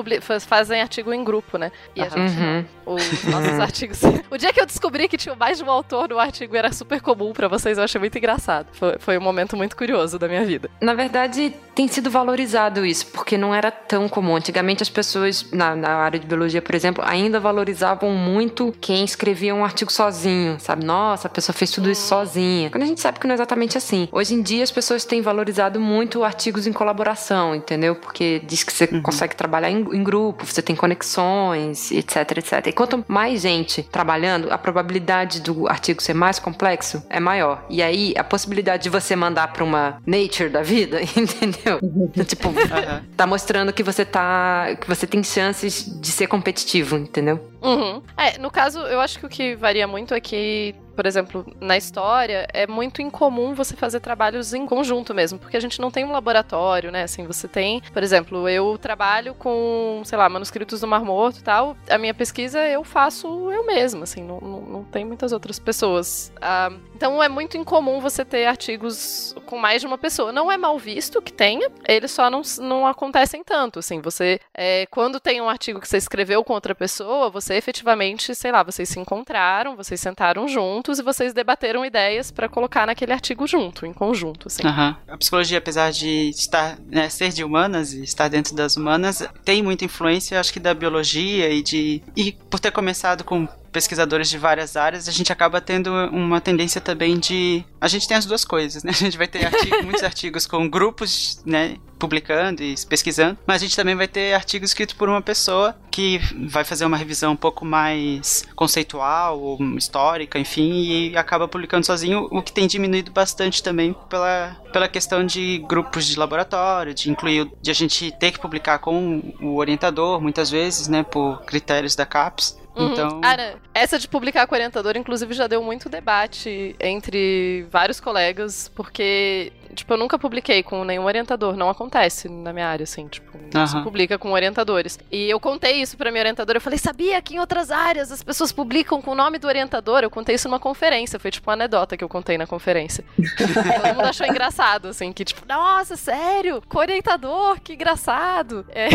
fazem 0.46 0.80
artigo 0.80 1.12
em 1.12 1.24
grupo, 1.24 1.56
né? 1.58 1.72
E 1.94 2.02
a 2.02 2.08
gente 2.08 2.36
Uhum. 2.38 2.64
os 2.86 3.24
nossos 3.24 3.58
artigos. 3.60 4.00
O 4.30 4.36
dia 4.36 4.52
que 4.52 4.60
eu 4.60 4.66
descobri 4.66 5.08
que 5.08 5.16
tinha 5.16 5.34
mais 5.34 5.58
de 5.58 5.64
um 5.64 5.70
autor 5.70 6.08
no 6.10 6.18
artigo 6.18 6.54
era 6.56 6.72
super 6.72 7.00
comum 7.00 7.32
pra 7.32 7.48
vocês, 7.48 7.78
eu 7.78 7.84
achei 7.84 7.98
muito 7.98 8.16
engraçado. 8.18 8.66
Foi, 8.72 8.96
foi 8.98 9.18
um 9.18 9.20
momento 9.20 9.56
muito 9.56 9.76
curioso 9.76 10.18
da 10.18 10.28
minha 10.28 10.44
vida. 10.44 10.70
Na 10.80 10.94
verdade, 10.94 11.52
tem 11.74 11.88
sido 11.88 12.10
valorizado 12.10 12.84
isso, 12.84 13.06
porque 13.08 13.36
não 13.38 13.54
era 13.54 13.70
tão 13.70 14.08
comum. 14.08 14.36
Antigamente, 14.36 14.82
as 14.82 14.88
pessoas, 14.90 15.50
na, 15.52 15.74
na 15.74 15.88
área 15.96 16.18
de 16.18 16.26
biologia, 16.26 16.60
por 16.60 16.74
exemplo, 16.74 17.02
ainda 17.06 17.40
valorizavam 17.40 18.10
muito 18.10 18.74
quem 18.80 19.04
escrevia 19.04 19.54
um 19.54 19.64
artigo 19.64 19.90
sozinho, 19.92 20.58
sabe? 20.60 20.84
Nossa, 20.84 21.28
a 21.28 21.30
pessoa 21.30 21.54
fez 21.54 21.70
tudo 21.70 21.90
isso 21.90 22.06
sozinha. 22.06 22.70
Quando 22.70 22.82
a 22.82 22.86
gente 22.86 23.00
sabe 23.00 23.18
que 23.18 23.26
não 23.26 23.32
é 23.32 23.36
exatamente 23.36 23.78
assim. 23.78 24.08
Hoje 24.12 24.34
em 24.34 24.42
dia, 24.42 24.65
as 24.66 24.72
pessoas 24.72 25.04
têm 25.04 25.22
valorizado 25.22 25.78
muito 25.80 26.24
artigos 26.24 26.66
em 26.66 26.72
colaboração, 26.72 27.54
entendeu? 27.54 27.94
Porque 27.94 28.42
diz 28.44 28.64
que 28.64 28.72
você 28.72 28.88
consegue 29.00 29.36
trabalhar 29.36 29.70
em, 29.70 29.78
em 29.78 30.02
grupo, 30.02 30.44
você 30.44 30.60
tem 30.60 30.74
conexões, 30.74 31.92
etc, 31.92 32.38
etc. 32.38 32.66
E 32.66 32.72
quanto 32.72 33.04
mais 33.06 33.42
gente 33.42 33.84
trabalhando, 33.84 34.50
a 34.50 34.58
probabilidade 34.58 35.40
do 35.40 35.68
artigo 35.68 36.02
ser 36.02 36.14
mais 36.14 36.40
complexo 36.40 37.02
é 37.08 37.20
maior. 37.20 37.64
E 37.70 37.80
aí, 37.80 38.12
a 38.16 38.24
possibilidade 38.24 38.82
de 38.84 38.90
você 38.90 39.14
mandar 39.14 39.52
pra 39.52 39.62
uma 39.62 40.02
Nature 40.04 40.48
da 40.48 40.62
vida, 40.62 41.00
entendeu? 41.16 41.78
tipo, 42.26 42.48
Aham. 42.58 43.04
tá 43.16 43.26
mostrando 43.26 43.72
que 43.72 43.84
você 43.84 44.04
tá. 44.04 44.76
que 44.80 44.88
você 44.88 45.06
tem 45.06 45.22
chances 45.22 45.84
de 46.00 46.10
ser 46.10 46.26
competitivo, 46.26 46.96
entendeu? 46.96 47.40
Uhum. 47.62 48.02
É, 48.16 48.38
no 48.38 48.50
caso, 48.50 48.80
eu 48.80 49.00
acho 49.00 49.18
que 49.20 49.26
o 49.26 49.28
que 49.28 49.54
varia 49.54 49.86
muito 49.86 50.12
é 50.12 50.20
que, 50.20 50.74
por 50.96 51.06
exemplo, 51.06 51.46
na 51.60 51.76
história, 51.76 52.48
é 52.52 52.66
muito 52.66 53.02
incomum 53.02 53.54
você 53.54 53.76
fazer 53.76 54.00
trabalhos 54.00 54.54
em 54.54 54.66
conjunto 54.66 55.14
mesmo, 55.14 55.38
porque 55.38 55.56
a 55.56 55.60
gente 55.60 55.78
não 55.78 55.90
tem 55.90 56.04
um 56.04 56.10
laboratório, 56.10 56.90
né? 56.90 57.02
Assim, 57.02 57.26
você 57.26 57.46
tem, 57.46 57.82
por 57.92 58.02
exemplo, 58.02 58.48
eu 58.48 58.78
trabalho 58.78 59.34
com, 59.34 60.00
sei 60.04 60.16
lá, 60.16 60.26
manuscritos 60.28 60.80
do 60.80 60.88
Mar 60.88 61.04
Morto 61.04 61.40
e 61.40 61.42
tal. 61.42 61.76
A 61.88 61.98
minha 61.98 62.14
pesquisa 62.14 62.66
eu 62.66 62.82
faço 62.82 63.26
eu 63.52 63.66
mesma, 63.66 64.04
assim, 64.04 64.24
não, 64.24 64.40
não, 64.40 64.60
não 64.62 64.84
tem 64.84 65.04
muitas 65.04 65.32
outras 65.32 65.58
pessoas. 65.58 66.32
Ah, 66.40 66.72
então 66.94 67.22
é 67.22 67.28
muito 67.28 67.58
incomum 67.58 68.00
você 68.00 68.24
ter 68.24 68.46
artigos 68.46 69.34
com 69.44 69.58
mais 69.58 69.82
de 69.82 69.86
uma 69.86 69.98
pessoa. 69.98 70.32
Não 70.32 70.50
é 70.50 70.56
mal 70.56 70.78
visto 70.78 71.20
que 71.20 71.32
tenha, 71.32 71.70
eles 71.86 72.10
só 72.10 72.30
não, 72.30 72.40
não 72.60 72.86
acontecem 72.86 73.44
tanto, 73.44 73.80
assim. 73.80 74.00
Você, 74.00 74.40
é, 74.54 74.86
quando 74.86 75.20
tem 75.20 75.42
um 75.42 75.48
artigo 75.48 75.78
que 75.78 75.86
você 75.86 75.98
escreveu 75.98 76.42
com 76.42 76.54
outra 76.54 76.74
pessoa, 76.74 77.28
você 77.28 77.54
efetivamente, 77.54 78.34
sei 78.34 78.50
lá, 78.50 78.62
vocês 78.62 78.88
se 78.88 78.98
encontraram, 78.98 79.76
vocês 79.76 80.00
sentaram 80.00 80.48
juntos 80.48 80.85
e 80.92 81.02
vocês 81.02 81.32
debateram 81.32 81.84
ideias 81.84 82.30
pra 82.30 82.48
colocar 82.48 82.86
naquele 82.86 83.12
artigo 83.12 83.46
junto, 83.46 83.84
em 83.86 83.92
conjunto, 83.92 84.48
assim. 84.48 84.66
Aham. 84.66 84.96
A 85.08 85.16
psicologia, 85.16 85.58
apesar 85.58 85.90
de 85.90 86.30
estar, 86.30 86.78
né, 86.86 87.08
ser 87.08 87.30
de 87.30 87.42
humanas 87.42 87.92
e 87.92 88.02
estar 88.02 88.28
dentro 88.28 88.54
das 88.54 88.76
humanas, 88.76 89.26
tem 89.44 89.62
muita 89.62 89.84
influência, 89.84 90.38
acho 90.40 90.52
que 90.52 90.60
da 90.60 90.74
biologia 90.74 91.50
e 91.50 91.62
de 91.62 92.02
e 92.16 92.32
por 92.32 92.60
ter 92.60 92.70
começado 92.70 93.24
com 93.24 93.48
pesquisadores 93.76 94.30
de 94.30 94.38
várias 94.38 94.74
áreas, 94.74 95.06
a 95.06 95.12
gente 95.12 95.30
acaba 95.30 95.60
tendo 95.60 95.92
uma 96.10 96.40
tendência 96.40 96.80
também 96.80 97.18
de. 97.18 97.62
A 97.78 97.86
gente 97.88 98.08
tem 98.08 98.16
as 98.16 98.24
duas 98.24 98.42
coisas, 98.42 98.82
né? 98.82 98.90
A 98.96 98.98
gente 98.98 99.18
vai 99.18 99.28
ter 99.28 99.44
artigo, 99.44 99.82
muitos 99.82 100.02
artigos 100.02 100.46
com 100.46 100.66
grupos, 100.66 101.42
né? 101.44 101.76
publicando 101.98 102.62
e 102.62 102.74
pesquisando, 102.86 103.38
mas 103.46 103.62
a 103.62 103.64
gente 103.64 103.76
também 103.76 103.94
vai 103.94 104.06
ter 104.06 104.34
artigos 104.34 104.70
escritos 104.70 104.94
por 104.94 105.08
uma 105.08 105.22
pessoa 105.22 105.74
que 105.90 106.20
vai 106.48 106.62
fazer 106.62 106.84
uma 106.84 106.96
revisão 106.96 107.32
um 107.32 107.36
pouco 107.36 107.64
mais 107.64 108.44
conceitual 108.54 109.40
ou 109.40 109.58
histórica, 109.78 110.38
enfim, 110.38 110.82
e 110.82 111.16
acaba 111.16 111.48
publicando 111.48 111.86
sozinho, 111.86 112.28
o 112.30 112.42
que 112.42 112.52
tem 112.52 112.66
diminuído 112.66 113.10
bastante 113.10 113.62
também 113.62 113.96
pela, 114.10 114.56
pela 114.72 114.88
questão 114.88 115.24
de 115.24 115.58
grupos 115.66 116.04
de 116.06 116.18
laboratório, 116.18 116.92
de 116.92 117.10
incluir, 117.10 117.50
de 117.62 117.70
a 117.70 117.74
gente 117.74 118.12
ter 118.12 118.32
que 118.32 118.38
publicar 118.38 118.78
com 118.78 119.34
o 119.40 119.56
orientador, 119.56 120.20
muitas 120.20 120.50
vezes, 120.50 120.86
né, 120.86 121.02
por 121.02 121.42
critérios 121.44 121.96
da 121.96 122.04
CAPES. 122.04 122.58
Uhum. 122.76 122.92
Então, 122.92 123.20
Cara, 123.20 123.56
essa 123.72 123.98
de 123.98 124.06
publicar 124.06 124.46
com 124.46 124.54
orientador, 124.54 124.96
inclusive, 124.96 125.32
já 125.32 125.46
deu 125.46 125.62
muito 125.62 125.88
debate 125.88 126.76
entre 126.78 127.66
vários 127.70 128.00
colegas, 128.00 128.70
porque, 128.74 129.52
tipo, 129.74 129.92
eu 129.94 129.96
nunca 129.96 130.18
publiquei 130.18 130.62
com 130.62 130.84
nenhum 130.84 131.04
orientador, 131.04 131.56
não 131.56 131.70
acontece 131.70 132.28
na 132.28 132.52
minha 132.52 132.66
área, 132.68 132.84
assim, 132.84 133.08
tipo, 133.08 133.36
não 133.52 133.66
se 133.66 133.74
Aham. 133.74 133.84
publica 133.84 134.18
com 134.18 134.32
orientadores. 134.32 134.98
E 135.10 135.28
eu 135.30 135.40
contei 135.40 135.80
isso 135.80 135.96
pra 135.96 136.10
minha 136.10 136.22
orientadora, 136.22 136.58
eu 136.58 136.60
falei, 136.60 136.78
sabia 136.78 137.20
que 137.22 137.34
em 137.36 137.38
outras 137.38 137.70
áreas 137.70 138.12
as 138.12 138.22
pessoas 138.22 138.52
publicam 138.52 139.00
com 139.00 139.12
o 139.12 139.14
nome 139.14 139.38
do 139.38 139.46
orientador? 139.46 140.00
Eu 140.02 140.10
contei 140.10 140.34
isso 140.34 140.48
numa 140.48 140.60
conferência, 140.60 141.18
foi 141.18 141.30
tipo 141.30 141.48
uma 141.48 141.54
anedota 141.54 141.96
que 141.96 142.04
eu 142.04 142.08
contei 142.08 142.36
na 142.36 142.46
conferência. 142.46 143.04
Todo 143.16 143.94
mundo 143.94 144.06
achou 144.06 144.26
engraçado, 144.26 144.88
assim, 144.88 145.12
que 145.12 145.24
tipo, 145.24 145.42
nossa, 145.48 145.96
sério? 145.96 146.62
Com 146.68 146.78
orientador, 146.78 147.58
que 147.60 147.72
engraçado. 147.72 148.66
É, 148.70 148.88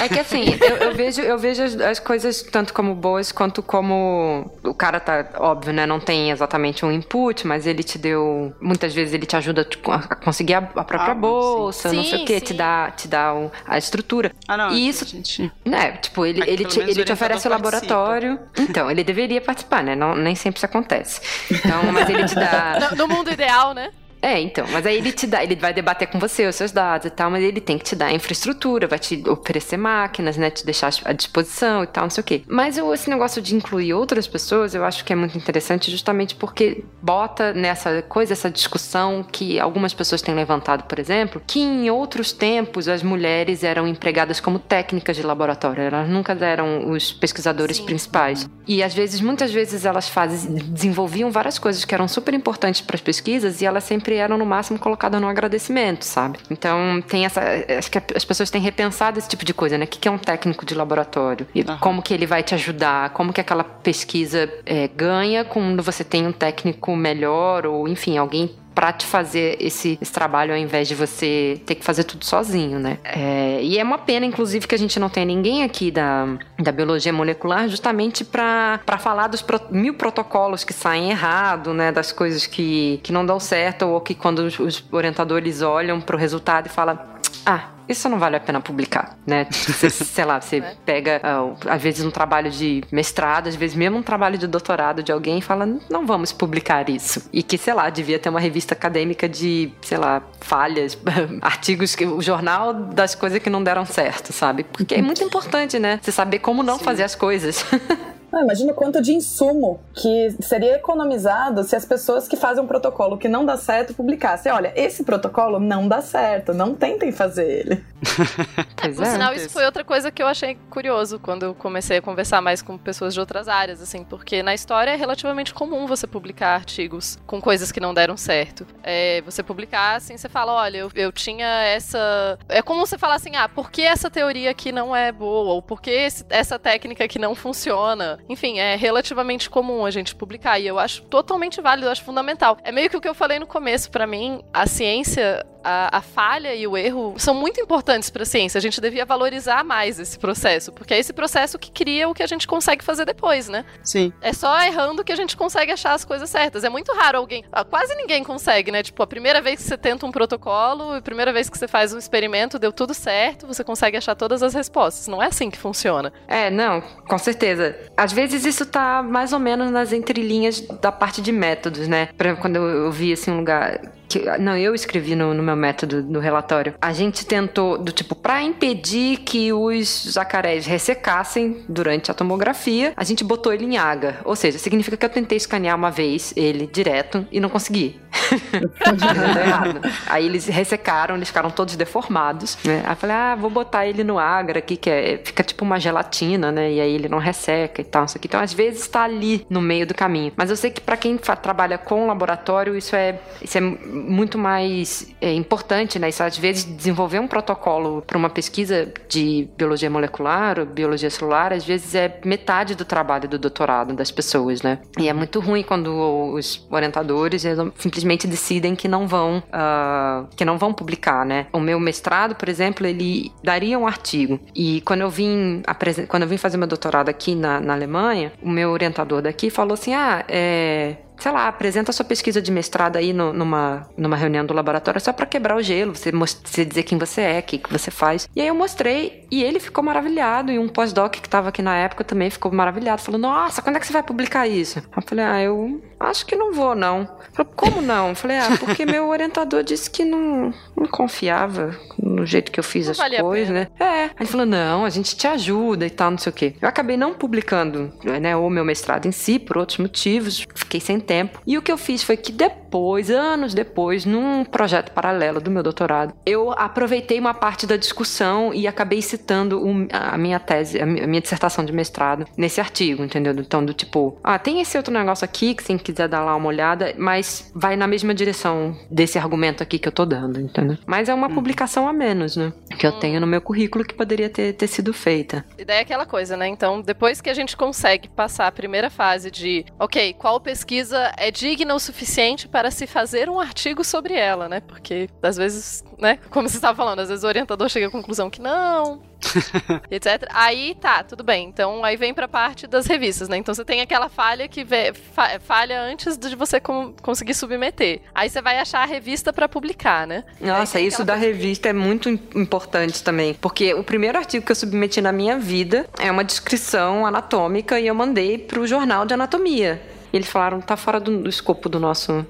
É 0.00 0.08
que 0.08 0.18
assim, 0.18 0.44
eu, 0.60 0.76
eu 0.76 0.94
vejo, 0.94 1.20
eu 1.20 1.38
vejo 1.38 1.62
as, 1.62 1.74
as 1.80 1.98
coisas 1.98 2.42
tanto 2.42 2.72
como 2.72 2.94
boas 2.94 3.32
quanto 3.32 3.62
como 3.62 4.50
o 4.62 4.72
cara 4.74 5.00
tá, 5.00 5.26
óbvio, 5.38 5.72
né? 5.72 5.84
Não 5.86 5.98
tem 6.00 6.30
exatamente 6.30 6.84
um 6.86 6.92
input, 6.92 7.46
mas 7.46 7.66
ele 7.66 7.82
te 7.82 7.98
deu. 7.98 8.54
Muitas 8.60 8.94
vezes 8.94 9.12
ele 9.14 9.26
te 9.26 9.36
ajuda 9.36 9.64
tipo, 9.64 9.90
a 9.90 10.00
conseguir 10.00 10.54
a, 10.54 10.58
a 10.58 10.84
própria 10.84 11.12
Ah, 11.12 11.14
sim. 11.14 11.20
bolsa, 11.20 11.92
não 11.92 12.02
sei 12.04 12.18
Sim, 12.18 12.22
o 12.24 12.26
quê, 12.26 12.38
sim. 12.38 12.44
te 12.46 12.54
dá, 12.54 12.90
te 12.90 13.08
dá 13.08 13.34
o- 13.34 13.50
a 13.66 13.76
estrutura. 13.76 14.32
ah, 14.48 14.56
não, 14.56 14.70
E 14.72 14.88
isso- 14.88 15.04
a 15.04 15.08
gente... 15.08 15.52
Né, 15.64 15.92
tipo, 15.92 16.24
ele, 16.24 16.40
Aqui, 16.42 16.50
ele, 16.50 16.64
te, 16.64 16.80
ele 16.80 17.04
te 17.04 17.12
oferece 17.12 17.46
o 17.46 17.50
laboratório. 17.50 18.38
Então, 18.58 18.90
ele 18.90 19.02
deveria 19.04 19.40
participar, 19.40 19.82
né? 19.82 19.94
Não, 19.94 20.14
nem 20.14 20.34
sempre 20.34 20.58
isso 20.58 20.66
acontece. 20.66 21.20
Então, 21.50 21.90
mas 21.92 22.08
ele 22.08 22.24
te 22.24 22.34
dá. 22.34 22.78
no, 22.96 23.06
no 23.06 23.08
mundo 23.14 23.30
ideal, 23.30 23.74
né? 23.74 23.90
É, 24.24 24.40
então, 24.40 24.66
mas 24.72 24.86
aí 24.86 24.96
ele 24.96 25.12
te 25.12 25.26
dá, 25.26 25.44
ele 25.44 25.54
vai 25.54 25.74
debater 25.74 26.08
com 26.08 26.18
você 26.18 26.46
os 26.46 26.56
seus 26.56 26.72
dados 26.72 27.06
e 27.06 27.10
tal, 27.10 27.30
mas 27.30 27.44
ele 27.44 27.60
tem 27.60 27.76
que 27.76 27.84
te 27.84 27.94
dar 27.94 28.10
infraestrutura, 28.10 28.88
vai 28.88 28.98
te 28.98 29.22
oferecer 29.28 29.76
máquinas, 29.76 30.38
né, 30.38 30.48
te 30.48 30.64
deixar 30.64 30.90
à 31.04 31.12
disposição 31.12 31.84
e 31.84 31.86
tal, 31.86 32.04
não 32.04 32.10
sei 32.10 32.22
o 32.22 32.24
quê. 32.24 32.42
Mas 32.48 32.78
eu, 32.78 32.94
esse 32.94 33.10
negócio 33.10 33.42
de 33.42 33.54
incluir 33.54 33.92
outras 33.92 34.26
pessoas, 34.26 34.74
eu 34.74 34.82
acho 34.82 35.04
que 35.04 35.12
é 35.12 35.16
muito 35.16 35.36
interessante 35.36 35.90
justamente 35.90 36.34
porque 36.34 36.82
bota 37.02 37.52
nessa 37.52 38.00
coisa, 38.00 38.32
essa 38.32 38.50
discussão 38.50 39.22
que 39.30 39.60
algumas 39.60 39.92
pessoas 39.92 40.22
têm 40.22 40.34
levantado, 40.34 40.84
por 40.84 40.98
exemplo, 40.98 41.42
que 41.46 41.60
em 41.60 41.90
outros 41.90 42.32
tempos 42.32 42.88
as 42.88 43.02
mulheres 43.02 43.62
eram 43.62 43.86
empregadas 43.86 44.40
como 44.40 44.58
técnicas 44.58 45.18
de 45.18 45.22
laboratório, 45.22 45.82
elas 45.82 46.08
nunca 46.08 46.32
eram 46.32 46.90
os 46.90 47.12
pesquisadores 47.12 47.76
Sim. 47.76 47.84
principais. 47.84 48.48
E 48.66 48.82
às 48.82 48.94
vezes, 48.94 49.20
muitas 49.20 49.52
vezes 49.52 49.84
elas 49.84 50.08
fazem, 50.08 50.54
desenvolviam 50.54 51.30
várias 51.30 51.58
coisas 51.58 51.84
que 51.84 51.94
eram 51.94 52.08
super 52.08 52.32
importantes 52.32 52.80
para 52.80 52.96
as 52.96 53.02
pesquisas 53.02 53.60
e 53.60 53.66
elas 53.66 53.84
sempre 53.84 54.13
eram 54.16 54.38
no 54.38 54.46
máximo 54.46 54.78
colocadas 54.78 55.20
no 55.20 55.28
agradecimento, 55.28 56.04
sabe? 56.04 56.38
Então 56.50 57.02
tem 57.06 57.24
essa, 57.24 57.40
acho 57.78 57.90
que 57.90 57.98
as 58.14 58.24
pessoas 58.24 58.50
têm 58.50 58.60
repensado 58.60 59.18
esse 59.18 59.28
tipo 59.28 59.44
de 59.44 59.54
coisa, 59.54 59.78
né? 59.78 59.84
O 59.84 59.88
que 59.88 60.08
é 60.08 60.10
um 60.10 60.18
técnico 60.18 60.64
de 60.64 60.74
laboratório 60.74 61.46
e 61.54 61.62
Aham. 61.62 61.78
como 61.78 62.02
que 62.02 62.12
ele 62.12 62.26
vai 62.26 62.42
te 62.42 62.54
ajudar, 62.54 63.10
como 63.10 63.32
que 63.32 63.40
aquela 63.40 63.64
pesquisa 63.64 64.52
é, 64.66 64.88
ganha 64.88 65.44
quando 65.44 65.82
você 65.82 66.04
tem 66.04 66.26
um 66.26 66.32
técnico 66.32 66.94
melhor 66.96 67.66
ou 67.66 67.88
enfim 67.88 68.16
alguém 68.18 68.50
pra 68.74 68.92
te 68.92 69.06
fazer 69.06 69.56
esse, 69.60 69.98
esse 70.02 70.12
trabalho 70.12 70.52
ao 70.52 70.58
invés 70.58 70.88
de 70.88 70.94
você 70.94 71.60
ter 71.64 71.74
que 71.76 71.84
fazer 71.84 72.04
tudo 72.04 72.24
sozinho, 72.24 72.78
né? 72.78 72.98
É, 73.04 73.60
e 73.62 73.78
é 73.78 73.82
uma 73.84 73.98
pena, 73.98 74.26
inclusive, 74.26 74.66
que 74.66 74.74
a 74.74 74.78
gente 74.78 74.98
não 74.98 75.08
tenha 75.08 75.26
ninguém 75.26 75.62
aqui 75.62 75.90
da, 75.90 76.26
da 76.58 76.72
biologia 76.72 77.12
molecular 77.12 77.68
justamente 77.68 78.24
pra 78.24 78.80
falar 78.98 79.28
dos 79.28 79.42
pro- 79.42 79.60
mil 79.70 79.94
protocolos 79.94 80.64
que 80.64 80.72
saem 80.72 81.10
errado, 81.10 81.72
né? 81.72 81.92
Das 81.92 82.10
coisas 82.12 82.46
que, 82.46 82.98
que 83.02 83.12
não 83.12 83.24
dão 83.24 83.38
certo 83.38 83.86
ou 83.86 84.00
que 84.00 84.14
quando 84.14 84.40
os, 84.40 84.58
os 84.58 84.84
orientadores 84.90 85.62
olham 85.62 86.00
pro 86.00 86.18
resultado 86.18 86.66
e 86.66 86.70
falam 86.70 86.98
ah, 87.46 87.68
isso 87.88 88.08
não 88.08 88.18
vale 88.18 88.36
a 88.36 88.40
pena 88.40 88.60
publicar, 88.60 89.16
né? 89.26 89.46
Você, 89.50 89.88
sei 89.90 90.24
lá, 90.24 90.40
você 90.40 90.56
É. 90.58 90.74
pega, 90.84 91.20
ah, 91.22 91.52
às 91.74 91.82
vezes, 91.82 92.04
um 92.04 92.10
trabalho 92.10 92.50
de 92.50 92.82
mestrado, 92.90 93.48
às 93.48 93.56
vezes 93.56 93.76
mesmo 93.76 93.98
um 93.98 94.02
trabalho 94.02 94.38
de 94.38 94.46
doutorado 94.46 95.02
de 95.02 95.10
alguém 95.12 95.38
e 95.38 95.42
fala, 95.42 95.66
não 95.90 96.06
vamos 96.06 96.32
publicar 96.32 96.88
isso. 96.88 97.28
E 97.32 97.42
que, 97.42 97.58
sei 97.58 97.74
lá, 97.74 97.90
devia 97.90 98.18
ter 98.18 98.28
uma 98.28 98.40
revista 98.40 98.74
acadêmica 98.74 99.28
de, 99.28 99.72
sei 99.82 99.98
lá, 99.98 100.22
falhas, 100.40 100.96
artigos, 101.42 101.94
que 101.94 102.04
o 102.06 102.20
jornal 102.22 102.72
das 102.72 103.14
coisas 103.14 103.38
que 103.42 103.50
não 103.50 103.62
deram 103.62 103.84
certo, 103.84 104.32
sabe? 104.32 104.64
Porque 104.64 104.94
é 104.94 105.02
muito 105.02 105.22
importante, 105.22 105.78
né? 105.78 105.98
Você 106.02 106.12
saber 106.12 106.38
como 106.38 106.62
não 106.62 106.78
fazer 106.78 107.02
as 107.02 107.14
coisas. 107.14 107.64
Ah, 108.34 108.40
imagina 108.42 108.72
o 108.72 108.74
quanto 108.74 109.00
de 109.00 109.12
insumo 109.14 109.80
que 109.94 110.34
seria 110.40 110.74
economizado 110.76 111.62
se 111.62 111.76
as 111.76 111.84
pessoas 111.84 112.26
que 112.26 112.36
fazem 112.36 112.64
um 112.64 112.66
protocolo 112.66 113.16
que 113.16 113.28
não 113.28 113.44
dá 113.44 113.56
certo 113.56 113.94
publicassem. 113.94 114.50
Olha, 114.50 114.72
esse 114.74 115.04
protocolo 115.04 115.60
não 115.60 115.86
dá 115.86 116.00
certo, 116.02 116.52
não 116.52 116.74
tentem 116.74 117.12
fazer 117.12 117.48
ele. 117.48 117.84
pois 118.76 118.96
Por 118.96 119.04
é. 119.06 119.10
sinal, 119.10 119.34
isso 119.34 119.50
foi 119.50 119.64
outra 119.64 119.84
coisa 119.84 120.10
que 120.10 120.22
eu 120.22 120.26
achei 120.26 120.56
curioso 120.70 121.18
quando 121.18 121.44
eu 121.44 121.54
comecei 121.54 121.98
a 121.98 122.02
conversar 122.02 122.40
mais 122.40 122.60
com 122.60 122.76
pessoas 122.76 123.14
de 123.14 123.20
outras 123.20 123.48
áreas, 123.48 123.80
assim, 123.80 124.04
porque 124.04 124.42
na 124.42 124.52
história 124.54 124.90
é 124.90 124.96
relativamente 124.96 125.54
comum 125.54 125.86
você 125.86 126.06
publicar 126.06 126.54
artigos 126.54 127.18
com 127.26 127.40
coisas 127.40 127.70
que 127.70 127.80
não 127.80 127.94
deram 127.94 128.16
certo. 128.16 128.66
É, 128.82 129.22
você 129.22 129.42
publicar 129.42 129.96
assim, 129.96 130.16
você 130.16 130.28
fala, 130.28 130.52
olha, 130.52 130.78
eu, 130.78 130.90
eu 130.94 131.12
tinha 131.12 131.46
essa. 131.64 132.38
É 132.48 132.62
como 132.62 132.84
você 132.86 132.98
falar 132.98 133.14
assim, 133.14 133.36
ah, 133.36 133.48
por 133.48 133.70
que 133.70 133.82
essa 133.82 134.10
teoria 134.10 134.50
aqui 134.50 134.72
não 134.72 134.94
é 134.94 135.12
boa? 135.12 135.52
Ou 135.54 135.62
por 135.62 135.80
que 135.80 135.90
esse- 135.90 136.24
essa 136.28 136.58
técnica 136.58 137.04
aqui 137.04 137.18
não 137.18 137.34
funciona? 137.34 138.18
Enfim, 138.28 138.58
é 138.58 138.76
relativamente 138.76 139.50
comum 139.50 139.84
a 139.84 139.90
gente 139.90 140.14
publicar. 140.14 140.58
E 140.58 140.66
eu 140.66 140.78
acho 140.78 141.02
totalmente 141.02 141.60
válido, 141.60 141.86
eu 141.86 141.92
acho 141.92 142.04
fundamental. 142.04 142.58
É 142.62 142.72
meio 142.72 142.88
que 142.90 142.96
o 142.96 143.00
que 143.00 143.08
eu 143.08 143.14
falei 143.14 143.38
no 143.38 143.46
começo, 143.46 143.90
pra 143.90 144.06
mim, 144.06 144.42
a 144.52 144.66
ciência 144.66 145.44
a, 145.64 145.98
a 145.98 146.00
falha 146.02 146.54
e 146.54 146.66
o 146.66 146.76
erro 146.76 147.14
são 147.16 147.34
muito 147.34 147.60
importantes 147.60 148.10
para 148.10 148.22
a 148.22 148.26
ciência. 148.26 148.58
A 148.58 148.60
gente 148.60 148.80
devia 148.80 149.06
valorizar 149.06 149.64
mais 149.64 149.98
esse 149.98 150.18
processo, 150.18 150.70
porque 150.70 150.92
é 150.92 150.98
esse 150.98 151.12
processo 151.12 151.58
que 151.58 151.70
cria 151.70 152.08
o 152.08 152.14
que 152.14 152.22
a 152.22 152.26
gente 152.26 152.46
consegue 152.46 152.84
fazer 152.84 153.06
depois, 153.06 153.48
né? 153.48 153.64
Sim. 153.82 154.12
É 154.20 154.32
só 154.32 154.60
errando 154.62 155.02
que 155.02 155.12
a 155.12 155.16
gente 155.16 155.36
consegue 155.36 155.72
achar 155.72 155.94
as 155.94 156.04
coisas 156.04 156.28
certas. 156.28 156.62
É 156.62 156.68
muito 156.68 156.92
raro 156.92 157.18
alguém, 157.18 157.44
ah, 157.50 157.64
quase 157.64 157.94
ninguém 157.94 158.22
consegue, 158.22 158.70
né? 158.70 158.82
Tipo, 158.82 159.02
a 159.02 159.06
primeira 159.06 159.40
vez 159.40 159.62
que 159.62 159.68
você 159.68 159.78
tenta 159.78 160.04
um 160.04 160.12
protocolo, 160.12 160.92
a 160.94 161.00
primeira 161.00 161.32
vez 161.32 161.48
que 161.48 161.56
você 161.56 161.66
faz 161.66 161.94
um 161.94 161.98
experimento, 161.98 162.58
deu 162.58 162.72
tudo 162.72 162.92
certo, 162.92 163.46
você 163.46 163.64
consegue 163.64 163.96
achar 163.96 164.14
todas 164.14 164.42
as 164.42 164.52
respostas. 164.52 165.08
Não 165.08 165.22
é 165.22 165.26
assim 165.26 165.50
que 165.50 165.58
funciona. 165.58 166.12
É, 166.28 166.50
não, 166.50 166.82
com 166.82 167.16
certeza. 167.16 167.76
Às 167.96 168.12
vezes 168.14 168.44
isso 168.44 168.64
tá 168.66 169.02
mais 169.02 169.32
ou 169.32 169.38
menos 169.38 169.70
nas 169.70 169.92
entrelinhas 169.92 170.60
da 170.80 170.92
parte 170.92 171.20
de 171.20 171.32
métodos, 171.32 171.88
né? 171.88 172.08
Exemplo, 172.18 172.40
quando 172.40 172.56
eu, 172.56 172.62
eu 172.62 172.92
vi 172.92 173.12
assim 173.12 173.30
um 173.30 173.38
lugar. 173.38 173.80
Que, 174.14 174.38
não, 174.38 174.56
eu 174.56 174.76
escrevi 174.76 175.16
no, 175.16 175.34
no 175.34 175.42
meu 175.42 175.56
método, 175.56 176.00
no 176.00 176.20
relatório. 176.20 176.74
A 176.80 176.92
gente 176.92 177.26
tentou, 177.26 177.76
do 177.76 177.90
tipo, 177.90 178.14
pra 178.14 178.40
impedir 178.40 179.16
que 179.18 179.52
os 179.52 180.12
jacarés 180.12 180.66
ressecassem 180.66 181.64
durante 181.68 182.12
a 182.12 182.14
tomografia, 182.14 182.92
a 182.96 183.02
gente 183.02 183.24
botou 183.24 183.52
ele 183.52 183.64
em 183.64 183.76
água. 183.76 184.14
Ou 184.24 184.36
seja, 184.36 184.56
significa 184.56 184.96
que 184.96 185.04
eu 185.04 185.10
tentei 185.10 185.36
escanear 185.36 185.76
uma 185.76 185.90
vez 185.90 186.32
ele 186.36 186.70
direto 186.72 187.26
e 187.32 187.40
não 187.40 187.48
consegui. 187.48 188.00
Aí 190.06 190.26
eles 190.26 190.46
ressecaram, 190.46 191.16
eles 191.16 191.28
ficaram 191.28 191.50
todos 191.50 191.74
deformados, 191.74 192.56
né? 192.64 192.82
Aí 192.84 192.92
eu 192.92 192.96
falei, 192.96 193.16
ah, 193.16 193.34
vou 193.34 193.50
botar 193.50 193.86
ele 193.86 194.04
no 194.04 194.18
agra 194.18 194.60
aqui, 194.60 194.76
que 194.76 194.88
é, 194.88 195.20
fica 195.24 195.42
tipo 195.42 195.64
uma 195.64 195.80
gelatina, 195.80 196.52
né? 196.52 196.72
E 196.72 196.80
aí 196.80 196.94
ele 196.94 197.08
não 197.08 197.18
resseca 197.18 197.80
e 197.80 197.84
tal, 197.84 198.02
não 198.02 198.08
sei 198.08 198.18
o 198.18 198.22
que. 198.22 198.28
Então, 198.28 198.40
às 198.40 198.52
vezes, 198.52 198.86
tá 198.86 199.02
ali 199.02 199.44
no 199.50 199.60
meio 199.60 199.86
do 199.86 199.94
caminho. 199.94 200.32
Mas 200.36 200.50
eu 200.50 200.56
sei 200.56 200.70
que 200.70 200.80
pra 200.80 200.96
quem 200.96 201.16
trabalha 201.16 201.76
com 201.76 202.06
laboratório, 202.06 202.76
isso 202.76 202.94
é, 202.94 203.18
isso 203.42 203.58
é 203.58 203.60
muito 204.04 204.38
mais 204.38 205.14
é, 205.20 205.32
importante, 205.32 205.98
né? 205.98 206.08
Isso, 206.08 206.22
às 206.22 206.36
vezes, 206.36 206.64
desenvolver 206.64 207.18
um 207.18 207.26
protocolo 207.26 208.02
para 208.06 208.16
uma 208.16 208.30
pesquisa 208.30 208.92
de 209.08 209.48
biologia 209.56 209.90
molecular 209.90 210.58
ou 210.58 210.66
biologia 210.66 211.10
celular, 211.10 211.52
às 211.52 211.64
vezes 211.64 211.94
é 211.94 212.20
metade 212.24 212.74
do 212.74 212.84
trabalho 212.84 213.28
do 213.28 213.38
doutorado 213.38 213.94
das 213.94 214.10
pessoas, 214.10 214.62
né? 214.62 214.78
E 214.98 215.08
é 215.08 215.12
muito 215.12 215.40
ruim 215.40 215.62
quando 215.62 215.88
os 216.34 216.66
orientadores 216.70 217.44
simplesmente 217.76 218.26
decidem 218.26 218.74
que 218.74 218.88
não 218.88 219.06
vão 219.06 219.42
ah, 219.52 220.26
que 220.36 220.44
não 220.44 220.58
vão 220.58 220.72
publicar, 220.72 221.24
né? 221.24 221.46
O 221.52 221.60
meu 221.60 221.78
mestrado, 221.80 222.34
por 222.34 222.48
exemplo, 222.48 222.86
ele 222.86 223.32
daria 223.42 223.78
um 223.78 223.86
artigo 223.86 224.38
e 224.54 224.80
quando 224.82 225.00
eu 225.02 225.10
vim 225.10 225.62
quando 226.08 226.22
eu 226.22 226.28
vim 226.28 226.36
fazer 226.36 226.56
meu 226.56 226.66
doutorado 226.66 227.08
aqui 227.08 227.34
na, 227.34 227.60
na 227.60 227.74
Alemanha, 227.74 228.32
o 228.42 228.48
meu 228.48 228.70
orientador 228.70 229.22
daqui 229.22 229.50
falou 229.50 229.74
assim, 229.74 229.94
ah, 229.94 230.24
é 230.28 230.96
sei 231.24 231.32
lá, 231.32 231.48
apresenta 231.48 231.90
a 231.90 231.94
sua 231.94 232.04
pesquisa 232.04 232.42
de 232.42 232.52
mestrado 232.52 232.96
aí 232.96 233.14
no- 233.14 233.32
numa, 233.32 233.88
numa 233.96 234.14
reunião 234.14 234.44
do 234.44 234.52
laboratório 234.52 235.00
só 235.00 235.10
pra 235.10 235.24
quebrar 235.24 235.56
o 235.56 235.62
gelo, 235.62 235.94
você, 235.96 236.12
você 236.12 236.66
dizer 236.66 236.82
quem 236.82 236.98
você 236.98 237.22
é, 237.22 237.38
o 237.38 237.42
que, 237.42 237.56
que 237.56 237.72
você 237.72 237.90
faz. 237.90 238.28
E 238.36 238.42
aí 238.42 238.48
eu 238.48 238.54
mostrei 238.54 239.26
e 239.30 239.42
ele 239.42 239.58
ficou 239.58 239.82
maravilhado. 239.82 240.52
E 240.52 240.58
um 240.58 240.68
pós-doc 240.68 241.14
que 241.14 241.26
tava 241.28 241.48
aqui 241.48 241.62
na 241.62 241.74
época 241.76 242.04
também 242.04 242.28
ficou 242.28 242.52
maravilhado. 242.52 243.00
Falou, 243.00 243.18
nossa, 243.18 243.62
quando 243.62 243.76
é 243.76 243.80
que 243.80 243.86
você 243.86 243.92
vai 243.94 244.02
publicar 244.02 244.46
isso? 244.46 244.80
Eu 244.94 245.02
falei, 245.02 245.24
ah, 245.24 245.40
eu 245.42 245.82
acho 245.98 246.26
que 246.26 246.36
não 246.36 246.52
vou, 246.52 246.74
não. 246.74 247.08
Falou, 247.32 247.52
como 247.54 247.80
não? 247.80 248.14
Falei, 248.14 248.38
ah, 248.38 248.56
porque 248.58 248.84
meu 248.86 249.08
orientador 249.08 249.62
disse 249.62 249.90
que 249.90 250.04
não, 250.04 250.52
não 250.76 250.86
confiava 250.86 251.76
no 251.98 252.24
jeito 252.24 252.52
que 252.52 252.60
eu 252.60 252.64
fiz 252.64 252.86
Não 252.86 252.92
as 252.92 252.98
valia 252.98 253.20
a 253.20 253.22
coisas, 253.22 253.54
né? 253.54 253.68
É. 253.78 254.04
Aí 254.04 254.10
ele 254.20 254.28
falou, 254.28 254.46
não, 254.46 254.84
a 254.84 254.90
gente 254.90 255.16
te 255.16 255.26
ajuda 255.26 255.86
e 255.86 255.90
tal, 255.90 256.10
não 256.10 256.18
sei 256.18 256.30
o 256.30 256.34
quê. 256.34 256.54
Eu 256.60 256.68
acabei 256.68 256.96
não 256.96 257.14
publicando, 257.14 257.92
né, 258.20 258.36
o 258.36 258.48
meu 258.48 258.64
mestrado 258.64 259.06
em 259.06 259.12
si, 259.12 259.38
por 259.38 259.58
outros 259.58 259.78
motivos, 259.78 260.46
fiquei 260.54 260.80
sem 260.80 261.00
tempo. 261.00 261.40
E 261.46 261.58
o 261.58 261.62
que 261.62 261.72
eu 261.72 261.78
fiz 261.78 262.02
foi 262.02 262.16
que 262.16 262.32
depois, 262.32 262.63
anos 262.78 263.54
depois, 263.54 264.04
num 264.04 264.44
projeto 264.44 264.90
paralelo 264.90 265.40
do 265.40 265.50
meu 265.50 265.62
doutorado, 265.62 266.14
eu 266.26 266.50
aproveitei 266.52 267.18
uma 267.20 267.34
parte 267.34 267.66
da 267.66 267.76
discussão 267.76 268.52
e 268.52 268.66
acabei 268.66 269.00
citando 269.00 269.62
a 269.92 270.18
minha 270.18 270.40
tese, 270.40 270.80
a 270.80 270.86
mi- 270.86 271.00
a 271.02 271.06
minha 271.06 271.20
dissertação 271.20 271.64
de 271.64 271.72
mestrado 271.72 272.26
nesse 272.36 272.60
artigo, 272.60 273.02
entendeu? 273.04 273.32
Então, 273.34 273.64
do 273.64 273.72
tipo, 273.72 274.18
ah, 274.22 274.38
tem 274.38 274.60
esse 274.60 274.76
outro 274.76 274.92
negócio 274.92 275.24
aqui 275.24 275.54
que 275.54 275.64
quem 275.64 275.78
quiser 275.78 276.08
dar 276.08 276.20
lá 276.24 276.34
uma 276.36 276.48
olhada, 276.48 276.94
mas 276.98 277.50
vai 277.54 277.76
na 277.76 277.86
mesma 277.86 278.12
direção 278.14 278.76
desse 278.90 279.18
argumento 279.18 279.62
aqui 279.62 279.78
que 279.78 279.88
eu 279.88 279.92
tô 279.92 280.04
dando, 280.04 280.40
entendeu? 280.40 280.76
Mas 280.86 281.08
é 281.08 281.14
uma 281.14 281.28
publicação 281.30 281.86
a 281.88 281.92
menos, 281.92 282.36
né? 282.36 282.52
Que 282.78 282.86
eu 282.86 282.92
tenho 282.92 283.20
no 283.20 283.26
meu 283.26 283.40
currículo 283.40 283.84
que 283.84 283.94
poderia 283.94 284.28
ter, 284.28 284.52
ter 284.54 284.66
sido 284.66 284.92
feita. 284.92 285.44
E 285.58 285.64
daí 285.64 285.78
é 285.78 285.80
aquela 285.80 286.06
coisa, 286.06 286.36
né? 286.36 286.48
Então, 286.48 286.80
depois 286.82 287.20
que 287.20 287.30
a 287.30 287.34
gente 287.34 287.56
consegue 287.56 288.08
passar 288.08 288.46
a 288.46 288.52
primeira 288.52 288.90
fase 288.90 289.30
de, 289.30 289.64
ok, 289.78 290.14
qual 290.14 290.40
pesquisa 290.40 291.12
é 291.16 291.30
digna 291.30 291.74
o 291.74 291.78
suficiente 291.78 292.48
para 292.48 292.63
se 292.70 292.86
fazer 292.86 293.28
um 293.28 293.38
artigo 293.40 293.84
sobre 293.84 294.14
ela, 294.14 294.48
né? 294.48 294.60
Porque, 294.60 295.08
às 295.22 295.36
vezes, 295.36 295.84
né? 295.98 296.18
Como 296.30 296.48
você 296.48 296.56
estava 296.56 296.76
falando, 296.76 297.00
às 297.00 297.08
vezes 297.08 297.24
o 297.24 297.26
orientador 297.28 297.68
chega 297.68 297.86
à 297.86 297.90
conclusão 297.90 298.28
que 298.30 298.40
não, 298.40 299.02
etc. 299.90 300.26
Aí 300.30 300.74
tá, 300.80 301.02
tudo 301.02 301.22
bem. 301.24 301.48
Então 301.48 301.84
aí 301.84 301.96
vem 301.96 302.12
pra 302.14 302.28
parte 302.28 302.66
das 302.66 302.86
revistas, 302.86 303.28
né? 303.28 303.36
Então 303.36 303.54
você 303.54 303.64
tem 303.64 303.80
aquela 303.80 304.08
falha 304.08 304.48
que 304.48 304.64
vê, 304.64 304.92
fa- 304.92 305.38
falha 305.40 305.80
antes 305.80 306.16
de 306.16 306.34
você 306.36 306.60
com- 306.60 306.92
conseguir 307.02 307.34
submeter. 307.34 308.00
Aí 308.14 308.28
você 308.28 308.40
vai 308.42 308.58
achar 308.58 308.80
a 308.82 308.86
revista 308.86 309.32
pra 309.32 309.48
publicar, 309.48 310.06
né? 310.06 310.24
Nossa, 310.40 310.80
isso 310.80 311.04
da 311.04 311.14
revista 311.14 311.68
é 311.68 311.72
muito 311.72 312.08
im- 312.08 312.20
importante 312.34 313.02
também. 313.02 313.34
Porque 313.34 313.74
o 313.74 313.82
primeiro 313.84 314.18
artigo 314.18 314.44
que 314.44 314.52
eu 314.52 314.56
submeti 314.56 315.00
na 315.00 315.12
minha 315.12 315.38
vida 315.38 315.86
é 315.98 316.10
uma 316.10 316.24
descrição 316.24 317.06
anatômica 317.06 317.78
e 317.80 317.86
eu 317.86 317.94
mandei 317.94 318.38
pro 318.38 318.66
jornal 318.66 319.04
de 319.06 319.14
anatomia. 319.14 319.82
E 320.14 320.16
eles 320.16 320.30
falaram, 320.30 320.60
tá 320.60 320.76
fora 320.76 321.00
do, 321.00 321.24
do 321.24 321.28
escopo 321.28 321.68
do 321.68 321.80
nosso. 321.80 322.24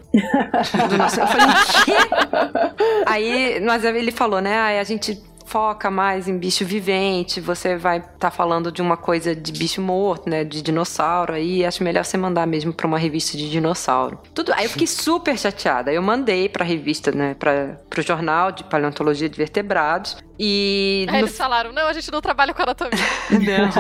Do 0.89 0.97
nosso. 0.97 1.21
Eu 1.21 1.27
falei, 1.27 1.47
quê? 1.85 1.93
Aí, 3.05 3.61
mas 3.61 3.85
ele 3.85 4.11
falou, 4.11 4.41
né? 4.41 4.59
Aí 4.59 4.79
a 4.79 4.85
gente 4.85 5.23
foca 5.45 5.91
mais 5.91 6.27
em 6.27 6.39
bicho 6.39 6.65
vivente, 6.65 7.43
você 7.43 7.77
vai 7.77 7.99
estar 7.99 8.31
falando 8.31 8.73
de 8.73 8.81
uma 8.81 8.97
coisa 8.97 9.37
de 9.37 9.53
bicho 9.53 9.83
morto, 9.83 10.29
né, 10.29 10.43
de 10.43 10.63
dinossauro, 10.63 11.35
aí 11.35 11.65
acho 11.65 11.85
melhor 11.85 12.05
você 12.05 12.17
mandar 12.17 12.47
mesmo 12.47 12.73
pra 12.73 12.87
uma 12.87 12.99
revista 12.99 13.37
de 13.37 13.51
dinossauro. 13.51 14.19
Tudo, 14.35 14.53
aí 14.55 14.65
eu 14.65 14.71
fiquei 14.71 14.87
super 14.87 15.39
chateada. 15.39 15.93
Eu 15.93 16.03
mandei 16.03 16.49
pra 16.49 16.65
revista, 16.65 17.13
né, 17.13 17.35
para 17.39 17.79
pro 17.91 18.01
jornal 18.01 18.51
de 18.51 18.65
paleontologia 18.65 19.29
de 19.29 19.37
vertebrados 19.37 20.17
e 20.39 21.07
Aí 21.09 21.21
no 21.21 21.27
eles 21.27 21.37
falaram, 21.37 21.73
não, 21.73 21.87
a 21.87 21.93
gente 21.93 22.11
não 22.11 22.21
trabalha 22.21 22.53
com 22.53 22.63
anatomia. 22.63 22.99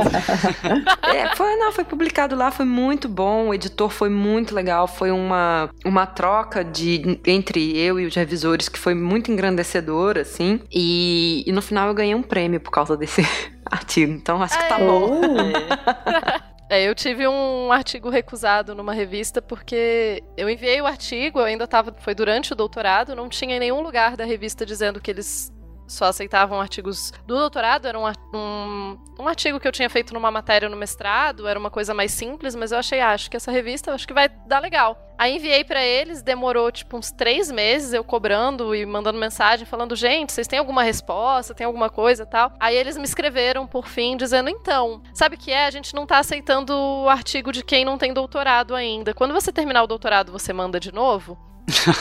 é, 1.03 1.35
foi, 1.35 1.57
não, 1.57 1.73
foi 1.73 1.85
publicado 1.85 2.37
lá, 2.37 2.51
foi 2.51 2.65
muito 2.65 3.09
bom, 3.09 3.49
o 3.49 3.55
editor 3.55 3.91
foi 3.91 4.09
muito 4.09 4.55
legal, 4.55 4.87
foi 4.87 5.11
uma, 5.11 5.69
uma 5.85 6.07
troca 6.07 6.65
de 6.65 7.21
entre 7.27 7.77
eu 7.77 7.99
e 7.99 8.07
os 8.07 8.15
revisores 8.15 8.69
que 8.69 8.79
foi 8.79 8.95
muito 8.95 9.33
engrandecedora, 9.33 10.23
assim, 10.23 10.61
e, 10.73 11.43
e 11.47 11.53
no 11.53 11.61
final 11.61 11.89
eu 11.89 11.95
ganhei 11.95 12.15
um 12.15 12.23
prêmio 12.23 12.61
por 12.61 12.71
causa 12.71 12.97
desse 12.97 13.23
artigo, 13.67 14.13
então 14.13 14.43
acho 14.43 14.59
que 14.59 14.69
tá 14.69 14.77
Aê. 14.77 14.87
bom. 14.87 15.21
É, 16.75 16.83
eu 16.83 16.95
tive 16.95 17.29
um 17.29 17.71
artigo 17.71 18.09
recusado 18.09 18.75
numa 18.75 18.95
revista 18.95 19.43
porque 19.43 20.25
eu 20.37 20.49
enviei 20.49 20.81
o 20.81 20.87
artigo, 20.87 21.39
eu 21.39 21.45
ainda 21.45 21.67
tava, 21.67 21.95
foi 21.99 22.15
durante 22.15 22.53
o 22.53 22.57
doutorado, 22.57 23.15
não 23.15 23.29
tinha 23.29 23.57
em 23.57 23.61
nenhum 23.61 23.83
lugar 23.83 24.17
da 24.17 24.25
revista 24.25 24.65
dizendo 24.65 25.01
que 25.01 25.11
eles 25.11 25.53
só 25.95 26.07
aceitavam 26.07 26.61
artigos 26.61 27.13
do 27.27 27.37
doutorado, 27.37 27.87
era 27.87 27.99
um, 27.99 28.07
um, 28.35 28.99
um 29.19 29.29
artigo 29.29 29.59
que 29.61 29.67
eu 29.67 29.73
tinha 29.73 29.89
feito 29.89 30.13
numa 30.13 30.31
matéria 30.31 30.69
no 30.69 30.77
mestrado, 30.77 31.49
era 31.49 31.59
uma 31.59 31.71
coisa 31.71 31.95
mais 31.95 32.13
simples, 32.13 32.55
mas 32.55 32.73
eu 32.73 32.79
achei, 32.79 33.01
ah, 33.01 33.11
acho 33.11 33.31
que 33.31 33.37
essa 33.37 33.51
revista, 33.51 33.93
acho 33.93 34.07
que 34.07 34.15
vai 34.15 34.29
dar 34.29 34.61
legal. 34.61 34.99
Aí 35.17 35.37
enviei 35.37 35.63
pra 35.63 35.83
eles, 35.83 36.23
demorou 36.23 36.73
tipo 36.73 36.97
uns 36.97 37.13
três 37.13 37.51
meses 37.51 37.93
eu 37.93 38.03
cobrando 38.03 38.75
e 38.75 38.85
mandando 38.85 39.19
mensagem 39.19 39.65
falando, 39.65 39.95
gente, 39.95 40.33
vocês 40.33 40.49
têm 40.49 40.59
alguma 40.59 40.83
resposta, 40.83 41.55
tem 41.55 41.65
alguma 41.65 41.89
coisa 41.89 42.27
tal. 42.27 42.53
Aí 42.59 42.77
eles 42.77 42.97
me 42.97 43.05
escreveram 43.05 43.67
por 43.67 43.87
fim 43.87 44.17
dizendo, 44.17 44.49
então, 44.51 45.03
sabe 45.13 45.37
o 45.37 45.39
que 45.39 45.53
é? 45.53 45.67
A 45.67 45.71
gente 45.71 45.95
não 45.95 46.05
tá 46.05 46.19
aceitando 46.19 46.77
o 46.77 47.09
artigo 47.09 47.53
de 47.53 47.63
quem 47.63 47.85
não 47.85 47.97
tem 47.97 48.13
doutorado 48.13 48.75
ainda. 48.75 49.15
Quando 49.15 49.33
você 49.33 49.53
terminar 49.53 49.85
o 49.85 49.87
doutorado, 49.87 50.33
você 50.33 50.53
manda 50.53 50.81
de 50.81 50.93
novo? 50.93 51.39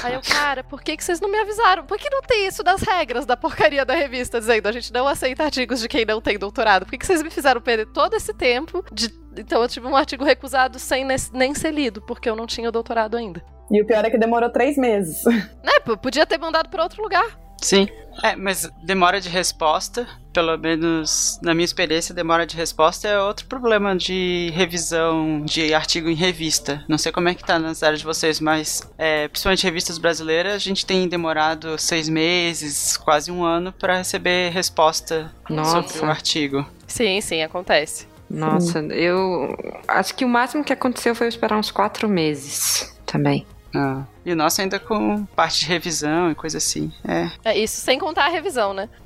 Aí 0.04 0.14
eu, 0.14 0.22
cara, 0.22 0.64
por 0.64 0.82
que, 0.82 0.98
que 0.98 1.04
vocês 1.04 1.22
não 1.22 1.30
me 1.30 1.38
avisaram? 1.38 1.86
Por 1.86 1.98
que 1.98 2.10
não 2.10 2.22
tem 2.22 2.48
isso 2.48 2.64
nas 2.64 2.82
regras 2.82 3.26
da 3.26 3.38
porcaria 3.38 3.86
da 3.86 3.94
revista 3.94 4.40
dizendo 4.40 4.68
a 4.68 4.72
gente 4.72 4.92
não 4.92 5.08
aceita 5.08 5.44
artigos 5.44 5.80
de 5.80 5.88
quem 5.88 6.06
não 6.06 6.20
tem 6.20 6.38
doutorado? 6.38 6.86
Por 6.86 6.92
que, 6.92 6.98
que 6.98 7.06
vocês 7.06 7.24
me 7.24 7.30
fizeram 7.30 7.62
perder 7.62 7.88
todo 7.88 8.14
esse 8.16 8.34
tempo? 8.34 8.84
De... 8.92 9.10
Então 9.38 9.62
eu 9.62 9.70
tive 9.70 9.88
um 9.88 9.96
artigo 9.96 10.24
recusado 10.24 10.78
sem 10.80 11.06
nem 11.06 11.54
ser 11.54 11.72
lido, 11.72 12.02
porque 12.02 12.30
eu 12.30 12.36
não 12.36 12.46
tinha 12.46 12.72
doutorado 12.72 13.16
ainda. 13.16 13.44
E 13.72 13.82
o 13.82 13.88
pior 13.88 14.04
é 14.06 14.10
que 14.10 14.18
demorou 14.18 14.52
três 14.52 14.78
meses. 14.78 15.24
Né, 15.26 15.96
podia 16.02 16.26
ter 16.26 16.38
mandado 16.38 16.70
pra 16.70 16.84
outro 16.84 17.02
lugar. 17.02 17.43
Sim. 17.64 17.88
É, 18.22 18.36
mas 18.36 18.70
demora 18.84 19.20
de 19.20 19.28
resposta, 19.28 20.08
pelo 20.32 20.56
menos 20.58 21.40
na 21.42 21.54
minha 21.54 21.66
experiência, 21.66 22.14
demora 22.14 22.46
de 22.46 22.56
resposta 22.56 23.08
é 23.08 23.20
outro 23.20 23.48
problema 23.48 23.96
de 23.96 24.52
revisão 24.54 25.42
de 25.44 25.74
artigo 25.74 26.10
em 26.10 26.14
revista. 26.14 26.84
Não 26.88 26.98
sei 26.98 27.12
como 27.12 27.30
é 27.30 27.34
que 27.34 27.44
tá 27.44 27.58
nas 27.58 27.82
áreas 27.82 28.00
de 28.02 28.06
vocês, 28.06 28.40
mas 28.40 28.88
é, 29.00 29.28
principalmente 29.28 29.64
revistas 29.64 29.98
brasileiras, 29.98 30.54
a 30.54 30.60
gente 30.60 30.86
tem 30.86 31.08
demorado 31.08 31.78
seis 31.80 32.08
meses, 32.08 32.98
quase 32.98 33.32
um 33.32 33.44
ano, 33.44 33.72
para 33.72 33.98
receber 33.98 34.52
resposta 34.52 35.32
sobre 35.48 35.54
o 35.54 35.56
Nossa, 35.56 36.06
artigo. 36.06 36.66
Sim, 36.86 37.20
sim, 37.22 37.42
acontece. 37.42 38.08
nossa, 38.30 38.80
eu 38.80 39.56
acho 39.88 40.14
que 40.14 40.24
o 40.24 40.30
máximo 40.30 40.64
que 40.64 40.74
aconteceu 40.74 41.16
foi 41.16 41.26
eu 41.26 41.30
esperar 41.30 41.58
uns 41.58 41.72
quatro 41.72 42.08
meses 42.08 42.96
também. 43.06 43.46
Ah. 43.74 44.04
E 44.26 44.32
o 44.32 44.36
nosso 44.36 44.62
ainda 44.62 44.80
com 44.80 45.26
parte 45.26 45.62
de 45.62 45.66
revisão 45.66 46.32
e 46.32 46.36
coisa 46.36 46.58
assim. 46.58 46.92
É. 47.08 47.30
É 47.44 47.58
isso 47.58 47.82
sem 47.82 47.98
contar 48.00 48.26
a 48.26 48.30
revisão, 48.30 48.74
né? 48.74 48.88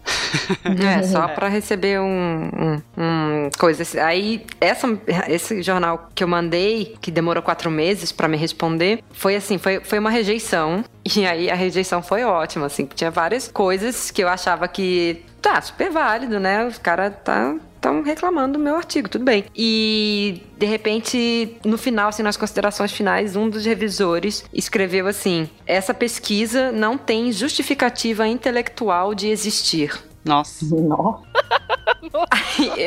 É, 0.88 1.04
só 1.04 1.28
pra 1.30 1.48
receber 1.48 2.00
um, 2.00 2.06
um, 2.06 2.82
um 2.98 3.50
coisa 3.58 3.84
assim. 3.84 3.98
Aí, 4.00 4.46
essa, 4.60 4.88
esse 5.28 5.64
jornal 5.64 6.10
que 6.14 6.24
eu 6.24 6.28
mandei, 6.28 6.96
que 7.02 7.10
demorou 7.10 7.42
quatro 7.42 7.72
meses 7.72 8.12
pra 8.12 8.28
me 8.28 8.38
responder, 8.38 9.04
foi 9.12 9.36
assim, 9.36 9.58
foi, 9.58 9.80
foi 9.80 10.00
uma 10.00 10.10
rejeição. 10.10 10.84
E 11.16 11.26
aí 11.26 11.50
a 11.50 11.56
rejeição 11.56 12.04
foi 12.04 12.26
ótima, 12.26 12.66
assim, 12.66 12.86
tinha 12.86 13.10
várias 13.10 13.48
coisas 13.48 14.12
que 14.12 14.22
eu 14.22 14.28
achava 14.28 14.68
que 14.68 15.24
tá 15.42 15.60
super 15.62 15.90
válido, 15.90 16.38
né? 16.38 16.66
Os 16.66 16.78
caras 16.78 17.14
tá 17.24 17.56
estão 17.78 18.02
reclamando 18.02 18.58
do 18.58 18.64
meu 18.64 18.76
artigo, 18.76 19.08
tudo 19.08 19.24
bem. 19.24 19.46
E 19.56 20.42
de 20.58 20.66
repente, 20.66 21.58
no 21.64 21.78
final, 21.78 22.10
assim, 22.10 22.24
nas 22.24 22.36
considerações 22.36 22.92
finais, 22.92 23.36
um 23.36 23.50
dos 23.50 23.66
revisores 23.66 24.44
escreveu 24.54 25.08
assim: 25.08 25.50
essa 25.66 25.94
pesquisa 25.94 26.72
não 26.72 26.98
tem 26.98 27.32
justificativa 27.32 28.28
intelectual 28.28 29.16
de 29.16 29.30
existir. 29.30 30.04
Nossa. 30.26 30.66
Nossa. 30.76 31.27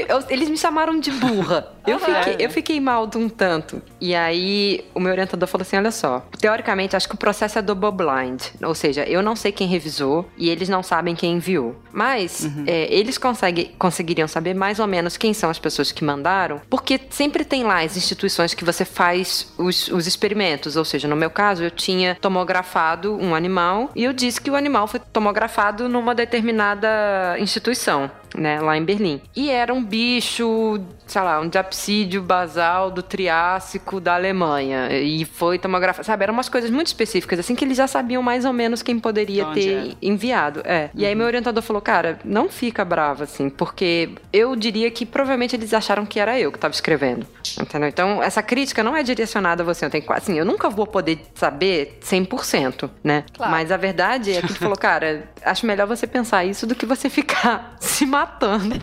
Eu- 0.09 0.24
eles 0.28 0.48
me 0.48 0.56
chamaram 0.56 0.98
de 0.98 1.10
burra. 1.10 1.68
Eu 1.86 1.98
fiquei, 1.98 2.47
eu 2.47 2.51
fiquei 2.51 2.81
mal 2.81 3.06
de 3.06 3.16
um 3.18 3.28
tanto. 3.28 3.81
E 4.01 4.14
aí, 4.14 4.85
o 4.94 5.01
meu 5.01 5.12
orientador 5.12 5.48
falou 5.48 5.62
assim: 5.62 5.77
olha 5.77 5.90
só, 5.90 6.24
teoricamente, 6.40 6.97
acho 6.97 7.09
que 7.09 7.14
o 7.14 7.18
processo 7.18 7.59
é 7.59 7.62
double 7.62 7.90
blind. 7.93 8.43
Ou 8.62 8.74
seja, 8.74 9.05
eu 9.05 9.22
não 9.22 9.35
sei 9.36 9.52
quem 9.52 9.66
revisou 9.68 10.28
e 10.36 10.48
eles 10.48 10.68
não 10.68 10.82
sabem 10.82 11.14
quem 11.14 11.35
enviou. 11.35 11.77
Mas 11.93 12.47
é, 12.66 12.93
eles 12.93 13.18
conseguem, 13.18 13.72
conseguiriam 13.78 14.27
saber 14.28 14.55
mais 14.55 14.78
ou 14.78 14.86
menos 14.86 15.16
quem 15.16 15.32
são 15.35 15.51
as 15.51 15.59
pessoas 15.59 15.93
que 15.93 16.05
mandaram, 16.05 16.60
porque 16.68 17.01
sempre 17.10 17.44
tem 17.44 17.62
lá 17.64 17.82
as 17.82 17.97
instituições 17.97 18.55
que 18.55 18.64
você 18.64 18.85
faz 18.85 19.52
os, 19.59 19.89
os 19.89 20.06
experimentos. 20.06 20.77
Ou 20.77 20.85
seja, 20.85 21.06
no 21.09 21.16
meu 21.16 21.31
caso, 21.31 21.62
eu 21.62 21.70
tinha 21.70 22.16
tomografado 22.20 23.16
um 23.16 23.35
animal 23.35 23.90
e 23.94 24.05
eu 24.05 24.12
disse 24.12 24.40
que 24.40 24.51
o 24.51 24.56
animal 24.56 24.86
foi 24.86 25.01
tomografado 25.12 25.89
numa 25.89 26.14
determinada 26.14 27.36
instituição. 27.39 28.10
Né, 28.35 28.61
lá 28.61 28.77
em 28.77 28.85
Berlim. 28.85 29.20
E 29.35 29.51
era 29.51 29.73
um 29.73 29.82
bicho, 29.82 30.81
sei 31.07 31.23
lá, 31.23 31.40
um 31.40 31.48
diapsídeo 31.48 32.23
basal 32.23 32.90
do 32.90 33.02
Triássico 33.02 34.01
da 34.01 34.15
Alemanha. 34.15 34.89
E 34.93 35.24
foi 35.24 35.59
tomografado, 35.59 36.07
sabe? 36.07 36.23
Eram 36.23 36.35
umas 36.35 36.48
coisas 36.48 36.70
muito 36.70 36.89
específicas, 36.89 37.39
assim, 37.39 37.55
que 37.55 37.65
eles 37.65 37.77
já 37.77 37.86
sabiam 37.86 38.23
mais 38.23 38.44
ou 38.44 38.52
menos 38.52 38.82
quem 38.82 38.98
poderia 38.98 39.47
Onde 39.47 39.61
ter 39.61 39.73
era. 39.73 39.97
enviado. 40.01 40.62
É. 40.65 40.90
E 40.94 41.05
aí 41.05 41.15
meu 41.15 41.27
orientador 41.27 41.62
falou, 41.62 41.82
cara, 41.82 42.19
não 42.24 42.48
fica 42.48 42.85
brava, 42.85 43.24
assim, 43.24 43.48
porque 43.48 44.11
eu 44.32 44.55
diria 44.57 44.90
que 44.90 45.05
provavelmente 45.05 45.57
eles 45.57 45.74
acharam 45.74 46.07
que 46.07 46.19
era 46.19 46.39
eu 46.39 46.52
que 46.52 46.59
tava 46.59 46.74
escrevendo. 46.74 47.27
Entendeu? 47.61 47.89
Então, 47.89 48.23
essa 48.23 48.43
crítica 48.43 48.82
não 48.82 48.97
é 48.97 49.02
direcionada 49.02 49.62
a 49.62 49.66
você. 49.66 49.85
Eu 49.85 49.90
tenho 49.90 50.05
quase, 50.05 50.23
assim, 50.23 50.39
eu 50.39 50.44
nunca 50.44 50.69
vou 50.69 50.86
poder 50.86 51.19
saber 51.35 51.98
100%, 52.02 52.89
né? 53.02 53.24
Claro. 53.32 53.52
Mas 53.52 53.73
a 53.73 53.77
verdade 53.77 54.32
é 54.32 54.40
que 54.40 54.47
ele 54.47 54.55
falou, 54.55 54.77
cara, 54.77 55.28
acho 55.44 55.66
melhor 55.66 55.86
você 55.86 56.07
pensar 56.07 56.44
isso 56.44 56.66
do 56.66 56.74
que 56.74 56.86
você 56.86 57.09
ficar 57.11 57.77
se 57.81 58.07
matando 58.07 58.19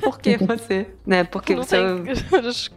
porque 0.02 0.38
você, 0.46 0.88
né? 1.06 1.24
Porque 1.24 1.56
Não 1.56 1.64
você 1.64 1.78
tem... 1.78 2.06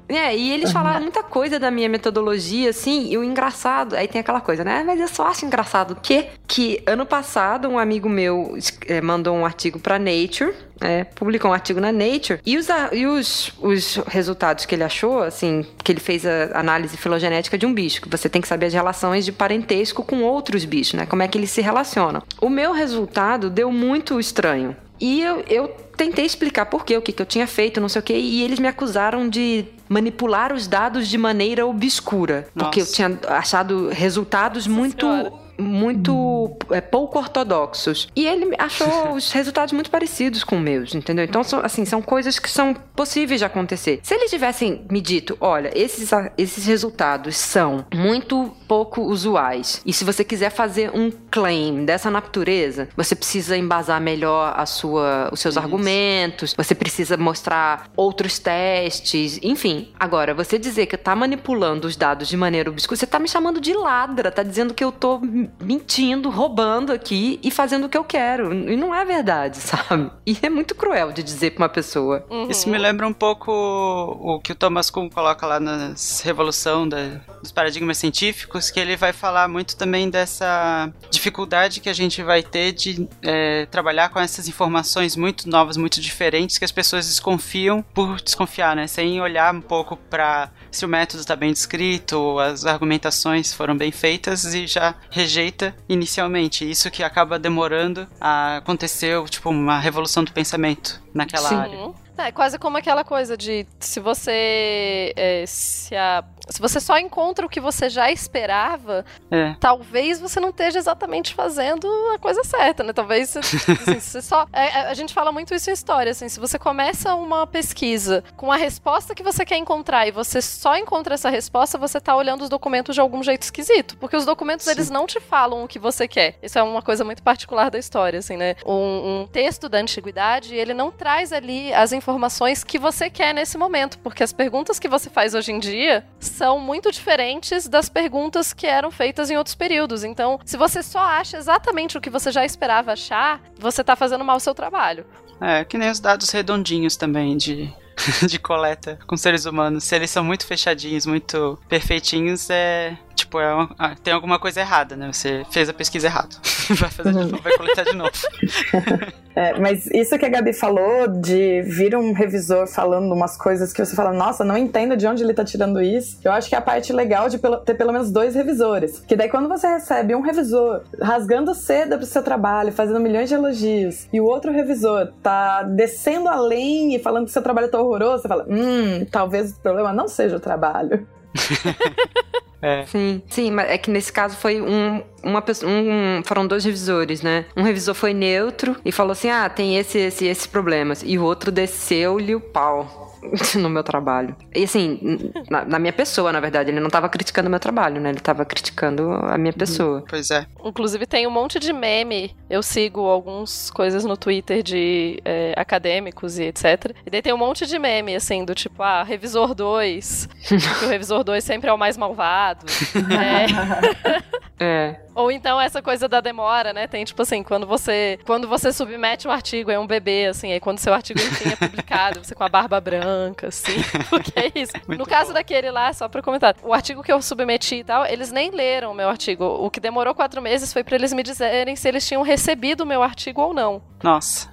é, 0.16 0.37
e 0.37 0.53
eles 0.53 0.73
falaram 0.73 1.03
muita 1.03 1.23
coisa 1.23 1.59
da 1.59 1.70
minha 1.70 1.89
metodologia, 1.89 2.70
assim, 2.70 3.11
e 3.11 3.19
o 3.19 3.24
engraçado, 3.24 3.95
aí 3.97 4.09
tem 4.09 4.20
aquela 4.20 4.41
coisa, 4.41 4.65
né? 4.65 4.82
Mas 4.87 5.01
eu 5.01 5.09
só 5.09 5.27
acho 5.27 5.45
engraçado 5.45 5.97
que, 6.03 6.27
que 6.47 6.82
ano 6.87 7.07
passado 7.07 7.69
um 7.69 7.78
amigo 7.78 8.09
meu 8.09 8.57
eh, 8.87 9.01
mandou 9.01 9.37
um 9.37 9.45
artigo 9.45 9.78
pra 9.78 9.99
Nature, 9.99 10.55
é, 10.81 11.05
publicou 11.05 11.51
um 11.51 11.55
artigo 11.55 11.81
na 11.81 11.93
Nature, 11.93 12.41
e, 12.45 12.57
os, 12.57 12.69
e 12.93 13.07
os, 13.07 13.53
os 13.61 13.97
resultados 14.07 14.65
que 14.65 14.74
ele 14.74 14.85
achou, 14.85 15.23
assim, 15.23 15.65
que 15.85 15.93
ele 15.93 16.01
fez 16.01 16.24
a 16.27 16.59
análise 16.59 16.97
filogenética 16.97 17.59
de 17.59 17.66
um 17.66 17.74
bicho, 17.74 18.01
que 18.01 18.09
você 18.09 18.28
tem 18.28 18.41
que 18.41 18.49
saber 18.49 18.66
as 18.66 18.73
relações 18.73 19.24
de 19.24 19.32
parentesco 19.32 20.03
com 20.03 20.23
outros 20.23 20.65
bichos, 20.65 20.95
né? 20.95 21.07
Como 21.07 21.23
é 21.23 21.28
que 21.28 21.37
eles 21.37 21.51
se 21.51 21.61
relacionam. 21.61 22.23
O 22.41 22.49
meu 22.49 22.73
resultado 22.73 23.51
deu 23.51 23.70
muito 23.70 24.19
estranho. 24.19 24.74
E 25.01 25.23
eu, 25.23 25.43
eu 25.49 25.69
tentei 25.97 26.25
explicar 26.25 26.67
por 26.67 26.85
quê, 26.85 26.97
o 26.97 27.03
que, 27.03 27.13
que 27.13 27.23
eu 27.23 27.27
tinha 27.27 27.47
feito, 27.47 27.81
não 27.81 27.89
sei 27.89 28.01
o 28.01 28.03
quê, 28.03 28.15
e 28.15 28.43
eles 28.43 28.59
me 28.59 28.69
acusaram 28.69 29.29
de 29.29 29.65
manipular 29.89 30.53
os 30.53 30.67
dados 30.67 31.09
de 31.09 31.19
maneira 31.19 31.67
obscura. 31.67 32.49
Porque 32.55 32.81
eu 32.81 32.85
Nossa. 32.85 32.95
tinha 32.95 33.19
achado 33.29 33.89
resultados 33.89 34.67
muito. 34.67 35.07
Senhora. 35.07 35.51
Muito 35.61 36.57
é, 36.71 36.81
pouco 36.81 37.19
ortodoxos. 37.19 38.09
E 38.17 38.27
ele 38.27 38.55
achou 38.59 39.13
os 39.13 39.31
resultados 39.31 39.75
muito 39.75 39.91
parecidos 39.91 40.43
com 40.43 40.57
os 40.57 40.63
meus, 40.63 40.95
entendeu? 40.95 41.23
Então, 41.23 41.45
são, 41.45 41.61
assim, 41.63 41.85
são 41.85 42.01
coisas 42.01 42.39
que 42.39 42.49
são 42.49 42.73
possíveis 42.97 43.41
de 43.41 43.45
acontecer. 43.45 44.01
Se 44.03 44.15
eles 44.15 44.31
tivessem 44.31 44.87
me 44.91 45.03
dito, 45.03 45.37
olha, 45.39 45.71
esses, 45.75 46.09
esses 46.39 46.65
resultados 46.65 47.37
são 47.37 47.85
muito 47.95 48.57
pouco 48.71 49.01
usuais. 49.03 49.83
E 49.85 49.93
se 49.93 50.05
você 50.05 50.23
quiser 50.23 50.51
fazer 50.51 50.93
um 50.95 51.11
claim 51.29 51.85
dessa 51.85 52.09
natureza, 52.09 52.89
você 52.97 53.17
precisa 53.17 53.57
embasar 53.57 54.01
melhor 54.01 54.55
a 54.57 54.65
sua, 54.65 55.29
os 55.33 55.41
seus 55.41 55.57
argumentos, 55.57 56.55
você 56.57 56.73
precisa 56.73 57.17
mostrar 57.17 57.91
outros 57.97 58.39
testes, 58.39 59.41
enfim. 59.43 59.89
Agora, 59.99 60.33
você 60.33 60.57
dizer 60.57 60.87
que 60.87 60.97
tá 60.97 61.17
manipulando 61.17 61.89
os 61.89 61.97
dados 61.97 62.29
de 62.29 62.37
maneira 62.37 62.71
obscura, 62.71 62.97
você 62.97 63.09
tá 63.09 63.19
me 63.19 63.27
chamando 63.27 63.61
de 63.61 63.73
ladra, 63.75 64.31
tá 64.31 64.45
dizendo 64.45 64.73
que 64.73 64.85
eu 64.85 64.93
tô 64.93 65.21
mentindo, 65.61 66.31
roubando 66.31 66.93
aqui 66.93 67.41
e 67.43 67.51
fazendo 67.51 67.87
o 67.87 67.89
que 67.89 67.99
eu 67.99 68.05
quero. 68.05 68.53
E 68.55 68.77
não 68.77 68.95
é 68.95 69.05
verdade, 69.05 69.57
sabe? 69.61 70.13
E 70.25 70.39
é 70.43 70.49
muito 70.49 70.77
cruel 70.77 71.11
de 71.11 71.25
dizer 71.25 71.51
pra 71.57 71.65
uma 71.65 71.69
pessoa. 71.69 72.25
Isso 72.49 72.69
me 72.69 72.79
lembra 72.79 73.05
um 73.05 73.13
pouco 73.13 73.51
o 73.53 74.39
que 74.41 74.53
o 74.53 74.55
Thomas 74.55 74.91
Kuhn 74.91 75.09
coloca 75.11 75.45
lá 75.45 75.59
na 75.59 75.95
Revolução 76.23 76.89
da- 76.89 77.21
dos 77.43 77.51
Paradigmas 77.51 77.99
Científicos, 77.99 78.60
que 78.69 78.81
ele 78.81 78.97
vai 78.97 79.12
falar 79.12 79.47
muito 79.47 79.77
também 79.77 80.11
dessa 80.11 80.93
dificuldade 81.09 81.81
que 81.81 81.89
a 81.89 81.93
gente 81.93 82.20
vai 82.23 82.43
ter 82.43 82.73
de 82.73 83.09
é, 83.23 83.66
trabalhar 83.66 84.09
com 84.09 84.19
essas 84.19 84.49
informações 84.49 85.15
muito 85.15 85.49
novas, 85.49 85.77
muito 85.77 86.01
diferentes, 86.01 86.59
que 86.59 86.65
as 86.65 86.73
pessoas 86.73 87.07
desconfiam 87.07 87.81
por 87.95 88.20
desconfiar, 88.20 88.74
né? 88.74 88.89
Sem 88.89 89.20
olhar 89.20 89.55
um 89.55 89.61
pouco 89.61 89.97
para 89.97 90.51
se 90.73 90.85
o 90.85 90.89
método 90.89 91.20
está 91.20 91.37
bem 91.37 91.53
descrito, 91.53 92.39
as 92.41 92.66
argumentações 92.66 93.53
foram 93.55 93.77
bem 93.77 93.93
feitas 93.93 94.45
e 94.53 94.66
já 94.66 94.95
rejeita 95.11 95.74
inicialmente. 95.89 96.69
Isso 96.69 96.91
que 96.91 97.03
acaba 97.05 97.39
demorando 97.39 98.09
a 98.20 98.57
acontecer, 98.57 99.23
tipo, 99.28 99.51
uma 99.51 99.78
revolução 99.78 100.24
do 100.24 100.32
pensamento 100.32 101.01
naquela 101.15 101.49
Sim. 101.49 101.55
área. 101.55 101.91
É 102.19 102.31
quase 102.32 102.59
como 102.59 102.77
aquela 102.77 103.03
coisa 103.03 103.35
de 103.35 103.66
se 103.78 103.99
você 103.99 105.12
é, 105.16 105.45
se, 105.47 105.97
a- 105.97 106.23
se 106.51 106.61
você 106.61 106.81
só 106.81 106.99
encontra 106.99 107.47
o 107.47 107.49
que 107.49 107.61
você 107.61 107.89
já 107.89 108.11
esperava, 108.11 109.05
É. 109.31 109.55
talvez 109.61 110.21
você 110.21 110.41
não 110.41 110.51
esteja 110.51 110.79
exatamente 110.79 111.35
fazendo 111.35 111.87
a 112.15 112.19
coisa 112.19 112.43
certa, 112.45 112.83
né? 112.83 112.93
Talvez 112.93 113.31
você, 113.31 113.39
assim, 113.39 113.59
você 114.01 114.23
só. 114.23 114.47
é, 114.53 114.67
é, 114.67 114.81
a 114.91 114.95
gente 114.95 115.15
fala 115.15 115.31
muito 115.33 115.55
isso 115.55 115.71
em 115.71 115.73
história, 115.73 116.11
assim, 116.13 116.29
se 116.29 116.41
você 116.41 116.59
começa 116.59 117.15
uma 117.15 117.47
pesquisa 117.47 118.25
com 118.37 118.51
a 118.51 118.57
resposta 118.57 119.15
que 119.15 119.23
você 119.23 119.45
quer 119.45 119.57
encontrar 119.57 120.07
e 120.07 120.11
você 120.11 120.43
só 120.43 120.77
encontra 120.77 121.15
essa 121.15 121.31
resposta, 121.31 121.79
você 121.79 122.01
tá 122.01 122.15
olhando 122.17 122.43
os 122.43 122.49
documentos 122.49 122.95
de 122.95 123.01
algum 123.01 123.23
jeito 123.23 123.43
esquisito. 123.43 123.97
Porque 123.99 124.17
os 124.17 124.25
documentos, 124.25 124.67
eles 124.67 124.91
não 124.91 125.07
te 125.07 125.21
falam 125.21 125.65
o 125.65 125.69
que 125.69 125.79
você 125.79 126.09
quer. 126.09 126.37
Isso 126.43 126.59
é 126.59 126.63
uma 126.63 126.83
coisa 126.83 127.05
muito 127.05 127.23
particular 127.23 127.71
da 127.71 127.79
história, 127.79 128.19
assim, 128.19 128.37
né? 128.37 128.57
Um, 128.67 129.23
um 129.23 129.27
texto 129.27 129.69
da 129.69 129.79
antiguidade, 129.79 130.55
ele 130.55 130.75
não 130.75 130.91
traz 130.91 131.33
ali 131.33 131.73
as 131.73 131.93
informações 131.93 132.65
que 132.65 132.79
você 132.79 133.09
quer 133.09 133.33
nesse 133.35 133.57
momento, 133.57 133.99
porque 133.99 134.23
as 134.23 134.33
perguntas 134.33 134.79
que 134.79 134.89
você 134.89 135.09
faz 135.11 135.35
hoje 135.35 135.53
em 135.53 135.59
dia 135.59 136.05
são 136.41 136.59
muito 136.59 136.91
diferentes 136.91 137.69
das 137.69 137.91
perguntas 137.91 138.55
que 138.55 138.67
eram 138.67 138.91
feitas 138.91 139.31
em 139.31 139.37
outros 139.37 139.55
períodos. 139.55 140.05
Então, 140.05 140.41
se 140.43 140.57
você 140.57 140.83
só 140.83 141.01
acha 141.01 141.37
exatamente 141.37 141.99
o 141.99 142.01
que 142.01 142.09
você 142.09 142.33
já 142.33 142.47
esperava 142.47 142.93
achar, 142.93 143.43
você 143.59 143.85
tá 143.85 143.95
fazendo 143.95 144.25
mal 144.25 144.39
o 144.39 144.41
seu 144.41 144.55
trabalho. 144.55 145.05
É, 145.39 145.67
que 145.67 145.77
nem 145.77 145.91
os 145.91 146.01
dados 146.01 146.31
redondinhos 146.31 146.97
também 146.97 147.37
de, 147.37 147.71
de 148.27 148.39
coleta 148.39 148.99
com 149.07 149.17
seres 149.17 149.45
humanos. 149.47 149.85
Se 149.85 149.95
eles 149.95 150.11
são 150.11 150.25
muito 150.25 150.47
fechadinhos, 150.47 151.07
muito 151.07 151.59
perfeitinhos, 151.69 152.49
é. 152.51 152.97
Tipo, 153.15 153.39
é 153.39 153.53
uma- 153.55 153.71
ah, 153.79 153.95
tem 154.03 154.13
alguma 154.15 154.39
coisa 154.39 154.61
errada, 154.61 154.97
né? 154.97 155.11
Você 155.13 155.45
fez 155.51 155.69
a 155.69 155.73
pesquisa 155.75 156.07
errado. 156.07 156.37
Vai 156.71 156.91
fazer 156.91 157.13
de 157.13 157.19
novo, 157.19 157.43
vai 157.43 157.57
coletar 157.57 157.83
de 157.85 157.95
novo. 157.95 158.11
É, 159.33 159.57
mas 159.61 159.87
isso 159.87 160.19
que 160.19 160.27
a 160.27 160.29
Gabi 160.29 160.53
falou 160.53 161.07
de 161.07 161.63
vir 161.63 161.95
um 161.97 162.13
revisor 162.13 162.67
falando 162.67 163.13
umas 163.13 163.37
coisas 163.37 163.73
que 163.73 163.83
você 163.83 163.95
fala, 163.95 164.13
nossa, 164.13 164.45
não 164.45 164.59
entendo 164.59 164.97
de 164.97 165.07
onde 165.07 165.23
ele 165.23 165.33
tá 165.33 165.45
tirando 165.45 165.81
isso. 165.81 166.19
Eu 166.25 166.33
acho 166.33 166.49
que 166.49 166.55
é 166.57 166.59
a 166.59 166.61
parte 166.61 166.93
legal 166.93 167.29
de 167.29 167.39
ter 167.65 167.75
pelo 167.75 167.93
menos 167.93 168.11
dois 168.11 168.35
revisores. 168.35 168.99
Que 169.07 169.15
daí 169.15 169.29
quando 169.29 169.49
você 169.49 169.69
recebe 169.69 170.17
um 170.17 170.21
revisor 170.21 170.83
rasgando 171.01 171.55
seda 171.55 171.97
pro 171.97 172.05
seu 172.07 172.25
trabalho, 172.25 172.73
fazendo 172.73 172.99
milhões 172.99 173.29
de 173.29 173.37
elogios, 173.37 174.09
e 174.13 174.21
o 174.21 174.25
outro 174.25 174.51
revisor 174.51 175.13
tá 175.23 175.63
descendo 175.63 176.29
além 176.29 176.97
e 176.97 176.99
falando 176.99 177.27
que 177.27 177.33
seu 177.33 177.41
trabalho 177.43 177.69
tá 177.71 177.79
horroroso, 177.91 178.23
você 178.23 178.29
fala, 178.29 178.47
hum, 178.49 179.05
talvez 179.11 179.53
o 179.53 179.61
problema 179.61 179.93
não 179.93 180.09
seja 180.09 180.37
o 180.37 180.41
trabalho. 180.41 181.07
É. 182.62 182.85
Sim, 182.85 183.23
sim, 183.27 183.51
mas 183.51 183.71
é 183.71 183.79
que 183.79 183.91
nesse 183.91 184.12
caso 184.12 184.37
foi 184.37 184.61
um, 184.61 185.03
uma 185.23 185.41
pessoa, 185.41 185.73
um, 185.73 186.23
foram 186.27 186.47
dois 186.47 186.62
revisores, 186.62 187.23
né? 187.23 187.47
Um 187.57 187.62
revisor 187.62 187.95
foi 187.95 188.12
neutro 188.12 188.77
e 188.85 188.93
falou 188.93 189.12
assim: 189.12 189.31
ah, 189.31 189.49
tem 189.49 189.79
esse, 189.79 189.99
esse, 189.99 190.27
esses 190.27 190.47
problemas. 190.47 191.03
E 191.03 191.19
o 191.19 191.25
outro 191.25 191.51
desceu-lhe 191.51 192.35
o 192.35 192.41
pau 192.41 193.10
no 193.57 193.69
meu 193.69 193.83
trabalho. 193.83 194.35
E 194.55 194.65
assim, 194.65 195.31
na, 195.49 195.65
na 195.65 195.79
minha 195.79 195.93
pessoa, 195.93 196.33
na 196.33 196.41
verdade, 196.41 196.71
ele 196.71 196.81
não 196.81 196.91
tava 196.91 197.09
criticando 197.09 197.49
o 197.49 197.51
meu 197.51 197.61
trabalho, 197.61 198.01
né? 198.01 198.11
Ele 198.11 198.21
tava 198.21 198.45
criticando 198.45 199.11
a 199.11 199.37
minha 199.37 199.53
pessoa. 199.53 200.05
Pois 200.09 200.31
é. 200.31 200.47
Inclusive 200.65 201.07
tem 201.07 201.27
um 201.27 201.31
monte 201.31 201.59
de 201.59 201.73
meme. 201.73 202.35
Eu 202.49 202.63
sigo 202.63 203.01
algumas 203.03 203.71
coisas 203.71 204.05
no 204.05 204.17
Twitter 204.17 204.63
de 204.63 205.21
é, 205.25 205.55
acadêmicos 205.57 206.39
e 206.39 206.45
etc. 206.45 206.95
E 207.07 207.11
daí 207.11 207.23
tem 207.23 207.33
um 207.33 207.39
monte 207.39 207.67
de 207.67 207.79
meme, 207.79 208.15
assim, 208.15 208.45
do 208.45 208.55
tipo, 208.55 208.83
ah, 208.83 209.03
revisor 209.03 209.55
2. 209.55 210.29
que 210.49 210.85
o 210.85 210.89
revisor 210.89 211.23
2 211.25 211.43
sempre 211.45 211.69
é 211.69 211.73
o 211.73 211.79
mais 211.79 211.97
malvado. 211.97 212.67
É. 213.11 214.63
É. 214.63 214.97
Ou 215.21 215.31
então 215.31 215.61
essa 215.61 215.83
coisa 215.83 216.09
da 216.09 216.21
demora, 216.21 216.73
né? 216.73 216.87
Tem 216.87 217.05
tipo 217.05 217.21
assim, 217.23 217.43
quando 217.43 217.67
você 217.67 218.19
quando 218.25 218.49
você 218.49 218.73
submete 218.73 219.29
um 219.29 219.31
artigo, 219.31 219.71
é 219.71 219.79
um 219.79 219.87
bebê, 219.87 220.27
assim, 220.27 220.53
aí 220.53 220.61
quando 220.61 220.79
seu 220.79 220.95
artigo 220.95 221.21
enfim 221.21 221.51
é 221.51 221.57
publicado, 221.57 222.25
você 222.25 222.35
com 222.35 222.45
a 222.45 222.49
barba 222.49 222.81
branca, 222.81 223.49
assim. 223.49 223.77
Porque 224.09 224.33
é 224.35 224.51
isso. 224.55 224.73
Muito 224.89 224.99
no 224.99 225.07
caso 225.07 225.29
bom. 225.29 225.35
daquele 225.35 225.71
lá, 225.71 225.93
só 225.93 226.09
pra 226.09 226.23
comentar, 226.23 226.57
o 226.63 226.73
artigo 226.73 227.03
que 227.03 227.13
eu 227.13 227.21
submeti 227.21 227.77
e 227.77 227.85
tal, 227.85 228.07
eles 228.07 228.33
nem 228.33 228.51
leram 228.51 228.93
o 228.93 228.95
meu 228.95 229.09
artigo. 229.09 229.45
O 229.45 229.71
que 229.71 229.81
demorou 229.81 230.15
quatro 230.15 230.41
meses 230.41 230.73
foi 230.73 230.83
pra 230.83 230.97
eles 230.97 231.13
me 231.13 231.23
dizerem 231.23 231.77
se 231.77 231.87
eles 231.87 232.07
tinham 232.07 232.23
recebido 232.23 232.83
o 232.83 232.87
meu 232.87 233.03
artigo 233.03 233.43
ou 233.43 233.53
não. 233.53 233.83
Nossa. 234.03 234.51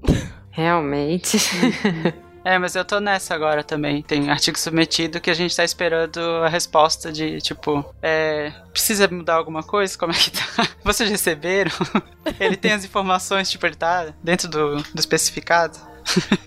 Realmente. 0.52 1.38
É, 2.48 2.58
mas 2.58 2.78
eu 2.78 2.86
tô 2.86 3.02
nessa 3.02 3.36
agora 3.36 3.62
também. 3.62 4.02
Tem 4.02 4.30
artigo 4.30 4.58
submetido 4.58 5.20
que 5.20 5.30
a 5.30 5.34
gente 5.34 5.54
tá 5.54 5.66
esperando 5.66 6.18
a 6.46 6.48
resposta 6.48 7.12
de, 7.12 7.42
tipo, 7.42 7.84
é. 8.02 8.54
Precisa 8.72 9.06
mudar 9.10 9.34
alguma 9.34 9.62
coisa? 9.62 9.98
Como 9.98 10.14
é 10.14 10.16
que 10.16 10.32
tá? 10.32 10.66
Vocês 10.82 11.10
receberam? 11.10 11.72
ele 12.40 12.56
tem 12.56 12.72
as 12.72 12.86
informações, 12.86 13.52
tipo, 13.52 13.66
ele 13.66 13.76
tá 13.76 14.14
dentro 14.24 14.48
do, 14.48 14.78
do 14.78 14.98
especificado? 14.98 15.78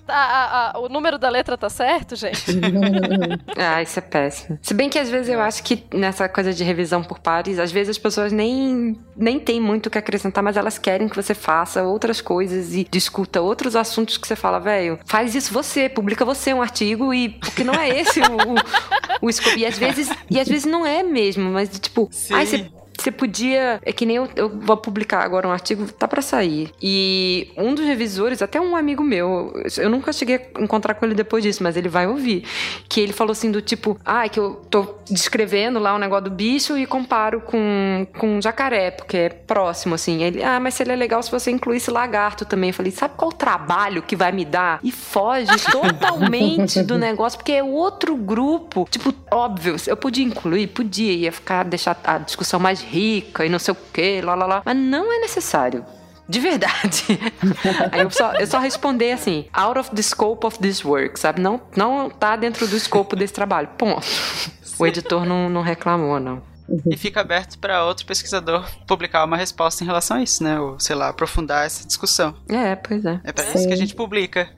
A- 0.09 0.15
a- 0.15 0.71
a- 0.75 0.79
o 0.81 0.89
número 0.89 1.19
da 1.19 1.29
letra 1.29 1.57
tá 1.57 1.69
certo, 1.69 2.17
gente? 2.17 2.41
Ah, 3.57 3.83
isso 3.83 3.99
é 3.99 4.03
péssimo. 4.03 4.59
Se 4.63 4.73
bem 4.75 4.89
que 4.89 4.99
às 4.99 5.09
vezes 5.11 5.29
eu 5.29 5.41
acho 5.41 5.63
que 5.63 5.85
nessa 5.93 6.29
coisa 6.29 6.53
de 6.53 6.65
revisão 6.65 7.03
por 7.03 7.19
pares, 7.19 7.59
às 7.59 7.71
vezes 7.71 7.91
as 7.91 7.99
pessoas 7.99 8.33
nem, 8.33 8.99
nem 9.17 9.39
têm 9.39 9.61
muito 9.61 9.87
o 9.87 9.91
que 9.91 9.99
acrescentar, 9.99 10.43
mas 10.43 10.57
elas 10.57 10.79
querem 10.79 11.09
que 11.09 11.17
você 11.17 11.35
faça 11.35 11.83
outras 11.83 12.21
coisas 12.21 12.75
e 12.75 12.85
discuta 12.91 13.41
outros 13.41 13.77
assuntos 13.77 14.17
que 14.17 14.27
você 14.27 14.35
fala, 14.37 14.59
velho, 14.59 14.99
faz 15.05 15.35
isso 15.35 15.53
você, 15.53 15.89
publica 15.89 16.25
você 16.25 16.53
um 16.55 16.63
artigo 16.63 17.13
e. 17.13 17.29
Porque 17.31 17.63
não 17.65 17.75
é 17.75 17.89
esse 17.89 18.21
o, 18.21 18.25
o, 18.25 19.27
o 19.27 19.31
escopo. 19.31 19.57
E 19.59 19.67
às 19.67 19.77
vezes, 19.79 20.09
e 20.31 20.41
às 20.41 20.49
vezes 20.49 20.65
não 20.65 20.87
é 20.87 21.03
mesmo, 21.03 21.51
mas 21.51 21.69
tipo, 21.79 22.09
Sim. 22.11 22.35
ai, 22.35 22.47
você 22.47 22.71
você 23.01 23.11
podia. 23.11 23.81
É 23.85 23.93
que 23.93 24.05
nem 24.05 24.17
eu, 24.17 24.29
eu 24.37 24.49
vou 24.49 24.77
publicar 24.77 25.23
agora 25.23 25.49
um 25.49 25.53
artigo, 25.53 25.91
tá 25.93 26.07
pra 26.07 26.23
sair. 26.23 26.71
E 26.81 27.51
um 27.57 27.75
dos 27.75 27.85
revisores, 27.85 28.43
até 28.43 28.61
um 28.61 28.77
amigo 28.77 29.03
meu, 29.03 29.53
eu 29.79 29.91
nunca 29.91 30.13
cheguei 30.13 30.37
a 30.55 30.63
encontrar 30.63 30.95
com 30.95 31.05
ele 31.05 31.15
depois 31.15 31.43
disso, 31.43 31.63
mas 31.63 31.77
ele 31.77 31.89
vai 31.89 32.07
ouvir. 32.07 32.45
Que 32.89 33.01
ele 33.01 33.13
falou 33.13 33.33
assim: 33.33 33.51
do 33.51 33.61
tipo, 33.61 33.99
ah, 34.05 34.27
é 34.27 34.29
que 34.29 34.39
eu 34.39 34.61
tô 34.71 34.95
descrevendo 35.09 35.79
lá 35.79 35.95
o 35.95 35.99
negócio 35.99 36.25
do 36.25 36.31
bicho 36.31 36.77
e 36.77 36.87
comparo 36.87 37.41
com, 37.41 38.07
com 38.19 38.37
um 38.37 38.43
jacaré, 38.43 38.91
porque 38.91 39.17
é 39.17 39.29
próximo, 39.29 39.95
assim. 39.95 40.23
Ele, 40.23 40.43
ah, 40.43 40.61
mas 40.61 40.75
seria 40.75 40.95
legal 40.95 41.23
se 41.23 41.31
você 41.31 41.51
incluísse 41.51 41.91
lagarto 41.91 42.45
também. 42.45 42.71
Eu 42.71 42.75
falei, 42.75 42.93
sabe 42.93 43.15
qual 43.17 43.31
o 43.31 43.35
trabalho 43.35 44.03
que 44.03 44.15
vai 44.15 44.33
me 44.33 44.45
dar? 44.45 44.81
E 44.83 44.93
foge 44.93 45.51
totalmente 45.71 46.83
do 46.83 46.99
negócio, 46.99 47.39
porque 47.39 47.53
é 47.53 47.63
outro 47.63 48.17
grupo. 48.17 48.87
Tipo, 48.91 49.15
óbvio, 49.31 49.77
eu 49.87 49.97
podia 49.97 50.25
incluir, 50.25 50.69
podia, 50.69 51.13
ia 51.13 51.33
ficar, 51.33 51.65
deixar 51.65 51.99
a 52.05 52.19
discussão 52.19 52.61
mais 52.61 52.81
rica 52.91 53.47
e 53.47 53.49
não 53.49 53.59
sei 53.59 53.73
o 53.73 53.77
que, 53.93 54.21
lá, 54.21 54.35
lá, 54.35 54.47
lá. 54.47 54.63
Mas 54.65 54.77
não 54.77 55.13
é 55.13 55.19
necessário. 55.21 55.85
De 56.29 56.39
verdade. 56.39 57.05
Aí 57.91 58.01
eu 58.01 58.11
só, 58.11 58.33
eu 58.35 58.47
só 58.47 58.59
responder 58.59 59.13
assim, 59.13 59.47
out 59.53 59.79
of 59.79 59.91
the 59.91 60.03
scope 60.03 60.47
of 60.47 60.59
this 60.61 60.85
work, 60.85 61.19
sabe? 61.19 61.41
Não, 61.41 61.61
não 61.77 62.09
tá 62.09 62.37
dentro 62.37 62.69
do 62.69 62.77
escopo 62.77 63.17
desse 63.17 63.33
trabalho. 63.33 63.69
Ponto. 63.77 64.07
O 64.79 64.87
editor 64.87 65.27
não, 65.27 65.51
não 65.51 65.61
reclamou, 65.61 66.19
não. 66.19 66.43
E 66.87 66.97
fica 66.97 67.21
aberto 67.21 67.59
para 67.59 67.85
outro 67.85 68.07
pesquisador 68.07 68.65
publicar 68.87 69.25
uma 69.25 69.37
resposta 69.37 69.85
em 69.85 69.87
relação 69.87 70.17
a 70.17 70.23
isso, 70.23 70.43
né? 70.43 70.59
Ou, 70.59 70.79
sei 70.81 70.97
lá, 70.97 71.09
aprofundar 71.09 71.67
essa 71.67 71.87
discussão. 71.87 72.35
É, 72.49 72.77
pois 72.77 73.05
é. 73.05 73.21
É 73.25 73.31
para 73.31 73.45
isso 73.45 73.67
que 73.67 73.75
a 73.75 73.77
gente 73.77 73.95
publica. 73.95 74.49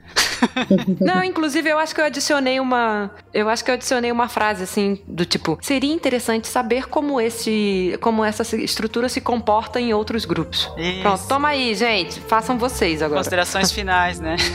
Não, 1.00 1.22
inclusive 1.22 1.68
eu 1.68 1.78
acho 1.78 1.94
que 1.94 2.00
eu 2.00 2.04
adicionei 2.04 2.60
uma. 2.60 3.10
Eu 3.32 3.48
acho 3.48 3.64
que 3.64 3.70
eu 3.70 3.74
adicionei 3.74 4.10
uma 4.10 4.28
frase 4.28 4.62
assim, 4.62 5.00
do 5.06 5.24
tipo, 5.24 5.58
seria 5.60 5.92
interessante 5.92 6.48
saber 6.48 6.88
como 6.88 7.20
esse. 7.20 7.98
como 8.00 8.24
essa 8.24 8.42
estrutura 8.56 9.08
se 9.08 9.20
comporta 9.20 9.80
em 9.80 9.92
outros 9.92 10.24
grupos. 10.24 10.70
Isso. 10.76 11.00
Pronto, 11.02 11.28
toma 11.28 11.48
aí, 11.48 11.74
gente. 11.74 12.20
Façam 12.20 12.58
vocês 12.58 13.02
agora. 13.02 13.20
Considerações 13.20 13.72
finais, 13.72 14.20
né? 14.20 14.36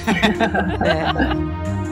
É. 0.87 1.86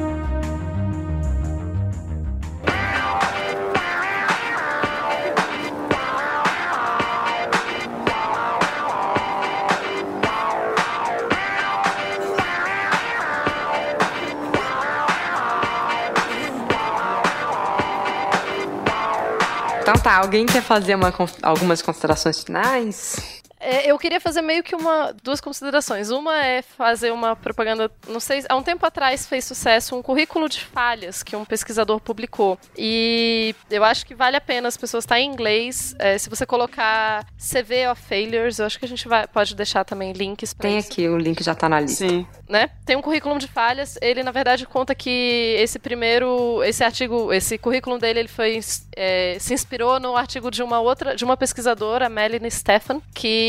Então 19.86 19.94
tá, 20.02 20.18
alguém 20.18 20.48
quer 20.48 20.64
fazer 20.64 20.96
uma 20.96 21.14
algumas 21.44 21.80
considerações 21.80 22.44
finais? 22.44 23.44
É, 23.60 23.90
eu 23.90 23.98
queria 23.98 24.20
fazer 24.20 24.42
meio 24.42 24.64
que 24.64 24.76
uma 24.76 25.14
duas 25.24 25.40
considerações. 25.40 26.10
Uma 26.10 26.46
é 26.46 26.62
fazer 26.62 27.12
uma 27.12 27.36
propaganda, 27.36 27.90
não 28.08 28.20
sei, 28.20 28.44
há 28.50 28.56
um 28.56 28.64
tempo 28.64 28.86
atrás 28.86 29.26
fez 29.26 29.46
sucesso 29.46 29.96
um 29.96 30.02
currículo 30.02 30.50
de 30.50 30.60
falhas 30.62 31.24
que 31.24 31.36
um 31.36 31.46
pesquisador 31.46 32.00
publicou. 32.00 32.60
E 32.78 33.56
eu 33.70 33.84
acho 33.84 34.06
que 34.06 34.14
vale 34.14 34.36
a 34.36 34.42
pena 34.42 34.68
as 34.68 34.78
pessoas 34.78 35.04
estar 35.04 35.20
em 35.20 35.30
inglês. 35.30 35.96
É, 35.98 36.18
se 36.18 36.30
você 36.30 36.46
colocar 36.46 37.26
CV 37.38 37.88
of 37.88 38.02
Failures, 38.02 38.60
eu 38.60 38.66
acho 38.66 38.78
que 38.78 38.86
a 38.86 38.88
gente 38.88 39.08
vai, 39.08 39.28
pode 39.28 39.56
deixar 39.56 39.84
também 39.84 40.12
links 40.12 40.54
para 40.54 40.70
Tem 40.70 40.78
isso. 40.78 40.92
aqui, 40.92 41.08
o 41.08 41.18
link 41.18 41.44
já 41.44 41.56
tá 41.56 41.70
na 41.70 41.80
lista. 41.80 42.08
Sim. 42.08 42.28
né? 42.50 42.70
Tem 42.86 42.96
um 42.96 43.02
currículo 43.02 43.38
de 43.40 43.48
falhas. 43.48 43.98
Ele, 44.02 44.22
na 44.24 44.32
verdade, 44.32 44.66
conta 44.66 44.94
que 44.94 45.56
esse 45.60 45.80
primeiro, 45.80 46.64
esse 46.64 46.84
artigo, 46.84 47.32
esse 47.32 47.58
currículo 47.58 47.98
dele, 47.98 48.20
ele 48.20 48.28
foi 48.28 48.60
é, 48.96 49.38
se 49.40 49.54
inspirou 49.54 50.00
no 50.00 50.16
artigo 50.16 50.52
de 50.52 50.62
uma 50.62 50.80
outra, 50.80 51.16
de 51.16 51.24
uma 51.24 51.38
pesquisadora, 51.38 52.10
Melanie 52.10 52.52
Stefan, 52.52 53.02
que 53.14 53.46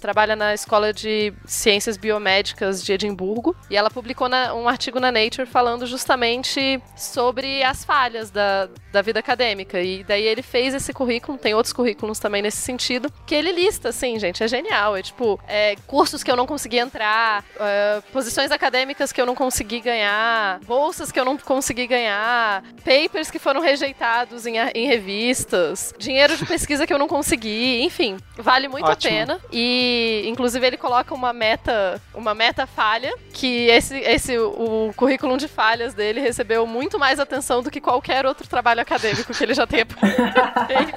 trabalha 0.00 0.34
na 0.34 0.54
Escola 0.54 0.92
de 0.94 1.32
Ciências 1.44 1.96
Biomédicas 1.98 2.82
de 2.82 2.92
Edimburgo, 2.92 3.54
e 3.68 3.76
ela 3.76 3.90
publicou 3.90 4.28
na- 4.30 4.54
um 4.54 4.66
artigo 4.66 4.98
na 4.98 5.12
Nature 5.12 5.46
falando 5.46 5.86
justamente 5.86 6.80
sobre 6.96 7.62
as 7.62 7.84
falhas 7.84 8.30
da, 8.30 8.68
da 8.90 9.02
vida 9.02 9.20
acadêmica. 9.20 9.80
E 9.82 10.02
daí 10.02 10.22
ele 10.22 10.40
fez 10.42 10.72
esse 10.74 10.92
currículo, 10.92 11.36
tem 11.36 11.54
outros 11.54 11.72
currículos 11.74 12.18
também 12.18 12.40
nesse 12.40 12.58
sentido, 12.58 13.12
que 13.26 13.34
ele 13.34 13.52
lista, 13.52 13.90
assim, 13.90 14.18
gente, 14.18 14.42
é 14.42 14.48
genial. 14.48 14.96
É 14.96 15.02
tipo, 15.02 15.38
é, 15.46 15.76
cursos 15.86 16.22
que 16.22 16.30
eu 16.30 16.36
não 16.36 16.46
consegui 16.46 16.78
entrar, 16.78 17.44
é, 17.58 18.00
posições 18.12 18.50
acadêmicas 18.50 19.12
que 19.12 19.20
eu 19.20 19.26
não 19.26 19.34
consegui 19.34 19.80
ganhar, 19.80 20.60
bolsas 20.60 21.12
que 21.12 21.20
eu 21.20 21.24
não 21.26 21.36
consegui 21.36 21.86
ganhar, 21.86 22.62
papers 22.84 23.30
que 23.30 23.38
foram 23.38 23.60
rejeitados 23.60 24.46
em, 24.46 24.54
em 24.74 24.86
revistas, 24.86 25.92
dinheiro 25.98 26.36
de 26.38 26.46
pesquisa 26.46 26.86
que 26.86 26.92
eu 26.94 26.98
não 26.98 27.08
consegui, 27.08 27.82
enfim, 27.82 28.16
vale 28.38 28.66
muito 28.68 28.86
Ótimo. 28.86 28.92
a 28.92 28.99
pena. 29.08 29.40
E 29.52 30.24
inclusive 30.26 30.66
ele 30.66 30.76
coloca 30.76 31.14
uma 31.14 31.32
meta, 31.32 32.00
uma 32.14 32.34
meta 32.34 32.66
falha, 32.66 33.12
que 33.32 33.66
esse, 33.68 33.98
esse 33.98 34.38
o, 34.38 34.92
currículo 34.96 35.36
de 35.36 35.48
falhas 35.48 35.94
dele 35.94 36.20
recebeu 36.20 36.66
muito 36.66 36.98
mais 36.98 37.18
atenção 37.18 37.62
do 37.62 37.70
que 37.70 37.80
qualquer 37.80 38.26
outro 38.26 38.48
trabalho 38.48 38.80
acadêmico 38.80 39.32
que 39.32 39.42
ele 39.42 39.54
já 39.54 39.66
tenha 39.66 39.86
feito. 40.66 40.94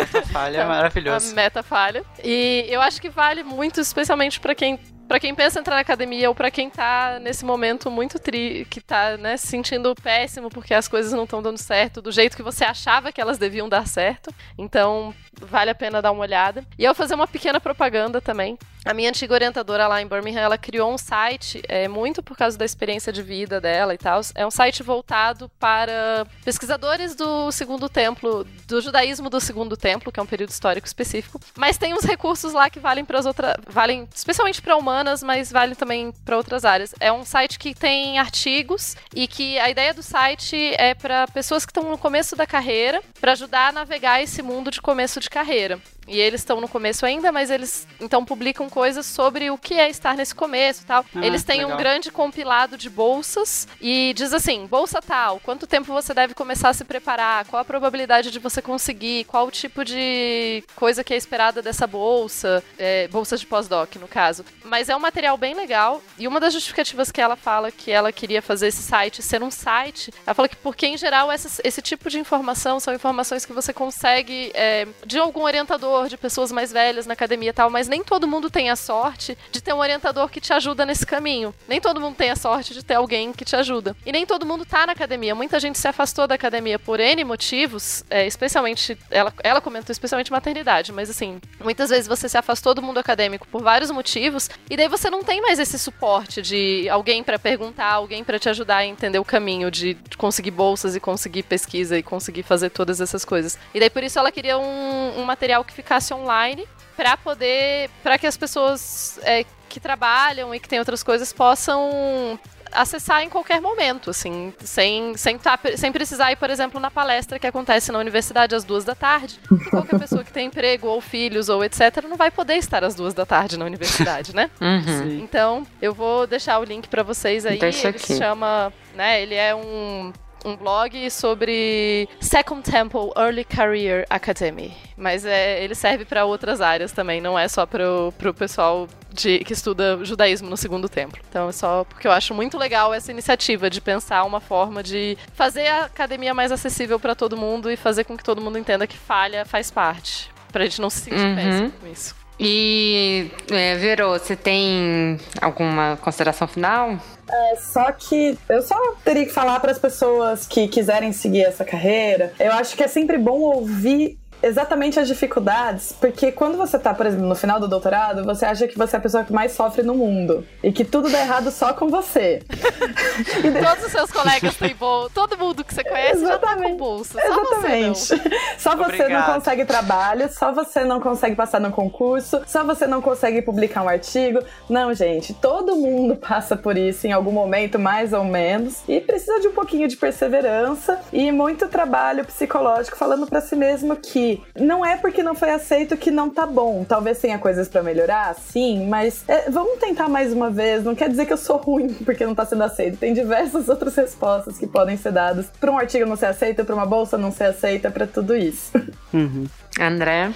Essa 0.00 0.22
falha 0.22 0.58
é 0.58 0.64
maravilhosa. 0.64 1.32
A 1.32 1.34
meta 1.34 1.62
falha. 1.62 2.04
E 2.22 2.66
eu 2.68 2.80
acho 2.80 3.00
que 3.00 3.08
vale 3.08 3.42
muito, 3.42 3.80
especialmente 3.80 4.40
pra 4.40 4.54
quem 4.54 4.78
para 5.06 5.20
quem 5.20 5.34
pensa 5.34 5.58
em 5.58 5.60
entrar 5.60 5.74
na 5.74 5.80
academia 5.80 6.28
ou 6.28 6.34
pra 6.34 6.50
quem 6.50 6.70
tá 6.70 7.18
nesse 7.20 7.44
momento 7.44 7.90
muito 7.90 8.18
tri, 8.18 8.66
que 8.70 8.80
tá, 8.80 9.16
né, 9.16 9.36
se 9.36 9.46
sentindo 9.46 9.94
péssimo 9.94 10.48
porque 10.48 10.74
as 10.74 10.88
coisas 10.88 11.12
não 11.12 11.24
estão 11.24 11.42
dando 11.42 11.58
certo 11.58 12.00
do 12.00 12.10
jeito 12.10 12.36
que 12.36 12.42
você 12.42 12.64
achava 12.64 13.12
que 13.12 13.20
elas 13.20 13.38
deviam 13.38 13.68
dar 13.68 13.86
certo. 13.86 14.34
Então, 14.58 15.14
vale 15.40 15.70
a 15.70 15.74
pena 15.74 16.02
dar 16.02 16.12
uma 16.12 16.22
olhada. 16.22 16.64
E 16.78 16.84
eu 16.84 16.94
fazer 16.94 17.14
uma 17.14 17.26
pequena 17.26 17.60
propaganda 17.60 18.20
também. 18.20 18.58
A 18.84 18.92
minha 18.92 19.08
antiga 19.08 19.32
orientadora 19.32 19.88
lá 19.88 20.02
em 20.02 20.06
Birmingham, 20.06 20.42
ela 20.42 20.58
criou 20.58 20.92
um 20.92 20.98
site, 20.98 21.62
é, 21.68 21.88
muito 21.88 22.22
por 22.22 22.36
causa 22.36 22.58
da 22.58 22.66
experiência 22.66 23.10
de 23.10 23.22
vida 23.22 23.58
dela 23.58 23.94
e 23.94 23.98
tal. 23.98 24.20
É 24.34 24.46
um 24.46 24.50
site 24.50 24.82
voltado 24.82 25.50
para 25.58 26.26
pesquisadores 26.44 27.14
do 27.14 27.50
Segundo 27.50 27.88
Templo, 27.88 28.46
do 28.66 28.80
judaísmo 28.82 29.30
do 29.30 29.40
Segundo 29.40 29.74
Templo, 29.74 30.12
que 30.12 30.20
é 30.20 30.22
um 30.22 30.26
período 30.26 30.50
histórico 30.50 30.86
específico. 30.86 31.40
Mas 31.56 31.78
tem 31.78 31.94
uns 31.94 32.04
recursos 32.04 32.52
lá 32.52 32.68
que 32.68 32.78
valem 32.78 33.06
para 33.06 33.18
as 33.18 33.24
outras, 33.24 33.54
valem 33.66 34.06
especialmente 34.14 34.60
para 34.60 34.76
humanas, 34.76 35.22
mas 35.22 35.50
valem 35.50 35.74
também 35.74 36.12
para 36.22 36.36
outras 36.36 36.66
áreas. 36.66 36.94
É 37.00 37.10
um 37.10 37.24
site 37.24 37.58
que 37.58 37.74
tem 37.74 38.18
artigos 38.18 38.96
e 39.14 39.26
que 39.26 39.58
a 39.60 39.70
ideia 39.70 39.94
do 39.94 40.02
site 40.02 40.74
é 40.76 40.92
para 40.92 41.26
pessoas 41.28 41.64
que 41.64 41.70
estão 41.70 41.90
no 41.90 41.96
começo 41.96 42.36
da 42.36 42.46
carreira, 42.46 43.02
para 43.18 43.32
ajudar 43.32 43.68
a 43.68 43.72
navegar 43.72 44.22
esse 44.22 44.42
mundo 44.42 44.70
de 44.70 44.82
começo 44.82 45.20
de 45.20 45.23
carreira. 45.30 45.80
E 46.06 46.20
eles 46.20 46.42
estão 46.42 46.60
no 46.60 46.68
começo 46.68 47.06
ainda, 47.06 47.32
mas 47.32 47.50
eles 47.50 47.88
então 47.98 48.22
publicam 48.26 48.68
coisas 48.68 49.06
sobre 49.06 49.50
o 49.50 49.56
que 49.56 49.72
é 49.72 49.88
estar 49.88 50.14
nesse 50.14 50.34
começo 50.34 50.82
e 50.82 50.84
tal. 50.84 51.02
Ah, 51.14 51.24
eles 51.24 51.42
têm 51.42 51.60
um 51.64 51.68
legal. 51.68 51.78
grande 51.78 52.10
compilado 52.10 52.76
de 52.76 52.90
bolsas 52.90 53.66
e 53.80 54.12
diz 54.14 54.34
assim: 54.34 54.66
bolsa 54.66 55.00
tal, 55.00 55.40
quanto 55.40 55.66
tempo 55.66 55.90
você 55.92 56.12
deve 56.12 56.34
começar 56.34 56.68
a 56.68 56.74
se 56.74 56.84
preparar, 56.84 57.46
qual 57.46 57.62
a 57.62 57.64
probabilidade 57.64 58.30
de 58.30 58.38
você 58.38 58.60
conseguir, 58.60 59.24
qual 59.24 59.46
o 59.46 59.50
tipo 59.50 59.82
de 59.82 60.62
coisa 60.76 61.02
que 61.02 61.14
é 61.14 61.16
esperada 61.16 61.62
dessa 61.62 61.86
bolsa, 61.86 62.62
é, 62.78 63.08
bolsa 63.08 63.38
de 63.38 63.46
pós-doc, 63.46 63.96
no 63.96 64.06
caso. 64.06 64.44
Mas 64.62 64.90
é 64.90 64.96
um 64.96 65.00
material 65.00 65.38
bem 65.38 65.54
legal 65.54 66.02
e 66.18 66.28
uma 66.28 66.38
das 66.38 66.52
justificativas 66.52 67.10
que 67.10 67.20
ela 67.20 67.34
fala 67.36 67.70
que 67.70 67.90
ela 67.90 68.12
queria 68.12 68.42
fazer 68.42 68.66
esse 68.68 68.82
site 68.82 69.22
ser 69.22 69.42
um 69.42 69.50
site, 69.50 70.12
ela 70.26 70.34
fala 70.34 70.48
que 70.50 70.56
porque 70.56 70.86
em 70.86 70.98
geral 70.98 71.32
essas- 71.32 71.62
esse 71.64 71.80
tipo 71.80 72.10
de 72.10 72.18
informação 72.18 72.78
são 72.78 72.92
informações 72.92 73.46
que 73.46 73.54
você 73.54 73.72
consegue 73.72 74.50
é, 74.54 74.86
de 75.14 75.20
algum 75.20 75.42
orientador, 75.42 76.08
de 76.08 76.16
pessoas 76.16 76.50
mais 76.50 76.72
velhas 76.72 77.06
na 77.06 77.12
academia 77.12 77.50
e 77.50 77.52
tal, 77.52 77.70
mas 77.70 77.86
nem 77.86 78.02
todo 78.02 78.26
mundo 78.26 78.50
tem 78.50 78.68
a 78.68 78.74
sorte 78.74 79.38
de 79.52 79.62
ter 79.62 79.72
um 79.72 79.78
orientador 79.78 80.28
que 80.28 80.40
te 80.40 80.52
ajuda 80.52 80.84
nesse 80.84 81.06
caminho. 81.06 81.54
Nem 81.68 81.80
todo 81.80 82.00
mundo 82.00 82.16
tem 82.16 82.30
a 82.30 82.36
sorte 82.36 82.74
de 82.74 82.84
ter 82.84 82.94
alguém 82.94 83.32
que 83.32 83.44
te 83.44 83.54
ajuda. 83.54 83.96
E 84.04 84.10
nem 84.10 84.26
todo 84.26 84.44
mundo 84.44 84.66
tá 84.66 84.84
na 84.86 84.92
academia. 84.92 85.34
Muita 85.34 85.60
gente 85.60 85.78
se 85.78 85.86
afastou 85.86 86.26
da 86.26 86.34
academia 86.34 86.80
por 86.80 86.98
N 86.98 87.22
motivos, 87.22 88.04
é, 88.10 88.26
especialmente, 88.26 88.98
ela, 89.08 89.32
ela 89.42 89.60
comentou 89.60 89.92
especialmente 89.92 90.32
maternidade, 90.32 90.92
mas 90.92 91.08
assim, 91.08 91.40
muitas 91.62 91.90
vezes 91.90 92.08
você 92.08 92.28
se 92.28 92.36
afastou 92.36 92.74
do 92.74 92.82
mundo 92.82 92.98
acadêmico 92.98 93.46
por 93.46 93.62
vários 93.62 93.92
motivos, 93.92 94.50
e 94.68 94.76
daí 94.76 94.88
você 94.88 95.08
não 95.08 95.22
tem 95.22 95.40
mais 95.40 95.60
esse 95.60 95.78
suporte 95.78 96.42
de 96.42 96.88
alguém 96.88 97.22
pra 97.22 97.38
perguntar, 97.38 97.92
alguém 97.92 98.24
pra 98.24 98.38
te 98.38 98.48
ajudar 98.48 98.78
a 98.78 98.86
entender 98.86 99.20
o 99.20 99.24
caminho 99.24 99.70
de 99.70 99.96
conseguir 100.18 100.50
bolsas 100.50 100.96
e 100.96 101.00
conseguir 101.00 101.44
pesquisa 101.44 101.96
e 101.96 102.02
conseguir 102.02 102.42
fazer 102.42 102.70
todas 102.70 103.00
essas 103.00 103.24
coisas. 103.24 103.56
E 103.72 103.78
daí 103.78 103.90
por 103.90 104.02
isso 104.02 104.18
ela 104.18 104.32
queria 104.32 104.58
um, 104.58 105.03
um 105.16 105.24
material 105.24 105.64
que 105.64 105.72
ficasse 105.72 106.12
online 106.12 106.66
para 106.96 107.16
poder, 107.16 107.90
para 108.02 108.18
que 108.18 108.26
as 108.26 108.36
pessoas 108.36 109.18
é, 109.22 109.44
que 109.68 109.80
trabalham 109.80 110.54
e 110.54 110.60
que 110.60 110.68
têm 110.68 110.78
outras 110.78 111.02
coisas 111.02 111.32
possam 111.32 112.38
acessar 112.74 113.22
em 113.22 113.28
qualquer 113.28 113.60
momento, 113.60 114.10
assim, 114.10 114.52
sem, 114.60 115.16
sem, 115.16 115.38
tá, 115.38 115.58
sem 115.76 115.92
precisar 115.92 116.32
ir, 116.32 116.36
por 116.36 116.50
exemplo, 116.50 116.80
na 116.80 116.90
palestra 116.90 117.38
que 117.38 117.46
acontece 117.46 117.92
na 117.92 117.98
universidade 117.98 118.54
às 118.54 118.64
duas 118.64 118.84
da 118.84 118.94
tarde. 118.94 119.38
Qualquer 119.70 119.98
pessoa 120.00 120.24
que 120.24 120.32
tem 120.32 120.46
emprego 120.46 120.88
ou 120.88 121.00
filhos 121.00 121.48
ou 121.48 121.64
etc. 121.64 122.04
não 122.08 122.16
vai 122.16 122.30
poder 122.30 122.56
estar 122.56 122.84
às 122.84 122.94
duas 122.94 123.14
da 123.14 123.24
tarde 123.24 123.56
na 123.56 123.64
universidade, 123.64 124.34
né? 124.34 124.50
Uhum. 124.64 125.20
Então, 125.20 125.66
eu 125.80 125.92
vou 125.92 126.26
deixar 126.26 126.58
o 126.58 126.64
link 126.64 126.88
para 126.88 127.02
vocês 127.02 127.44
aí. 127.44 127.58
Deixa 127.58 127.88
ele 127.88 127.96
aqui. 127.96 128.06
se 128.06 128.18
chama, 128.18 128.72
né, 128.94 129.22
ele 129.22 129.34
é 129.34 129.54
um 129.54 130.12
um 130.44 130.56
blog 130.56 131.10
sobre 131.10 132.08
Second 132.20 132.62
Temple 132.62 133.10
Early 133.16 133.44
Career 133.44 134.04
Academy. 134.10 134.74
Mas 134.96 135.24
é, 135.24 135.62
ele 135.64 135.74
serve 135.74 136.04
para 136.04 136.24
outras 136.24 136.60
áreas 136.60 136.92
também, 136.92 137.20
não 137.20 137.38
é 137.38 137.48
só 137.48 137.66
pro, 137.66 138.12
pro 138.18 138.32
pessoal 138.34 138.86
de, 139.12 139.40
que 139.40 139.52
estuda 139.52 140.04
judaísmo 140.04 140.48
no 140.48 140.56
segundo 140.56 140.88
templo. 140.88 141.20
Então 141.28 141.48
é 141.48 141.52
só 141.52 141.84
porque 141.84 142.06
eu 142.06 142.12
acho 142.12 142.32
muito 142.34 142.56
legal 142.58 142.92
essa 142.94 143.10
iniciativa 143.10 143.68
de 143.70 143.80
pensar 143.80 144.24
uma 144.24 144.40
forma 144.40 144.82
de 144.82 145.16
fazer 145.34 145.66
a 145.66 145.84
academia 145.86 146.34
mais 146.34 146.52
acessível 146.52 147.00
para 147.00 147.14
todo 147.14 147.36
mundo 147.36 147.70
e 147.70 147.76
fazer 147.76 148.04
com 148.04 148.16
que 148.16 148.22
todo 148.24 148.40
mundo 148.40 148.58
entenda 148.58 148.86
que 148.86 148.96
falha 148.96 149.44
faz 149.44 149.70
parte. 149.70 150.30
Pra 150.52 150.64
gente 150.64 150.80
não 150.80 150.88
se 150.90 151.00
sentir 151.00 151.18
Uhum. 151.24 151.34
péssimo 151.34 151.70
com 151.80 151.86
isso. 151.88 152.14
E, 152.38 153.30
é, 153.50 153.76
Vero, 153.76 154.10
você 154.10 154.34
tem 154.34 155.18
alguma 155.40 155.96
consideração 156.00 156.48
final? 156.48 156.98
É, 157.30 157.56
só 157.56 157.90
que 157.92 158.38
eu 158.48 158.62
só 158.62 158.76
teria 159.04 159.24
que 159.24 159.32
falar 159.32 159.58
para 159.60 159.70
as 159.70 159.78
pessoas 159.78 160.46
que 160.46 160.68
quiserem 160.68 161.12
seguir 161.12 161.44
essa 161.44 161.64
carreira. 161.64 162.32
Eu 162.38 162.52
acho 162.52 162.76
que 162.76 162.82
é 162.82 162.88
sempre 162.88 163.16
bom 163.18 163.40
ouvir 163.40 164.18
exatamente 164.46 164.98
as 165.00 165.08
dificuldades, 165.08 165.92
porque 166.00 166.30
quando 166.32 166.56
você 166.56 166.78
tá, 166.78 166.92
por 166.94 167.06
exemplo, 167.06 167.26
no 167.26 167.34
final 167.34 167.58
do 167.58 167.68
doutorado, 167.68 168.24
você 168.24 168.44
acha 168.44 168.66
que 168.68 168.76
você 168.76 168.96
é 168.96 168.98
a 168.98 169.02
pessoa 169.02 169.24
que 169.24 169.32
mais 169.32 169.52
sofre 169.52 169.82
no 169.82 169.94
mundo 169.94 170.46
e 170.62 170.72
que 170.72 170.84
tudo 170.84 171.10
dá 171.10 171.20
errado 171.20 171.50
só 171.50 171.72
com 171.72 171.88
você. 171.88 172.42
Todos 173.64 173.84
os 173.86 173.92
seus 173.92 174.10
colegas 174.10 174.56
têm 174.56 174.74
bolsa, 174.74 175.10
todo 175.14 175.38
mundo 175.38 175.64
que 175.64 175.74
você 175.74 175.82
conhece 175.84 176.20
já 176.20 176.38
tá 176.38 176.46
com 176.48 176.52
Exatamente. 176.54 176.78
bolsa. 176.78 177.20
Só 177.20 177.28
você 177.44 177.78
não. 177.78 177.92
Exatamente. 177.92 178.34
Só 178.58 178.70
você 178.76 178.78
não 178.78 179.04
Obrigado. 179.04 179.34
consegue 179.34 179.64
trabalho, 179.64 180.28
só 180.32 180.52
você 180.52 180.84
não 180.84 181.00
consegue 181.00 181.36
passar 181.36 181.60
no 181.60 181.70
concurso, 181.70 182.42
só 182.46 182.64
você 182.64 182.86
não 182.86 183.00
consegue 183.02 183.42
publicar 183.42 183.82
um 183.82 183.88
artigo. 183.88 184.40
Não, 184.68 184.92
gente, 184.94 185.34
todo 185.34 185.76
mundo 185.76 186.16
passa 186.16 186.56
por 186.56 186.76
isso 186.76 187.06
em 187.06 187.12
algum 187.12 187.32
momento, 187.32 187.78
mais 187.78 188.12
ou 188.12 188.24
menos, 188.24 188.82
e 188.88 189.00
precisa 189.00 189.40
de 189.40 189.48
um 189.48 189.52
pouquinho 189.52 189.88
de 189.88 189.96
perseverança 189.96 191.00
e 191.12 191.30
muito 191.30 191.68
trabalho 191.68 192.24
psicológico 192.24 192.96
falando 192.96 193.26
pra 193.26 193.40
si 193.40 193.56
mesmo 193.56 193.96
que 193.96 194.33
não 194.58 194.84
é 194.84 194.96
porque 194.96 195.22
não 195.22 195.34
foi 195.34 195.50
aceito 195.50 195.96
que 195.96 196.10
não 196.10 196.30
tá 196.30 196.46
bom. 196.46 196.84
Talvez 196.84 197.18
tenha 197.18 197.38
coisas 197.38 197.68
pra 197.68 197.82
melhorar, 197.82 198.34
sim, 198.34 198.86
mas 198.86 199.24
é, 199.28 199.50
vamos 199.50 199.78
tentar 199.78 200.08
mais 200.08 200.32
uma 200.32 200.50
vez. 200.50 200.84
Não 200.84 200.94
quer 200.94 201.08
dizer 201.08 201.26
que 201.26 201.32
eu 201.32 201.36
sou 201.38 201.56
ruim 201.56 201.92
porque 202.04 202.24
não 202.24 202.34
tá 202.34 202.44
sendo 202.44 202.64
aceito. 202.64 202.98
Tem 202.98 203.12
diversas 203.12 203.68
outras 203.70 203.94
respostas 203.94 204.58
que 204.58 204.66
podem 204.66 204.96
ser 204.96 205.12
dadas 205.12 205.46
pra 205.60 205.70
um 205.70 205.78
artigo 205.78 206.06
não 206.06 206.16
ser 206.16 206.26
aceito, 206.26 206.64
pra 206.64 206.74
uma 206.74 206.86
bolsa 206.86 207.18
não 207.18 207.30
ser 207.30 207.44
aceita, 207.44 207.90
pra 207.90 208.06
tudo 208.06 208.36
isso. 208.36 208.72
Uhum. 209.14 209.46
André? 209.80 210.32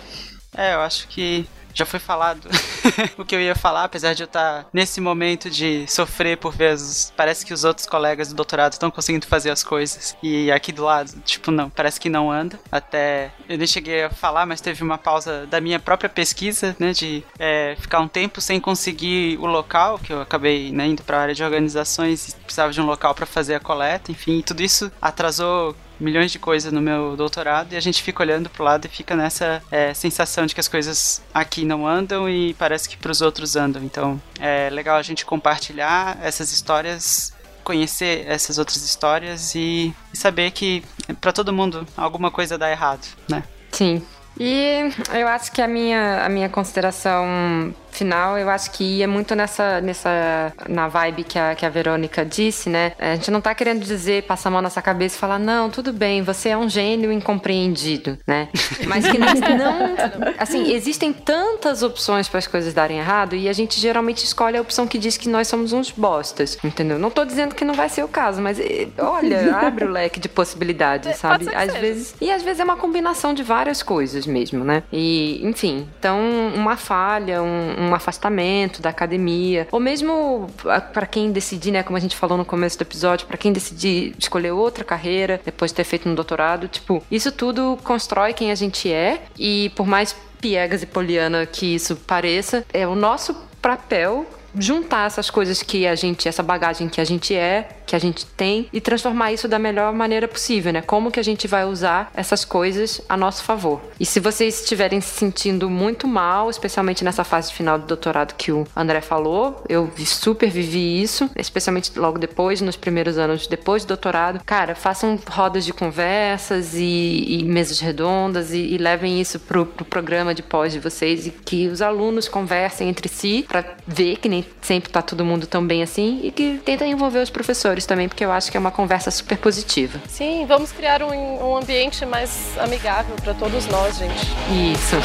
É, 0.57 0.75
eu 0.75 0.81
acho 0.81 1.09
que 1.09 1.49
já 1.75 1.87
foi 1.87 2.01
falado 2.01 2.49
o 3.17 3.25
que 3.25 3.35
eu 3.35 3.41
ia 3.41 3.55
falar, 3.55 3.85
apesar 3.85 4.15
de 4.15 4.23
eu 4.23 4.27
estar 4.27 4.67
nesse 4.73 5.01
momento 5.01 5.51
de 5.51 5.87
sofrer 5.89 6.37
por 6.37 6.53
vezes. 6.53 7.13
Parece 7.17 7.45
que 7.45 7.53
os 7.53 7.65
outros 7.65 7.87
colegas 7.87 8.29
do 8.29 8.35
doutorado 8.35 8.73
estão 8.73 8.91
conseguindo 8.91 9.27
fazer 9.27 9.51
as 9.51 9.63
coisas. 9.63 10.17
E 10.23 10.51
aqui 10.51 10.73
do 10.73 10.85
lado, 10.85 11.13
tipo, 11.25 11.51
não, 11.51 11.71
parece 11.71 12.01
que 12.01 12.09
não 12.09 12.31
anda. 12.31 12.59
Até 12.71 13.31
eu 13.49 13.59
nem 13.59 13.67
cheguei 13.67 14.05
a 14.05 14.11
falar, 14.11 14.47
mas 14.47 14.61
teve 14.61 14.83
uma 14.83 14.99
pausa 14.99 15.47
da 15.47 15.61
minha 15.61 15.79
própria 15.79 16.09
pesquisa, 16.09 16.77
né? 16.79 16.93
De 16.93 17.23
é, 17.39 17.77
ficar 17.79 18.01
um 18.01 18.09
tempo 18.09 18.41
sem 18.41 18.61
conseguir 18.61 19.39
o 19.39 19.47
local, 19.47 19.99
que 19.99 20.13
eu 20.13 20.21
acabei 20.21 20.73
né, 20.73 20.87
indo 20.87 21.03
para 21.03 21.19
a 21.19 21.21
área 21.23 21.35
de 21.35 21.43
organizações 21.43 22.29
e 22.29 22.37
precisava 22.37 22.73
de 22.73 22.81
um 22.81 22.87
local 22.87 23.15
para 23.15 23.27
fazer 23.27 23.55
a 23.55 23.61
coleta, 23.61 24.11
enfim, 24.11 24.43
tudo 24.43 24.63
isso 24.63 24.91
atrasou 25.01 25.77
milhões 26.01 26.31
de 26.31 26.39
coisas 26.39 26.73
no 26.73 26.81
meu 26.81 27.17
doutorado 27.17 27.73
e 27.73 27.77
a 27.77 27.81
gente 27.81 28.03
fica 28.03 28.23
olhando 28.23 28.49
pro 28.49 28.65
lado 28.65 28.87
e 28.87 28.89
fica 28.89 29.17
nessa 29.17 29.63
é, 29.71 29.93
sensação 29.95 30.47
de 30.47 30.55
que 30.55 30.61
as 30.61 30.69
coisas 30.69 31.23
aqui 31.33 31.65
não 31.65 31.87
andam 31.87 32.29
e 32.29 32.55
parece 32.55 32.89
que 32.89 32.97
pros 32.97 33.21
outros 33.21 33.57
andam. 33.57 33.83
Então 33.83 34.21
é 34.39 34.69
legal 34.71 34.97
a 34.97 35.03
gente 35.03 35.25
compartilhar 35.25 36.19
essas 36.23 36.53
histórias, 36.53 37.33
conhecer 37.65 38.25
essas 38.27 38.59
outras 38.59 38.83
histórias 38.83 39.55
e, 39.55 39.95
e 40.13 40.17
saber 40.17 40.51
que 40.53 40.83
pra 41.21 41.33
todo 41.33 41.53
mundo 41.53 41.87
alguma 41.97 42.31
coisa 42.31 42.57
dá 42.57 42.71
errado, 42.71 43.07
né? 43.29 43.43
Sim. 43.73 44.03
E 44.41 44.91
eu 45.13 45.27
acho 45.27 45.51
que 45.51 45.61
a 45.61 45.67
minha, 45.67 46.25
a 46.25 46.29
minha 46.29 46.49
consideração 46.49 47.75
final, 47.99 48.39
eu 48.39 48.49
acho 48.49 48.71
que 48.71 48.85
ia 48.85 49.09
muito 49.09 49.35
nessa, 49.35 49.81
nessa 49.81 50.53
na 50.69 50.89
vibe 50.89 51.25
que 51.25 51.39
a, 51.39 51.55
que 51.55 51.67
a 51.67 51.69
Verônica 51.69 52.25
disse, 52.25 52.69
né? 52.71 52.93
A 52.99 53.15
gente 53.15 53.31
não 53.31 53.41
tá 53.41 53.55
querendo 53.55 53.85
dizer, 53.85 54.23
passar 54.25 54.49
a 54.49 54.53
mão 54.53 54.63
nessa 54.63 54.81
cabeça 54.81 55.17
e 55.17 55.19
falar, 55.19 55.39
não, 55.39 55.69
tudo 55.69 55.93
bem, 55.93 56.23
você 56.23 56.51
é 56.51 56.57
um 56.57 56.69
gênio 56.69 57.11
incompreendido, 57.11 58.19
né? 58.27 58.49
Mas 58.87 59.07
que 59.07 59.19
não, 59.19 59.27
não 59.35 60.35
assim, 60.39 60.73
existem 60.73 61.13
tantas 61.13 61.83
opções 61.83 62.29
para 62.29 62.39
as 62.39 62.47
coisas 62.47 62.73
darem 62.73 62.99
errado 62.99 63.35
e 63.35 63.49
a 63.49 63.53
gente 63.53 63.81
geralmente 63.81 64.25
escolhe 64.25 64.57
a 64.57 64.61
opção 64.61 64.87
que 64.87 64.99
diz 64.99 65.17
que 65.17 65.29
nós 65.29 65.49
somos 65.49 65.73
uns 65.73 65.91
bostas, 65.91 66.57
entendeu? 66.63 66.99
Não 66.99 67.11
tô 67.11 67.25
dizendo 67.25 67.55
que 67.55 67.65
não 67.65 67.75
vai 67.75 67.89
ser 67.89 68.03
o 68.05 68.09
caso, 68.09 68.41
mas 68.41 68.59
eh, 68.61 68.89
olha, 68.99 69.57
abre 69.59 69.85
o 69.85 69.91
leque 69.91 70.21
de 70.21 70.29
possibilidades, 70.29 71.09
É, 71.09 71.13
sabe? 71.15 71.49
Às 71.55 71.71
seja. 71.73 71.81
vezes 71.81 72.15
e 72.21 72.31
às 72.31 72.43
vezes 72.43 72.61
é 72.61 72.65
uma 72.65 72.77
combinação 72.77 73.35
de 73.35 73.43
várias 73.43 73.83
coisas 73.83 74.27
mesmo, 74.27 74.65
né? 74.65 74.83
E, 74.93 75.41
enfim, 75.45 75.89
então 75.99 76.19
uma 76.55 76.77
falha, 76.77 77.43
um, 77.43 77.75
um 77.87 77.88
afastamento 77.95 78.81
da 78.83 78.91
academia, 78.91 79.69
ou 79.71 79.81
mesmo 79.81 80.47
para 80.93 81.07
quem 81.07 81.31
decidir, 81.31 81.71
né, 81.71 81.83
como 81.83 81.97
a 81.97 82.01
gente 82.01 82.17
falou 82.17 82.37
no 82.37 82.45
começo 82.45 82.79
do 82.79 82.83
episódio, 82.83 83.27
para 83.27 83.37
quem 83.37 83.53
decidir 83.53 84.15
escolher 84.19 84.53
outra 84.53 84.85
carreira 84.85 85.41
depois 85.45 85.71
de 85.71 85.77
ter 85.77 85.85
feito 85.85 86.09
um 86.09 86.15
doutorado, 86.15 86.69
tipo, 86.69 87.03
isso 87.11 87.31
tudo 87.33 87.79
constrói 87.85 88.33
quem 88.33 88.51
a 88.51 88.55
gente 88.55 88.93
é 88.93 89.23
e 89.39 89.71
por 89.75 89.87
mais 89.87 90.15
piegas 90.41 90.83
e 90.83 90.87
poliana 90.87 91.47
que 91.47 91.75
isso 91.75 91.97
pareça, 91.97 92.65
é 92.73 92.87
o 92.87 92.95
nosso 92.95 93.35
papel 93.61 94.27
juntar 94.57 95.07
essas 95.07 95.31
coisas 95.31 95.63
que 95.63 95.87
a 95.87 95.95
gente, 95.95 96.29
essa 96.29 96.43
bagagem 96.43 96.89
que 96.89 97.01
a 97.01 97.05
gente 97.05 97.35
é, 97.35 97.69
que 97.89 97.97
a 97.97 97.99
gente 97.99 98.27
tem 98.27 98.69
e 98.71 98.81
transformar 98.81 99.33
isso 99.33 99.49
da 99.49 99.59
melhor 99.59 99.93
maneira 99.95 100.29
possível, 100.29 100.73
né? 100.73 100.83
Como 100.83 101.11
que 101.11 101.19
a 101.19 101.25
gente 101.25 101.49
vai 101.49 101.65
usar 101.65 102.11
essas 102.15 102.45
coisas 102.45 103.01
a 103.09 103.17
nosso 103.17 103.43
favor. 103.43 103.81
E 103.99 104.05
se 104.05 104.21
vocês 104.21 104.61
estiverem 104.61 105.01
se 105.01 105.09
sentindo 105.09 105.71
muito 105.71 106.07
mal, 106.07 106.51
especialmente 106.51 107.03
nessa 107.03 107.25
fase 107.25 107.53
final 107.53 107.79
do 107.79 107.87
doutorado 107.87 108.35
que 108.35 108.53
o 108.53 108.67
André 108.77 109.01
falou, 109.01 109.65
eu 109.69 109.91
super 110.05 110.51
vivi 110.51 111.01
isso, 111.03 111.31
especialmente 111.35 111.99
logo 111.99 112.19
depois, 112.19 112.61
nos 112.61 112.77
primeiros 112.77 113.17
anos 113.17 113.47
depois 113.47 113.85
do 113.85 113.89
doutorado. 113.89 114.41
Cara, 114.45 114.75
façam 114.75 115.19
rodas 115.31 115.65
de 115.65 115.73
conversas 115.73 116.75
e, 116.75 117.25
e 117.27 117.45
mesas 117.45 117.81
redondas 117.81 118.53
e, 118.53 118.59
e 118.59 118.77
levem 118.77 119.19
isso 119.19 119.41
pro, 119.41 119.65
pro 119.65 119.85
programa 119.85 120.35
de 120.35 120.43
pós 120.43 120.75
de 120.75 120.79
vocês 120.79 121.27
e 121.27 121.31
que 121.31 121.69
os 121.69 121.81
alunos 121.81 122.29
conversem 122.29 122.89
entre 122.89 123.09
si 123.09 123.47
para 123.49 123.65
ver 123.87 124.17
que 124.19 124.29
nem 124.29 124.45
sempre 124.61 124.91
tá 124.91 125.03
todo 125.03 125.25
mundo 125.25 125.47
tão 125.47 125.67
bem 125.67 125.83
assim 125.83 126.21
e 126.23 126.31
que 126.31 126.61
tentem 126.65 126.93
envolver 126.93 127.21
os 127.21 127.31
professores 127.31 127.87
também, 127.87 128.09
porque 128.09 128.25
eu 128.25 128.33
acho 128.33 128.51
que 128.51 128.57
é 128.57 128.61
uma 128.61 128.71
conversa 128.71 129.11
super 129.11 129.39
positiva. 129.39 130.01
Sim, 130.09 130.45
vamos 130.47 130.73
criar 130.73 131.03
um, 131.03 131.51
um 131.51 131.57
ambiente 131.57 132.05
mais 132.05 132.57
amigável 132.59 133.15
pra 133.17 133.35
todos 133.35 133.67
nós, 133.67 133.99
gente. 133.99 134.27
Isso. 134.73 134.97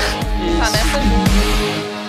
Tá 0.60 0.70
nessa 0.70 1.02
junto. 1.02 2.03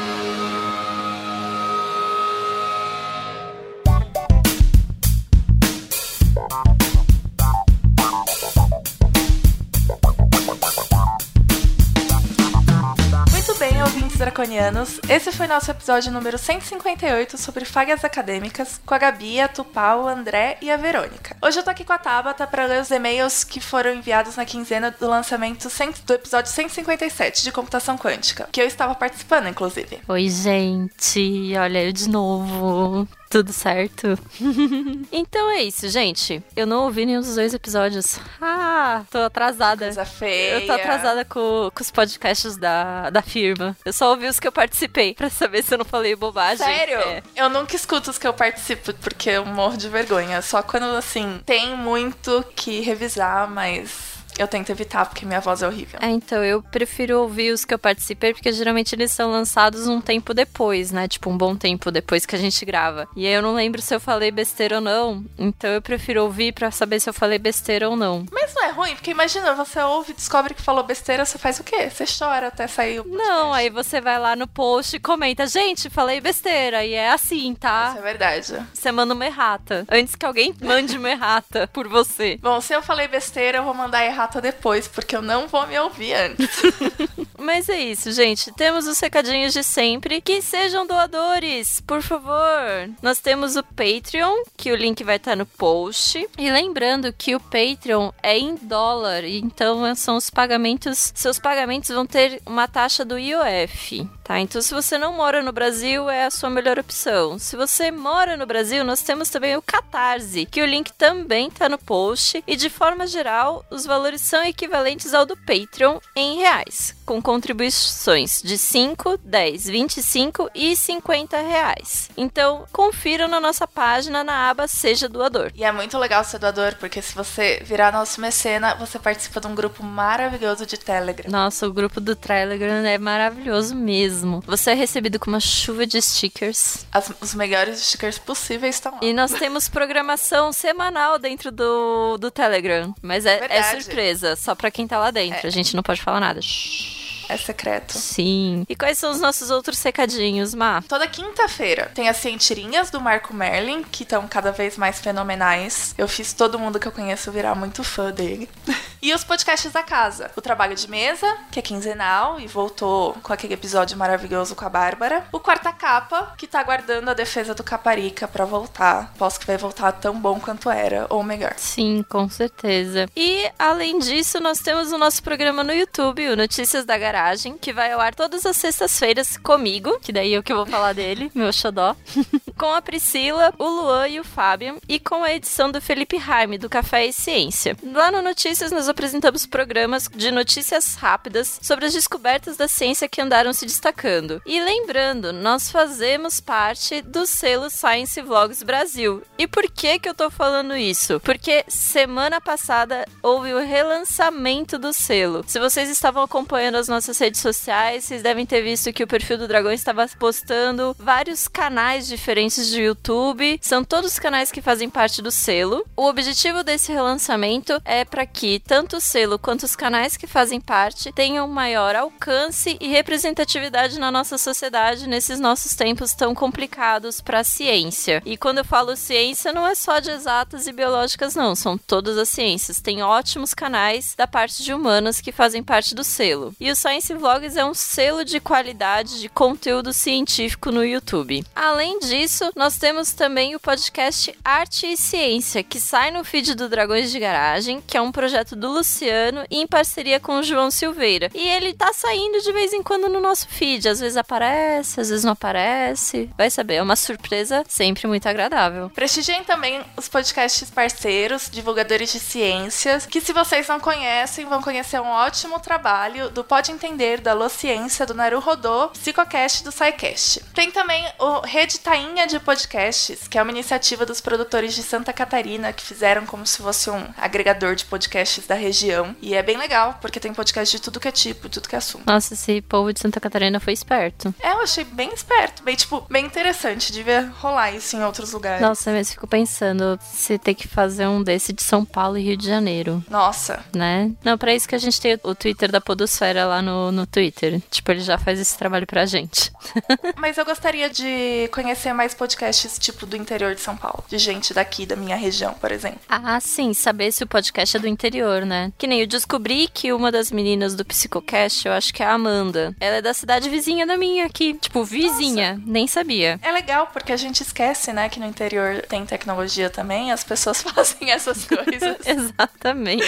Draconianos. 14.25 15.01
Esse 15.07 15.31
foi 15.31 15.47
nosso 15.47 15.71
episódio 15.71 16.11
número 16.11 16.39
158 16.39 17.37
sobre 17.37 17.67
falhas 17.67 18.03
acadêmicas 18.05 18.81
com 18.87 18.95
a 18.95 18.99
Gabi, 18.99 19.39
a 19.39 19.49
Tupá, 19.49 19.97
o 19.97 20.09
André 20.09 20.57
e 20.63 20.71
a 20.71 20.79
Verônica. 20.79 21.37
Hoje 21.43 21.59
eu 21.59 21.63
tô 21.63 21.69
aqui 21.69 21.85
com 21.85 21.93
a 21.93 21.99
Tabata 21.99 22.47
para 22.47 22.65
ler 22.65 22.81
os 22.81 22.91
e-mails 22.91 23.45
que 23.45 23.61
foram 23.61 23.93
enviados 23.93 24.37
na 24.37 24.47
quinzena 24.47 24.91
do 24.91 25.07
lançamento 25.07 25.69
do 26.07 26.15
episódio 26.15 26.51
157 26.51 27.43
de 27.43 27.53
computação 27.53 27.99
quântica, 27.99 28.49
que 28.51 28.63
eu 28.63 28.67
estava 28.67 28.95
participando, 28.95 29.49
inclusive. 29.49 30.01
Oi, 30.09 30.29
gente. 30.31 31.53
Olha 31.59 31.85
eu 31.85 31.93
de 31.93 32.09
novo. 32.09 33.07
Tudo 33.35 33.53
certo? 33.53 34.17
então 35.11 35.51
é 35.51 35.65
isso, 35.65 35.89
gente. 35.89 36.41
Eu 36.55 36.69
não 36.69 36.85
ouvi 36.85 37.05
nenhum 37.05 37.19
dos 37.21 37.35
dois 37.35 37.53
episódios. 37.53 38.21
Ah, 38.41 39.03
tô 39.11 39.19
atrasada. 39.19 39.87
Coisa 39.87 40.05
feia. 40.05 40.61
Eu 40.61 40.67
tô 40.69 40.73
atrasada 40.73 41.25
com, 41.25 41.69
com 41.75 41.83
os 41.83 41.91
podcasts 41.91 42.57
da, 42.57 43.11
da 43.11 43.23
firma. 43.23 43.77
Eu 43.85 43.93
só 43.93 44.11
ouvi 44.11 44.29
os 44.29 44.39
que 44.39 44.47
eu 44.47 44.53
participei 44.53 45.15
pra 45.15 45.29
saber 45.29 45.65
se 45.65 45.75
eu 45.75 45.79
não 45.79 45.85
falei 45.85 46.15
bobagem. 46.15 46.65
Sério? 46.65 47.01
É. 47.01 47.25
Eu 47.35 47.49
nunca 47.49 47.75
escuto 47.75 48.09
os 48.09 48.19
que 48.19 48.27
eu 48.29 48.33
participo 48.33 48.95
porque 48.95 49.31
eu 49.31 49.45
morro 49.45 49.77
de 49.77 49.89
vergonha. 49.89 50.41
Só 50.41 50.63
quando, 50.63 50.85
assim, 50.95 51.43
tem 51.45 51.77
muito 51.77 52.45
que 52.55 52.83
revisar, 52.83 53.51
mas 53.51 54.14
eu 54.39 54.49
tento 54.49 54.71
evitar, 54.71 55.07
porque 55.07 55.25
minha 55.25 55.41
voz 55.41 55.63
é 55.63 55.67
horrível. 55.67 55.99
É, 56.03 56.09
então, 56.09 56.43
eu 56.45 56.63
prefiro 56.63 57.21
ouvir 57.21 57.53
os 57.53 57.65
que 57.65 57.73
eu 57.73 57.79
participei, 57.79 58.33
porque 58.33 58.53
geralmente 58.53 58.95
eles 58.95 59.11
são 59.13 59.31
lançados 59.31 59.87
um 59.87 60.01
tempo 60.01 60.35
depois, 60.35 60.91
né? 60.91 61.07
Tipo, 61.09 61.31
um 61.31 61.37
bom 61.37 61.55
tempo 61.57 61.91
depois 61.91 62.27
que 62.27 62.35
a 62.35 62.39
gente 62.39 62.65
grava. 62.65 63.09
E 63.17 63.27
aí 63.27 63.33
eu 63.33 63.43
não 63.43 63.55
lembro 63.55 63.81
se 63.81 63.95
eu 63.95 64.01
falei 64.01 64.31
besteira 64.31 64.77
ou 64.77 64.81
não, 64.81 65.25
então 65.39 65.71
eu 65.71 65.83
prefiro 65.83 66.23
ouvir 66.25 66.53
pra 66.53 66.71
saber 66.71 67.01
se 67.01 67.09
eu 67.09 67.15
falei 67.15 67.39
besteira 67.39 67.89
ou 67.89 67.97
não. 67.97 68.27
Mas 68.33 68.55
não 68.55 68.65
é 68.65 68.71
ruim, 68.71 68.95
porque 68.95 69.11
imagina, 69.11 69.55
você 69.55 69.81
ouve, 69.81 70.13
descobre 70.13 70.55
que 70.55 70.63
falou 70.63 70.83
besteira, 70.83 71.25
você 71.25 71.39
faz 71.39 71.61
o 71.61 71.65
quê? 71.65 71.89
Você 71.89 72.05
chora 72.07 72.49
até 72.49 72.67
sair 72.67 73.01
o 73.01 73.05
podcast. 73.05 73.29
Não, 73.29 73.53
aí 73.53 73.71
você 73.71 74.01
vai 74.01 74.19
lá 74.19 74.35
no 74.35 74.49
post 74.49 74.97
e 74.97 75.01
comenta, 75.01 75.47
gente, 75.47 75.89
falei 75.91 76.21
besteira. 76.21 76.85
E 76.85 76.95
é 76.95 77.11
assim, 77.11 77.55
tá? 77.55 77.91
Isso 77.91 77.99
é 77.99 78.03
verdade. 78.03 78.67
Você 78.73 78.91
manda 78.91 79.15
uma 79.15 79.27
errata. 79.27 79.85
Antes 79.91 80.15
que 80.15 80.27
alguém 80.27 80.55
mande 80.61 80.97
uma 80.99 81.11
errata 81.11 81.69
por 81.73 81.89
você. 81.89 82.39
Bom, 82.43 82.61
se 82.61 82.75
eu 82.75 82.83
falei 82.83 83.07
besteira, 83.09 83.59
eu 83.59 83.65
vou 83.65 83.75
mandar 83.75 84.05
errata 84.05 84.24
depois, 84.41 84.89
porque 84.89 85.17
eu 85.17 85.23
não 85.23 85.47
vou 85.49 85.67
me 85.67 85.79
ouvir 85.79 86.15
antes. 86.15 86.49
Mas 87.39 87.69
é 87.69 87.79
isso, 87.79 88.11
gente. 88.13 88.51
Temos 88.53 88.87
os 88.87 88.99
recadinhos 88.99 89.53
de 89.53 89.63
sempre. 89.63 90.21
Que 90.21 90.41
sejam 90.41 90.87
doadores, 90.87 91.81
por 91.81 92.01
favor. 92.01 92.89
Nós 93.03 93.19
temos 93.21 93.55
o 93.55 93.63
Patreon, 93.63 94.45
que 94.57 94.73
o 94.73 94.77
link 94.77 95.05
vai 95.05 95.17
estar 95.17 95.37
no 95.37 95.45
post. 95.45 96.27
E 96.39 96.51
lembrando 96.51 97.13
que 97.13 97.35
o 97.35 97.41
Patreon 97.41 98.11
é 98.23 98.39
em 98.39 98.55
dólar, 98.55 99.25
então 99.25 99.95
são 99.95 100.17
os 100.17 100.31
pagamentos. 100.31 101.13
Seus 101.15 101.39
pagamentos 101.39 101.91
vão 101.91 102.07
ter 102.07 102.41
uma 102.47 102.67
taxa 102.67 103.05
do 103.05 103.19
IOF. 103.19 104.09
Tá, 104.25 104.41
então 104.41 104.63
se 104.63 104.73
você 104.73 104.97
não 104.97 105.13
mora 105.13 105.43
no 105.43 105.53
Brasil, 105.53 106.09
é 106.09 106.25
a 106.25 106.31
sua 106.31 106.49
melhor 106.49 106.79
opção. 106.79 107.39
Se 107.39 107.57
você 107.57 107.91
mora 107.91 108.39
no 108.39 108.47
Brasil, 108.47 108.83
nós 108.83 109.03
temos 109.03 109.29
também 109.29 109.55
o 109.55 109.61
Catarse, 109.61 110.47
que 110.47 110.63
o 110.63 110.67
link 110.67 110.91
também 110.95 111.51
tá 111.51 111.69
no 111.69 111.77
post. 111.77 112.43
E 112.47 112.57
de 112.57 112.71
forma 112.71 113.07
geral, 113.07 113.63
os 113.71 113.85
valores 113.85 114.23
são 114.23 114.43
equivalentes 114.43 115.13
ao 115.13 115.27
do 115.27 115.37
Patreon 115.37 115.99
em 116.17 116.39
reais, 116.39 116.97
com 117.05 117.21
contribuições 117.23 118.43
de 118.43 118.57
5, 118.59 119.19
10, 119.25 119.65
25 119.67 120.51
e 120.55 120.75
50 120.77 121.41
reais. 121.41 122.09
Então, 122.17 122.65
confiram 122.73 123.29
na 123.29 123.41
nossa 123.41 123.67
página 123.67 124.23
na 124.25 124.49
aba 124.51 124.67
Seja 124.69 125.09
Doador. 125.09 125.51
E 125.55 125.65
é 125.65 125.73
muito 125.73 125.97
legal 125.99 126.25
ser 126.25 126.39
doador, 126.39 126.77
porque 126.79 127.01
se 127.03 127.15
você 127.15 127.61
virar 127.65 127.93
nosso 127.93 128.21
mecena, 128.21 128.75
você 128.75 128.99
participa 128.99 129.41
de 129.41 129.47
um 129.47 129.55
grupo 129.55 129.83
maravilhoso 129.83 130.67
de 130.67 130.77
Telegram. 130.77 131.31
Nossa, 131.31 131.67
o 131.67 131.73
grupo 131.73 132.01
do 132.01 132.15
Telegram 132.17 132.85
é 132.85 132.99
maravilhoso 132.99 133.75
mesmo. 133.75 134.43
Você 134.47 134.71
é 134.71 134.75
recebido 134.75 135.19
com 135.19 135.31
uma 135.31 135.41
chuva 135.41 135.87
de 135.87 136.01
stickers. 136.01 136.87
As- 136.93 137.13
os 137.21 137.35
melhores 137.35 137.79
stickers 137.81 138.19
possíveis 138.19 138.77
estão 138.77 138.93
lá. 138.93 138.99
E 139.03 139.13
nós 139.13 139.33
temos 139.33 139.69
programação 139.69 140.53
semanal 140.53 141.19
dentro 141.19 141.51
do, 141.51 142.17
do 142.19 142.31
Telegram. 142.31 142.95
Mas 143.03 143.27
é, 143.27 143.45
é 143.49 143.63
surpresa, 143.81 144.37
só 144.37 144.55
pra 144.55 144.71
quem 144.71 144.87
tá 144.87 144.99
lá 144.99 145.11
dentro. 145.11 145.47
A 145.47 145.51
gente 145.51 145.75
não 145.77 145.83
pode 145.83 146.01
falar 146.01 146.21
nada. 146.21 146.41
Shhh. 146.43 146.94
É 147.29 147.37
secreto. 147.37 147.97
Sim. 147.99 148.65
E 148.69 148.77
quais 148.77 148.99
são 148.99 149.11
os 149.11 149.21
nossos 149.21 149.51
outros 149.51 149.83
recadinhos, 149.83 150.55
Má? 150.55 150.83
Toda 150.89 151.07
quinta-feira 151.07 151.91
tem 151.95 152.09
as 152.09 152.17
cientirinhas 152.19 152.91
do 152.91 153.01
Marco 153.01 153.35
Merlin, 153.35 153.83
que 153.83 154.03
estão 154.03 154.27
cada 154.29 154.53
vez 154.53 154.77
mais 154.77 155.01
fenomenais. 155.01 155.95
Eu 155.97 156.09
fiz 156.09 156.33
todo 156.33 156.59
mundo 156.59 156.79
que 156.79 156.89
eu 156.89 156.93
conheço 156.93 157.33
virar 157.33 157.55
muito 157.55 157.83
fã 157.83 158.11
dele. 158.11 158.49
E 159.05 159.13
os 159.13 159.23
podcasts 159.23 159.71
da 159.71 159.83
casa. 159.83 160.31
O 160.35 160.41
Trabalho 160.41 160.75
de 160.75 160.89
Mesa, 160.89 161.37
que 161.51 161.59
é 161.59 161.63
quinzenal 161.63 162.41
e 162.41 162.47
voltou 162.47 163.13
com 163.23 163.35
aquele 163.35 163.53
episódio 163.53 163.99
maravilhoso 163.99 164.55
com 164.55 164.65
a 164.65 164.69
Bárbara. 164.71 165.27
O 165.31 165.39
Quarta 165.39 165.71
Capa, 165.75 166.33
que 166.39 166.47
tá 166.47 166.61
aguardando 166.61 167.11
a 167.11 167.13
defesa 167.13 167.55
do 167.55 167.63
Caparica 167.63 168.27
pra 168.27 168.47
voltar. 168.47 169.13
Posso 169.19 169.39
que 169.39 169.47
vai 169.47 169.59
voltar 169.59 169.93
tão 169.93 170.19
bom 170.19 170.41
quanto 170.41 170.71
era, 170.71 171.07
ou 171.11 171.23
melhor. 171.23 171.53
Sim, 171.59 172.03
com 172.09 172.31
certeza. 172.31 173.07
E 173.15 173.47
além 173.59 173.99
disso, 173.99 174.41
nós 174.41 174.61
temos 174.61 174.91
o 174.91 174.97
nosso 174.97 175.23
programa 175.23 175.63
no 175.63 175.75
YouTube, 175.75 176.27
o 176.31 176.37
Notícias 176.37 176.87
da 176.87 176.97
Garagem, 176.97 177.14
que 177.61 177.73
vai 177.73 177.93
ao 177.93 178.01
ar 178.01 178.15
todas 178.15 178.45
as 178.45 178.57
sextas-feiras 178.57 179.37
comigo, 179.37 179.99
que 180.01 180.13
daí 180.13 180.33
eu 180.33 180.43
que 180.43 180.53
vou 180.53 180.67
falar 180.67 180.93
dele, 180.93 181.31
meu 181.35 181.53
xodó. 181.53 181.95
com 182.57 182.73
a 182.73 182.81
Priscila, 182.81 183.53
o 183.59 183.65
Luan 183.65 184.09
e 184.09 184.21
o 184.21 184.25
Fabian, 184.25 184.77
e 184.89 184.99
com 184.99 185.23
a 185.23 185.33
edição 185.33 185.71
do 185.71 185.81
Felipe 185.81 186.17
Raime, 186.17 186.59
do 186.59 186.69
Café 186.69 187.07
e 187.07 187.13
Ciência. 187.13 187.77
Lá 187.83 188.11
no 188.11 188.23
Notícias, 188.23 188.73
nós 188.73 188.89
apresentamos 188.89 189.47
programas 189.47 190.09
de 190.09 190.31
notícias 190.31 190.95
rápidas 190.95 191.59
sobre 191.63 191.87
as 191.87 191.93
descobertas 191.93 192.57
da 192.57 192.67
ciência 192.67 193.09
que 193.09 193.21
andaram 193.21 193.53
se 193.53 193.67
destacando. 193.67 194.41
E 194.47 194.61
lembrando, 194.61 195.33
nós 195.33 195.71
fazemos 195.71 196.41
parte 196.41 197.03
do 197.03 197.27
selo 197.27 197.69
Science 197.71 198.21
Vlogs 198.21 198.63
Brasil. 198.63 199.23
E 199.39 199.47
por 199.47 199.71
que 199.71 199.99
que 199.99 200.09
eu 200.09 200.15
tô 200.15 200.31
falando 200.31 200.77
isso? 200.77 201.21
Porque 201.21 201.65
semana 201.69 202.41
passada 202.41 203.07
houve 203.23 203.53
o 203.53 203.65
relançamento 203.65 204.79
do 204.79 204.93
selo. 204.93 205.45
Se 205.47 205.59
vocês 205.59 205.91
estavam 205.91 206.23
acompanhando 206.23 206.77
as 206.77 206.89
nossas 206.89 207.04
redes 207.13 207.41
sociais, 207.41 208.05
vocês 208.05 208.23
devem 208.23 208.47
ter 208.47 208.63
visto 208.63 208.93
que 208.93 209.03
o 209.03 209.07
perfil 209.07 209.39
do 209.39 209.49
Dragão 209.49 209.73
estava 209.73 210.07
postando 210.19 210.95
vários 210.99 211.49
canais 211.49 212.07
diferentes 212.07 212.69
de 212.69 212.83
YouTube. 212.83 213.59
São 213.63 213.85
todos 213.85 214.19
canais 214.19 214.51
que 214.51 214.63
fazem 214.63 214.89
parte 214.89 215.23
do 215.23 215.31
selo. 215.31 215.85
O 215.97 216.07
objetivo 216.07 216.63
desse 216.63 216.93
relançamento 216.93 217.81
é 217.85 218.05
para 218.05 218.27
que 218.27 218.61
tanto 218.61 218.97
o 218.97 219.01
selo 219.01 219.39
quanto 219.39 219.65
os 219.65 219.77
canais 219.77 220.17
que 220.17 220.27
fazem 220.27 220.61
parte 220.61 221.13
tenham 221.13 221.47
maior 221.49 221.95
alcance 221.95 222.77
e 222.81 222.89
representatividade 222.89 223.99
na 223.99 224.11
nossa 224.11 224.39
sociedade 224.39 225.09
nesses 225.09 225.39
nossos 225.39 225.75
tempos 225.75 226.15
tão 226.15 226.35
complicados 226.35 227.21
para 227.21 227.41
a 227.41 227.45
ciência. 227.45 228.23
E 228.25 228.37
quando 228.37 228.59
eu 228.59 228.65
falo 228.65 228.97
ciência, 228.97 229.53
não 229.53 229.67
é 229.67 229.75
só 229.75 229.99
de 229.99 230.11
exatas 230.11 230.67
e 230.67 230.73
biológicas, 230.73 231.35
não, 231.35 231.55
são 231.55 231.77
todas 231.77 232.19
as 232.19 232.29
ciências. 232.29 232.81
Tem 232.81 233.03
ótimos 233.03 233.55
canais 233.55 234.15
da 234.17 234.27
parte 234.27 234.63
de 234.63 234.73
humanas 234.73 235.21
que 235.21 235.33
fazem 235.33 235.63
parte 235.63 235.95
do 235.95 236.05
selo. 236.05 236.55
E 236.59 236.71
o 236.71 236.77
Vlogs 237.01 237.57
é 237.57 237.65
um 237.65 237.75
selo 237.75 238.25
de 238.25 238.39
qualidade 238.39 239.21
de 239.21 239.29
conteúdo 239.29 239.93
científico 239.93 240.71
no 240.71 240.85
YouTube. 240.85 241.45
Além 241.55 241.99
disso, 241.99 242.53
nós 242.55 242.79
temos 242.79 243.13
também 243.13 243.57
o 243.57 243.61
podcast 243.61 244.33
Arte 244.45 244.87
e 244.87 244.97
Ciência, 244.97 245.65
que 245.65 245.81
sai 245.81 246.13
no 246.13 246.25
feed 246.25 246.55
do 246.55 246.69
Dragões 246.69 247.11
de 247.11 247.19
Garagem, 247.19 247.83
que 247.85 247.97
é 247.97 248.01
um 248.01 248.13
projeto 248.13 248.55
do 248.55 248.71
Luciano 248.71 249.45
em 249.51 249.67
parceria 249.67 250.21
com 250.21 250.39
o 250.39 250.43
João 250.43 250.71
Silveira. 250.71 251.31
E 251.35 251.49
ele 251.49 251.75
tá 251.75 251.93
saindo 251.93 252.41
de 252.41 252.53
vez 252.53 252.73
em 252.73 252.83
quando 252.83 253.09
no 253.09 253.21
nosso 253.21 253.49
feed, 253.49 253.89
às 253.89 253.99
vezes 253.99 254.17
aparece, 254.17 255.01
às 255.01 255.09
vezes 255.09 255.25
não 255.25 255.33
aparece. 255.33 256.31
Vai 256.39 256.49
saber, 256.49 256.75
é 256.75 256.83
uma 256.83 256.97
surpresa 256.97 257.65
sempre 257.69 258.07
muito 258.07 258.29
agradável. 258.29 258.89
Prestigiem 258.91 259.43
também 259.43 259.83
os 259.97 260.09
podcasts 260.09 260.71
parceiros, 260.71 261.51
divulgadores 261.51 262.13
de 262.13 262.21
ciências, 262.21 263.05
que 263.05 263.21
se 263.21 263.33
vocês 263.33 263.67
não 263.67 263.81
conhecem, 263.81 264.47
vão 264.47 264.63
conhecer 264.63 265.01
um 265.01 265.09
ótimo 265.09 265.59
trabalho 265.59 266.31
do 266.31 266.45
Pode 266.45 266.71
Entender, 266.85 267.19
da 267.19 267.33
Lociência, 267.33 268.05
do 268.05 268.13
Naru 268.13 268.41
Rodô, 268.41 268.89
Psicocast 268.89 269.65
do 269.65 269.73
SciCast. 269.73 270.45
Tem 270.55 270.71
também 270.71 271.03
o 271.19 271.41
Rede 271.41 271.81
Tainha 271.81 272.27
de 272.27 272.39
Podcasts, 272.39 273.27
que 273.27 273.39
é 273.39 273.43
uma 273.43 273.51
iniciativa 273.51 274.05
dos 274.05 274.21
produtores 274.21 274.75
de 274.75 274.83
Santa 274.83 275.11
Catarina, 275.11 275.73
que 275.73 275.83
fizeram 275.83 276.27
como 276.27 276.47
se 276.47 276.59
fosse 276.59 276.91
um 276.91 277.03
agregador 277.17 277.75
de 277.75 277.87
podcasts 277.87 278.47
da 278.47 278.55
região. 278.55 279.17
E 279.23 279.35
é 279.35 279.43
bem 279.43 279.57
legal, 279.57 279.99
porque 279.99 280.21
tem 280.21 280.35
podcast 280.35 280.77
de 280.77 280.83
tudo 280.83 281.01
que 281.01 281.09
é 281.09 281.11
tipo, 281.11 281.49
tudo 281.49 281.71
que 281.71 281.75
é 281.75 281.79
assunto. 281.79 282.05
Nossa, 282.07 282.35
esse 282.35 282.61
povo 282.61 282.93
de 282.93 283.01
Santa 283.01 283.19
Catarina 283.19 283.59
foi 283.59 283.73
esperto. 283.73 284.35
É, 284.39 284.53
eu 284.53 284.61
achei 284.61 284.85
bem 284.85 285.11
esperto, 285.15 285.63
bem, 285.63 285.77
tipo, 285.77 286.07
bem 286.11 286.27
interessante. 286.27 286.93
Devia 286.93 287.33
rolar 287.41 287.73
isso 287.73 287.97
em 287.97 288.05
outros 288.05 288.33
lugares. 288.33 288.61
Nossa, 288.61 288.93
mas 288.93 289.11
fico 289.11 289.27
pensando 289.27 289.99
se 290.03 290.37
ter 290.37 290.55
que 290.55 290.69
fazer 290.69 291.07
um 291.07 291.23
desse 291.23 291.51
de 291.55 291.63
São 291.63 291.83
Paulo 291.83 292.19
e 292.19 292.23
Rio 292.23 292.37
de 292.37 292.47
Janeiro. 292.47 293.03
Nossa, 293.09 293.65
Né? 293.75 294.13
Não, 294.23 294.37
pra 294.37 294.55
isso 294.55 294.69
que 294.69 294.75
a 294.75 294.79
gente 294.79 295.01
tem 295.01 295.19
o 295.23 295.35
Twitter 295.35 295.73
da 295.73 295.81
Podosfera 295.81 296.45
lá 296.45 296.61
no, 296.61 296.74
no 296.93 297.07
Twitter. 297.07 297.61
Tipo, 297.71 297.93
ele 297.93 298.01
já 298.01 298.19
faz 298.19 298.39
esse 298.39 298.57
trabalho 298.57 298.87
pra 298.87 299.07
gente. 299.07 299.53
Mas 300.17 300.39
eu 300.39 300.45
gostaria 300.45 300.89
de 300.91 301.49
conhecer 301.53 301.93
mais 301.93 302.15
podcasts, 302.15 302.79
tipo, 302.79 303.07
do 303.07 303.17
interior 303.17 303.55
de 303.55 303.61
São 303.61 303.77
Paulo. 303.77 304.05
De 304.09 304.19
gente 304.19 304.53
daqui, 304.55 304.87
da 304.87 304.97
minha 304.97 305.17
região, 305.17 305.55
por 305.55 305.71
exemplo. 305.73 306.01
Ah, 306.09 306.39
sim, 306.41 306.73
saber 306.75 307.13
se 307.13 307.25
o 307.25 307.27
podcast 307.27 307.77
é 307.77 307.81
do 307.81 307.89
interior, 307.89 308.45
né? 308.45 308.73
Que 308.79 308.87
nem 308.87 309.01
eu 309.01 309.07
descobri 309.07 309.69
que 309.73 309.93
uma 309.93 310.11
das 310.11 310.31
meninas 310.31 310.75
do 310.75 310.85
Psicocast, 310.85 311.67
eu 311.67 311.73
acho 311.73 311.93
que 311.93 312.03
é 312.03 312.07
a 312.07 312.13
Amanda. 312.13 312.75
Ela 312.81 312.97
é 312.97 313.03
da 313.03 313.15
cidade 313.15 313.49
vizinha 313.49 313.87
da 313.87 313.97
minha 313.97 314.27
aqui. 314.27 314.55
Tipo, 314.55 314.85
vizinha. 314.85 315.61
Nem 315.65 315.87
sabia. 315.87 316.39
É 316.43 316.53
legal, 316.53 316.89
porque 316.93 317.13
a 317.13 317.17
gente 317.17 317.43
esquece, 317.43 317.93
né, 317.93 318.09
que 318.09 318.21
no 318.21 318.27
interior 318.27 318.83
tem 318.89 319.05
tecnologia 319.07 319.71
também, 319.71 320.13
as 320.13 320.25
pessoas 320.25 320.63
fazem 320.63 321.11
essas 321.11 321.45
coisas. 321.47 321.97
Exatamente. 322.07 323.05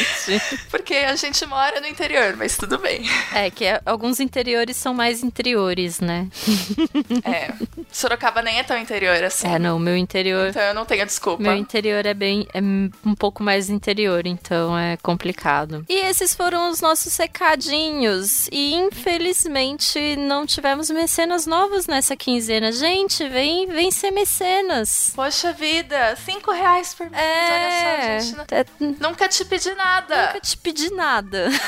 porque 0.71 0.95
a 0.95 1.17
gente 1.17 1.45
mora 1.47 1.81
no 1.81 1.87
interior, 1.87 2.37
mas 2.37 2.57
tudo 2.57 2.79
bem. 2.79 3.03
É, 3.35 3.51
que 3.57 3.65
é- 3.65 3.81
alguns 3.87 4.21
interiores 4.21 4.77
são 4.77 4.93
mais 4.95 5.23
interiores, 5.23 5.99
né? 6.01 6.29
É. 7.25 7.53
Sorocaba 7.91 8.43
nem 8.43 8.59
é 8.59 8.63
tão 8.63 8.77
interior 8.79 9.23
assim. 9.25 9.49
É, 9.49 9.59
não, 9.59 9.79
meu 9.79 9.97
interior. 9.97 10.49
Então 10.51 10.63
eu 10.63 10.75
não 10.75 10.85
tenho 10.85 11.05
desculpa. 11.07 11.43
Meu 11.43 11.55
interior 11.55 12.05
é 12.05 12.13
bem. 12.15 12.47
é 12.53 12.61
um 12.61 13.15
pouco 13.15 13.43
mais 13.43 13.71
interior, 13.71 14.27
então 14.27 14.77
é 14.79 14.97
complicado. 14.99 15.85
E 15.89 16.07
esses 16.07 16.35
foram 16.35 16.71
os 16.71 16.81
nossos 16.81 17.17
recadinhos. 17.17 18.49
E 18.53 18.75
infelizmente 18.75 20.17
não 20.17 20.45
tivemos 20.47 20.91
mecenas 20.91 21.47
novos 21.47 21.87
nessa 21.87 22.15
quinzena. 22.17 22.71
Gente, 22.71 23.27
vem, 23.29 23.67
vem 23.69 23.91
ser 23.91 24.11
mecenas. 24.11 25.13
Poxa 25.17 25.53
vida, 25.53 26.17
cinco 26.25 26.53
reais 26.53 26.95
por 26.95 27.09
mês, 27.11 27.23
É. 27.23 27.55
olha 27.55 28.21
só, 28.21 28.35
gente. 28.37 28.51
É, 28.53 28.67
Nunca 29.01 29.29
te 29.29 29.45
pedi 29.45 29.75
nada. 29.75 30.27
Nunca 30.27 30.41
te 30.41 30.57
pedi 30.59 30.91
nada. 30.93 31.49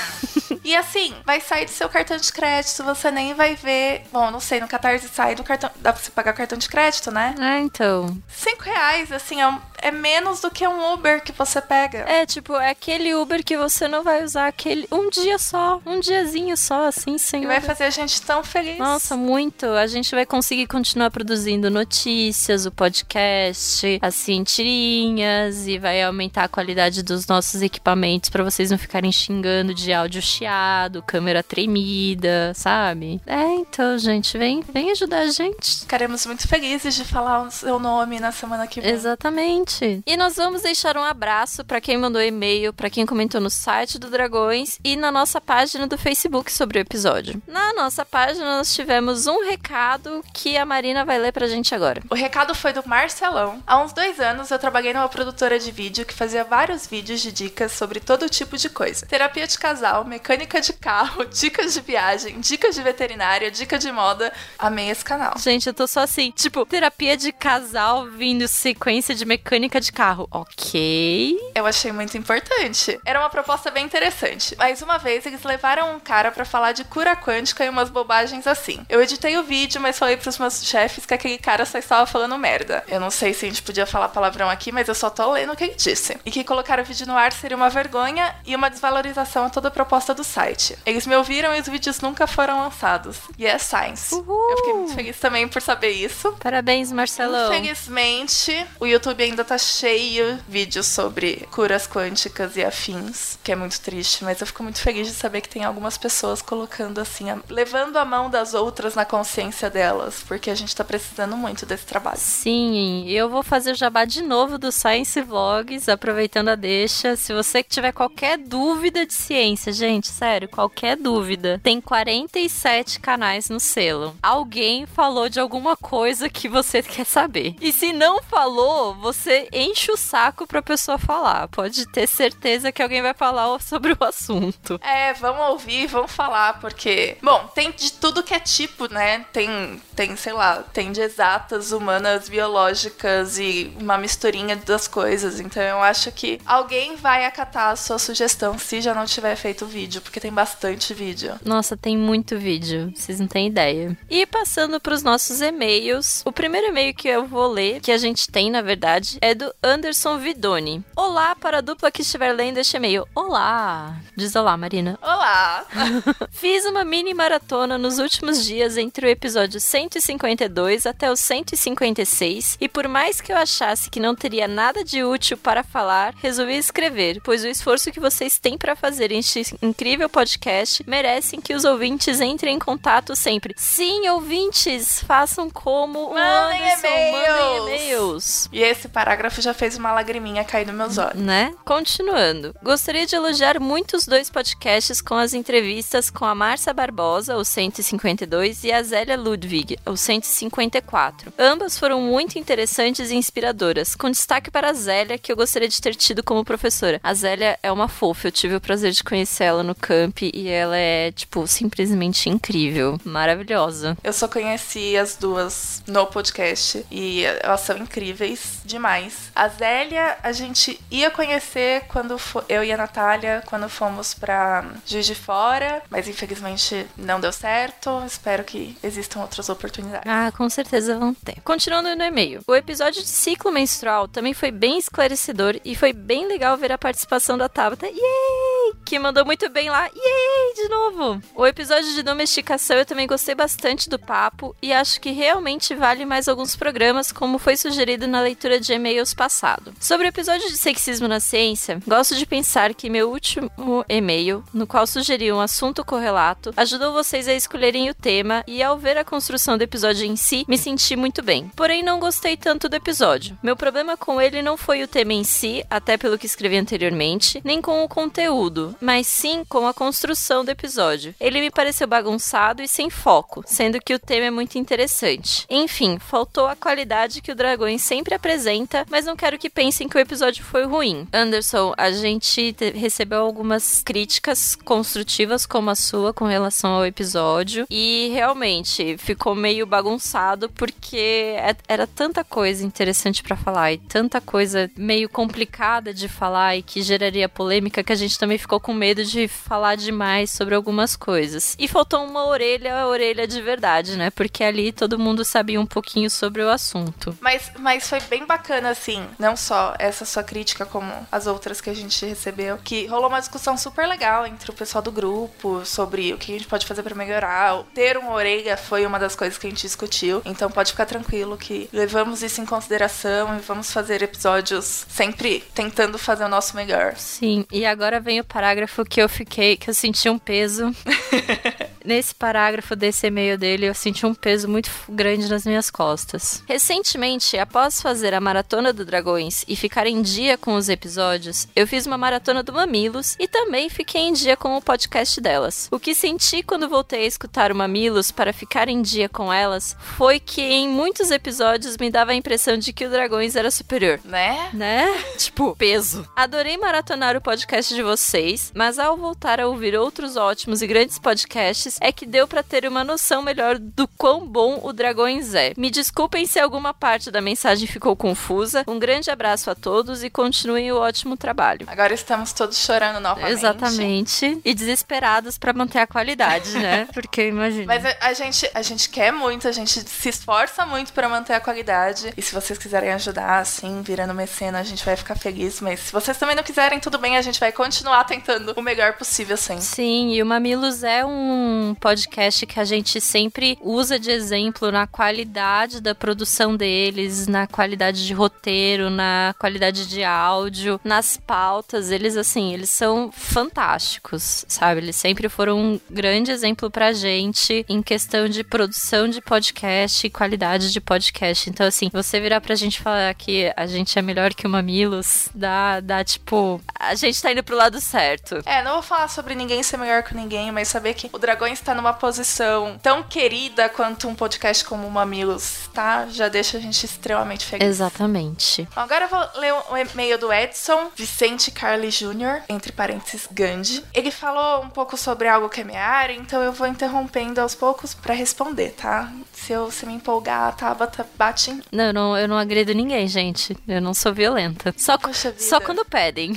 E 0.64 0.74
assim, 0.76 1.14
vai 1.24 1.40
sair 1.40 1.64
do 1.66 1.70
seu 1.78 1.88
cartão 1.88 2.16
de 2.16 2.32
crédito, 2.32 2.82
você 2.82 3.08
nem 3.10 3.34
vai 3.34 3.54
ver. 3.54 4.02
Bom, 4.12 4.30
não 4.32 4.40
sei, 4.40 4.58
no 4.60 4.66
Catarse 4.66 5.08
sai 5.08 5.34
do 5.36 5.44
cartão. 5.44 5.70
Dá 5.76 5.92
pra 5.92 6.02
você 6.02 6.10
pagar 6.10 6.32
cartão 6.32 6.58
de 6.58 6.68
crédito, 6.68 7.10
né? 7.12 7.34
É, 7.38 7.58
então. 7.60 8.20
Cinco 8.28 8.64
reais, 8.64 9.12
assim, 9.12 9.40
é, 9.40 9.46
um- 9.46 9.60
é 9.80 9.90
menos 9.90 10.40
do 10.40 10.50
que 10.50 10.66
um 10.66 10.92
Uber 10.92 11.22
que 11.22 11.32
você 11.32 11.60
pega. 11.60 11.98
É, 12.00 12.26
tipo, 12.26 12.54
é 12.54 12.70
aquele 12.70 13.14
Uber 13.14 13.44
que 13.44 13.56
você 13.56 13.88
não 13.88 14.02
vai 14.02 14.24
usar 14.24 14.48
aquele 14.48 14.86
um 14.90 15.08
dia 15.10 15.38
só, 15.38 15.80
um 15.86 16.00
diazinho 16.00 16.56
só, 16.56 16.86
assim, 16.86 17.18
sem 17.18 17.44
E 17.44 17.46
vai 17.46 17.60
fazer 17.60 17.84
a 17.84 17.90
gente 17.90 18.20
tão 18.22 18.42
feliz. 18.42 18.78
Nossa, 18.78 19.16
muito. 19.16 19.66
A 19.66 19.86
gente 19.86 20.14
vai 20.14 20.26
conseguir 20.26 20.66
continuar 20.66 21.10
produzindo 21.10 21.70
notícias, 21.70 22.66
o 22.66 22.70
podcast, 22.70 23.98
assim, 24.02 24.42
tirinhas 24.44 25.66
e 25.66 25.78
vai 25.78 26.02
aumentar 26.02 26.44
a 26.44 26.48
qualidade 26.48 27.02
dos 27.02 27.26
nossos 27.26 27.62
equipamentos 27.62 28.30
pra 28.30 28.44
vocês 28.44 28.70
não 28.70 28.78
ficarem 28.78 29.12
xingando 29.12 29.74
de 29.74 29.92
áudio 29.92 30.22
chiado, 30.22 31.02
câmera 31.02 31.42
tremida, 31.42 32.52
sabe? 32.54 33.20
É, 33.26 33.44
então, 33.54 33.96
gente, 33.98 34.36
vem, 34.36 34.62
vem 34.72 34.90
ajudar 34.90 35.20
a 35.20 35.30
gente. 35.30 35.80
Ficaremos 35.80 36.26
muito 36.26 36.46
felizes 36.48 36.94
de 36.94 37.04
falar 37.04 37.42
o 37.42 37.50
seu 37.50 37.78
nome 37.78 38.18
na 38.20 38.32
semana 38.32 38.66
que 38.66 38.80
vem. 38.80 38.90
Exatamente. 38.90 39.67
E 40.06 40.16
nós 40.16 40.36
vamos 40.36 40.62
deixar 40.62 40.96
um 40.96 41.02
abraço 41.02 41.64
pra 41.64 41.80
quem 41.80 41.98
mandou 41.98 42.22
e-mail, 42.22 42.72
pra 42.72 42.88
quem 42.88 43.04
comentou 43.04 43.40
no 43.40 43.50
site 43.50 43.98
do 43.98 44.08
Dragões 44.08 44.78
e 44.82 44.96
na 44.96 45.12
nossa 45.12 45.40
página 45.40 45.86
do 45.86 45.98
Facebook 45.98 46.50
sobre 46.50 46.78
o 46.78 46.80
episódio. 46.80 47.42
Na 47.46 47.74
nossa 47.74 48.04
página 48.04 48.56
nós 48.56 48.74
tivemos 48.74 49.26
um 49.26 49.44
recado 49.44 50.24
que 50.32 50.56
a 50.56 50.64
Marina 50.64 51.04
vai 51.04 51.18
ler 51.18 51.32
pra 51.32 51.46
gente 51.46 51.74
agora. 51.74 52.02
O 52.10 52.14
recado 52.14 52.54
foi 52.54 52.72
do 52.72 52.86
Marcelão. 52.86 53.62
Há 53.66 53.82
uns 53.82 53.92
dois 53.92 54.18
anos 54.20 54.50
eu 54.50 54.58
trabalhei 54.58 54.94
numa 54.94 55.08
produtora 55.08 55.58
de 55.58 55.70
vídeo 55.70 56.06
que 56.06 56.14
fazia 56.14 56.44
vários 56.44 56.86
vídeos 56.86 57.20
de 57.20 57.30
dicas 57.30 57.72
sobre 57.72 58.00
todo 58.00 58.28
tipo 58.28 58.56
de 58.56 58.70
coisa: 58.70 59.06
terapia 59.06 59.46
de 59.46 59.58
casal, 59.58 60.04
mecânica 60.04 60.60
de 60.60 60.72
carro, 60.72 61.24
dicas 61.28 61.74
de 61.74 61.80
viagem, 61.80 62.40
dicas 62.40 62.74
de 62.74 62.82
veterinária, 62.82 63.50
dica 63.50 63.78
de 63.78 63.92
moda. 63.92 64.32
Amei 64.58 64.88
esse 64.90 65.04
canal. 65.04 65.34
Gente, 65.38 65.66
eu 65.66 65.74
tô 65.74 65.86
só 65.86 66.00
assim, 66.00 66.30
tipo, 66.30 66.64
terapia 66.64 67.16
de 67.16 67.32
casal 67.32 68.06
vindo 68.06 68.48
sequência 68.48 69.14
de 69.14 69.24
mecânica 69.24 69.57
de 69.66 69.90
carro. 69.90 70.28
Ok. 70.30 71.36
Eu 71.54 71.66
achei 71.66 71.90
muito 71.90 72.16
importante. 72.16 73.00
Era 73.04 73.18
uma 73.18 73.30
proposta 73.30 73.70
bem 73.70 73.84
interessante. 73.84 74.54
Mais 74.56 74.80
uma 74.82 74.98
vez, 74.98 75.26
eles 75.26 75.42
levaram 75.42 75.96
um 75.96 76.00
cara 76.00 76.30
pra 76.30 76.44
falar 76.44 76.72
de 76.72 76.84
cura 76.84 77.16
quântica 77.16 77.64
e 77.64 77.68
umas 77.68 77.90
bobagens 77.90 78.46
assim. 78.46 78.84
Eu 78.88 79.02
editei 79.02 79.36
o 79.36 79.42
vídeo, 79.42 79.80
mas 79.80 79.98
falei 79.98 80.16
pros 80.16 80.38
meus 80.38 80.64
chefes 80.64 81.04
que 81.04 81.14
aquele 81.14 81.38
cara 81.38 81.64
só 81.64 81.78
estava 81.78 82.06
falando 82.06 82.38
merda. 82.38 82.84
Eu 82.86 83.00
não 83.00 83.10
sei 83.10 83.34
se 83.34 83.46
a 83.46 83.48
gente 83.48 83.62
podia 83.62 83.86
falar 83.86 84.10
palavrão 84.10 84.48
aqui, 84.48 84.70
mas 84.70 84.86
eu 84.86 84.94
só 84.94 85.10
tô 85.10 85.32
lendo 85.32 85.52
o 85.52 85.56
que 85.56 85.64
ele 85.64 85.74
disse. 85.74 86.16
E 86.24 86.30
que 86.30 86.44
colocar 86.44 86.78
o 86.78 86.84
vídeo 86.84 87.06
no 87.06 87.16
ar 87.16 87.32
seria 87.32 87.56
uma 87.56 87.70
vergonha 87.70 88.34
e 88.46 88.54
uma 88.54 88.70
desvalorização 88.70 89.46
a 89.46 89.50
toda 89.50 89.68
a 89.68 89.70
proposta 89.70 90.14
do 90.14 90.22
site. 90.22 90.78
Eles 90.86 91.06
me 91.06 91.16
ouviram 91.16 91.54
e 91.54 91.60
os 91.60 91.66
vídeos 91.66 92.00
nunca 92.00 92.26
foram 92.26 92.60
lançados. 92.60 93.18
E 93.38 93.46
é 93.46 93.58
science. 93.58 94.14
Uhul. 94.14 94.50
Eu 94.50 94.56
fiquei 94.58 94.74
muito 94.74 94.94
feliz 94.94 95.18
também 95.18 95.48
por 95.48 95.62
saber 95.62 95.90
isso. 95.90 96.32
Parabéns, 96.34 96.92
Marcelão. 96.92 97.52
Infelizmente, 97.52 98.66
o 98.78 98.86
YouTube 98.86 99.22
ainda 99.22 99.44
tá 99.48 99.58
cheio 99.58 100.36
de 100.36 100.42
vídeos 100.48 100.86
sobre 100.86 101.48
curas 101.50 101.86
quânticas 101.86 102.56
e 102.56 102.62
afins, 102.64 103.38
que 103.42 103.50
é 103.52 103.56
muito 103.56 103.80
triste, 103.80 104.22
mas 104.24 104.40
eu 104.40 104.46
fico 104.46 104.62
muito 104.62 104.80
feliz 104.80 105.06
de 105.08 105.14
saber 105.14 105.40
que 105.40 105.48
tem 105.48 105.64
algumas 105.64 105.96
pessoas 105.96 106.42
colocando 106.42 107.00
assim, 107.00 107.30
a- 107.30 107.38
levando 107.48 107.96
a 107.96 108.04
mão 108.04 108.28
das 108.28 108.52
outras 108.54 108.94
na 108.94 109.04
consciência 109.04 109.70
delas, 109.70 110.22
porque 110.28 110.50
a 110.50 110.54
gente 110.54 110.74
tá 110.76 110.84
precisando 110.84 111.36
muito 111.36 111.64
desse 111.64 111.86
trabalho. 111.86 112.18
Sim, 112.18 113.08
eu 113.08 113.28
vou 113.30 113.42
fazer 113.42 113.72
o 113.72 113.74
jabá 113.74 114.04
de 114.04 114.22
novo 114.22 114.58
do 114.58 114.70
Science 114.70 115.20
Vlogs, 115.22 115.88
aproveitando 115.88 116.48
a 116.50 116.54
deixa. 116.54 117.16
Se 117.16 117.32
você 117.32 117.62
tiver 117.62 117.92
qualquer 117.92 118.36
dúvida 118.38 119.06
de 119.06 119.14
ciência, 119.14 119.72
gente, 119.72 120.08
sério, 120.08 120.48
qualquer 120.48 120.96
dúvida, 120.96 121.60
tem 121.62 121.80
47 121.80 123.00
canais 123.00 123.48
no 123.48 123.58
selo. 123.60 124.14
Alguém 124.22 124.86
falou 124.86 125.28
de 125.28 125.40
alguma 125.40 125.76
coisa 125.76 126.28
que 126.28 126.48
você 126.48 126.82
quer 126.82 127.04
saber. 127.06 127.54
E 127.60 127.72
se 127.72 127.92
não 127.92 128.22
falou, 128.22 128.94
você 128.94 129.37
enche 129.52 129.92
o 129.92 129.96
saco 129.96 130.46
pra 130.46 130.62
pessoa 130.62 130.98
falar. 130.98 131.48
Pode 131.48 131.86
ter 131.86 132.06
certeza 132.06 132.72
que 132.72 132.82
alguém 132.82 133.02
vai 133.02 133.14
falar 133.14 133.58
sobre 133.60 133.92
o 133.92 134.04
assunto. 134.04 134.80
É, 134.82 135.12
vamos 135.14 135.48
ouvir, 135.48 135.86
vamos 135.86 136.12
falar, 136.12 136.60
porque. 136.60 137.16
Bom, 137.22 137.50
tem 137.54 137.70
de 137.72 137.92
tudo 137.92 138.22
que 138.22 138.34
é 138.34 138.40
tipo, 138.40 138.92
né? 138.92 139.24
Tem, 139.32 139.80
tem, 139.94 140.16
sei 140.16 140.32
lá, 140.32 140.62
tem 140.72 140.92
de 140.92 141.00
exatas, 141.00 141.72
humanas, 141.72 142.28
biológicas 142.28 143.38
e 143.38 143.72
uma 143.80 143.96
misturinha 143.96 144.56
das 144.56 144.88
coisas. 144.88 145.40
Então 145.40 145.62
eu 145.62 145.80
acho 145.80 146.10
que 146.12 146.40
alguém 146.44 146.96
vai 146.96 147.24
acatar 147.24 147.72
a 147.72 147.76
sua 147.76 147.98
sugestão 147.98 148.58
se 148.58 148.80
já 148.80 148.94
não 148.94 149.06
tiver 149.06 149.36
feito 149.36 149.64
o 149.64 149.68
vídeo, 149.68 150.00
porque 150.00 150.20
tem 150.20 150.32
bastante 150.32 150.92
vídeo. 150.92 151.38
Nossa, 151.44 151.76
tem 151.76 151.96
muito 151.96 152.38
vídeo, 152.38 152.92
vocês 152.94 153.20
não 153.20 153.26
têm 153.26 153.46
ideia. 153.46 153.96
E 154.10 154.26
passando 154.26 154.80
para 154.80 154.94
os 154.94 155.02
nossos 155.02 155.40
e-mails, 155.40 156.22
o 156.24 156.32
primeiro 156.32 156.68
e-mail 156.68 156.94
que 156.94 157.08
eu 157.08 157.26
vou 157.26 157.46
ler, 157.46 157.80
que 157.80 157.92
a 157.92 157.98
gente 157.98 158.28
tem 158.28 158.48
na 158.50 158.62
verdade, 158.62 159.18
é 159.20 159.27
do 159.34 159.52
Anderson 159.62 160.18
Vidoni. 160.18 160.82
Olá 160.96 161.34
para 161.34 161.58
a 161.58 161.60
dupla 161.60 161.90
que 161.90 162.02
estiver 162.02 162.32
lendo 162.32 162.58
este 162.58 162.76
e-mail. 162.76 163.06
Olá! 163.14 163.96
Diz 164.16 164.34
olá, 164.34 164.56
Marina. 164.56 164.98
Olá! 165.02 165.64
Fiz 166.30 166.64
uma 166.64 166.84
mini 166.84 167.12
maratona 167.12 167.76
nos 167.76 167.98
últimos 167.98 168.44
dias 168.44 168.76
entre 168.76 169.06
o 169.06 169.08
episódio 169.08 169.60
152 169.60 170.86
até 170.86 171.10
o 171.10 171.16
156 171.16 172.56
e 172.60 172.68
por 172.68 172.88
mais 172.88 173.20
que 173.20 173.32
eu 173.32 173.36
achasse 173.36 173.90
que 173.90 174.00
não 174.00 174.14
teria 174.14 174.48
nada 174.48 174.82
de 174.82 175.04
útil 175.04 175.36
para 175.36 175.62
falar, 175.62 176.14
resolvi 176.16 176.56
escrever, 176.56 177.20
pois 177.22 177.44
o 177.44 177.48
esforço 177.48 177.92
que 177.92 178.00
vocês 178.00 178.38
têm 178.38 178.56
para 178.56 178.74
fazer 178.74 179.12
este 179.12 179.56
incrível 179.60 180.08
podcast 180.08 180.82
merecem 180.88 181.40
que 181.40 181.54
os 181.54 181.64
ouvintes 181.64 182.20
entrem 182.20 182.56
em 182.56 182.58
contato 182.58 183.14
sempre. 183.14 183.54
Sim, 183.56 184.08
ouvintes, 184.08 185.02
façam 185.02 185.50
como 185.50 186.10
o 186.10 186.14
Mandem 186.14 186.62
Anderson, 186.62 186.86
e-mails. 186.86 187.58
mandem 187.58 187.74
e-mails. 187.74 188.48
E 188.52 188.62
esse 188.62 188.88
parágrafo 188.88 189.17
já 189.40 189.54
fez 189.54 189.76
uma 189.76 189.92
lagriminha 189.92 190.44
cair 190.44 190.66
nos 190.66 190.74
meus 190.74 190.98
olhos. 190.98 191.20
Né? 191.20 191.54
Continuando. 191.64 192.54
Gostaria 192.62 193.06
de 193.06 193.14
elogiar 193.14 193.60
muito 193.60 193.96
os 193.96 194.06
dois 194.06 194.30
podcasts 194.30 195.00
com 195.00 195.14
as 195.14 195.34
entrevistas 195.34 196.10
com 196.10 196.24
a 196.24 196.34
Márcia 196.34 196.72
Barbosa, 196.72 197.36
o 197.36 197.44
152, 197.44 198.64
e 198.64 198.72
a 198.72 198.82
Zélia 198.82 199.16
Ludwig, 199.16 199.78
o 199.86 199.96
154. 199.96 201.32
Ambas 201.38 201.78
foram 201.78 202.00
muito 202.00 202.38
interessantes 202.38 203.10
e 203.10 203.16
inspiradoras, 203.16 203.94
com 203.94 204.10
destaque 204.10 204.50
para 204.50 204.70
a 204.70 204.72
Zélia, 204.72 205.18
que 205.18 205.30
eu 205.30 205.36
gostaria 205.36 205.68
de 205.68 205.80
ter 205.80 205.94
tido 205.94 206.22
como 206.22 206.44
professora. 206.44 207.00
A 207.02 207.14
Zélia 207.14 207.58
é 207.62 207.70
uma 207.70 207.88
fofa, 207.88 208.28
eu 208.28 208.32
tive 208.32 208.56
o 208.56 208.60
prazer 208.60 208.92
de 208.92 209.04
conhecê-la 209.04 209.62
no 209.62 209.74
camp 209.74 210.22
e 210.22 210.48
ela 210.48 210.76
é, 210.76 211.12
tipo, 211.12 211.46
simplesmente 211.46 212.28
incrível. 212.28 212.98
Maravilhosa. 213.04 213.96
Eu 214.02 214.12
só 214.12 214.28
conheci 214.28 214.96
as 214.96 215.16
duas 215.16 215.82
no 215.86 216.06
podcast 216.06 216.84
e 216.90 217.24
elas 217.24 217.60
são 217.60 217.78
incríveis 217.78 218.60
demais. 218.64 218.97
A 219.34 219.48
Zélia, 219.48 220.16
a 220.22 220.32
gente 220.32 220.80
ia 220.90 221.10
conhecer 221.10 221.82
quando 221.88 222.16
eu 222.48 222.64
e 222.64 222.72
a 222.72 222.76
Natália, 222.76 223.42
quando 223.46 223.68
fomos 223.68 224.14
pra 224.14 224.64
Juiz 224.84 225.06
de 225.06 225.14
Fora, 225.14 225.82
mas 225.90 226.08
infelizmente 226.08 226.86
não 226.96 227.20
deu 227.20 227.32
certo. 227.32 228.02
Espero 228.06 228.44
que 228.44 228.76
existam 228.82 229.20
outras 229.20 229.48
oportunidades. 229.48 230.10
Ah, 230.10 230.32
com 230.36 230.48
certeza 230.48 230.98
vão 230.98 231.14
ter. 231.14 231.40
Continuando 231.42 231.94
no 231.94 232.04
e-mail. 232.04 232.40
O 232.46 232.54
episódio 232.54 233.02
de 233.02 233.08
ciclo 233.08 233.52
menstrual 233.52 234.08
também 234.08 234.34
foi 234.34 234.50
bem 234.50 234.78
esclarecedor 234.78 235.60
e 235.64 235.74
foi 235.74 235.92
bem 235.92 236.26
legal 236.26 236.56
ver 236.56 236.72
a 236.72 236.78
participação 236.78 237.38
da 237.38 237.48
Tabata. 237.48 237.86
Yay! 237.86 238.74
Que 238.84 238.98
mandou 238.98 239.24
muito 239.24 239.48
bem 239.48 239.70
lá. 239.70 239.84
Yay! 239.84 240.54
De 240.56 240.68
novo. 240.68 241.22
O 241.34 241.46
episódio 241.46 241.92
de 241.94 242.02
domesticação 242.02 242.76
eu 242.76 242.86
também 242.86 243.06
gostei 243.06 243.34
bastante 243.34 243.88
do 243.88 243.98
papo 243.98 244.56
e 244.62 244.72
acho 244.72 245.00
que 245.00 245.10
realmente 245.10 245.74
vale 245.74 246.04
mais 246.04 246.28
alguns 246.28 246.56
programas, 246.56 247.12
como 247.12 247.38
foi 247.38 247.56
sugerido 247.56 248.06
na 248.06 248.20
leitura 248.20 248.58
de 248.58 248.66
e-mails 248.88 249.12
passado. 249.12 249.74
Sobre 249.78 250.06
o 250.06 250.08
episódio 250.08 250.48
de 250.48 250.56
sexismo 250.56 251.06
na 251.06 251.20
ciência, 251.20 251.80
gosto 251.86 252.16
de 252.16 252.24
pensar 252.24 252.72
que 252.74 252.88
meu 252.88 253.10
último 253.10 253.50
e-mail, 253.88 254.42
no 254.52 254.66
qual 254.66 254.86
sugeri 254.86 255.30
um 255.30 255.40
assunto 255.40 255.84
correlato, 255.84 256.52
ajudou 256.56 256.92
vocês 256.92 257.28
a 257.28 257.34
escolherem 257.34 257.90
o 257.90 257.94
tema 257.94 258.42
e 258.46 258.62
ao 258.62 258.78
ver 258.78 258.96
a 258.96 259.04
construção 259.04 259.58
do 259.58 259.62
episódio 259.62 260.06
em 260.06 260.16
si, 260.16 260.44
me 260.48 260.56
senti 260.56 260.96
muito 260.96 261.22
bem. 261.22 261.50
Porém, 261.54 261.82
não 261.82 262.00
gostei 262.00 262.36
tanto 262.36 262.68
do 262.68 262.76
episódio. 262.76 263.38
Meu 263.42 263.56
problema 263.56 263.96
com 263.96 264.20
ele 264.20 264.40
não 264.40 264.56
foi 264.56 264.82
o 264.82 264.88
tema 264.88 265.12
em 265.12 265.24
si, 265.24 265.64
até 265.68 265.98
pelo 265.98 266.18
que 266.18 266.26
escrevi 266.26 266.56
anteriormente, 266.56 267.40
nem 267.44 267.60
com 267.60 267.84
o 267.84 267.88
conteúdo, 267.88 268.74
mas 268.80 269.06
sim 269.06 269.44
com 269.48 269.66
a 269.66 269.74
construção 269.74 270.44
do 270.44 270.50
episódio. 270.50 271.14
Ele 271.20 271.40
me 271.40 271.50
pareceu 271.50 271.86
bagunçado 271.86 272.62
e 272.62 272.68
sem 272.68 272.88
foco, 272.88 273.44
sendo 273.46 273.80
que 273.80 273.94
o 273.94 273.98
tema 273.98 274.26
é 274.26 274.30
muito 274.30 274.58
interessante. 274.58 275.44
Enfim, 275.50 275.98
faltou 275.98 276.46
a 276.46 276.56
qualidade 276.56 277.20
que 277.20 277.32
o 277.32 277.34
Dragões 277.34 277.82
sempre 277.82 278.14
apresenta, 278.14 278.77
mas 278.90 279.04
não 279.04 279.16
quero 279.16 279.38
que 279.38 279.50
pensem 279.50 279.88
que 279.88 279.96
o 279.96 280.00
episódio 280.00 280.44
foi 280.44 280.64
ruim. 280.64 281.06
Anderson, 281.12 281.74
a 281.76 281.90
gente 281.90 282.54
recebeu 282.74 283.20
algumas 283.20 283.82
críticas 283.82 284.56
construtivas 284.56 285.46
como 285.46 285.70
a 285.70 285.74
sua 285.74 286.12
com 286.12 286.24
relação 286.24 286.72
ao 286.72 286.86
episódio 286.86 287.66
e 287.70 288.10
realmente 288.12 288.96
ficou 288.98 289.34
meio 289.34 289.66
bagunçado 289.66 290.48
porque 290.50 291.34
é, 291.38 291.56
era 291.66 291.86
tanta 291.86 292.24
coisa 292.24 292.64
interessante 292.64 293.22
para 293.22 293.36
falar 293.36 293.72
e 293.72 293.78
tanta 293.78 294.20
coisa 294.20 294.70
meio 294.76 295.08
complicada 295.08 295.92
de 295.92 296.08
falar 296.08 296.56
e 296.56 296.62
que 296.62 296.82
geraria 296.82 297.28
polêmica 297.28 297.82
que 297.82 297.92
a 297.92 297.96
gente 297.96 298.18
também 298.18 298.38
ficou 298.38 298.60
com 298.60 298.72
medo 298.72 299.04
de 299.04 299.28
falar 299.28 299.76
demais 299.76 300.30
sobre 300.30 300.54
algumas 300.54 300.96
coisas. 300.96 301.56
E 301.58 301.68
faltou 301.68 302.04
uma 302.04 302.26
orelha, 302.26 302.86
orelha 302.86 303.26
de 303.26 303.40
verdade, 303.40 303.96
né? 303.96 304.10
Porque 304.10 304.44
ali 304.44 304.72
todo 304.72 304.98
mundo 304.98 305.24
sabia 305.24 305.60
um 305.60 305.66
pouquinho 305.66 306.10
sobre 306.10 306.42
o 306.42 306.48
assunto. 306.48 307.16
Mas, 307.20 307.50
mas 307.58 307.88
foi 307.88 308.00
bem 308.02 308.26
bacana, 308.26 308.67
assim, 308.68 309.06
não 309.18 309.36
só 309.36 309.74
essa 309.78 310.04
sua 310.04 310.22
crítica, 310.22 310.64
como 310.64 310.92
as 311.10 311.26
outras 311.26 311.60
que 311.60 311.70
a 311.70 311.74
gente 311.74 312.04
recebeu, 312.04 312.58
que 312.58 312.86
rolou 312.86 313.08
uma 313.08 313.20
discussão 313.20 313.56
super 313.56 313.86
legal 313.86 314.26
entre 314.26 314.50
o 314.50 314.54
pessoal 314.54 314.82
do 314.82 314.92
grupo 314.92 315.64
sobre 315.64 316.12
o 316.12 316.18
que 316.18 316.32
a 316.32 316.38
gente 316.38 316.48
pode 316.48 316.66
fazer 316.66 316.82
para 316.82 316.94
melhorar. 316.94 317.62
Ter 317.74 317.96
uma 317.96 318.12
orelha 318.12 318.56
foi 318.56 318.86
uma 318.86 318.98
das 318.98 319.14
coisas 319.14 319.38
que 319.38 319.46
a 319.46 319.50
gente 319.50 319.62
discutiu, 319.62 320.22
então 320.24 320.50
pode 320.50 320.72
ficar 320.72 320.86
tranquilo 320.86 321.36
que 321.36 321.68
levamos 321.72 322.22
isso 322.22 322.40
em 322.40 322.46
consideração 322.46 323.36
e 323.36 323.40
vamos 323.40 323.72
fazer 323.72 324.02
episódios 324.02 324.86
sempre 324.88 325.44
tentando 325.54 325.98
fazer 325.98 326.24
o 326.24 326.28
nosso 326.28 326.56
melhor. 326.56 326.94
Sim, 326.96 327.46
e 327.50 327.64
agora 327.66 328.00
vem 328.00 328.20
o 328.20 328.24
parágrafo 328.24 328.84
que 328.84 329.00
eu 329.00 329.08
fiquei, 329.08 329.56
que 329.56 329.70
eu 329.70 329.74
senti 329.74 330.08
um 330.08 330.18
peso. 330.18 330.74
Nesse 331.88 332.14
parágrafo 332.14 332.76
desse 332.76 333.06
e-mail 333.06 333.38
dele, 333.38 333.64
eu 333.64 333.72
senti 333.72 334.04
um 334.04 334.12
peso 334.12 334.46
muito 334.46 334.70
grande 334.90 335.26
nas 335.26 335.46
minhas 335.46 335.70
costas. 335.70 336.42
Recentemente, 336.46 337.38
após 337.38 337.80
fazer 337.80 338.12
a 338.12 338.20
maratona 338.20 338.74
do 338.74 338.84
Dragões 338.84 339.42
e 339.48 339.56
ficar 339.56 339.86
em 339.86 340.02
dia 340.02 340.36
com 340.36 340.54
os 340.54 340.68
episódios, 340.68 341.48
eu 341.56 341.66
fiz 341.66 341.86
uma 341.86 341.96
maratona 341.96 342.42
do 342.42 342.52
Mamilos 342.52 343.16
e 343.18 343.26
também 343.26 343.70
fiquei 343.70 344.02
em 344.02 344.12
dia 344.12 344.36
com 344.36 344.54
o 344.54 344.60
podcast 344.60 345.18
delas. 345.18 345.66
O 345.70 345.80
que 345.80 345.94
senti 345.94 346.42
quando 346.42 346.68
voltei 346.68 347.04
a 347.04 347.06
escutar 347.06 347.50
o 347.50 347.56
Mamilos 347.56 348.12
para 348.12 348.34
ficar 348.34 348.68
em 348.68 348.82
dia 348.82 349.08
com 349.08 349.32
elas 349.32 349.74
foi 349.96 350.20
que 350.20 350.42
em 350.42 350.68
muitos 350.68 351.10
episódios 351.10 351.78
me 351.78 351.90
dava 351.90 352.10
a 352.10 352.14
impressão 352.14 352.58
de 352.58 352.70
que 352.70 352.84
o 352.84 352.90
Dragões 352.90 353.34
era 353.34 353.50
superior. 353.50 353.98
Né? 354.04 354.50
Né? 354.52 354.86
tipo, 355.16 355.56
peso. 355.56 356.06
Adorei 356.14 356.58
maratonar 356.58 357.16
o 357.16 357.22
podcast 357.22 357.74
de 357.74 357.82
vocês, 357.82 358.52
mas 358.54 358.78
ao 358.78 358.94
voltar 358.94 359.40
a 359.40 359.48
ouvir 359.48 359.74
outros 359.74 360.18
ótimos 360.18 360.60
e 360.60 360.66
grandes 360.66 360.98
podcasts, 360.98 361.77
é 361.80 361.92
que 361.92 362.06
deu 362.06 362.26
para 362.26 362.42
ter 362.42 362.66
uma 362.66 362.84
noção 362.84 363.22
melhor 363.22 363.58
do 363.58 363.86
quão 363.88 364.26
bom 364.26 364.60
o 364.62 364.72
Dragões 364.72 365.34
é. 365.34 365.52
Me 365.56 365.70
desculpem 365.70 366.26
se 366.26 366.38
alguma 366.38 366.72
parte 366.74 367.10
da 367.10 367.20
mensagem 367.20 367.66
ficou 367.66 367.96
confusa. 367.96 368.64
Um 368.66 368.78
grande 368.78 369.10
abraço 369.10 369.50
a 369.50 369.54
todos 369.54 370.02
e 370.02 370.10
continuem 370.10 370.70
o 370.72 370.76
ótimo 370.76 371.16
trabalho. 371.16 371.66
Agora 371.66 371.94
estamos 371.94 372.32
todos 372.32 372.58
chorando 372.58 373.00
novamente. 373.00 373.32
Exatamente. 373.32 374.40
E 374.44 374.54
desesperados 374.54 375.38
para 375.38 375.52
manter 375.52 375.78
a 375.78 375.86
qualidade, 375.86 376.52
né? 376.58 376.88
Porque 376.92 377.28
imagina. 377.28 377.66
Mas 377.66 377.84
a, 377.84 377.96
a, 378.00 378.12
gente, 378.12 378.50
a 378.54 378.62
gente 378.62 378.88
quer 378.88 379.12
muito, 379.12 379.48
a 379.48 379.52
gente 379.52 379.80
se 379.80 380.08
esforça 380.08 380.66
muito 380.66 380.92
para 380.92 381.08
manter 381.08 381.34
a 381.34 381.40
qualidade. 381.40 382.12
E 382.16 382.22
se 382.22 382.34
vocês 382.34 382.58
quiserem 382.58 382.92
ajudar, 382.92 383.38
assim, 383.38 383.82
virando 383.82 384.14
mecena, 384.14 384.58
a 384.58 384.64
gente 384.64 384.84
vai 384.84 384.96
ficar 384.96 385.16
feliz. 385.16 385.60
Mas 385.60 385.80
se 385.80 385.92
vocês 385.92 386.16
também 386.16 386.36
não 386.36 386.42
quiserem, 386.42 386.80
tudo 386.80 386.98
bem, 386.98 387.16
a 387.16 387.22
gente 387.22 387.40
vai 387.40 387.52
continuar 387.52 388.04
tentando 388.04 388.52
o 388.56 388.62
melhor 388.62 388.94
possível, 388.94 389.36
sim. 389.36 389.60
Sim, 389.60 390.14
e 390.14 390.22
o 390.22 390.26
Mamilos 390.26 390.82
é 390.82 391.04
um 391.04 391.67
podcast 391.74 392.46
que 392.46 392.60
a 392.60 392.64
gente 392.64 393.00
sempre 393.00 393.58
usa 393.60 393.98
de 393.98 394.10
exemplo 394.10 394.70
na 394.70 394.86
qualidade 394.86 395.80
da 395.80 395.94
produção 395.94 396.56
deles, 396.56 397.26
na 397.26 397.46
qualidade 397.46 398.06
de 398.06 398.12
roteiro, 398.12 398.90
na 398.90 399.34
qualidade 399.38 399.88
de 399.88 400.04
áudio, 400.04 400.80
nas 400.84 401.16
pautas. 401.16 401.90
Eles, 401.90 402.16
assim, 402.16 402.52
eles 402.52 402.70
são 402.70 403.10
fantásticos, 403.12 404.44
sabe? 404.48 404.80
Eles 404.80 404.96
sempre 404.96 405.28
foram 405.28 405.58
um 405.58 405.80
grande 405.90 406.30
exemplo 406.30 406.70
pra 406.70 406.92
gente 406.92 407.64
em 407.68 407.82
questão 407.82 408.28
de 408.28 408.42
produção 408.42 409.08
de 409.08 409.20
podcast 409.20 410.06
e 410.06 410.10
qualidade 410.10 410.72
de 410.72 410.80
podcast. 410.80 411.50
Então, 411.50 411.66
assim, 411.66 411.90
você 411.92 412.20
virar 412.20 412.40
pra 412.40 412.54
gente 412.54 412.80
falar 412.80 413.14
que 413.14 413.52
a 413.56 413.66
gente 413.66 413.98
é 413.98 414.02
melhor 414.02 414.34
que 414.34 414.46
o 414.46 414.50
Mamilos, 414.50 415.28
dá, 415.34 415.80
dá 415.80 416.04
tipo. 416.04 416.60
A 416.78 416.94
gente 416.94 417.20
tá 417.20 417.32
indo 417.32 417.42
pro 417.42 417.56
lado 417.56 417.80
certo. 417.80 418.42
É, 418.44 418.62
não 418.62 418.74
vou 418.74 418.82
falar 418.82 419.08
sobre 419.08 419.34
ninguém 419.34 419.62
ser 419.62 419.76
melhor 419.76 420.02
que 420.02 420.14
ninguém, 420.14 420.50
mas 420.52 420.68
saber 420.68 420.94
que 420.94 421.10
o 421.12 421.18
Está 421.52 421.74
numa 421.74 421.92
posição 421.92 422.78
tão 422.82 423.02
querida 423.02 423.68
quanto 423.68 424.08
um 424.08 424.14
podcast 424.14 424.64
como 424.64 424.86
o 424.86 424.90
Mamilos 424.90 425.68
tá, 425.72 426.06
já 426.06 426.28
deixa 426.28 426.58
a 426.58 426.60
gente 426.60 426.84
extremamente 426.84 427.46
feliz. 427.46 427.66
Exatamente. 427.66 428.68
Bom, 428.74 428.80
agora 428.80 429.04
eu 429.04 429.08
vou 429.08 429.40
ler 429.40 429.52
o 429.52 429.76
e-mail 429.76 430.18
do 430.18 430.32
Edson 430.32 430.90
Vicente 430.96 431.50
Carly 431.50 431.88
Jr., 431.90 432.42
entre 432.48 432.72
parênteses, 432.72 433.28
Gandhi. 433.30 433.84
Ele 433.94 434.10
falou 434.10 434.62
um 434.62 434.68
pouco 434.68 434.96
sobre 434.96 435.28
algo 435.28 435.48
que 435.48 435.60
é 435.60 435.64
minha 435.64 435.84
área, 435.84 436.14
então 436.14 436.42
eu 436.42 436.52
vou 436.52 436.66
interrompendo 436.66 437.40
aos 437.40 437.54
poucos 437.54 437.94
para 437.94 438.14
responder, 438.14 438.70
tá? 438.72 439.10
Se 439.46 439.52
eu 439.52 439.70
se 439.70 439.86
me 439.86 439.94
empolgar, 439.94 440.48
a 440.48 440.52
Tabata 440.52 441.06
bate 441.16 441.50
em... 441.50 441.62
Não, 441.72 441.84
eu 441.86 441.92
não, 441.94 442.18
eu 442.18 442.28
não 442.28 442.36
agredo 442.38 442.72
ninguém, 442.74 443.06
gente. 443.08 443.56
Eu 443.66 443.80
não 443.80 443.94
sou 443.94 444.12
violenta. 444.12 444.74
Só, 444.76 444.98
só 445.38 445.60
quando 445.60 445.84
pedem. 445.84 446.34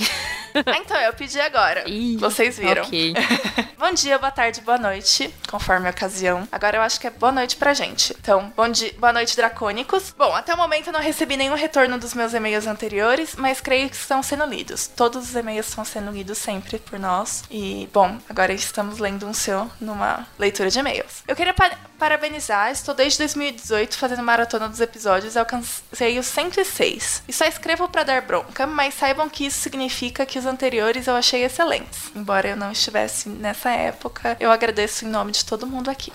Ah, 0.66 0.78
então, 0.78 0.98
eu 0.98 1.14
pedi 1.14 1.40
agora. 1.40 1.90
Ih, 1.90 2.18
Vocês 2.18 2.58
viram. 2.58 2.84
Ok. 2.84 3.14
Bom 3.78 3.92
dia, 3.94 4.20
boa 4.20 4.30
tarde, 4.32 4.62
boa 4.62 4.78
noite, 4.78 5.34
conforme 5.50 5.88
a 5.88 5.90
ocasião. 5.92 6.48
Agora 6.52 6.78
eu 6.78 6.82
acho 6.84 7.00
que 7.00 7.08
é 7.08 7.10
boa 7.10 7.32
noite 7.32 7.56
pra 7.56 7.74
gente. 7.74 8.16
Então, 8.22 8.54
bom 8.56 8.70
dia, 8.70 8.94
boa 9.00 9.12
noite, 9.12 9.36
dracônicos. 9.36 10.14
Bom, 10.16 10.36
até 10.36 10.54
o 10.54 10.58
momento 10.58 10.88
eu 10.88 10.94
não 10.94 11.00
recebi 11.02 11.36
nenhum 11.36 11.56
retorno 11.56 11.98
dos 11.98 12.14
meus 12.14 12.32
e-mails 12.36 12.68
anteriores, 12.68 13.34
mas 13.36 13.60
creio 13.60 13.90
que 13.90 13.96
estão 13.96 14.22
sendo 14.22 14.46
lidos. 14.46 14.86
Todos 14.86 15.30
os 15.30 15.36
e-mails 15.36 15.68
estão 15.68 15.84
sendo 15.84 16.12
lidos 16.12 16.38
sempre 16.38 16.78
por 16.78 17.00
nós. 17.00 17.44
E, 17.50 17.90
bom, 17.92 18.20
agora 18.30 18.54
estamos 18.54 19.00
lendo 19.00 19.26
um 19.26 19.34
seu 19.34 19.68
numa 19.82 20.28
leitura 20.38 20.70
de 20.70 20.78
e-mails. 20.78 21.24
Eu 21.28 21.36
queria 21.36 21.54
pa- 21.54 21.72
parabenizar, 21.98 22.70
estou 22.72 22.91
desde 22.94 23.20
2018 23.20 23.98
fazendo 23.98 24.24
maratona 24.24 24.68
dos 24.68 24.80
episódios 24.80 25.36
e 25.36 25.40
alcancei 25.40 26.18
o 26.20 26.24
106. 26.24 27.24
E 27.28 27.34
só 27.34 27.46
escrevo 27.46 27.88
pra 27.90 28.04
dar 28.04 28.22
bronca, 28.22 28.66
mas 28.66 28.94
saibam 28.94 29.30
que 29.30 29.46
isso 29.46 29.60
significa 29.60 30.26
que 30.26 30.40
os 30.40 30.46
anteriores 30.46 31.08
eu 31.08 31.16
achei 31.16 31.44
excelentes. 31.44 32.12
Embora 32.16 32.50
eu 32.50 32.56
não 32.56 32.72
estivesse 32.72 33.30
nessa 33.30 33.72
época, 33.72 34.38
eu 34.40 34.52
agradeço 34.52 35.06
em 35.06 35.10
nome 35.10 35.32
de 35.32 35.46
todo 35.46 35.68
mundo 35.68 35.90
aqui. 35.90 36.12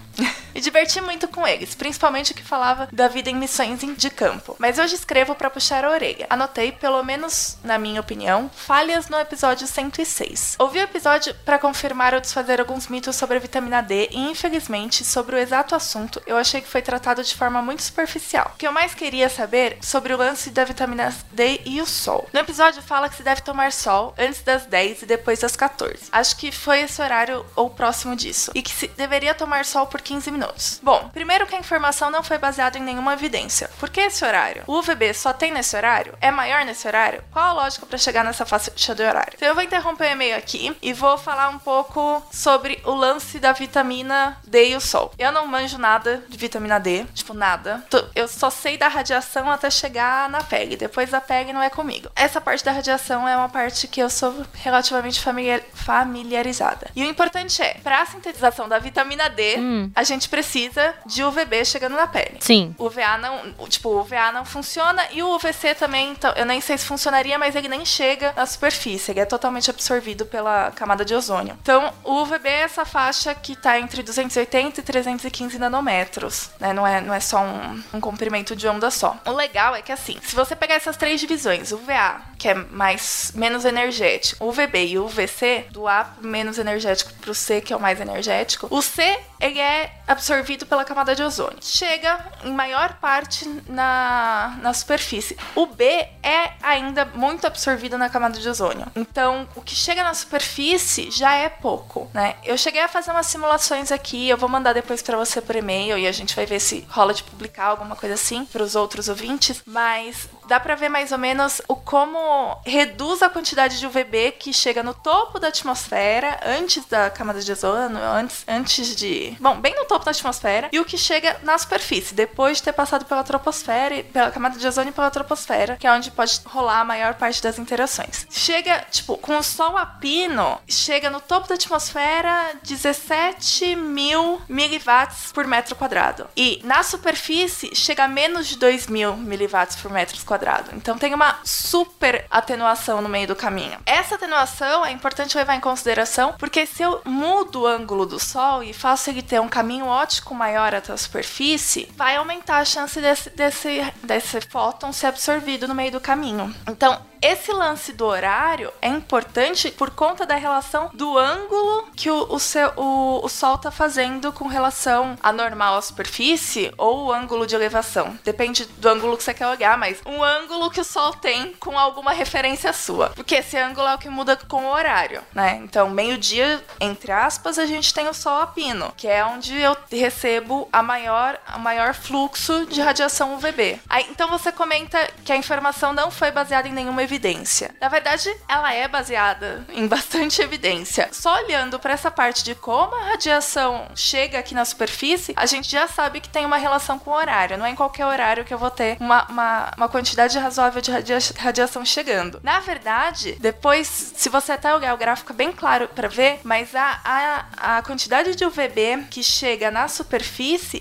Me 0.55 0.61
diverti 0.61 1.01
muito 1.01 1.29
com 1.29 1.47
eles, 1.47 1.75
principalmente 1.75 2.33
o 2.33 2.35
que 2.35 2.43
falava 2.43 2.89
da 2.93 3.09
vida 3.09 3.31
em 3.31 3.37
missões 3.37 3.67
de 3.97 4.11
campo. 4.11 4.57
Mas 4.59 4.79
hoje 4.79 4.95
escrevo 4.95 5.35
pra 5.35 5.51
puxar 5.51 5.85
a 5.85 5.91
orelha. 5.91 6.27
Anotei, 6.31 6.73
pelo 6.73 7.03
menos 7.03 7.59
na 7.63 7.79
minha 7.79 8.01
opinião, 8.01 8.51
falhas 8.55 9.09
no 9.09 9.19
episódio 9.19 9.67
106. 9.67 10.57
Ouvi 10.59 10.79
o 10.79 10.83
episódio 10.83 11.35
pra 11.45 11.59
confirmar 11.59 12.15
ou 12.15 12.21
desfazer 12.21 12.61
alguns 12.61 12.89
mitos 12.89 13.17
sobre 13.17 13.37
a 13.37 13.41
vitamina 13.41 13.83
D 13.83 14.09
e, 14.11 14.19
infelizmente, 14.31 15.05
sobre 15.05 15.37
o 15.37 15.39
exato 15.39 15.75
assunto, 15.75 16.23
eu 16.27 16.37
achei 16.37 16.61
que 16.67 16.73
foi 16.73 16.83
tratado 16.83 17.23
de 17.23 17.35
forma 17.35 17.63
muito 17.63 17.83
superficial. 17.83 18.53
O 18.55 18.59
que 18.59 18.67
eu 18.67 18.73
mais 18.73 18.95
queria 18.95 19.29
saber 19.29 19.79
sobre 19.81 20.13
o 20.13 20.17
lance 20.17 20.51
da 20.51 20.65
vitamina 20.65 21.15
D 21.33 21.61
e 21.65 21.81
o 21.81 21.87
sol. 21.87 22.29
No 22.33 22.41
episódio 22.41 22.83
fala 22.83 23.09
que 23.09 23.17
se 23.17 23.23
deve 23.23 23.41
tomar 23.41 23.73
sol 23.73 24.15
antes 24.19 24.43
das 24.43 24.67
10 24.67 25.03
e 25.03 25.07
depois 25.07 25.39
das 25.39 25.57
14. 25.57 26.09
Acho 26.11 26.37
que 26.37 26.51
foi 26.51 26.81
esse 26.81 27.01
horário 27.01 27.47
ou 27.55 27.71
próximo 27.71 28.17
disso. 28.17 28.51
E 28.55 28.63
que 28.63 28.71
se 28.71 28.89
deveria 28.89 29.35
tomar 29.35 29.65
sol 29.65 29.87
por 29.87 30.01
15 30.01 30.31
minutos. 30.31 30.81
Bom, 30.83 31.09
primeiro 31.13 31.47
que 31.47 31.55
a 31.55 31.59
informação 31.59 32.11
não 32.11 32.23
foi 32.23 32.39
baseada 32.39 32.79
em 32.79 32.83
nenhuma 32.83 33.13
evidência. 33.13 33.71
Por 33.79 33.89
que 33.89 34.01
esse 34.01 34.25
horário? 34.25 34.65
O 34.67 34.79
UVB 34.79 35.15
só 35.15 35.33
tem 35.33 35.53
nesse 35.53 35.77
horário? 35.77 36.15
É 36.21 36.31
maior 36.31 36.65
nesse 36.65 36.87
horário? 36.89 37.23
Qual 37.31 37.45
a 37.45 37.53
lógica 37.53 37.87
para 37.87 37.99
chegar 37.99 38.25
nessa 38.25 38.45
faixa 38.45 38.95
de 38.95 39.03
horário? 39.03 39.35
Então 39.37 39.49
eu 39.49 39.55
vou 39.55 39.63
interromper 39.63 40.09
o 40.09 40.13
e-mail 40.13 40.37
aqui 40.37 40.77
e 40.83 40.93
vou 40.93 41.17
falar 41.17 41.49
um 41.49 41.59
pouco 41.59 42.23
sobre 42.33 42.81
o 42.85 42.93
lance 42.93 43.39
da 43.39 43.53
vitamina 43.53 44.39
D 44.45 44.71
e 44.71 44.77
o 44.77 44.81
sol. 44.81 45.13
Eu 45.19 45.31
não 45.31 45.47
manjo 45.47 45.79
nada 45.79 46.25
de 46.29 46.37
vitamina 46.37 46.56
D, 46.81 47.05
tipo 47.15 47.33
nada. 47.35 47.85
Eu 48.15 48.27
só 48.29 48.51
sei 48.51 48.77
da 48.77 48.89
radiação 48.89 49.51
até 49.51 49.71
chegar 49.71 50.29
na 50.29 50.43
pele. 50.43 50.77
Depois 50.77 51.11
da 51.11 51.21
pele 51.21 51.53
não 51.53 51.63
é 51.63 51.71
comigo. 51.71 52.11
Essa 52.17 52.41
parte 52.41 52.65
da 52.65 52.73
radiação 52.73 53.29
é 53.29 53.37
uma 53.37 53.49
parte 53.49 53.87
que 53.89 54.01
eu 54.01 54.09
sou 54.11 54.45
relativamente 54.55 55.21
familiar- 55.21 55.63
familiarizada. 55.75 56.89
E 56.95 57.03
o 57.03 57.07
importante 57.07 57.61
é, 57.63 57.75
para 57.83 58.01
a 58.03 58.07
sintetização 58.07 58.69
da 58.69 58.79
vitamina 58.79 59.29
D, 59.29 59.57
a 59.95 60.03
gente 60.03 60.29
precisa 60.29 60.95
de 61.05 61.23
UVB 61.25 61.65
chegando 61.65 61.97
na 61.97 62.07
pele. 62.07 62.37
Sim. 62.41 62.75
O 62.79 62.87
UVA 62.87 63.19
não, 63.19 63.53
tipo, 63.69 63.89
o 63.91 64.01
UVA 64.01 64.33
não 64.33 64.45
funciona 64.45 65.03
e 65.13 65.23
o 65.23 65.35
UVC 65.35 65.75
também, 65.75 66.11
então, 66.11 66.33
eu 66.37 66.47
nem 66.47 66.61
sei 66.61 66.79
se 66.79 66.85
funcionaria, 66.87 67.39
mas 67.39 67.55
ele 67.55 67.69
nem 67.69 67.85
chega 67.85 68.33
na 68.37 68.47
superfície, 68.47 69.11
ele 69.13 69.21
é 69.21 69.25
totalmente 69.25 69.71
absorvido 69.71 70.25
pela 70.27 70.71
camada 70.73 71.05
de 71.05 71.15
ozônio. 71.15 71.57
Então, 71.63 71.93
o 72.05 72.23
UVB 72.23 72.49
é 72.49 72.61
essa 72.63 72.85
faixa 72.85 73.35
que 73.35 73.53
está 73.53 73.79
entre 73.79 74.03
280 74.03 74.81
e 74.81 74.83
315 74.83 75.59
nanômetros, 75.59 76.46
né? 76.59 76.73
Não 76.73 76.87
é, 76.87 77.01
não 77.01 77.15
é 77.15 77.21
só 77.21 77.41
um, 77.41 77.83
um 77.95 78.01
comprimento 78.01 78.55
de 78.55 78.67
onda 78.69 78.91
só. 78.91 79.17
O 79.25 79.33
legal 79.33 79.75
é 79.75 79.83
que 79.83 79.93
assim, 79.93 80.19
se 80.23 80.35
você 80.35 80.55
pegar 80.57 80.75
essas 80.75 80.97
três 80.97 81.21
divisões, 81.21 81.73
o 81.73 81.77
UVA, 81.77 82.21
que 82.39 82.49
é 82.49 82.55
mais 82.55 83.33
menos 83.35 83.65
energético, 83.65 84.45
o 84.45 84.49
UVB 84.49 84.87
e 84.87 84.99
o 84.99 85.05
UVC, 85.05 85.67
do 85.71 85.87
A 85.87 86.15
menos 86.21 86.59
energético 86.59 87.13
pro 87.15 87.35
C, 87.35 87.61
que 87.61 87.73
é 87.73 87.77
o 87.77 87.81
mais 87.81 88.01
energético, 88.01 88.69
o 88.71 88.83
C 88.83 89.19
ele 89.41 89.61
é 89.61 89.93
absorvido 90.07 90.65
pela 90.67 90.85
camada 90.85 91.15
de 91.15 91.23
ozônio. 91.23 91.59
Chega 91.61 92.19
em 92.45 92.53
maior 92.53 92.95
parte 92.95 93.47
na, 93.69 94.57
na 94.63 94.73
superfície. 94.73 95.37
O 95.55 95.67
B 95.67 95.85
é 96.23 96.53
ainda 96.63 97.05
muito 97.05 97.47
absorvido 97.47 97.99
na 97.99 98.09
camada 98.09 98.39
de 98.39 98.49
ozônio. 98.49 98.87
Então, 98.95 99.49
o 99.55 99.61
que 99.61 99.75
chega 99.75 100.03
na 100.03 100.15
superfície 100.15 101.11
já 101.11 101.35
é 101.35 101.49
pouco, 101.49 102.11
né? 102.15 102.37
Eu 102.45 102.57
cheguei 102.57 102.81
a 102.81 102.89
fazer 102.89 103.11
umas 103.11 103.27
simulações 103.27 103.93
aqui, 103.93 104.29
eu 104.29 104.37
vou 104.37 104.49
mandar 104.49 104.73
depois 104.73 105.03
para 105.03 105.17
você 105.17 105.41
por 105.41 105.55
e-mail 105.55 105.99
e 105.99 106.07
a 106.07 106.13
gente 106.13 106.36
vai 106.37 106.47
ver 106.47 106.61
se 106.61 106.85
rola 106.89 107.15
de 107.15 107.25
publicar 107.25 107.65
alguma 107.65 107.97
coisa 107.97 108.15
assim 108.15 108.45
para 108.45 108.63
os 108.63 108.77
outros 108.77 109.09
ouvintes, 109.09 109.63
mas 109.67 110.29
dá 110.47 110.61
para 110.61 110.75
ver 110.75 110.89
mais 110.89 111.13
ou 111.13 111.19
menos 111.19 111.61
o 111.69 111.77
como 111.77 112.59
reduz 112.65 113.23
a 113.23 113.29
quantidade 113.29 113.79
de 113.79 113.87
UVB 113.87 114.33
que 114.33 114.53
chega 114.53 114.83
no 114.83 114.95
topo 114.95 115.39
da 115.39 115.49
atmosfera 115.49 116.41
antes 116.45 116.85
da 116.87 117.11
camada 117.11 117.41
de 117.41 117.53
ozônio, 117.53 117.99
antes, 117.99 118.45
antes 118.47 118.97
de, 118.97 119.37
bom, 119.41 119.61
bem 119.61 119.75
no 119.75 119.85
topo 119.85 120.05
da 120.05 120.11
atmosfera 120.11 120.69
e 120.73 120.81
o 120.81 120.85
que 120.85 120.97
chega 120.97 121.37
na 121.43 121.57
superfície 121.59 122.15
depois 122.15 122.59
de 122.59 122.65
ter 122.65 122.73
passado 122.73 123.05
pela 123.05 123.25
troposfera, 123.25 124.05
pela 124.05 124.31
camada 124.31 124.59
de 124.59 124.67
ozônio 124.67 124.91
e 124.91 124.95
pela 124.95 125.11
troposfera, 125.11 125.77
que 125.77 125.87
é 125.87 125.93
onde 125.93 126.11
pode 126.11 126.41
rolar 126.47 126.81
a 126.81 126.85
maior 126.85 127.15
parte 127.15 127.43
das 127.43 127.59
interações. 127.59 128.27
Chega, 128.31 128.85
tipo, 128.91 129.17
com 129.19 129.39
o 129.39 129.43
sol 129.43 129.77
a 129.77 129.87
pino, 129.87 130.59
chega 130.69 131.11
no 131.11 131.21
topo 131.21 131.49
da 131.49 131.55
atmosfera 131.55 132.53
17 132.63 133.77
mil 133.77 134.41
miliwatts 134.49 135.33
por 135.33 135.47
metro 135.47 135.75
quadrado. 135.75 136.29
E 136.37 136.61
na 136.65 136.83
superfície 136.83 137.75
chega 137.75 138.05
a 138.05 138.09
menos 138.09 138.47
de 138.47 138.57
2 138.57 138.87
mil 138.87 139.17
miliwatts 139.17 139.77
por 139.77 139.91
metro 139.91 140.17
quadrado. 140.25 140.36
Então 140.75 140.99
tem 140.99 141.15
uma 141.15 141.37
super 141.45 142.27
atenuação 142.31 143.01
no 143.01 143.09
meio 143.09 143.29
do 143.29 143.37
caminho. 143.37 143.79
Essa 143.87 144.17
atenuação 144.17 144.85
é 144.85 144.91
importante 144.91 145.37
levar 145.37 145.57
em 145.57 145.61
consideração 145.61 146.35
porque 146.39 146.67
se 146.67 146.83
eu 146.83 147.01
mudo 147.05 147.63
o 147.63 147.67
ângulo 147.67 148.07
do 148.07 148.19
Sol 148.19 148.63
e 148.63 148.73
faço 148.73 149.11
ele 149.11 149.23
ter 149.23 149.41
um 149.41 149.49
caminho 149.49 149.87
óptico 149.87 150.35
maior 150.35 150.75
até 150.75 150.93
a 150.93 150.97
superfície, 150.97 151.89
vai 151.97 152.17
aumentar 152.17 152.59
a 152.59 152.65
chance 152.65 153.01
desse, 153.01 153.31
desse, 153.31 153.93
desse 154.03 154.41
fóton 154.43 154.93
ser 154.93 155.07
absorvido 155.07 155.67
no 155.69 155.75
meio 155.75 155.93
do 155.93 156.01
caminho. 156.01 156.55
Então, 156.69 157.01
esse 157.21 157.53
lance 157.53 157.93
do 157.93 158.05
horário 158.05 158.73
é 158.81 158.89
importante 158.89 159.71
por 159.71 159.91
conta 159.91 160.27
da 160.27 160.37
relação 160.37 160.91
do 160.93 161.19
ângulo 161.19 161.89
que 161.97 162.11
o, 162.11 162.27
o, 162.33 162.39
seu, 162.39 162.73
o, 162.77 163.25
o 163.25 163.29
Sol 163.29 163.57
está 163.57 163.71
fazendo 163.71 164.33
com 164.33 164.47
relação 164.47 165.17
a 165.23 165.33
normal 165.33 165.77
à 165.77 165.83
superfície 165.83 166.73
ou 166.77 167.07
o 167.07 167.13
ângulo 167.13 167.47
de 167.47 167.55
elevação. 167.55 168.19
Depende 168.25 168.65
do 168.65 168.89
ângulo 168.89 169.17
que 169.17 169.23
você 169.23 169.35
quer 169.35 169.47
olhar, 169.47 169.77
mas 169.79 170.01
um 170.07 170.23
ângulo 170.23 170.71
que 170.71 170.81
o 170.81 170.85
Sol 170.85 171.13
tem 171.15 171.53
com 171.55 171.79
alguma 171.79 172.13
referência 172.13 172.73
sua. 172.73 173.11
Porque 173.11 173.37
esse 173.37 173.57
ângulo 173.57 173.89
é 173.89 173.95
o 173.95 173.99
que 173.99 174.09
muda 174.09 174.37
com 174.37 174.65
o 174.65 174.73
horário, 174.73 175.23
né? 175.35 175.61
Então, 175.63 175.89
meio-dia, 175.91 176.63
entre 176.81 177.13
aspas, 177.13 177.59
a 177.59 177.67
gente 177.67 177.93
tem 177.93 178.09
o 178.09 178.15
Sol 178.15 178.41
a 178.41 178.47
pino, 178.47 178.93
que 178.97 179.09
é 179.09 179.25
onde 179.25 179.57
eu 179.59 179.77
recebo 179.91 180.69
a 180.73 180.83
maior, 180.83 181.39
a 181.47 181.59
maior 181.59 181.95
fluxo 181.95 182.67
de 182.67 182.81
radiação 182.81 183.35
UVB. 183.35 183.81
Aí, 183.89 184.07
então 184.11 184.29
você 184.29 184.53
comenta 184.53 184.99
que 185.25 185.33
a 185.33 185.37
informação 185.37 185.93
não 185.93 186.11
foi 186.11 186.31
baseada 186.31 186.69
em 186.69 186.73
nenhuma 186.73 187.03
evidência. 187.07 187.75
Na 187.81 187.89
verdade, 187.89 188.35
ela 188.49 188.73
é 188.73 188.87
baseada 188.87 189.65
em 189.73 189.87
bastante 189.87 190.43
evidência. 190.43 191.09
Só 191.13 191.37
olhando 191.43 191.79
para 191.79 191.95
essa 191.95 192.11
parte 192.11 192.45
de 192.45 192.55
como 192.55 192.95
a 192.95 193.11
radiação 193.11 193.89
chega 193.95 194.39
aqui 194.39 194.55
na 194.55 194.65
superfície, 194.65 195.35
a 195.37 195.47
gente 195.47 195.71
já 195.71 195.89
sabe 195.89 196.21
que 196.21 196.29
tem 196.29 196.45
uma 196.45 196.57
relação 196.57 196.99
com 196.99 197.11
o 197.11 197.15
horário. 197.15 197.57
Não 197.57 197.67
é 197.67 197.71
em 197.71 197.75
qualquer 197.75 198.07
horário 198.07 198.45
que 198.45 198.53
eu 198.53 198.59
vou 198.59 198.71
ter 198.71 198.97
uma, 199.01 199.25
uma, 199.29 199.71
uma 199.77 199.89
quantidade 199.89 200.39
razoável 200.39 200.83
de 200.83 200.91
radia 200.91 201.19
radiação 201.39 201.85
chegando. 201.85 202.41
Na 202.43 202.61
verdade, 202.61 203.37
depois, 203.41 203.87
se 203.87 204.29
você 204.29 204.53
até 204.53 204.75
olhar 204.75 204.95
o 204.95 204.99
gráfico, 204.99 205.33
é 205.33 205.35
bem 205.35 205.53
claro 205.53 205.89
para 205.89 206.09
ver, 206.09 206.41
mas 206.45 206.75
a, 206.75 207.01
a, 207.05 207.77
a 207.79 207.83
quantidade 207.83 208.35
de 208.35 208.45
UVB 208.45 209.07
que 209.11 209.23
chega 209.23 209.71
na 209.71 209.89
superfície 209.89 210.81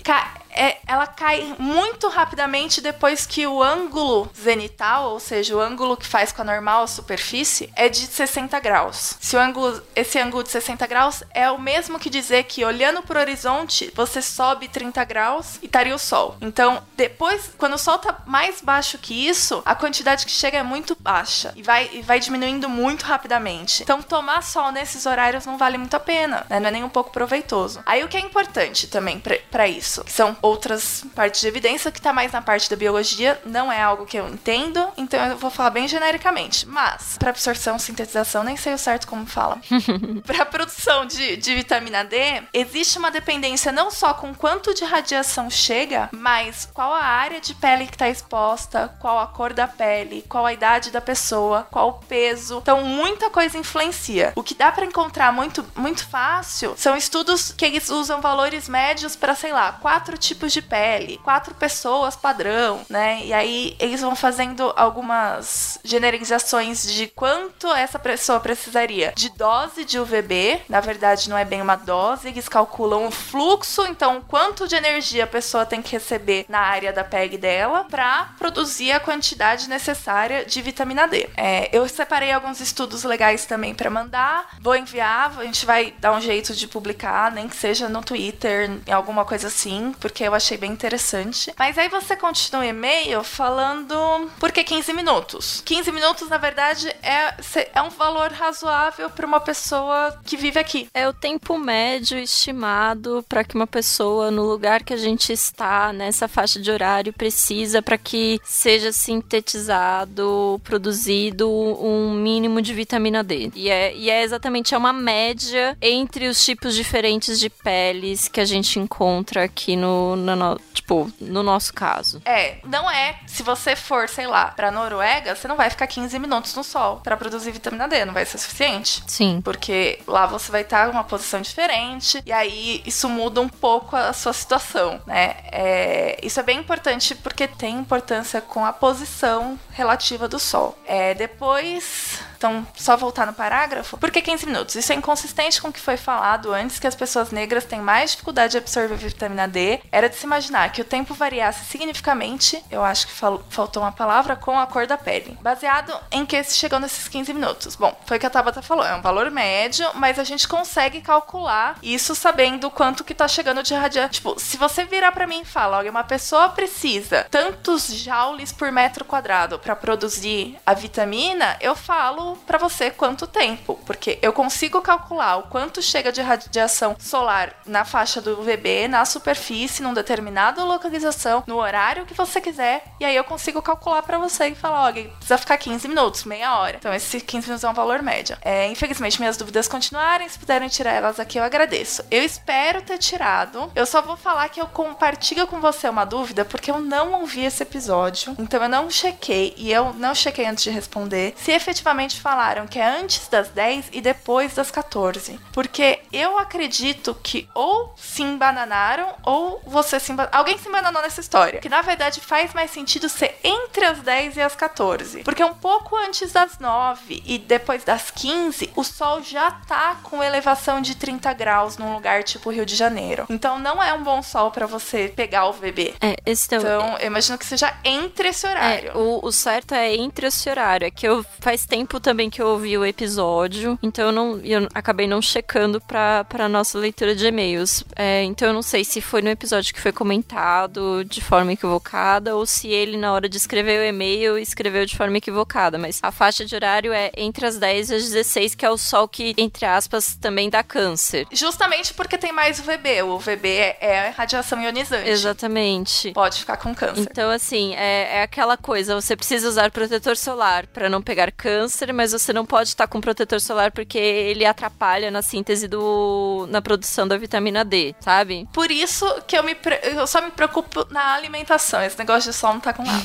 é, 0.56 0.78
ela 0.86 1.06
cai 1.06 1.54
muito 1.58 2.08
rapidamente 2.08 2.80
depois 2.80 3.26
que 3.26 3.46
o 3.46 3.62
ângulo 3.62 4.28
zenital, 4.36 5.10
ou 5.10 5.20
seja, 5.20 5.54
o 5.54 5.60
ângulo 5.60 5.96
que 5.96 6.06
faz 6.06 6.32
com 6.32 6.42
a 6.42 6.44
normal 6.44 6.88
superfície, 6.88 7.70
é 7.76 7.88
de 7.88 7.98
60 7.98 8.58
graus. 8.60 9.16
Se 9.20 9.36
o 9.36 9.38
ângulo, 9.38 9.82
esse 9.94 10.18
ângulo 10.18 10.42
de 10.42 10.50
60 10.50 10.86
graus 10.86 11.22
é 11.34 11.50
o 11.50 11.60
mesmo 11.60 11.98
que 11.98 12.08
dizer 12.08 12.44
que 12.44 12.64
olhando 12.64 13.02
para 13.02 13.18
o 13.18 13.20
horizonte, 13.20 13.92
você 13.94 14.22
sobe 14.22 14.68
30 14.68 15.04
graus 15.04 15.56
e 15.62 15.66
estaria 15.66 15.94
o 15.94 15.98
sol. 15.98 16.36
Então, 16.40 16.82
depois, 16.96 17.50
quando 17.58 17.74
o 17.74 17.78
sol 17.78 17.96
está 17.96 18.22
mais 18.26 18.60
baixo 18.60 18.98
que 18.98 19.28
isso, 19.28 19.62
a 19.64 19.74
quantidade 19.74 20.24
que 20.24 20.32
chega 20.32 20.58
é 20.58 20.62
muito 20.62 20.96
baixa 20.98 21.52
e 21.54 21.62
vai, 21.62 21.90
e 21.92 22.02
vai 22.02 22.18
diminuindo 22.18 22.68
muito 22.68 23.04
rapidamente. 23.04 23.82
Então, 23.82 24.02
tomar 24.02 24.42
sol 24.42 24.72
nesses 24.72 25.04
horários 25.04 25.44
não 25.44 25.58
vale 25.58 25.76
muito 25.76 25.94
a 25.94 26.00
pena, 26.00 26.46
né? 26.48 26.58
não 26.58 26.68
é 26.68 26.70
nem 26.70 26.84
um 26.84 26.88
pouco 26.88 27.10
proveitoso. 27.10 27.82
Aí, 27.84 28.02
o 28.02 28.08
que 28.08 28.16
é 28.16 28.20
importante 28.20 28.86
também 28.86 29.20
para 29.50 29.68
isso, 29.68 30.04
que 30.04 30.12
são 30.12 30.36
outras 30.46 31.04
partes 31.14 31.40
de 31.40 31.48
evidência 31.48 31.90
que 31.90 31.98
está 31.98 32.12
mais 32.12 32.32
na 32.32 32.40
parte 32.40 32.70
da 32.70 32.76
biologia, 32.76 33.40
não 33.44 33.70
é 33.70 33.80
algo 33.80 34.06
que 34.06 34.16
eu 34.16 34.28
entendo, 34.28 34.86
então 34.96 35.24
eu 35.26 35.36
vou 35.36 35.50
falar 35.50 35.70
bem 35.70 35.88
genericamente. 35.88 36.66
Mas, 36.66 37.16
para 37.18 37.30
absorção, 37.30 37.78
sintetização, 37.78 38.44
nem 38.44 38.56
sei 38.56 38.74
o 38.74 38.78
certo 38.78 39.06
como 39.06 39.26
fala. 39.26 39.58
para 40.24 40.46
produção 40.46 41.06
de, 41.06 41.36
de 41.36 41.54
vitamina 41.54 42.04
D, 42.04 42.42
existe 42.52 42.98
uma 42.98 43.10
dependência 43.10 43.72
não 43.72 43.90
só 43.90 44.14
com 44.14 44.34
quanto 44.34 44.74
de 44.74 44.84
radiação 44.84 45.50
chega, 45.50 46.08
mas 46.12 46.68
qual 46.72 46.92
a 46.92 47.04
área 47.04 47.40
de 47.40 47.54
pele 47.54 47.86
que 47.86 47.94
está 47.94 48.08
exposta, 48.08 48.94
qual 49.00 49.18
a 49.18 49.26
cor 49.26 49.52
da 49.52 49.66
pele, 49.66 50.24
qual 50.28 50.46
a 50.46 50.52
idade 50.52 50.90
da 50.90 51.00
pessoa, 51.00 51.66
qual 51.70 51.88
o 51.88 51.92
peso. 51.94 52.58
Então, 52.62 52.82
muita 52.82 53.30
coisa 53.30 53.58
influencia. 53.58 54.32
O 54.36 54.42
que 54.42 54.54
dá 54.54 54.70
para 54.70 54.84
encontrar 54.84 55.32
muito, 55.32 55.64
muito 55.74 56.06
fácil 56.06 56.74
são 56.76 56.96
estudos 56.96 57.52
que 57.52 57.64
eles 57.64 57.88
usam 57.88 58.20
valores 58.20 58.68
médios 58.68 59.16
para, 59.16 59.34
sei 59.34 59.52
lá, 59.52 59.72
quatro 59.72 60.16
tipos 60.16 60.35
tipos 60.36 60.52
de 60.52 60.60
pele, 60.60 61.18
quatro 61.24 61.54
pessoas 61.54 62.14
padrão, 62.14 62.82
né? 62.88 63.20
E 63.24 63.32
aí 63.32 63.74
eles 63.78 64.02
vão 64.02 64.14
fazendo 64.14 64.72
algumas 64.76 65.78
generalizações 65.82 66.92
de 66.92 67.06
quanto 67.06 67.66
essa 67.68 67.98
pessoa 67.98 68.38
precisaria 68.38 69.12
de 69.16 69.30
dose 69.30 69.84
de 69.84 69.98
UVB. 69.98 70.60
Na 70.68 70.80
verdade, 70.80 71.30
não 71.30 71.38
é 71.38 71.44
bem 71.44 71.62
uma 71.62 71.76
dose, 71.76 72.28
eles 72.28 72.48
calculam 72.48 73.06
o 73.06 73.10
fluxo, 73.10 73.86
então 73.86 74.22
quanto 74.28 74.68
de 74.68 74.76
energia 74.76 75.24
a 75.24 75.26
pessoa 75.26 75.64
tem 75.64 75.80
que 75.80 75.92
receber 75.92 76.44
na 76.48 76.60
área 76.60 76.92
da 76.92 77.02
pele 77.02 77.38
dela 77.38 77.84
para 77.84 78.34
produzir 78.38 78.92
a 78.92 79.00
quantidade 79.00 79.68
necessária 79.68 80.44
de 80.44 80.60
vitamina 80.60 81.08
D. 81.08 81.28
É, 81.36 81.70
eu 81.72 81.88
separei 81.88 82.30
alguns 82.30 82.60
estudos 82.60 83.04
legais 83.04 83.46
também 83.46 83.74
para 83.74 83.88
mandar, 83.88 84.56
vou 84.60 84.76
enviar, 84.76 85.38
a 85.38 85.44
gente 85.44 85.64
vai 85.64 85.94
dar 85.98 86.12
um 86.12 86.20
jeito 86.20 86.54
de 86.54 86.68
publicar, 86.68 87.32
nem 87.32 87.48
que 87.48 87.56
seja 87.56 87.88
no 87.88 88.02
Twitter, 88.02 88.70
em 88.86 88.92
alguma 88.92 89.24
coisa 89.24 89.46
assim, 89.46 89.94
porque 90.00 90.25
eu 90.26 90.34
achei 90.34 90.56
bem 90.56 90.72
interessante. 90.72 91.52
Mas 91.58 91.78
aí 91.78 91.88
você 91.88 92.16
continua 92.16 92.62
o 92.62 92.64
e-mail 92.64 93.22
falando 93.24 94.30
por 94.38 94.52
que 94.52 94.62
15 94.62 94.92
minutos? 94.92 95.62
15 95.64 95.92
minutos, 95.92 96.28
na 96.28 96.38
verdade, 96.38 96.88
é, 97.02 97.34
é 97.74 97.82
um 97.82 97.90
valor 97.90 98.32
razoável 98.32 99.08
para 99.10 99.26
uma 99.26 99.40
pessoa 99.40 100.18
que 100.24 100.36
vive 100.36 100.58
aqui. 100.58 100.88
É 100.92 101.08
o 101.08 101.12
tempo 101.12 101.58
médio 101.58 102.18
estimado 102.18 103.24
para 103.28 103.44
que 103.44 103.54
uma 103.54 103.66
pessoa, 103.66 104.30
no 104.30 104.44
lugar 104.44 104.82
que 104.82 104.92
a 104.92 104.96
gente 104.96 105.32
está, 105.32 105.92
nessa 105.92 106.28
faixa 106.28 106.60
de 106.60 106.70
horário, 106.70 107.12
precisa 107.12 107.80
para 107.80 107.98
que 107.98 108.40
seja 108.44 108.92
sintetizado, 108.92 110.60
produzido 110.64 111.50
um 111.50 112.12
mínimo 112.12 112.60
de 112.60 112.74
vitamina 112.74 113.22
D. 113.22 113.50
E 113.54 113.70
é, 113.70 113.94
e 113.94 114.10
é 114.10 114.22
exatamente 114.22 114.74
é 114.74 114.78
uma 114.78 114.92
média 114.92 115.76
entre 115.80 116.28
os 116.28 116.44
tipos 116.44 116.74
diferentes 116.74 117.38
de 117.38 117.48
peles 117.48 118.28
que 118.28 118.40
a 118.40 118.44
gente 118.44 118.78
encontra 118.78 119.44
aqui 119.44 119.76
no, 119.76 120.05
no, 120.14 120.60
tipo, 120.72 121.10
no 121.20 121.42
nosso 121.42 121.72
caso. 121.72 122.22
É, 122.24 122.58
não 122.64 122.90
é. 122.90 123.18
Se 123.26 123.42
você 123.42 123.74
for, 123.74 124.08
sei 124.08 124.26
lá, 124.26 124.48
pra 124.48 124.70
Noruega, 124.70 125.34
você 125.34 125.48
não 125.48 125.56
vai 125.56 125.70
ficar 125.70 125.86
15 125.86 126.18
minutos 126.18 126.54
no 126.54 126.62
sol 126.62 127.00
para 127.02 127.16
produzir 127.16 127.50
vitamina 127.50 127.88
D, 127.88 128.04
não 128.04 128.14
vai 128.14 128.24
ser 128.24 128.38
suficiente. 128.38 129.02
Sim. 129.06 129.40
Porque 129.42 130.00
lá 130.06 130.26
você 130.26 130.52
vai 130.52 130.60
estar 130.60 130.86
em 130.86 130.90
uma 130.90 131.04
posição 131.04 131.40
diferente 131.40 132.22
e 132.24 132.32
aí 132.32 132.82
isso 132.86 133.08
muda 133.08 133.40
um 133.40 133.48
pouco 133.48 133.96
a 133.96 134.12
sua 134.12 134.32
situação, 134.32 135.00
né? 135.06 135.36
É, 135.50 136.20
isso 136.22 136.38
é 136.38 136.42
bem 136.42 136.58
importante 136.58 137.14
porque 137.14 137.48
tem 137.48 137.78
importância 137.78 138.40
com 138.40 138.64
a 138.64 138.72
posição 138.72 139.58
relativa 139.70 140.28
do 140.28 140.38
sol. 140.38 140.78
É, 140.86 141.14
depois 141.14 142.20
Então, 142.36 142.66
só 142.74 142.96
voltar 142.96 143.26
no 143.26 143.32
parágrafo. 143.32 143.96
Por 143.96 144.10
que 144.10 144.22
15 144.22 144.46
minutos? 144.46 144.74
Isso 144.74 144.92
é 144.92 144.96
inconsistente 144.96 145.60
com 145.60 145.68
o 145.68 145.72
que 145.72 145.80
foi 145.80 145.96
falado 145.96 146.52
antes, 146.52 146.78
que 146.78 146.86
as 146.86 146.94
pessoas 146.94 147.30
negras 147.30 147.64
têm 147.64 147.80
mais 147.80 148.12
dificuldade 148.12 148.52
de 148.52 148.58
absorver 148.58 148.96
vitamina 148.96 149.48
D. 149.48 149.80
Era 149.90 150.08
de 150.08 150.16
se 150.16 150.26
imaginar 150.26 150.70
que 150.72 150.80
o 150.80 150.84
tempo 150.84 151.14
variasse 151.14 151.64
significativamente, 151.64 152.62
eu 152.70 152.84
acho 152.84 153.06
que 153.06 153.12
fal 153.12 153.42
faltou 153.50 153.82
uma 153.82 153.92
palavra, 153.92 154.36
com 154.36 154.58
a 154.58 154.66
cor 154.66 154.86
da 154.86 154.98
pele. 154.98 155.38
Baseado 155.40 155.92
em 156.10 156.24
que 156.26 156.42
se 156.44 156.56
chegou 156.56 156.78
nesses 156.78 157.08
15 157.08 157.32
minutos. 157.32 157.76
Bom, 157.76 157.96
foi 158.06 158.16
o 158.16 158.20
que 158.20 158.26
a 158.26 158.30
Tabata 158.30 158.62
falou, 158.62 158.84
é 158.84 158.94
um 158.94 159.02
valor 159.02 159.30
médio, 159.30 159.86
mas 159.94 160.18
a 160.18 160.24
gente 160.24 160.46
consegue 160.46 161.00
calcular 161.00 161.78
isso 161.82 162.14
sabendo 162.14 162.70
quanto 162.70 163.04
que 163.04 163.14
tá 163.14 163.28
chegando 163.28 163.62
de 163.62 163.74
radiação. 163.74 164.10
Tipo, 164.10 164.38
se 164.38 164.56
você 164.56 164.84
virar 164.84 165.12
para 165.12 165.26
mim 165.26 165.40
e 165.40 165.44
falar, 165.44 165.78
olha, 165.78 165.90
uma 165.90 166.04
pessoa 166.04 166.48
precisa 166.50 167.26
tantos 167.30 167.92
joules 167.92 168.52
por 168.52 168.70
metro 168.70 169.04
quadrado 169.04 169.58
para 169.58 169.76
produzir 169.76 170.58
a 170.66 170.74
vitamina, 170.74 171.56
eu 171.60 171.74
falo 171.74 172.25
para 172.34 172.58
você 172.58 172.90
quanto 172.90 173.26
tempo, 173.26 173.78
porque 173.86 174.18
eu 174.22 174.32
consigo 174.32 174.80
calcular 174.80 175.36
o 175.36 175.42
quanto 175.44 175.82
chega 175.82 176.10
de 176.10 176.20
radiação 176.20 176.96
solar 176.98 177.54
na 177.66 177.84
faixa 177.84 178.20
do 178.20 178.40
UVB, 178.40 178.88
na 178.88 179.04
superfície, 179.04 179.82
num 179.82 179.94
determinada 179.94 180.64
localização, 180.64 181.44
no 181.46 181.56
horário 181.56 182.06
que 182.06 182.14
você 182.14 182.40
quiser, 182.40 182.84
e 182.98 183.04
aí 183.04 183.14
eu 183.14 183.24
consigo 183.24 183.62
calcular 183.62 184.02
para 184.02 184.18
você 184.18 184.48
e 184.48 184.54
falar, 184.54 184.84
olha, 184.84 185.04
precisa 185.04 185.38
ficar 185.38 185.56
15 185.58 185.88
minutos, 185.88 186.24
meia 186.24 186.58
hora. 186.58 186.76
Então 186.78 186.92
esse 186.92 187.20
15 187.20 187.46
minutos 187.46 187.64
é 187.64 187.68
um 187.68 187.74
valor 187.74 188.02
médio. 188.02 188.36
É, 188.42 188.66
infelizmente 188.68 189.20
minhas 189.20 189.36
dúvidas 189.36 189.68
continuarem, 189.68 190.28
se 190.28 190.38
puderem 190.38 190.68
tirar 190.68 190.92
elas 190.92 191.20
aqui 191.20 191.38
eu 191.38 191.44
agradeço. 191.44 192.04
Eu 192.10 192.22
espero 192.22 192.82
ter 192.82 192.98
tirado. 192.98 193.70
Eu 193.74 193.86
só 193.86 194.00
vou 194.00 194.16
falar 194.16 194.48
que 194.48 194.60
eu 194.60 194.66
compartilho 194.66 195.46
com 195.46 195.60
você 195.60 195.88
uma 195.88 196.04
dúvida 196.04 196.44
porque 196.44 196.70
eu 196.70 196.80
não 196.80 197.20
ouvi 197.20 197.44
esse 197.44 197.62
episódio, 197.62 198.34
então 198.38 198.62
eu 198.62 198.68
não 198.68 198.90
chequei 198.90 199.54
e 199.56 199.72
eu 199.72 199.92
não 199.94 200.14
chequei 200.14 200.46
antes 200.46 200.64
de 200.64 200.70
responder 200.70 201.34
se 201.36 201.52
efetivamente 201.52 202.15
falaram 202.20 202.66
que 202.66 202.78
é 202.78 202.84
antes 202.84 203.28
das 203.28 203.48
10 203.48 203.90
e 203.92 204.00
depois 204.00 204.54
das 204.54 204.70
14. 204.70 205.38
Porque 205.52 206.00
eu 206.12 206.38
acredito 206.38 207.16
que 207.22 207.48
ou 207.54 207.94
se 207.96 208.22
embananaram 208.22 209.14
ou 209.22 209.60
você 209.66 209.98
se 209.98 210.12
emban... 210.12 210.28
alguém 210.32 210.58
se 210.58 210.68
embananou 210.68 211.02
nessa 211.02 211.20
história. 211.20 211.60
Que 211.60 211.68
na 211.68 211.82
verdade 211.82 212.20
faz 212.20 212.52
mais 212.52 212.70
sentido 212.70 213.08
ser 213.08 213.38
entre 213.42 213.84
as 213.84 213.98
10 214.00 214.36
e 214.36 214.40
as 214.40 214.54
14. 214.54 215.22
Porque 215.22 215.44
um 215.44 215.54
pouco 215.54 215.96
antes 215.96 216.32
das 216.32 216.58
9 216.58 217.22
e 217.24 217.38
depois 217.38 217.84
das 217.84 218.10
15, 218.10 218.70
o 218.76 218.84
sol 218.84 219.22
já 219.22 219.50
tá 219.50 219.96
com 220.02 220.22
elevação 220.22 220.80
de 220.80 220.94
30 220.94 221.32
graus 221.32 221.76
num 221.76 221.94
lugar 221.94 222.22
tipo 222.22 222.50
Rio 222.50 222.66
de 222.66 222.74
Janeiro. 222.74 223.26
Então 223.28 223.58
não 223.58 223.82
é 223.82 223.92
um 223.92 224.02
bom 224.02 224.22
sol 224.22 224.50
para 224.50 224.66
você 224.66 225.12
pegar 225.14 225.46
o 225.46 225.52
bebê. 225.52 225.94
É, 226.00 226.16
esse 226.24 226.48
teu... 226.48 226.60
Então, 226.60 226.96
eu 226.98 227.06
imagino 227.06 227.38
que 227.38 227.46
seja 227.46 227.74
entre 227.84 228.28
esse 228.28 228.46
horário. 228.46 228.90
É, 228.90 228.96
o, 228.96 229.20
o 229.22 229.32
certo 229.32 229.74
é 229.74 229.94
entre 229.94 230.26
esse 230.26 230.48
horário. 230.48 230.86
É 230.86 230.90
que 230.90 231.06
eu 231.06 231.24
faz 231.40 231.66
tempo 231.66 232.00
também 232.06 232.30
que 232.30 232.40
eu 232.40 232.46
ouvi 232.46 232.78
o 232.78 232.86
episódio, 232.86 233.76
então 233.82 234.06
eu 234.06 234.12
não 234.12 234.38
eu 234.44 234.68
acabei 234.72 235.08
não 235.08 235.20
checando 235.20 235.80
pra, 235.80 236.22
pra 236.22 236.48
nossa 236.48 236.78
leitura 236.78 237.16
de 237.16 237.26
e-mails. 237.26 237.82
É, 237.96 238.22
então 238.22 238.46
eu 238.46 238.54
não 238.54 238.62
sei 238.62 238.84
se 238.84 239.00
foi 239.00 239.20
no 239.20 239.28
episódio 239.28 239.74
que 239.74 239.80
foi 239.80 239.90
comentado 239.90 241.04
de 241.04 241.20
forma 241.20 241.52
equivocada 241.52 242.36
ou 242.36 242.46
se 242.46 242.68
ele, 242.68 242.96
na 242.96 243.12
hora 243.12 243.28
de 243.28 243.36
escrever 243.36 243.80
o 243.80 243.84
e-mail, 243.84 244.38
escreveu 244.38 244.86
de 244.86 244.96
forma 244.96 245.18
equivocada. 245.18 245.78
Mas 245.78 245.98
a 246.00 246.12
faixa 246.12 246.44
de 246.44 246.54
horário 246.54 246.92
é 246.92 247.10
entre 247.16 247.44
as 247.44 247.58
10 247.58 247.90
e 247.90 247.94
as 247.96 248.04
16, 248.04 248.54
que 248.54 248.64
é 248.64 248.70
o 248.70 248.78
sol 248.78 249.08
que, 249.08 249.34
entre 249.36 249.66
aspas, 249.66 250.14
também 250.14 250.48
dá 250.48 250.62
câncer. 250.62 251.26
Justamente 251.32 251.92
porque 251.92 252.16
tem 252.16 252.30
mais 252.30 252.60
UVB. 252.60 253.02
O 253.02 253.16
UVB 253.16 253.48
é, 253.48 253.78
é 253.80 254.08
radiação 254.10 254.62
ionizante. 254.62 255.10
Exatamente. 255.10 256.12
Pode 256.12 256.38
ficar 256.38 256.56
com 256.56 256.72
câncer. 256.72 257.00
Então, 257.10 257.30
assim, 257.30 257.74
é, 257.74 258.18
é 258.18 258.22
aquela 258.22 258.56
coisa: 258.56 258.94
você 258.94 259.16
precisa 259.16 259.48
usar 259.48 259.72
protetor 259.72 260.16
solar 260.16 260.68
para 260.68 260.88
não 260.88 261.02
pegar 261.02 261.32
câncer, 261.32 261.95
mas 261.96 262.12
você 262.12 262.32
não 262.32 262.44
pode 262.46 262.68
estar 262.68 262.86
com 262.86 263.00
protetor 263.00 263.40
solar 263.40 263.72
porque 263.72 263.98
ele 263.98 264.44
atrapalha 264.44 265.10
na 265.10 265.22
síntese 265.22 265.66
do. 265.66 266.46
na 266.50 266.60
produção 266.62 267.08
da 267.08 267.16
vitamina 267.16 267.64
D, 267.64 267.94
sabe? 268.00 268.46
Por 268.52 268.70
isso 268.70 269.06
que 269.26 269.36
eu, 269.36 269.42
me, 269.42 269.54
pre- 269.54 269.80
eu 269.82 270.06
só 270.06 270.20
me 270.20 270.30
preocupo 270.30 270.86
na 270.90 271.14
alimentação. 271.14 271.82
Esse 271.82 271.98
negócio 271.98 272.30
de 272.30 272.36
sol 272.36 272.52
não 272.54 272.60
tá 272.60 272.72
com 272.72 272.84
nada. 272.84 273.02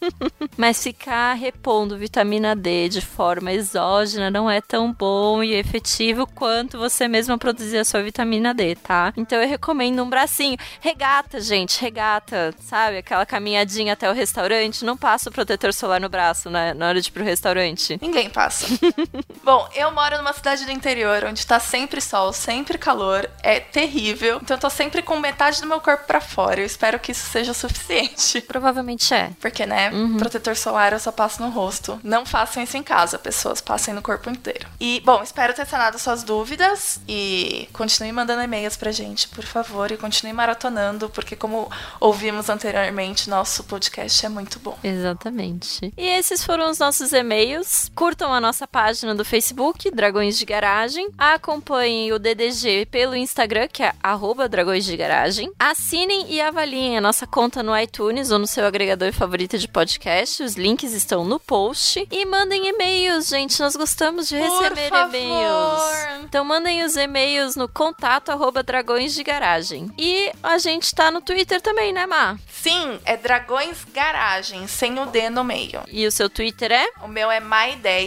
Mas 0.56 0.82
ficar 0.82 1.34
repondo 1.34 1.96
vitamina 1.98 2.54
D 2.54 2.88
de 2.88 3.00
forma 3.00 3.52
exógena 3.52 4.30
não 4.30 4.50
é 4.50 4.60
tão 4.60 4.92
bom 4.92 5.42
e 5.42 5.54
efetivo 5.54 6.26
quanto 6.26 6.78
você 6.78 7.08
mesma 7.08 7.38
produzir 7.38 7.78
a 7.78 7.84
sua 7.84 8.02
vitamina 8.02 8.52
D, 8.54 8.74
tá? 8.76 9.12
Então 9.16 9.40
eu 9.40 9.48
recomendo 9.48 10.02
um 10.02 10.08
bracinho. 10.08 10.56
Regata, 10.80 11.40
gente, 11.40 11.80
regata, 11.80 12.54
sabe? 12.60 12.98
Aquela 12.98 13.24
caminhadinha 13.26 13.92
até 13.94 14.10
o 14.10 14.14
restaurante. 14.14 14.84
Não 14.84 14.96
passa 14.96 15.30
o 15.30 15.32
protetor 15.32 15.72
solar 15.72 16.00
no 16.00 16.08
braço 16.08 16.50
né, 16.50 16.74
na 16.74 16.88
hora 16.88 17.00
de 17.00 17.08
ir 17.08 17.12
pro 17.12 17.24
restaurante. 17.24 17.98
Ninguém 18.00 18.28
passa. 18.34 18.66
Bom, 19.44 19.68
eu 19.74 19.92
moro 19.92 20.18
numa 20.18 20.32
cidade 20.32 20.64
do 20.64 20.72
interior 20.72 21.24
onde 21.24 21.46
tá 21.46 21.60
sempre 21.60 22.00
sol, 22.00 22.32
sempre 22.32 22.76
calor. 22.76 23.30
É 23.42 23.60
terrível. 23.60 24.40
Então 24.42 24.56
eu 24.56 24.60
tô 24.60 24.68
sempre 24.68 25.00
com 25.02 25.18
metade 25.20 25.60
do 25.60 25.68
meu 25.68 25.80
corpo 25.80 26.04
pra 26.04 26.20
fora. 26.20 26.60
Eu 26.60 26.66
espero 26.66 26.98
que 26.98 27.12
isso 27.12 27.30
seja 27.30 27.52
o 27.52 27.54
suficiente. 27.54 28.40
Provavelmente 28.48 29.14
é. 29.14 29.30
Porque, 29.40 29.64
né, 29.64 29.90
protetor 30.18 30.56
solar 30.56 30.92
eu 30.92 30.98
só 30.98 31.12
passo 31.12 31.40
no 31.40 31.50
rosto. 31.50 32.00
Não 32.02 32.26
façam 32.26 32.62
isso 32.62 32.76
em 32.76 32.82
casa, 32.82 33.18
pessoas. 33.18 33.60
Passem 33.60 33.94
no 33.94 34.02
corpo 34.02 34.28
inteiro. 34.28 34.66
E, 34.80 35.00
bom, 35.04 35.22
espero 35.22 35.54
ter 35.54 35.66
sanado 35.66 35.98
suas 35.98 36.24
dúvidas. 36.24 37.00
E 37.06 37.68
continue 37.72 38.10
mandando 38.10 38.42
e-mails 38.42 38.76
pra 38.76 38.90
gente, 38.90 39.28
por 39.28 39.44
favor. 39.44 39.92
E 39.92 39.96
continue 39.96 40.32
maratonando, 40.32 41.08
porque, 41.08 41.36
como 41.36 41.70
ouvimos 42.00 42.48
anteriormente, 42.48 43.30
nosso 43.30 43.62
podcast 43.64 44.26
é 44.26 44.28
muito 44.28 44.58
bom. 44.58 44.76
Exatamente. 44.82 45.92
E 45.96 46.08
esses 46.08 46.42
foram 46.44 46.70
os 46.70 46.78
nossos 46.78 47.12
e-mails. 47.12 47.90
Curtam 47.94 48.23
a 48.32 48.40
nossa 48.40 48.66
página 48.66 49.14
do 49.14 49.24
Facebook, 49.24 49.90
Dragões 49.90 50.38
de 50.38 50.44
Garagem. 50.44 51.08
Acompanhem 51.18 52.12
o 52.12 52.18
DDG 52.18 52.86
pelo 52.86 53.16
Instagram, 53.16 53.68
que 53.68 53.82
é 53.82 53.92
arroba 54.02 54.48
Dragões 54.48 54.84
de 54.84 54.96
Garagem. 54.96 55.52
Assinem 55.58 56.26
e 56.30 56.40
avaliem 56.40 56.96
a 56.96 57.00
nossa 57.00 57.26
conta 57.26 57.62
no 57.62 57.76
iTunes 57.78 58.30
ou 58.30 58.38
no 58.38 58.46
seu 58.46 58.64
agregador 58.64 59.12
favorito 59.12 59.58
de 59.58 59.68
podcast. 59.68 60.42
Os 60.42 60.54
links 60.54 60.92
estão 60.92 61.24
no 61.24 61.40
post. 61.40 62.06
E 62.10 62.24
mandem 62.24 62.68
e-mails, 62.68 63.28
gente. 63.28 63.60
Nós 63.60 63.76
gostamos 63.76 64.28
de 64.28 64.36
receber 64.36 64.88
e-mails. 64.88 65.82
Então 66.24 66.44
mandem 66.44 66.82
os 66.82 66.96
e-mails 66.96 67.56
no 67.56 67.68
contato 67.68 68.30
arroba 68.30 68.62
Dragões 68.62 69.14
de 69.14 69.22
Garagem. 69.22 69.90
E 69.98 70.32
a 70.42 70.58
gente 70.58 70.94
tá 70.94 71.10
no 71.10 71.20
Twitter 71.20 71.60
também, 71.60 71.92
né, 71.92 72.06
Má? 72.06 72.36
Sim, 72.48 72.98
é 73.04 73.16
Dragões 73.16 73.84
Garagem, 73.92 74.66
sem 74.66 74.98
o 74.98 75.06
D 75.06 75.28
no 75.30 75.44
meio. 75.44 75.82
E 75.88 76.06
o 76.06 76.12
seu 76.12 76.28
Twitter 76.30 76.72
é? 76.72 76.86
O 77.02 77.08
meu 77.08 77.30
é 77.30 77.40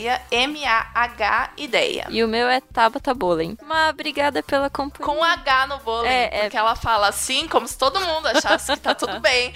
Maideia, 0.08 0.22
M-A-H 0.32 1.50
Ideia. 1.58 2.08
E 2.10 2.24
o 2.24 2.28
meu 2.28 2.48
é 2.48 2.62
Tabata 2.62 3.14
Bowling. 3.14 3.58
Uma 3.62 3.90
obrigada 3.90 4.42
pela 4.42 4.70
companhia. 4.70 5.06
Com 5.14 5.22
H 5.24 5.68
no 5.68 5.78
bowling, 5.80 6.08
É, 6.08 6.30
é. 6.32 6.42
porque 6.44 6.58
ela 6.58 6.76
fala 6.76 7.08
assim, 7.10 7.48
como 7.48 7.68
se 7.68 7.78
todo 7.78 8.00
mundo 8.00 8.28
achasse 8.28 8.72
que 8.74 8.80
tá 8.80 8.96
tudo 8.96 9.20
bem. 9.22 9.54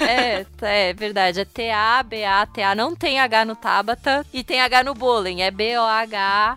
É, 0.00 0.44
tá, 0.58 0.68
é 0.68 0.92
verdade. 0.92 1.40
É 1.40 1.44
T-A-B-A-T-A. 1.44 2.74
Não 2.74 2.94
tem 2.94 3.18
H 3.20 3.44
no 3.44 3.56
Tabata. 3.56 4.24
E 4.32 4.44
tem 4.44 4.60
H 4.60 4.84
no 4.84 4.94
Bowling. 4.94 5.40
É 5.42 5.50
B-O-H-L-E-N. 5.50 6.56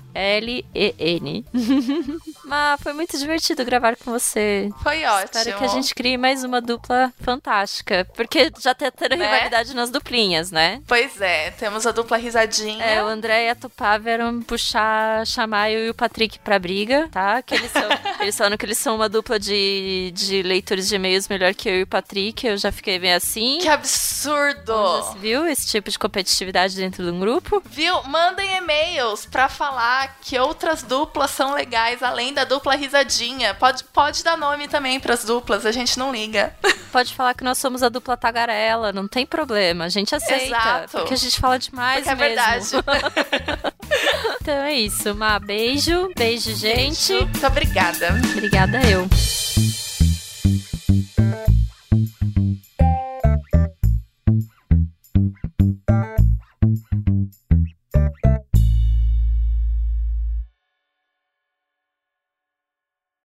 Mas 2.50 2.82
foi 2.82 2.94
muito 2.94 3.16
divertido 3.18 3.64
gravar 3.64 3.96
com 3.96 4.12
você. 4.12 4.70
Foi 4.82 5.06
ótimo. 5.06 5.26
Espero 5.40 5.58
que 5.60 5.64
a 5.64 5.68
gente 5.68 5.94
crie 5.94 6.18
mais 6.18 6.44
uma 6.44 6.60
dupla 6.60 7.14
fantástica. 7.22 8.08
Porque 8.16 8.52
já 8.60 8.74
tá 8.74 8.90
tendo 8.90 9.16
Né? 9.16 9.26
rivalidade 9.26 9.76
nas 9.76 9.92
duplinhas, 9.92 10.50
né? 10.52 10.82
Pois 10.88 11.22
é, 11.22 11.52
temos 11.52 11.86
a 11.86 11.92
dupla 11.92 12.18
risadinha. 12.18 12.84
É, 12.84 13.04
o 13.04 13.08
André 13.08 13.46
e 13.46 13.50
a 13.50 13.56
Tupá 13.56 13.98
vieram 14.00 14.42
puxar, 14.42 15.26
chamar 15.28 15.70
eu 15.72 15.86
e 15.86 15.90
o 15.92 15.94
Patrick 15.94 16.40
pra 16.40 16.58
briga, 16.58 17.08
tá? 17.12 17.42
Que 17.44 17.54
eles 17.54 17.72
são, 17.72 17.84
eles 18.20 18.38
falam 18.38 18.58
que 18.58 18.66
eles 18.66 18.78
são 18.80 18.96
uma 18.96 19.08
dupla 19.08 19.40
de, 19.40 20.12
de 20.16 20.42
leitores 20.42 20.88
de 20.88 20.96
e-mails 20.96 21.28
melhor 21.28 21.54
que 21.54 21.70
eu 21.70 21.76
e 21.80 21.84
o 21.84 21.88
Patrick. 21.88 22.48
Eu 22.48 22.58
já 22.58 22.72
fiquei 22.72 22.98
bem 22.98 23.14
assim. 23.14 23.60
Que 23.62 23.70
absurdo! 23.70 25.04
Se 25.12 25.18
viu 25.20 25.48
esse 25.48 25.68
tipo 25.68 25.90
de 25.90 26.00
competitividade 26.00 26.76
dentro 26.76 27.04
de 27.04 27.12
um 27.12 27.20
grupo? 27.20 27.62
Viu? 27.66 28.02
Mandem 28.04 28.58
e-mails 28.58 29.26
pra 29.26 29.48
falar 29.50 30.18
que 30.22 30.38
outras 30.40 30.84
duplas 30.84 31.32
são 31.32 31.54
legais 31.54 32.02
além 32.02 32.34
da 32.34 32.39
dupla 32.46 32.76
risadinha. 32.76 33.54
Pode, 33.54 33.84
pode 33.86 34.24
dar 34.24 34.38
nome 34.38 34.68
também 34.68 35.00
pras 35.00 35.24
duplas, 35.24 35.66
a 35.66 35.72
gente 35.72 35.98
não 35.98 36.12
liga. 36.12 36.54
Pode 36.92 37.14
falar 37.14 37.36
que 37.36 37.44
nós 37.44 37.60
somos 37.60 37.84
a 37.84 37.90
dupla 37.90 38.18
tagarela, 38.18 38.92
não 38.92 39.08
tem 39.08 39.24
problema. 39.24 39.86
A 39.86 39.90
gente 39.90 40.16
aceita. 40.16 40.46
Exato. 40.46 40.98
Porque 40.98 41.14
a 41.14 41.18
gente 41.18 41.40
fala 41.40 41.60
demais 41.60 42.08
Porque 42.08 42.10
é 42.10 42.16
mesmo. 42.16 42.82
verdade. 42.82 43.74
Então 44.42 44.54
é 44.64 44.74
isso. 44.74 45.12
Uma 45.12 45.38
beijo. 45.40 46.10
Beijo, 46.16 46.56
gente. 46.56 47.14
Muito 47.14 47.46
obrigada. 47.46 48.10
Obrigada 48.34 48.80
eu. 48.90 49.08